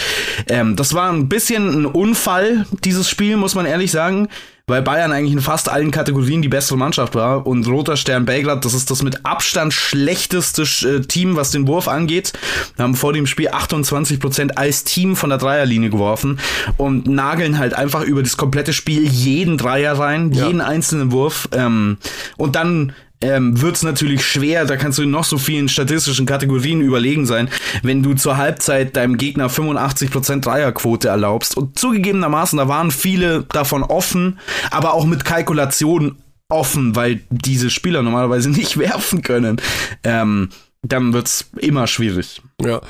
Ähm, 0.48 0.76
das 0.76 0.94
war 0.94 1.12
ein 1.12 1.30
bisschen 1.30 1.82
ein 1.82 1.86
Unfall, 1.88 2.68
dieses 2.84 3.10
Spiel, 3.10 3.38
muss 3.38 3.56
man 3.56 3.66
ehrlich 3.66 3.90
sagen 3.92 4.28
weil 4.70 4.82
Bayern 4.82 5.14
eigentlich 5.14 5.32
in 5.32 5.40
fast 5.40 5.70
allen 5.70 5.92
Kategorien 5.92 6.42
die 6.42 6.50
bessere 6.50 6.78
Mannschaft 6.78 7.16
war 7.16 7.48
und 7.48 7.66
Roter 7.70 7.96
Stern 7.96 8.26
Belgrad, 8.26 8.66
das 8.66 8.74
ist 8.74 8.92
das 8.92 9.02
mit 9.02 9.26
Abstand 9.26 9.74
schlechteste 9.74 10.64
äh, 10.64 11.00
Team, 11.00 11.38
was 11.38 11.52
den 11.52 11.68
Wurf 11.68 11.88
angeht. 11.88 12.34
Wir 12.76 12.84
haben 12.84 12.96
vor 12.96 13.14
dem 13.14 13.28
Spiel 13.28 13.48
28 13.48 14.20
Prozent 14.20 14.58
als 14.58 14.84
Team 14.84 15.16
von 15.16 15.30
der 15.30 15.40
Dreierlinie 15.40 15.90
geworfen 15.90 16.38
und 16.76 17.08
nageln 17.08 17.58
halt 17.58 17.76
einfach 17.76 18.04
über 18.04 18.22
das 18.22 18.36
komplette 18.36 18.74
Spiel 18.74 19.08
jeden 19.08 19.58
Dreier 19.58 19.98
rein, 19.98 20.34
ja. 20.34 20.48
jeden 20.48 20.60
einzelnen 20.60 21.14
Wurf 21.14 21.48
ähm, 21.54 21.98
und 22.36 22.58
dann 22.58 22.92
ähm, 23.22 23.62
wird 23.62 23.76
es 23.76 23.84
natürlich 23.84 24.26
schwer, 24.26 24.66
da 24.66 24.78
kannst 24.78 25.00
du 25.00 25.06
noch 25.06 25.24
so 25.24 25.38
vielen 25.38 25.70
statistischen 25.70 26.26
Kategorien 26.26 26.82
überlegen 26.82 27.26
sein, 27.26 27.50
wenn 27.84 28.04
du 28.04 28.14
zur 28.14 28.38
Halbzeit 28.38 28.96
deinem 28.96 29.18
Gegner 29.18 29.50
85% 29.50 30.42
Dreierquote 30.42 31.08
erlaubst. 31.08 31.58
Und 31.58 31.80
zugegebenermaßen, 31.80 32.58
da 32.58 32.68
waren 32.68 32.92
viele 32.92 33.44
davon 33.44 33.84
offen, 33.84 34.40
aber 34.72 34.94
auch 34.94 35.06
mit 35.06 35.26
Kalkulation 35.26 36.18
offen, 36.50 36.96
weil 36.96 37.22
diese 37.30 37.70
Spieler 37.70 38.02
normalerweise 38.04 38.50
nicht 38.52 38.78
werfen 38.78 39.22
können. 39.22 39.62
Ähm, 40.04 40.50
dann 40.84 41.14
wird's 41.14 41.50
immer 41.58 41.88
schwierig. 41.88 42.42
Ja. 42.62 42.82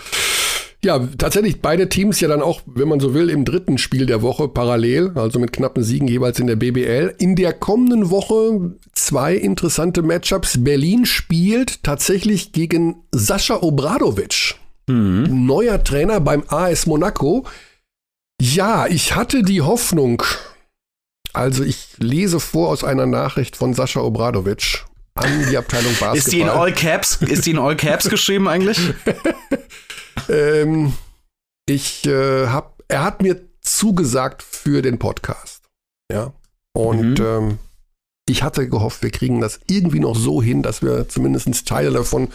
Ja, 0.83 0.99
tatsächlich 1.17 1.61
beide 1.61 1.89
Teams 1.89 2.19
ja 2.19 2.27
dann 2.27 2.43
auch, 2.43 2.61
wenn 2.65 2.87
man 2.87 2.99
so 2.99 3.13
will, 3.13 3.29
im 3.29 3.45
dritten 3.45 3.79
Spiel 3.79 4.05
der 4.05 4.21
Woche 4.21 4.47
parallel, 4.47 5.11
also 5.15 5.39
mit 5.39 5.51
knappen 5.51 5.83
Siegen 5.83 6.07
jeweils 6.07 6.39
in 6.39 6.47
der 6.47 6.55
BBL. 6.55 7.15
In 7.17 7.35
der 7.35 7.53
kommenden 7.53 8.11
Woche 8.11 8.75
zwei 8.93 9.35
interessante 9.35 10.03
Matchups. 10.03 10.63
Berlin 10.63 11.05
spielt 11.05 11.83
tatsächlich 11.83 12.51
gegen 12.51 13.03
Sascha 13.11 13.61
Obradovic, 13.61 14.55
mhm. 14.87 15.47
neuer 15.47 15.83
Trainer 15.83 16.19
beim 16.19 16.43
AS 16.47 16.85
Monaco. 16.85 17.45
Ja, 18.39 18.85
ich 18.85 19.15
hatte 19.15 19.41
die 19.41 19.63
Hoffnung, 19.63 20.21
also 21.33 21.63
ich 21.63 21.89
lese 21.97 22.39
vor 22.39 22.69
aus 22.69 22.83
einer 22.83 23.07
Nachricht 23.07 23.55
von 23.55 23.73
Sascha 23.73 24.01
Obradovic 24.01 24.85
an 25.17 25.49
die 25.49 25.57
Abteilung 25.57 25.91
Basketball. 25.99 26.17
Ist 26.17 26.31
die 26.31 26.39
in 26.41 26.49
All 26.49 26.73
Caps? 26.73 27.15
Ist 27.21 27.45
die 27.45 27.51
in 27.51 27.59
All 27.59 27.75
Caps 27.75 28.09
geschrieben 28.09 28.47
eigentlich? 28.47 28.79
ähm, 30.29 30.93
ich 31.67 32.05
äh, 32.05 32.47
hab, 32.47 32.81
er 32.87 33.03
hat 33.03 33.21
mir 33.21 33.41
zugesagt 33.61 34.43
für 34.43 34.81
den 34.81 34.99
Podcast. 34.99 35.63
Ja. 36.11 36.33
Und 36.73 37.19
mhm. 37.19 37.25
ähm, 37.25 37.59
ich 38.29 38.43
hatte 38.43 38.67
gehofft, 38.67 39.03
wir 39.03 39.11
kriegen 39.11 39.41
das 39.41 39.59
irgendwie 39.67 39.99
noch 39.99 40.15
so 40.15 40.41
hin, 40.41 40.61
dass 40.61 40.81
wir 40.81 41.07
zumindest 41.09 41.67
Teile 41.67 41.91
davon 41.91 42.29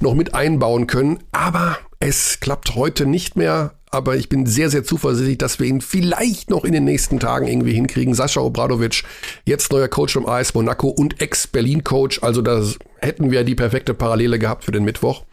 noch 0.00 0.14
mit 0.14 0.34
einbauen 0.34 0.86
können. 0.86 1.22
Aber 1.32 1.78
es 1.98 2.40
klappt 2.40 2.74
heute 2.74 3.06
nicht 3.06 3.36
mehr. 3.36 3.77
Aber 3.90 4.16
ich 4.16 4.28
bin 4.28 4.46
sehr, 4.46 4.70
sehr 4.70 4.84
zuversichtlich, 4.84 5.38
dass 5.38 5.58
wir 5.58 5.66
ihn 5.66 5.80
vielleicht 5.80 6.50
noch 6.50 6.64
in 6.64 6.72
den 6.72 6.84
nächsten 6.84 7.20
Tagen 7.20 7.46
irgendwie 7.46 7.72
hinkriegen. 7.72 8.14
Sascha 8.14 8.40
Obradovic, 8.40 9.02
jetzt 9.44 9.72
neuer 9.72 9.88
Coach 9.88 10.16
im 10.16 10.26
AS 10.26 10.54
Monaco 10.54 10.88
und 10.88 11.20
Ex-Berlin-Coach. 11.20 12.22
Also 12.22 12.42
da 12.42 12.62
hätten 12.98 13.30
wir 13.30 13.44
die 13.44 13.54
perfekte 13.54 13.94
Parallele 13.94 14.38
gehabt 14.38 14.64
für 14.64 14.72
den 14.72 14.84
Mittwoch. 14.84 15.24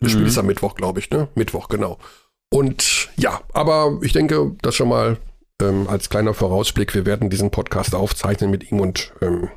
Das 0.00 0.12
mhm. 0.12 0.16
Spiel 0.16 0.26
ist 0.26 0.38
am 0.38 0.46
Mittwoch, 0.46 0.74
glaube 0.74 1.00
ich, 1.00 1.10
ne? 1.10 1.28
Mittwoch, 1.34 1.68
genau. 1.68 1.98
Und 2.50 3.08
ja, 3.16 3.40
aber 3.52 3.98
ich 4.02 4.12
denke, 4.12 4.54
das 4.62 4.74
schon 4.74 4.88
mal 4.88 5.16
ähm, 5.60 5.88
als 5.88 6.10
kleiner 6.10 6.34
Vorausblick. 6.34 6.94
Wir 6.94 7.06
werden 7.06 7.30
diesen 7.30 7.50
Podcast 7.50 7.94
aufzeichnen 7.94 8.50
mit 8.50 8.70
ihm 8.70 8.80
und 8.80 9.12
ähm, 9.20 9.48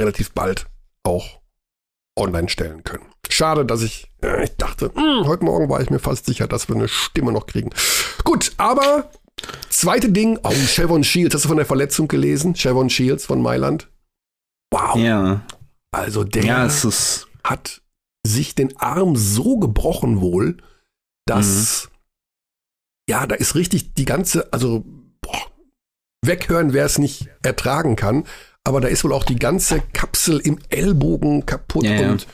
relativ 0.00 0.32
bald 0.32 0.66
auch 1.04 1.41
online 2.16 2.48
stellen 2.48 2.84
können. 2.84 3.04
Schade, 3.28 3.64
dass 3.64 3.82
ich, 3.82 4.10
äh, 4.22 4.44
ich 4.44 4.56
dachte, 4.56 4.90
mh, 4.94 5.20
hm, 5.20 5.26
heute 5.26 5.44
Morgen 5.44 5.68
war 5.68 5.80
ich 5.80 5.90
mir 5.90 5.98
fast 5.98 6.26
sicher, 6.26 6.46
dass 6.46 6.68
wir 6.68 6.76
eine 6.76 6.88
Stimme 6.88 7.32
noch 7.32 7.46
kriegen. 7.46 7.70
Gut, 8.24 8.52
aber 8.58 9.10
zweite 9.70 10.10
Ding, 10.10 10.38
oh, 10.42 10.50
Chevron 10.50 11.04
Shields, 11.04 11.34
hast 11.34 11.44
du 11.44 11.48
von 11.48 11.56
der 11.56 11.66
Verletzung 11.66 12.08
gelesen? 12.08 12.54
Chevron 12.54 12.90
Shields 12.90 13.24
von 13.24 13.40
Mailand? 13.40 13.88
Wow. 14.70 14.96
Ja. 14.96 15.42
Also 15.90 16.24
der 16.24 16.44
ja, 16.44 16.70
hat 17.44 17.82
sich 18.26 18.54
den 18.54 18.76
Arm 18.78 19.16
so 19.16 19.58
gebrochen 19.58 20.20
wohl, 20.20 20.58
dass 21.26 21.88
mhm. 21.88 21.96
ja, 23.10 23.26
da 23.26 23.34
ist 23.34 23.54
richtig 23.54 23.94
die 23.94 24.04
ganze, 24.04 24.52
also 24.52 24.84
boah, 25.20 25.50
weghören, 26.24 26.72
wer 26.72 26.86
es 26.86 26.98
nicht 26.98 27.28
ertragen 27.42 27.96
kann 27.96 28.24
aber 28.64 28.80
da 28.80 28.88
ist 28.88 29.04
wohl 29.04 29.12
auch 29.12 29.24
die 29.24 29.36
ganze 29.36 29.82
Kapsel 29.92 30.38
im 30.40 30.58
Ellbogen 30.70 31.46
kaputt 31.46 31.84
ja, 31.84 32.10
und 32.10 32.26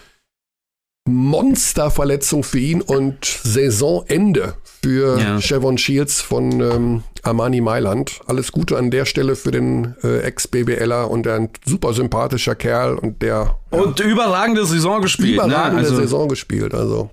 Monsterverletzung 1.08 2.44
für 2.44 2.58
ihn 2.58 2.82
und 2.82 3.24
Saisonende 3.24 4.54
für 4.82 5.18
ja. 5.18 5.40
Chevron 5.40 5.78
Shields 5.78 6.20
von 6.20 6.60
ähm, 6.60 7.02
Armani 7.22 7.60
Mailand. 7.60 8.20
Alles 8.26 8.52
Gute 8.52 8.76
an 8.76 8.90
der 8.90 9.06
Stelle 9.06 9.34
für 9.34 9.50
den 9.50 9.94
äh, 10.04 10.20
Ex-BBLer 10.20 11.10
und 11.10 11.26
ein 11.26 11.48
super 11.64 11.94
sympathischer 11.94 12.54
Kerl 12.54 12.96
und 12.96 13.22
der. 13.22 13.58
Und 13.70 13.98
ja, 13.98 14.06
überragende 14.06 14.66
Saison 14.66 15.00
gespielt. 15.00 15.38
Ne? 15.38 15.46
Überragende 15.46 15.82
ne? 15.82 15.88
also, 15.88 15.96
Saison 15.96 16.28
gespielt. 16.28 16.74
Also 16.74 17.10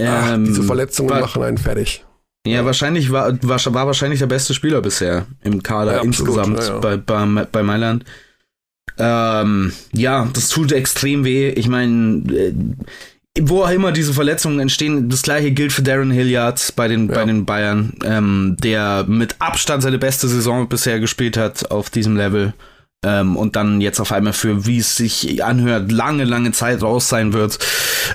ach, 0.00 0.32
ähm, 0.32 0.44
diese 0.44 0.64
Verletzungen 0.64 1.20
machen 1.20 1.42
einen 1.42 1.58
fertig. 1.58 2.04
Ja, 2.48 2.64
wahrscheinlich 2.64 3.10
war, 3.10 3.36
war, 3.42 3.74
war 3.74 3.86
wahrscheinlich 3.86 4.20
der 4.20 4.26
beste 4.26 4.54
Spieler 4.54 4.80
bisher 4.80 5.26
im 5.42 5.62
Kader 5.62 5.96
ja, 5.96 6.02
insgesamt 6.02 6.58
ja, 6.58 6.74
ja. 6.74 6.78
Bei, 6.78 6.96
bei, 6.96 7.24
bei 7.50 7.62
Mailand. 7.62 8.04
Ähm, 8.98 9.72
ja, 9.92 10.28
das 10.32 10.48
tut 10.48 10.72
extrem 10.72 11.24
weh. 11.24 11.50
Ich 11.50 11.68
meine, 11.68 12.22
äh, 12.32 12.52
wo 13.40 13.62
auch 13.62 13.70
immer 13.70 13.92
diese 13.92 14.12
Verletzungen 14.12 14.58
entstehen, 14.58 15.08
das 15.08 15.22
gleiche 15.22 15.52
gilt 15.52 15.72
für 15.72 15.82
Darren 15.82 16.10
Hilliard 16.10 16.72
bei 16.74 16.88
den, 16.88 17.08
bei 17.08 17.24
den 17.24 17.44
Bayern, 17.44 17.92
ähm, 18.04 18.56
der 18.60 19.04
mit 19.06 19.36
Abstand 19.38 19.82
seine 19.82 19.98
beste 19.98 20.26
Saison 20.26 20.68
bisher 20.68 20.98
gespielt 20.98 21.36
hat 21.36 21.70
auf 21.70 21.90
diesem 21.90 22.16
Level. 22.16 22.54
Ähm, 23.04 23.36
und 23.36 23.54
dann 23.54 23.80
jetzt 23.80 24.00
auf 24.00 24.10
einmal 24.10 24.32
für, 24.32 24.66
wie 24.66 24.78
es 24.78 24.96
sich 24.96 25.44
anhört, 25.44 25.92
lange, 25.92 26.24
lange 26.24 26.50
Zeit 26.50 26.82
raus 26.82 27.08
sein 27.08 27.32
wird. 27.32 27.58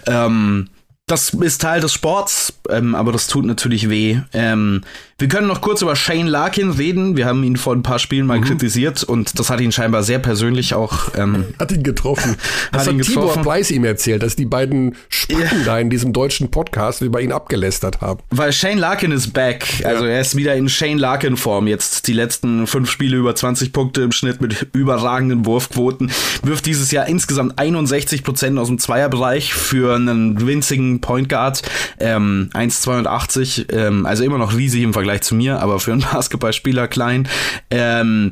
Ähm, 0.07 0.67
das 1.05 1.31
ist 1.31 1.61
Teil 1.61 1.81
des 1.81 1.91
Sports, 1.91 2.53
ähm, 2.69 2.95
aber 2.95 3.11
das 3.11 3.27
tut 3.27 3.45
natürlich 3.45 3.89
weh. 3.89 4.19
Ähm, 4.31 4.83
wir 5.17 5.27
können 5.27 5.47
noch 5.47 5.59
kurz 5.59 5.81
über 5.81 5.97
Shane 5.97 6.27
Larkin 6.27 6.71
reden. 6.71 7.17
Wir 7.17 7.25
haben 7.25 7.43
ihn 7.43 7.57
vor 7.57 7.75
ein 7.75 7.83
paar 7.83 7.99
Spielen 7.99 8.25
mal 8.25 8.39
mhm. 8.39 8.45
kritisiert 8.45 9.03
und 9.03 9.37
das 9.37 9.49
hat 9.49 9.59
ihn 9.59 9.73
scheinbar 9.73 10.03
sehr 10.03 10.19
persönlich 10.19 10.73
auch. 10.73 11.15
Ähm, 11.17 11.45
hat 11.59 11.71
ihn 11.71 11.83
getroffen. 11.83 12.35
Das 12.71 12.87
hat, 12.87 12.95
hat 12.95 13.01
Tibor 13.03 13.45
Weiss 13.45 13.69
ihm 13.69 13.83
erzählt, 13.83 14.23
dass 14.23 14.35
die 14.35 14.45
beiden 14.45 14.95
Spacken 15.09 15.59
ja. 15.59 15.65
da 15.65 15.79
in 15.79 15.89
diesem 15.89 16.11
deutschen 16.11 16.49
Podcast 16.49 17.01
über 17.01 17.21
ihn 17.21 17.31
abgelästert 17.31 18.01
haben. 18.01 18.21
Weil 18.31 18.51
Shane 18.51 18.79
Larkin 18.79 19.11
ist 19.11 19.33
back. 19.33 19.83
Also 19.83 20.05
ja. 20.05 20.11
er 20.11 20.21
ist 20.21 20.35
wieder 20.35 20.55
in 20.55 20.69
Shane 20.69 20.97
Larkin 20.97 21.37
Form. 21.37 21.67
Jetzt 21.67 22.07
die 22.07 22.13
letzten 22.13 22.65
fünf 22.65 22.89
Spiele 22.89 23.17
über 23.17 23.35
20 23.35 23.73
Punkte 23.73 24.01
im 24.01 24.11
Schnitt 24.11 24.41
mit 24.41 24.67
überragenden 24.73 25.45
Wurfquoten. 25.45 26.11
Wirft 26.41 26.65
dieses 26.65 26.91
Jahr 26.91 27.07
insgesamt 27.07 27.59
61 27.59 28.23
Prozent 28.23 28.57
aus 28.57 28.69
dem 28.69 28.79
Zweierbereich 28.79 29.53
für 29.53 29.95
einen 29.95 30.47
winzigen 30.47 30.92
Point 31.01 31.29
Guard. 31.29 31.61
Ähm, 31.99 32.49
1,82. 32.53 33.71
Ähm, 33.71 34.05
also 34.05 34.23
immer 34.23 34.37
noch 34.37 34.55
riesig 34.55 34.83
im 34.83 34.93
Vergleich 34.93 35.21
zu 35.21 35.35
mir, 35.35 35.61
aber 35.61 35.79
für 35.79 35.91
einen 35.91 36.05
Basketballspieler 36.11 36.87
klein. 36.87 37.27
Ähm, 37.69 38.31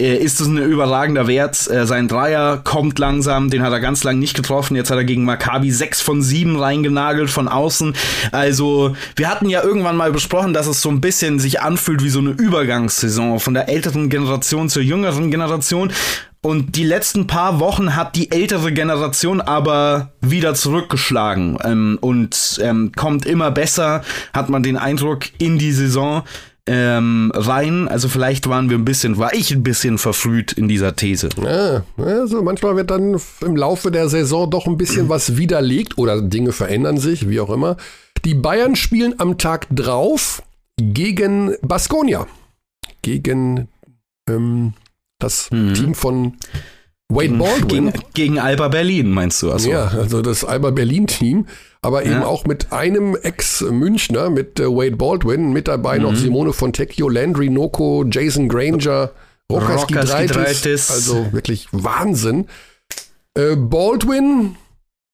äh, 0.00 0.16
ist 0.16 0.40
es 0.40 0.46
ein 0.46 0.58
überragender 0.58 1.26
Wert. 1.26 1.68
Äh, 1.68 1.84
sein 1.84 2.06
Dreier 2.06 2.58
kommt 2.58 3.00
langsam, 3.00 3.50
den 3.50 3.62
hat 3.62 3.72
er 3.72 3.80
ganz 3.80 4.04
lang 4.04 4.20
nicht 4.20 4.36
getroffen. 4.36 4.76
Jetzt 4.76 4.92
hat 4.92 4.96
er 4.96 5.02
gegen 5.02 5.24
Maccabi 5.24 5.72
6 5.72 6.00
von 6.00 6.22
7 6.22 6.56
reingenagelt 6.56 7.30
von 7.30 7.48
außen. 7.48 7.94
Also, 8.30 8.94
wir 9.16 9.28
hatten 9.28 9.48
ja 9.48 9.64
irgendwann 9.64 9.96
mal 9.96 10.12
besprochen, 10.12 10.54
dass 10.54 10.68
es 10.68 10.82
so 10.82 10.88
ein 10.88 11.00
bisschen 11.00 11.40
sich 11.40 11.60
anfühlt 11.62 12.04
wie 12.04 12.10
so 12.10 12.20
eine 12.20 12.30
Übergangssaison 12.30 13.40
von 13.40 13.54
der 13.54 13.68
älteren 13.68 14.08
Generation 14.08 14.68
zur 14.68 14.82
jüngeren 14.82 15.32
Generation. 15.32 15.90
Und 16.40 16.76
die 16.76 16.84
letzten 16.84 17.26
paar 17.26 17.58
Wochen 17.58 17.96
hat 17.96 18.14
die 18.14 18.30
ältere 18.30 18.72
Generation 18.72 19.40
aber 19.40 20.12
wieder 20.20 20.54
zurückgeschlagen 20.54 21.58
ähm, 21.64 21.98
und 22.00 22.60
ähm, 22.62 22.92
kommt 22.94 23.26
immer 23.26 23.50
besser, 23.50 24.02
hat 24.32 24.48
man 24.48 24.62
den 24.62 24.76
Eindruck, 24.76 25.24
in 25.38 25.58
die 25.58 25.72
Saison 25.72 26.22
ähm, 26.68 27.32
rein. 27.34 27.88
Also 27.88 28.08
vielleicht 28.08 28.48
waren 28.48 28.70
wir 28.70 28.78
ein 28.78 28.84
bisschen, 28.84 29.18
war 29.18 29.34
ich 29.34 29.50
ein 29.50 29.64
bisschen 29.64 29.98
verfrüht 29.98 30.52
in 30.52 30.68
dieser 30.68 30.94
These. 30.94 31.30
Ja, 31.42 31.82
also 31.96 32.42
manchmal 32.42 32.76
wird 32.76 32.90
dann 32.90 33.20
im 33.40 33.56
Laufe 33.56 33.90
der 33.90 34.08
Saison 34.08 34.48
doch 34.48 34.66
ein 34.66 34.76
bisschen 34.76 35.08
was 35.08 35.36
widerlegt 35.36 35.98
oder 35.98 36.22
Dinge 36.22 36.52
verändern 36.52 36.98
sich, 36.98 37.28
wie 37.28 37.40
auch 37.40 37.50
immer. 37.50 37.76
Die 38.24 38.34
Bayern 38.34 38.76
spielen 38.76 39.14
am 39.18 39.38
Tag 39.38 39.66
drauf 39.70 40.42
gegen 40.76 41.56
Baskonia. 41.62 42.26
Gegen 43.02 43.68
ähm, 44.28 44.74
das 45.18 45.50
mhm. 45.50 45.74
Team 45.74 45.94
von 45.94 46.34
Wade 47.10 47.34
Baldwin. 47.34 47.86
Gegen, 47.86 48.04
gegen 48.14 48.38
Alba 48.38 48.68
Berlin, 48.68 49.10
meinst 49.10 49.42
du? 49.42 49.50
Also. 49.50 49.70
Ja, 49.70 49.86
also 49.88 50.20
das 50.20 50.44
Alba 50.44 50.70
Berlin-Team, 50.70 51.46
aber 51.80 52.04
eben 52.04 52.12
ja. 52.12 52.26
auch 52.26 52.44
mit 52.44 52.72
einem 52.72 53.16
Ex-Münchner, 53.16 54.30
mit 54.30 54.60
äh, 54.60 54.66
Wade 54.66 54.96
Baldwin, 54.96 55.52
mit 55.52 55.68
dabei 55.68 55.96
mhm. 55.96 56.02
noch 56.04 56.14
Simone 56.16 56.52
Fontecchio, 56.52 57.08
Landry 57.08 57.48
Noko, 57.48 58.04
Jason 58.08 58.48
Granger, 58.48 59.10
Rokas 59.50 59.86
Gidreitis. 59.86 60.90
Also 60.90 61.32
wirklich 61.32 61.68
Wahnsinn. 61.72 62.46
Äh, 63.34 63.56
Baldwin, 63.56 64.56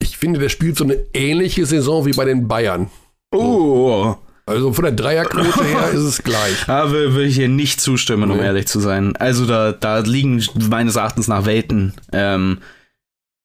ich 0.01 0.17
finde, 0.17 0.41
der 0.41 0.49
spielt 0.49 0.77
so 0.77 0.85
eine 0.85 0.99
ähnliche 1.13 1.65
Saison 1.67 2.07
wie 2.07 2.13
bei 2.13 2.25
den 2.25 2.49
Bayern. 2.49 2.91
Oh. 3.33 4.17
Also 4.47 4.73
von 4.73 4.85
der 4.85 4.93
Dreierquote 4.93 5.65
her 5.65 5.91
ist 5.93 6.03
es 6.03 6.23
gleich. 6.23 6.65
Da 6.67 6.91
würde 6.91 7.25
ich 7.25 7.37
hier 7.37 7.49
nicht 7.49 7.81
zustimmen, 7.81 8.31
um 8.31 8.39
nee. 8.39 8.45
ehrlich 8.45 8.67
zu 8.67 8.81
sein. 8.81 9.17
Also 9.17 9.47
da, 9.47 9.73
da 9.73 10.01
liegen 10.01 10.45
meines 10.69 10.97
Erachtens 10.97 11.29
nach 11.29 11.47
Welten 11.47 11.95
ähm, 12.13 12.59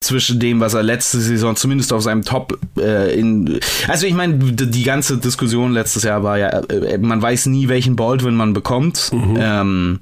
zwischen 0.01 0.39
dem, 0.39 0.59
was 0.59 0.73
er 0.73 0.83
letzte 0.83 1.19
Saison 1.19 1.55
zumindest 1.55 1.93
auf 1.93 2.03
seinem 2.03 2.23
Top 2.23 2.57
äh, 2.77 3.17
in. 3.17 3.59
Also 3.87 4.07
ich 4.07 4.13
meine, 4.13 4.35
die 4.35 4.83
ganze 4.83 5.17
Diskussion 5.17 5.71
letztes 5.71 6.03
Jahr 6.03 6.23
war 6.23 6.37
ja, 6.37 6.49
äh, 6.49 6.97
man 6.97 7.21
weiß 7.21 7.47
nie, 7.47 7.69
welchen 7.69 7.95
Baldwin 7.95 8.35
man 8.35 8.53
bekommt. 8.53 9.11
Mhm. 9.13 9.37
Ähm, 9.39 9.99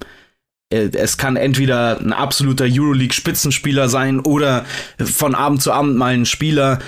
äh, 0.69 0.89
es 0.93 1.17
kann 1.17 1.35
entweder 1.35 1.99
ein 1.99 2.13
absoluter 2.13 2.65
Euroleague-Spitzenspieler 2.67 3.89
sein 3.89 4.19
oder 4.19 4.65
von 4.99 5.35
Abend 5.35 5.61
zu 5.61 5.71
Abend 5.71 5.95
mal 5.95 6.13
ein 6.13 6.25
Spieler, 6.25 6.79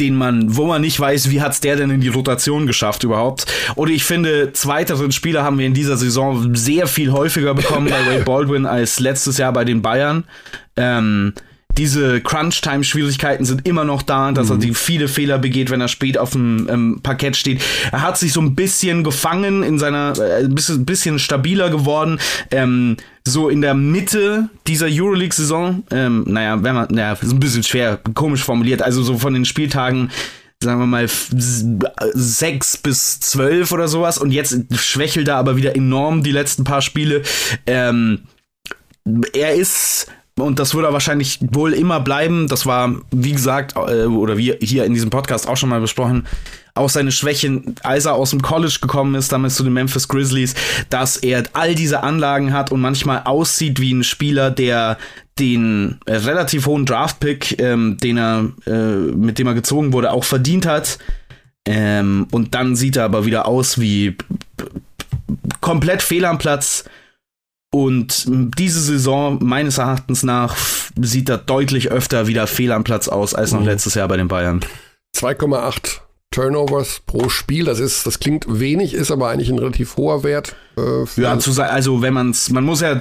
den 0.00 0.14
man, 0.14 0.56
wo 0.56 0.66
man 0.66 0.80
nicht 0.80 0.98
weiß, 0.98 1.30
wie 1.30 1.40
hat's 1.40 1.60
der 1.60 1.76
denn 1.76 1.90
in 1.90 2.00
die 2.00 2.08
Rotation 2.08 2.66
geschafft 2.66 3.04
überhaupt. 3.04 3.46
Oder 3.76 3.92
ich 3.92 4.04
finde, 4.04 4.52
zweiteren 4.52 5.12
Spieler 5.12 5.42
haben 5.42 5.58
wir 5.58 5.66
in 5.66 5.74
dieser 5.74 5.96
Saison 5.96 6.54
sehr 6.54 6.86
viel 6.86 7.12
häufiger 7.12 7.54
bekommen 7.54 7.88
bei 7.88 8.06
Wade 8.06 8.24
Baldwin 8.24 8.66
als 8.66 9.00
letztes 9.00 9.38
Jahr 9.38 9.52
bei 9.52 9.64
den 9.64 9.82
Bayern. 9.82 10.24
Ähm, 10.76 11.32
diese 11.78 12.20
Crunch-Time-Schwierigkeiten 12.20 13.44
sind 13.44 13.66
immer 13.66 13.84
noch 13.84 14.02
da, 14.02 14.32
dass 14.32 14.48
mhm. 14.48 14.52
er 14.52 14.58
die 14.58 14.74
viele 14.74 15.08
Fehler 15.08 15.38
begeht, 15.38 15.70
wenn 15.70 15.80
er 15.80 15.88
spät 15.88 16.18
auf 16.18 16.32
dem 16.32 16.68
ähm, 16.68 17.00
Parkett 17.02 17.36
steht. 17.36 17.62
Er 17.92 18.02
hat 18.02 18.18
sich 18.18 18.32
so 18.32 18.40
ein 18.40 18.56
bisschen 18.56 19.04
gefangen 19.04 19.62
in 19.62 19.78
seiner, 19.78 20.12
äh, 20.18 20.44
ein 20.44 20.54
bisschen, 20.54 20.84
bisschen 20.84 21.18
stabiler 21.18 21.70
geworden. 21.70 22.18
Ähm, 22.50 22.96
so 23.26 23.48
in 23.48 23.60
der 23.60 23.74
Mitte 23.74 24.48
dieser 24.66 24.86
Euroleague-Saison, 24.88 25.84
ähm, 25.90 26.24
naja, 26.26 26.62
wenn 26.62 26.74
man, 26.74 26.88
naja, 26.90 27.12
ist 27.12 27.32
ein 27.32 27.40
bisschen 27.40 27.62
schwer, 27.62 28.00
komisch 28.14 28.42
formuliert, 28.42 28.82
also 28.82 29.02
so 29.02 29.18
von 29.18 29.34
den 29.34 29.44
Spieltagen 29.44 30.10
sagen 30.60 30.80
wir 30.80 30.86
mal, 30.86 31.08
sechs 32.14 32.76
bis 32.76 33.20
zwölf 33.20 33.70
oder 33.70 33.86
sowas. 33.86 34.18
Und 34.18 34.32
jetzt 34.32 34.58
schwächelt 34.74 35.28
er 35.28 35.36
aber 35.36 35.56
wieder 35.56 35.76
enorm 35.76 36.24
die 36.24 36.32
letzten 36.32 36.64
paar 36.64 36.82
Spiele. 36.82 37.22
Ähm, 37.66 38.24
er 39.32 39.54
ist 39.54 40.08
und 40.40 40.58
das 40.58 40.74
würde 40.74 40.92
wahrscheinlich 40.92 41.38
wohl 41.40 41.72
immer 41.72 42.00
bleiben. 42.00 42.48
Das 42.48 42.66
war, 42.66 42.94
wie 43.10 43.32
gesagt, 43.32 43.76
äh, 43.76 44.04
oder 44.04 44.36
wie 44.36 44.54
hier 44.60 44.84
in 44.84 44.94
diesem 44.94 45.10
Podcast 45.10 45.48
auch 45.48 45.56
schon 45.56 45.68
mal 45.68 45.80
besprochen, 45.80 46.26
auch 46.74 46.88
seine 46.88 47.12
Schwächen, 47.12 47.74
als 47.82 48.06
er 48.06 48.14
aus 48.14 48.30
dem 48.30 48.42
College 48.42 48.78
gekommen 48.80 49.14
ist, 49.14 49.32
damals 49.32 49.56
zu 49.56 49.64
den 49.64 49.72
Memphis 49.72 50.08
Grizzlies, 50.08 50.54
dass 50.90 51.16
er 51.16 51.44
all 51.52 51.74
diese 51.74 52.02
Anlagen 52.02 52.52
hat 52.52 52.72
und 52.72 52.80
manchmal 52.80 53.22
aussieht 53.24 53.80
wie 53.80 53.92
ein 53.92 54.04
Spieler, 54.04 54.50
der 54.50 54.96
den 55.38 55.98
relativ 56.06 56.66
hohen 56.66 56.86
Draftpick, 56.86 57.60
ähm, 57.60 57.96
den 58.02 58.18
er, 58.18 58.48
äh, 58.66 58.96
mit 59.14 59.38
dem 59.38 59.46
er 59.46 59.54
gezogen 59.54 59.92
wurde, 59.92 60.12
auch 60.12 60.24
verdient 60.24 60.66
hat. 60.66 60.98
Ähm, 61.66 62.26
und 62.30 62.54
dann 62.54 62.76
sieht 62.76 62.96
er 62.96 63.04
aber 63.04 63.26
wieder 63.26 63.46
aus 63.46 63.78
wie 63.78 64.16
komplett 65.60 66.02
fehl 66.02 66.24
am 66.24 66.38
Platz. 66.38 66.84
Und 67.70 68.24
diese 68.26 68.80
Saison, 68.80 69.38
meines 69.42 69.78
Erachtens 69.78 70.22
nach, 70.22 70.56
sieht 71.00 71.28
er 71.28 71.38
deutlich 71.38 71.90
öfter 71.90 72.26
wieder 72.26 72.46
fehl 72.46 72.72
am 72.72 72.84
Platz 72.84 73.08
aus 73.08 73.34
als 73.34 73.52
noch 73.52 73.60
mhm. 73.60 73.66
letztes 73.66 73.94
Jahr 73.94 74.08
bei 74.08 74.16
den 74.16 74.28
Bayern. 74.28 74.64
2,8 75.14 76.00
Turnovers 76.30 77.00
pro 77.06 77.30
Spiel. 77.30 77.64
Das 77.64 77.80
ist, 77.80 78.06
das 78.06 78.20
klingt 78.20 78.44
wenig, 78.48 78.92
ist 78.92 79.10
aber 79.10 79.30
eigentlich 79.30 79.48
ein 79.48 79.58
relativ 79.58 79.96
hoher 79.96 80.22
Wert. 80.24 80.54
Äh, 80.76 81.20
ja, 81.20 81.38
zu 81.38 81.52
sein, 81.52 81.70
also 81.70 82.02
wenn 82.02 82.12
man 82.12 82.30
es, 82.30 82.50
man 82.50 82.64
muss 82.64 82.82
ja, 82.82 83.00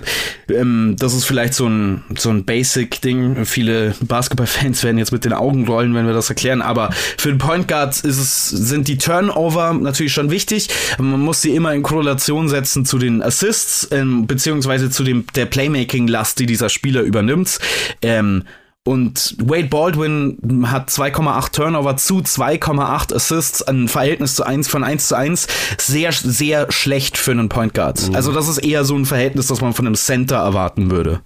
ähm, 0.49 0.95
das 0.97 1.13
ist 1.13 1.25
vielleicht 1.25 1.53
so 1.53 1.67
ein 1.67 2.03
so 2.17 2.29
ein 2.29 2.45
Basic-Ding. 2.45 3.45
Viele 3.45 3.93
Basketball-Fans 4.01 4.83
werden 4.83 4.97
jetzt 4.97 5.11
mit 5.11 5.25
den 5.25 5.33
Augen 5.33 5.67
rollen, 5.67 5.93
wenn 5.93 6.07
wir 6.07 6.13
das 6.13 6.29
erklären. 6.29 6.61
Aber 6.61 6.91
für 7.17 7.29
den 7.29 7.37
Point 7.37 7.67
Guard 7.67 7.99
ist 7.99 8.17
es, 8.17 8.49
sind 8.49 8.87
die 8.87 8.97
Turnover 8.97 9.73
natürlich 9.73 10.13
schon 10.13 10.31
wichtig. 10.31 10.69
Man 10.97 11.19
muss 11.19 11.41
sie 11.41 11.53
immer 11.53 11.73
in 11.73 11.83
Korrelation 11.83 12.47
setzen 12.47 12.85
zu 12.85 12.97
den 12.97 13.21
Assists 13.21 13.89
ähm, 13.91 14.25
beziehungsweise 14.25 14.89
zu 14.89 15.03
dem 15.03 15.25
der 15.35 15.47
Playmaking-Last, 15.47 16.39
die 16.39 16.45
dieser 16.45 16.69
Spieler 16.69 17.01
übernimmt. 17.01 17.59
Ähm, 18.01 18.45
und 18.87 19.35
Wade 19.39 19.67
Baldwin 19.67 20.37
hat 20.71 20.89
2,8 20.89 21.51
Turnover 21.51 21.97
zu 21.97 22.19
2,8 22.19 23.13
Assists, 23.13 23.61
ein 23.61 23.89
Verhältnis 23.89 24.35
zu 24.35 24.45
1 24.45 24.69
von 24.69 24.83
1 24.83 25.09
zu 25.09 25.15
1. 25.15 25.47
Sehr, 25.77 26.13
sehr 26.13 26.71
schlecht 26.71 27.17
für 27.17 27.31
einen 27.31 27.49
Point 27.49 27.73
Guard. 27.73 28.07
Mhm. 28.07 28.15
Also 28.15 28.31
das 28.31 28.47
ist 28.47 28.59
eher 28.59 28.85
so 28.85 28.95
ein 28.95 29.05
Verhältnis, 29.05 29.47
das 29.47 29.59
man 29.59 29.73
von 29.73 29.85
einem 29.85 29.95
Center 29.95 30.37
erwarten 30.37 30.89
würde. 30.89 31.19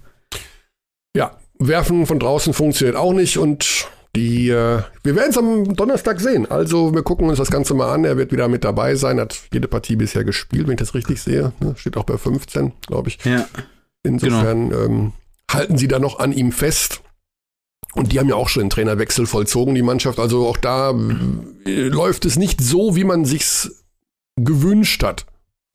Ja, 1.16 1.36
werfen 1.60 2.06
von 2.06 2.18
draußen 2.18 2.52
funktioniert 2.52 2.96
auch 2.96 3.12
nicht 3.12 3.38
und 3.38 3.86
die, 4.16 4.48
äh, 4.48 4.82
wir 5.04 5.14
werden 5.14 5.30
es 5.30 5.38
am 5.38 5.76
Donnerstag 5.76 6.20
sehen. 6.20 6.50
Also 6.50 6.92
wir 6.92 7.04
gucken 7.04 7.28
uns 7.28 7.38
das 7.38 7.50
Ganze 7.50 7.74
mal 7.74 7.94
an. 7.94 8.04
Er 8.04 8.16
wird 8.16 8.32
wieder 8.32 8.48
mit 8.48 8.64
dabei 8.64 8.96
sein, 8.96 9.20
hat 9.20 9.38
jede 9.52 9.68
Partie 9.68 9.94
bisher 9.94 10.24
gespielt, 10.24 10.66
wenn 10.66 10.74
ich 10.74 10.80
das 10.80 10.94
richtig 10.94 11.22
sehe. 11.22 11.52
Ne, 11.60 11.74
steht 11.76 11.96
auch 11.96 12.04
bei 12.04 12.18
15, 12.18 12.72
glaube 12.88 13.08
ich. 13.08 13.24
Ja. 13.24 13.46
Insofern 14.02 14.70
genau. 14.70 14.84
ähm, 14.84 15.12
halten 15.48 15.78
sie 15.78 15.86
da 15.86 16.00
noch 16.00 16.18
an 16.18 16.32
ihm 16.32 16.50
fest. 16.50 17.02
Und 17.94 18.12
die 18.12 18.18
haben 18.18 18.28
ja 18.28 18.36
auch 18.36 18.48
schon 18.48 18.64
den 18.64 18.70
Trainerwechsel 18.70 19.26
vollzogen, 19.26 19.74
die 19.74 19.82
Mannschaft. 19.82 20.18
Also 20.18 20.46
auch 20.46 20.56
da 20.56 20.94
äh, 21.66 21.88
läuft 21.88 22.24
es 22.24 22.36
nicht 22.36 22.60
so, 22.60 22.96
wie 22.96 23.04
man 23.04 23.24
sich's 23.24 23.84
gewünscht 24.36 25.02
hat. 25.02 25.26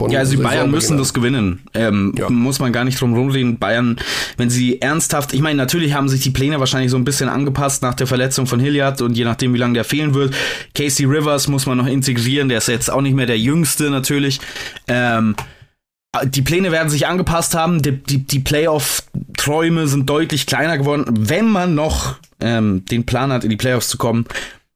Ja, 0.09 0.19
also 0.19 0.35
die 0.35 0.43
Bayern 0.43 0.69
müssen 0.69 0.97
das 0.99 1.13
gewinnen. 1.13 1.61
Ähm, 1.73 2.13
ja. 2.17 2.29
Muss 2.29 2.59
man 2.59 2.71
gar 2.71 2.83
nicht 2.83 3.01
drum 3.01 3.15
rumreden. 3.15 3.57
Bayern, 3.57 3.97
wenn 4.37 4.51
sie 4.51 4.79
ernsthaft, 4.79 5.33
ich 5.33 5.41
meine, 5.41 5.57
natürlich 5.57 5.93
haben 5.93 6.07
sich 6.07 6.21
die 6.21 6.29
Pläne 6.29 6.59
wahrscheinlich 6.59 6.91
so 6.91 6.97
ein 6.97 7.03
bisschen 7.03 7.29
angepasst 7.29 7.81
nach 7.81 7.95
der 7.95 8.05
Verletzung 8.05 8.45
von 8.45 8.59
Hilliard 8.59 9.01
und 9.01 9.17
je 9.17 9.23
nachdem, 9.23 9.55
wie 9.55 9.57
lange 9.57 9.73
der 9.73 9.83
fehlen 9.83 10.13
wird. 10.13 10.35
Casey 10.75 11.05
Rivers 11.05 11.47
muss 11.47 11.65
man 11.65 11.79
noch 11.79 11.87
integrieren, 11.87 12.47
der 12.47 12.59
ist 12.59 12.67
jetzt 12.67 12.91
auch 12.91 13.01
nicht 13.01 13.15
mehr 13.15 13.25
der 13.25 13.39
Jüngste 13.39 13.89
natürlich. 13.89 14.39
Ähm, 14.87 15.35
die 16.25 16.41
Pläne 16.41 16.71
werden 16.71 16.89
sich 16.89 17.07
angepasst 17.07 17.55
haben, 17.55 17.81
die, 17.81 17.91
die, 17.91 18.25
die 18.25 18.39
Playoff-Träume 18.39 19.87
sind 19.87 20.09
deutlich 20.09 20.45
kleiner 20.45 20.77
geworden. 20.77 21.05
Wenn 21.09 21.49
man 21.49 21.75
noch 21.75 22.15
ähm, 22.39 22.85
den 22.85 23.05
Plan 23.05 23.31
hat, 23.31 23.43
in 23.43 23.49
die 23.49 23.57
Playoffs 23.57 23.89
zu 23.89 23.97
kommen, 23.97 24.25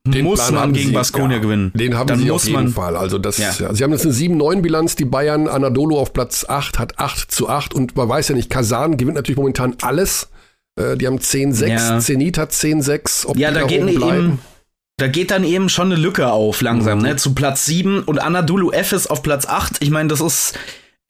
den 0.04 0.26
muss 0.26 0.40
Plan 0.40 0.56
man 0.56 0.74
gegen 0.74 0.94
Baskonia 0.94 1.38
ja, 1.38 1.44
gewinnen. 1.44 1.72
Den 1.76 1.96
haben 1.96 2.08
Dann 2.08 2.20
sie 2.20 2.32
auf 2.32 2.44
jeden 2.44 2.70
Fall. 2.70 2.98
Also 2.98 3.20
das, 3.20 3.38
ja. 3.38 3.54
Ja, 3.60 3.74
sie 3.74 3.84
haben 3.84 3.92
jetzt 3.92 4.06
eine 4.06 4.16
7-9-Bilanz, 4.16 4.96
die 4.96 5.06
Bayern, 5.06 5.48
Anadolu 5.48 6.00
auf 6.00 6.12
Platz 6.12 6.44
8 6.48 6.80
hat 6.80 6.98
8 6.98 7.30
zu 7.32 7.50
8 7.50 7.76
und 7.76 7.96
man 7.96 8.10
weiß 8.10 8.30
ja 8.30 8.36
nicht, 8.36 8.50
Kasan 8.50 8.98
gewinnt 8.98 9.16
natürlich 9.16 9.38
momentan 9.38 9.76
alles. 9.82 10.30
Äh, 10.76 10.98
die 10.98 11.06
haben 11.06 11.20
10-6, 11.20 11.68
ja. 11.68 12.00
Zenit 12.00 12.40
hat 12.40 12.52
10-6. 12.52 13.38
Ja, 13.38 13.52
da 13.52 13.64
geht 13.64 13.88
eben, 13.88 14.40
da 14.98 15.08
geht 15.08 15.30
dann 15.30 15.44
eben 15.44 15.70
schon 15.70 15.92
eine 15.92 16.02
Lücke 16.02 16.32
auf 16.32 16.62
langsam, 16.62 17.00
mhm. 17.00 17.06
ne? 17.06 17.16
Zu 17.18 17.36
Platz 17.36 17.66
7 17.68 18.02
und 18.02 18.20
Anadolu 18.20 18.72
F 18.72 18.94
ist 18.94 19.08
auf 19.08 19.22
Platz 19.22 19.46
8. 19.46 19.84
Ich 19.84 19.92
meine, 19.92 20.10
das 20.10 20.22
ist 20.22 20.58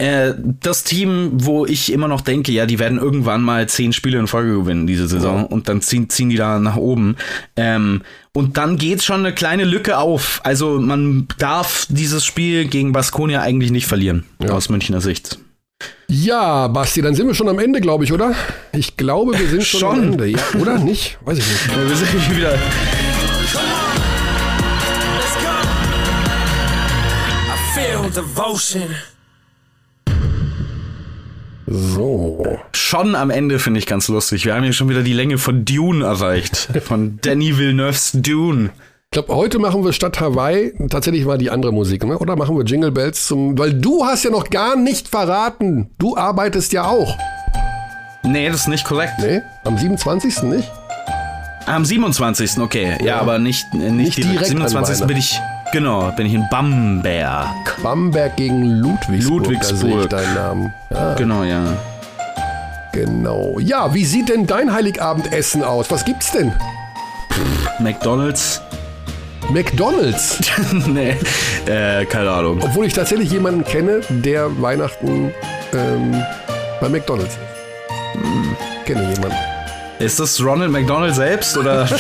äh, 0.02 0.34
das 0.62 0.84
Team, 0.84 1.30
wo 1.34 1.68
ich 1.68 1.94
immer 1.94 2.08
noch 2.08 2.22
denke, 2.22 2.52
ja, 2.52 2.66
die 2.66 2.80
werden 2.80 2.98
irgendwann 2.98 3.44
mal 3.44 3.70
zehn 3.70 3.94
Spiele 3.94 4.18
in 4.18 4.26
Folge 4.26 4.56
gewinnen 4.56 4.88
diese 4.88 5.08
Saison 5.08 5.46
und 5.46 5.70
dann 5.70 5.82
ziehen, 5.82 6.10
ziehen 6.10 6.30
die 6.30 6.38
da 6.38 6.58
nach 6.58 6.76
oben. 6.76 7.18
Ähm, 7.56 8.02
und 8.34 8.58
dann 8.58 8.78
geht 8.78 9.04
schon 9.04 9.20
eine 9.20 9.32
kleine 9.32 9.64
Lücke 9.64 10.00
auf. 10.00 10.42
Also 10.44 10.80
man 10.80 11.28
darf 11.38 11.86
dieses 11.90 12.26
Spiel 12.26 12.66
gegen 12.66 12.94
Baskonia 12.94 13.42
eigentlich 13.42 13.70
nicht 13.70 13.86
verlieren, 13.86 14.26
ja. 14.42 14.50
aus 14.50 14.70
Münchner 14.70 15.02
Sicht. 15.02 15.38
Ja, 16.08 16.68
Basti, 16.68 17.04
dann 17.04 17.14
sind 17.14 17.28
wir 17.28 17.36
schon 17.36 17.48
am 17.48 17.60
Ende, 17.60 17.80
glaube 17.80 18.04
ich, 18.04 18.12
oder? 18.12 18.34
Ich 18.74 18.98
glaube, 18.98 19.38
wir 19.38 19.48
sind 19.48 19.64
schon, 19.64 19.80
schon. 19.80 19.98
am 19.98 20.04
Ende. 20.14 20.28
Ja, 20.28 20.40
oder 20.60 20.80
nicht? 20.80 21.20
Weiß 21.24 21.38
ich 21.38 21.46
nicht. 21.46 21.90
Wir 21.90 21.96
sind 21.96 22.10
hier 22.10 22.38
wieder. 22.38 22.60
Devotion. 28.12 28.94
So. 31.72 32.60
Schon 32.74 33.16
am 33.16 33.30
Ende 33.30 33.58
finde 33.58 33.80
ich 33.80 33.86
ganz 33.86 34.10
lustig. 34.10 34.46
Wir 34.46 34.56
haben 34.56 34.64
hier 34.64 34.74
schon 34.74 34.90
wieder 34.90 35.04
die 35.04 35.14
Länge 35.14 35.38
von 35.38 35.64
Dune 35.64 36.04
erreicht. 36.04 36.70
Von 36.84 37.20
Danny 37.22 37.58
Villeneuve's 37.58 38.12
Dune. 38.14 38.72
Ich 39.06 39.12
glaube, 39.12 39.36
heute 39.36 39.60
machen 39.60 39.84
wir 39.84 39.94
statt 39.94 40.20
Hawaii 40.20 40.74
tatsächlich 40.90 41.26
mal 41.26 41.38
die 41.38 41.50
andere 41.50 41.72
Musik, 41.72 42.06
ne? 42.06 42.18
Oder 42.18 42.36
machen 42.36 42.58
wir 42.58 42.64
Jingle 42.64 42.92
Bells 42.92 43.28
zum. 43.28 43.58
Weil 43.58 43.74
du 43.74 44.06
hast 44.06 44.24
ja 44.24 44.32
noch 44.32 44.50
gar 44.50 44.76
nicht 44.76 45.08
verraten. 45.08 45.90
Du 45.98 46.18
arbeitest 46.18 46.74
ja 46.74 46.86
auch. 46.86 47.18
Nee, 48.24 48.50
das 48.50 48.62
ist 48.62 48.68
nicht 48.68 48.86
korrekt. 48.86 49.14
Nee, 49.20 49.42
am 49.64 49.78
27. 49.78 50.44
nicht? 50.44 50.72
Am 51.66 51.86
27. 51.86 52.60
okay. 52.60 52.98
Ja, 53.00 53.06
ja 53.06 53.20
aber 53.20 53.40
nicht, 53.40 53.74
nicht, 53.74 53.92
nicht 53.92 54.18
direkt. 54.18 54.52
Am 54.52 54.68
27. 54.68 55.06
bin 55.08 55.18
ich 55.18 55.40
Genau, 55.72 56.12
bin 56.18 56.26
ich 56.26 56.34
in 56.34 56.46
Bamberg. 56.50 57.48
Bamberg 57.82 58.36
gegen 58.36 58.66
Ludwigsburg. 58.66 59.48
Ludwigsburg. 59.48 60.10
Da 60.10 60.18
deinen 60.18 60.36
Namen. 60.36 60.74
Ja. 60.90 61.14
Genau, 61.14 61.44
ja. 61.44 61.64
Genau. 62.92 63.58
Ja, 63.58 63.94
wie 63.94 64.04
sieht 64.04 64.28
denn 64.28 64.46
dein 64.46 64.74
Heiligabendessen 64.74 65.64
aus? 65.64 65.90
Was 65.90 66.04
gibt's 66.04 66.32
denn? 66.34 66.52
McDonalds. 67.80 68.62
McDonalds? 69.50 70.40
nee, 70.88 71.16
äh, 71.66 72.06
keine 72.06 72.32
Ahnung. 72.32 72.60
Obwohl 72.62 72.86
ich 72.86 72.94
tatsächlich 72.94 73.32
jemanden 73.32 73.64
kenne, 73.64 74.02
der 74.10 74.62
Weihnachten 74.62 75.32
ähm, 75.74 76.22
bei 76.82 76.90
McDonalds 76.90 77.36
ist. 77.36 78.22
Hm. 78.22 78.56
Kenne 78.86 79.04
jemanden. 79.04 79.38
Ist 80.00 80.20
das 80.20 80.44
Ronald 80.44 80.72
McDonald 80.72 81.16
selbst 81.16 81.58
oder? 81.58 81.88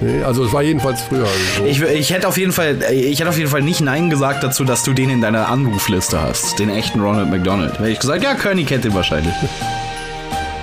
Nee, 0.00 0.22
also 0.22 0.44
es 0.44 0.52
war 0.52 0.62
jedenfalls 0.62 1.02
früher. 1.02 1.26
So. 1.58 1.66
Ich, 1.66 1.82
ich, 1.82 2.12
hätte 2.12 2.26
auf 2.26 2.38
jeden 2.38 2.52
Fall, 2.52 2.78
ich 2.90 3.20
hätte 3.20 3.28
auf 3.28 3.36
jeden 3.36 3.50
Fall 3.50 3.62
nicht 3.62 3.80
Nein 3.80 4.08
gesagt 4.08 4.42
dazu, 4.42 4.64
dass 4.64 4.82
du 4.82 4.94
den 4.94 5.10
in 5.10 5.20
deiner 5.20 5.48
Anrufliste 5.48 6.20
hast. 6.20 6.58
Den 6.58 6.70
echten 6.70 7.00
Ronald 7.00 7.30
McDonald. 7.30 7.78
Hätte 7.78 7.90
ich 7.90 7.98
gesagt, 7.98 8.22
ja, 8.22 8.34
Kearney 8.34 8.64
kennt 8.64 8.84
den 8.84 8.94
wahrscheinlich. 8.94 9.34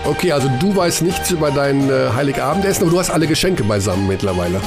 Okay, 0.06 0.32
also 0.32 0.50
du 0.60 0.76
weißt 0.76 1.04
nichts 1.04 1.32
über 1.32 1.52
dein 1.52 1.90
äh, 1.90 2.10
Heiligabendessen, 2.16 2.84
aber 2.84 2.92
du 2.92 3.00
hast 3.00 3.12
alle 3.12 3.28
Geschenke 3.28 3.64
beisammen 3.64 4.08
mittlerweile. 4.08 4.62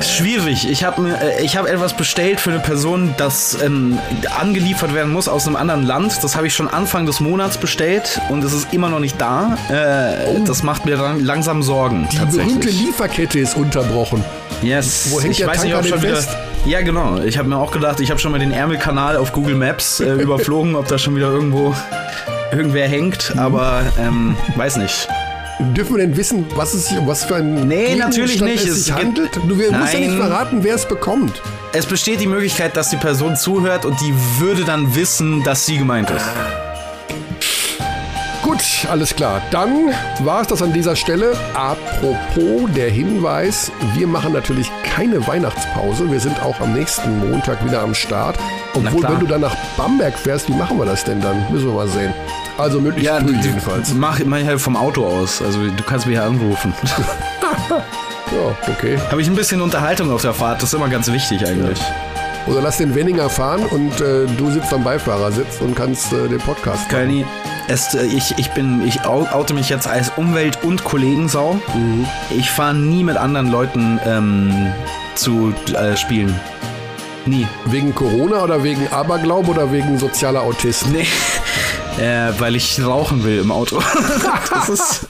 Schwierig. 0.00 0.68
Ich 0.70 0.84
habe 0.84 1.06
äh, 1.08 1.44
ich 1.44 1.56
hab 1.56 1.66
etwas 1.66 1.94
bestellt 1.94 2.40
für 2.40 2.50
eine 2.50 2.60
Person, 2.60 3.14
das 3.18 3.60
ähm, 3.62 3.98
angeliefert 4.38 4.94
werden 4.94 5.12
muss 5.12 5.28
aus 5.28 5.46
einem 5.46 5.56
anderen 5.56 5.84
Land. 5.84 6.22
Das 6.22 6.34
habe 6.34 6.46
ich 6.46 6.54
schon 6.54 6.68
Anfang 6.68 7.04
des 7.04 7.20
Monats 7.20 7.58
bestellt 7.58 8.20
und 8.30 8.42
es 8.42 8.52
ist 8.52 8.72
immer 8.72 8.88
noch 8.88 9.00
nicht 9.00 9.20
da. 9.20 9.58
Äh, 9.68 10.28
oh. 10.28 10.44
Das 10.46 10.62
macht 10.62 10.86
mir 10.86 10.96
langsam 11.18 11.62
Sorgen. 11.62 12.08
Die 12.10 12.18
berühmte 12.18 12.70
Lieferkette 12.70 13.38
ist 13.38 13.56
unterbrochen. 13.56 14.24
Yes. 14.62 15.08
Wo 15.10 15.20
hängt 15.20 15.32
ich 15.32 15.38
der 15.38 15.48
weiß 15.48 15.62
Tanker 15.62 15.82
nicht, 15.82 15.92
ob 15.92 16.00
schon 16.00 16.10
fest? 16.10 16.30
wieder. 16.30 16.52
Ja, 16.64 16.80
genau. 16.82 17.18
Ich 17.18 17.36
habe 17.38 17.48
mir 17.48 17.56
auch 17.56 17.72
gedacht, 17.72 18.00
ich 18.00 18.10
habe 18.10 18.20
schon 18.20 18.32
mal 18.32 18.38
den 18.38 18.52
Ärmelkanal 18.52 19.16
auf 19.16 19.32
Google 19.32 19.56
Maps 19.56 20.00
äh, 20.00 20.12
überflogen, 20.22 20.74
ob 20.76 20.88
da 20.88 20.96
schon 20.96 21.16
wieder 21.16 21.28
irgendwo 21.28 21.74
irgendwer 22.52 22.88
hängt, 22.88 23.34
aber 23.36 23.82
ähm, 23.98 24.36
weiß 24.56 24.76
nicht. 24.76 25.08
Dürfen 25.74 25.96
wir 25.96 26.06
denn 26.06 26.16
wissen, 26.16 26.46
was 26.54 26.74
es 26.74 26.88
sich 26.88 26.98
um 26.98 27.06
was 27.06 27.24
für 27.24 27.36
ein 27.36 27.66
Nee, 27.66 27.94
natürlich 27.94 28.40
nicht. 28.40 28.66
es 28.66 28.84
sich 28.84 28.92
handelt? 28.92 29.36
Du 29.48 29.58
wir 29.58 29.72
musst 29.72 29.94
ja 29.94 30.00
nicht 30.00 30.14
verraten, 30.14 30.62
wer 30.62 30.74
es 30.74 30.86
bekommt. 30.86 31.40
Es 31.72 31.86
besteht 31.86 32.20
die 32.20 32.26
Möglichkeit, 32.26 32.76
dass 32.76 32.90
die 32.90 32.96
Person 32.96 33.36
zuhört 33.36 33.84
und 33.84 34.00
die 34.00 34.14
würde 34.38 34.64
dann 34.64 34.94
wissen, 34.94 35.42
dass 35.44 35.64
sie 35.66 35.78
gemeint 35.78 36.10
ist. 36.10 36.24
Gut, 38.82 38.90
alles 38.90 39.14
klar. 39.14 39.40
Dann 39.50 39.90
war 40.20 40.42
es 40.42 40.48
das 40.48 40.62
an 40.62 40.72
dieser 40.72 40.96
Stelle. 40.96 41.36
Apropos 41.54 42.70
der 42.74 42.90
Hinweis, 42.90 43.70
wir 43.94 44.06
machen 44.06 44.32
natürlich 44.32 44.70
keine 44.82 45.26
Weihnachtspause. 45.26 46.10
Wir 46.10 46.20
sind 46.20 46.42
auch 46.42 46.60
am 46.60 46.72
nächsten 46.74 47.30
Montag 47.30 47.64
wieder 47.64 47.82
am 47.82 47.94
Start. 47.94 48.36
Obwohl, 48.74 49.02
wenn 49.04 49.20
du 49.20 49.26
dann 49.26 49.42
nach 49.42 49.54
Bamberg 49.76 50.18
fährst, 50.18 50.48
wie 50.48 50.54
machen 50.54 50.78
wir 50.78 50.86
das 50.86 51.04
denn 51.04 51.20
dann? 51.20 51.46
Müssen 51.52 51.66
wir 51.66 51.74
mal 51.74 51.88
sehen. 51.88 52.12
Also 52.58 52.80
möglichst 52.80 53.06
Ja, 53.06 53.20
früh 53.20 53.36
jedenfalls. 53.36 53.92
Mach, 53.94 54.18
mach 54.24 54.38
ich 54.38 54.46
halt 54.46 54.60
vom 54.60 54.76
Auto 54.76 55.06
aus. 55.06 55.40
Also 55.42 55.58
du 55.60 55.82
kannst 55.84 56.06
mich 56.06 56.16
hier 56.16 56.24
anrufen. 56.24 56.72
Ja, 58.32 58.72
okay. 58.72 58.96
Habe 59.10 59.20
ich 59.20 59.28
ein 59.28 59.36
bisschen 59.36 59.60
Unterhaltung 59.60 60.10
auf 60.10 60.22
der 60.22 60.32
Fahrt. 60.32 60.62
Das 60.62 60.70
ist 60.70 60.74
immer 60.74 60.88
ganz 60.88 61.06
wichtig 61.12 61.46
eigentlich. 61.46 61.78
Oder 62.46 62.62
lass 62.62 62.78
den 62.78 62.94
Wenninger 62.94 63.28
fahren 63.28 63.62
und 63.66 64.00
äh, 64.00 64.24
du 64.38 64.50
sitzt 64.50 64.72
am 64.72 64.82
Beifahrersitz 64.82 65.60
und 65.60 65.76
kannst 65.76 66.14
äh, 66.14 66.28
den 66.28 66.38
Podcast 66.38 66.84
machen. 66.84 66.88
Keini, 66.90 67.26
es, 67.68 67.94
äh, 67.94 68.04
ich, 68.04 68.38
ich 68.38 68.50
bin, 68.50 68.86
ich 68.86 69.04
oute 69.04 69.54
mich 69.54 69.68
jetzt 69.68 69.86
als 69.86 70.10
Umwelt- 70.16 70.62
und 70.62 70.84
Kollegensau. 70.84 71.60
Ich 72.30 72.50
fahre 72.50 72.74
nie 72.74 73.04
mit 73.04 73.16
anderen 73.16 73.50
Leuten 73.50 74.00
ähm, 74.04 74.72
zu 75.14 75.54
äh, 75.74 75.96
spielen. 75.96 76.38
Nie. 77.24 77.46
Wegen 77.66 77.94
Corona 77.94 78.42
oder 78.42 78.64
wegen 78.64 78.88
Aberglaube 78.92 79.50
oder 79.50 79.70
wegen 79.70 79.98
sozialer 79.98 80.42
Autismus? 80.42 80.92
Nee. 80.92 81.06
Äh, 81.98 82.32
weil 82.38 82.56
ich 82.56 82.82
rauchen 82.84 83.22
will 83.24 83.40
im 83.40 83.52
Auto. 83.52 83.80
das, 84.50 84.68
ist, 84.68 85.06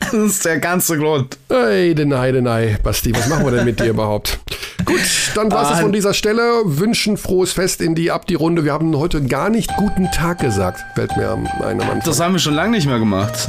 das 0.00 0.12
ist 0.14 0.44
der 0.44 0.58
ganze 0.60 0.96
Grund. 0.96 1.36
Hey, 1.50 1.94
denei, 1.94 2.32
denei. 2.32 2.78
Basti, 2.82 3.14
was 3.14 3.28
machen 3.28 3.44
wir 3.44 3.50
denn 3.52 3.64
mit 3.64 3.80
dir 3.80 3.90
überhaupt? 3.90 4.38
Gut, 4.84 5.00
dann 5.34 5.50
war 5.52 5.62
es 5.64 5.78
Ah, 5.78 5.80
von 5.82 5.92
dieser 5.92 6.14
Stelle. 6.14 6.42
Wünschen 6.64 7.16
frohes 7.16 7.52
Fest 7.52 7.80
in 7.80 7.94
die 7.94 8.10
ab 8.10 8.26
die 8.26 8.34
Runde. 8.34 8.64
Wir 8.64 8.72
haben 8.72 8.96
heute 8.96 9.22
gar 9.22 9.50
nicht 9.50 9.76
guten 9.76 10.10
Tag 10.10 10.38
gesagt. 10.38 10.84
Fällt 10.94 11.16
mir 11.16 11.28
am 11.28 11.46
einem 11.62 11.80
Anfang. 11.80 12.02
Das 12.04 12.20
haben 12.20 12.32
wir 12.34 12.38
schon 12.40 12.54
lange 12.54 12.70
nicht 12.72 12.86
mehr 12.86 12.98
gemacht. 12.98 13.48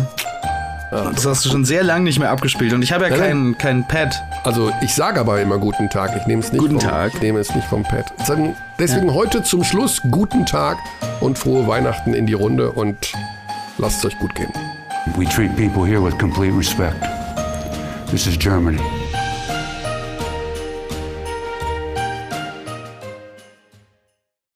Das 0.92 1.26
hast 1.26 1.44
du 1.46 1.50
schon 1.50 1.66
sehr 1.66 1.84
lange 1.84 2.04
nicht 2.04 2.20
mehr 2.20 2.30
abgespielt. 2.30 2.72
Und 2.74 2.84
ich 2.84 2.92
habe 2.92 3.06
ja 3.06 3.10
Nein, 3.10 3.56
kein, 3.58 3.88
kein 3.88 3.88
Pad. 3.88 4.16
Also 4.44 4.72
ich 4.84 4.94
sage 4.94 5.20
aber 5.20 5.42
immer 5.42 5.58
guten 5.58 5.90
Tag. 5.90 6.16
Ich 6.20 6.28
nehme 6.28 6.42
es 6.44 6.52
nicht 6.52 6.62
Guten 6.62 6.80
vom, 6.80 6.88
Tag. 6.90 7.14
Ich 7.16 7.22
nehme 7.22 7.40
es 7.40 7.54
nicht 7.56 7.68
vom 7.68 7.82
Pad. 7.84 8.06
Dann- 8.28 8.56
Deswegen 8.80 9.14
heute 9.14 9.44
zum 9.44 9.64
Schluss 9.64 10.02
guten 10.10 10.46
Tag 10.46 10.78
und 11.22 11.38
frohe 11.38 11.68
Weihnachten 11.68 12.14
in 12.14 12.26
die 12.26 12.34
Runde 12.34 12.72
und 12.72 13.14
lasst 13.78 14.00
es 14.00 14.06
euch 14.06 14.20
gut 14.20 14.34
gehen. 14.36 14.52
We 15.16 15.26
treat 15.26 15.56
people 15.56 15.86
here 15.86 16.04
with 16.04 16.18
complete 16.18 16.56
respect. 16.58 16.96
This 18.10 18.26
is 18.26 18.38
Germany. 18.38 18.80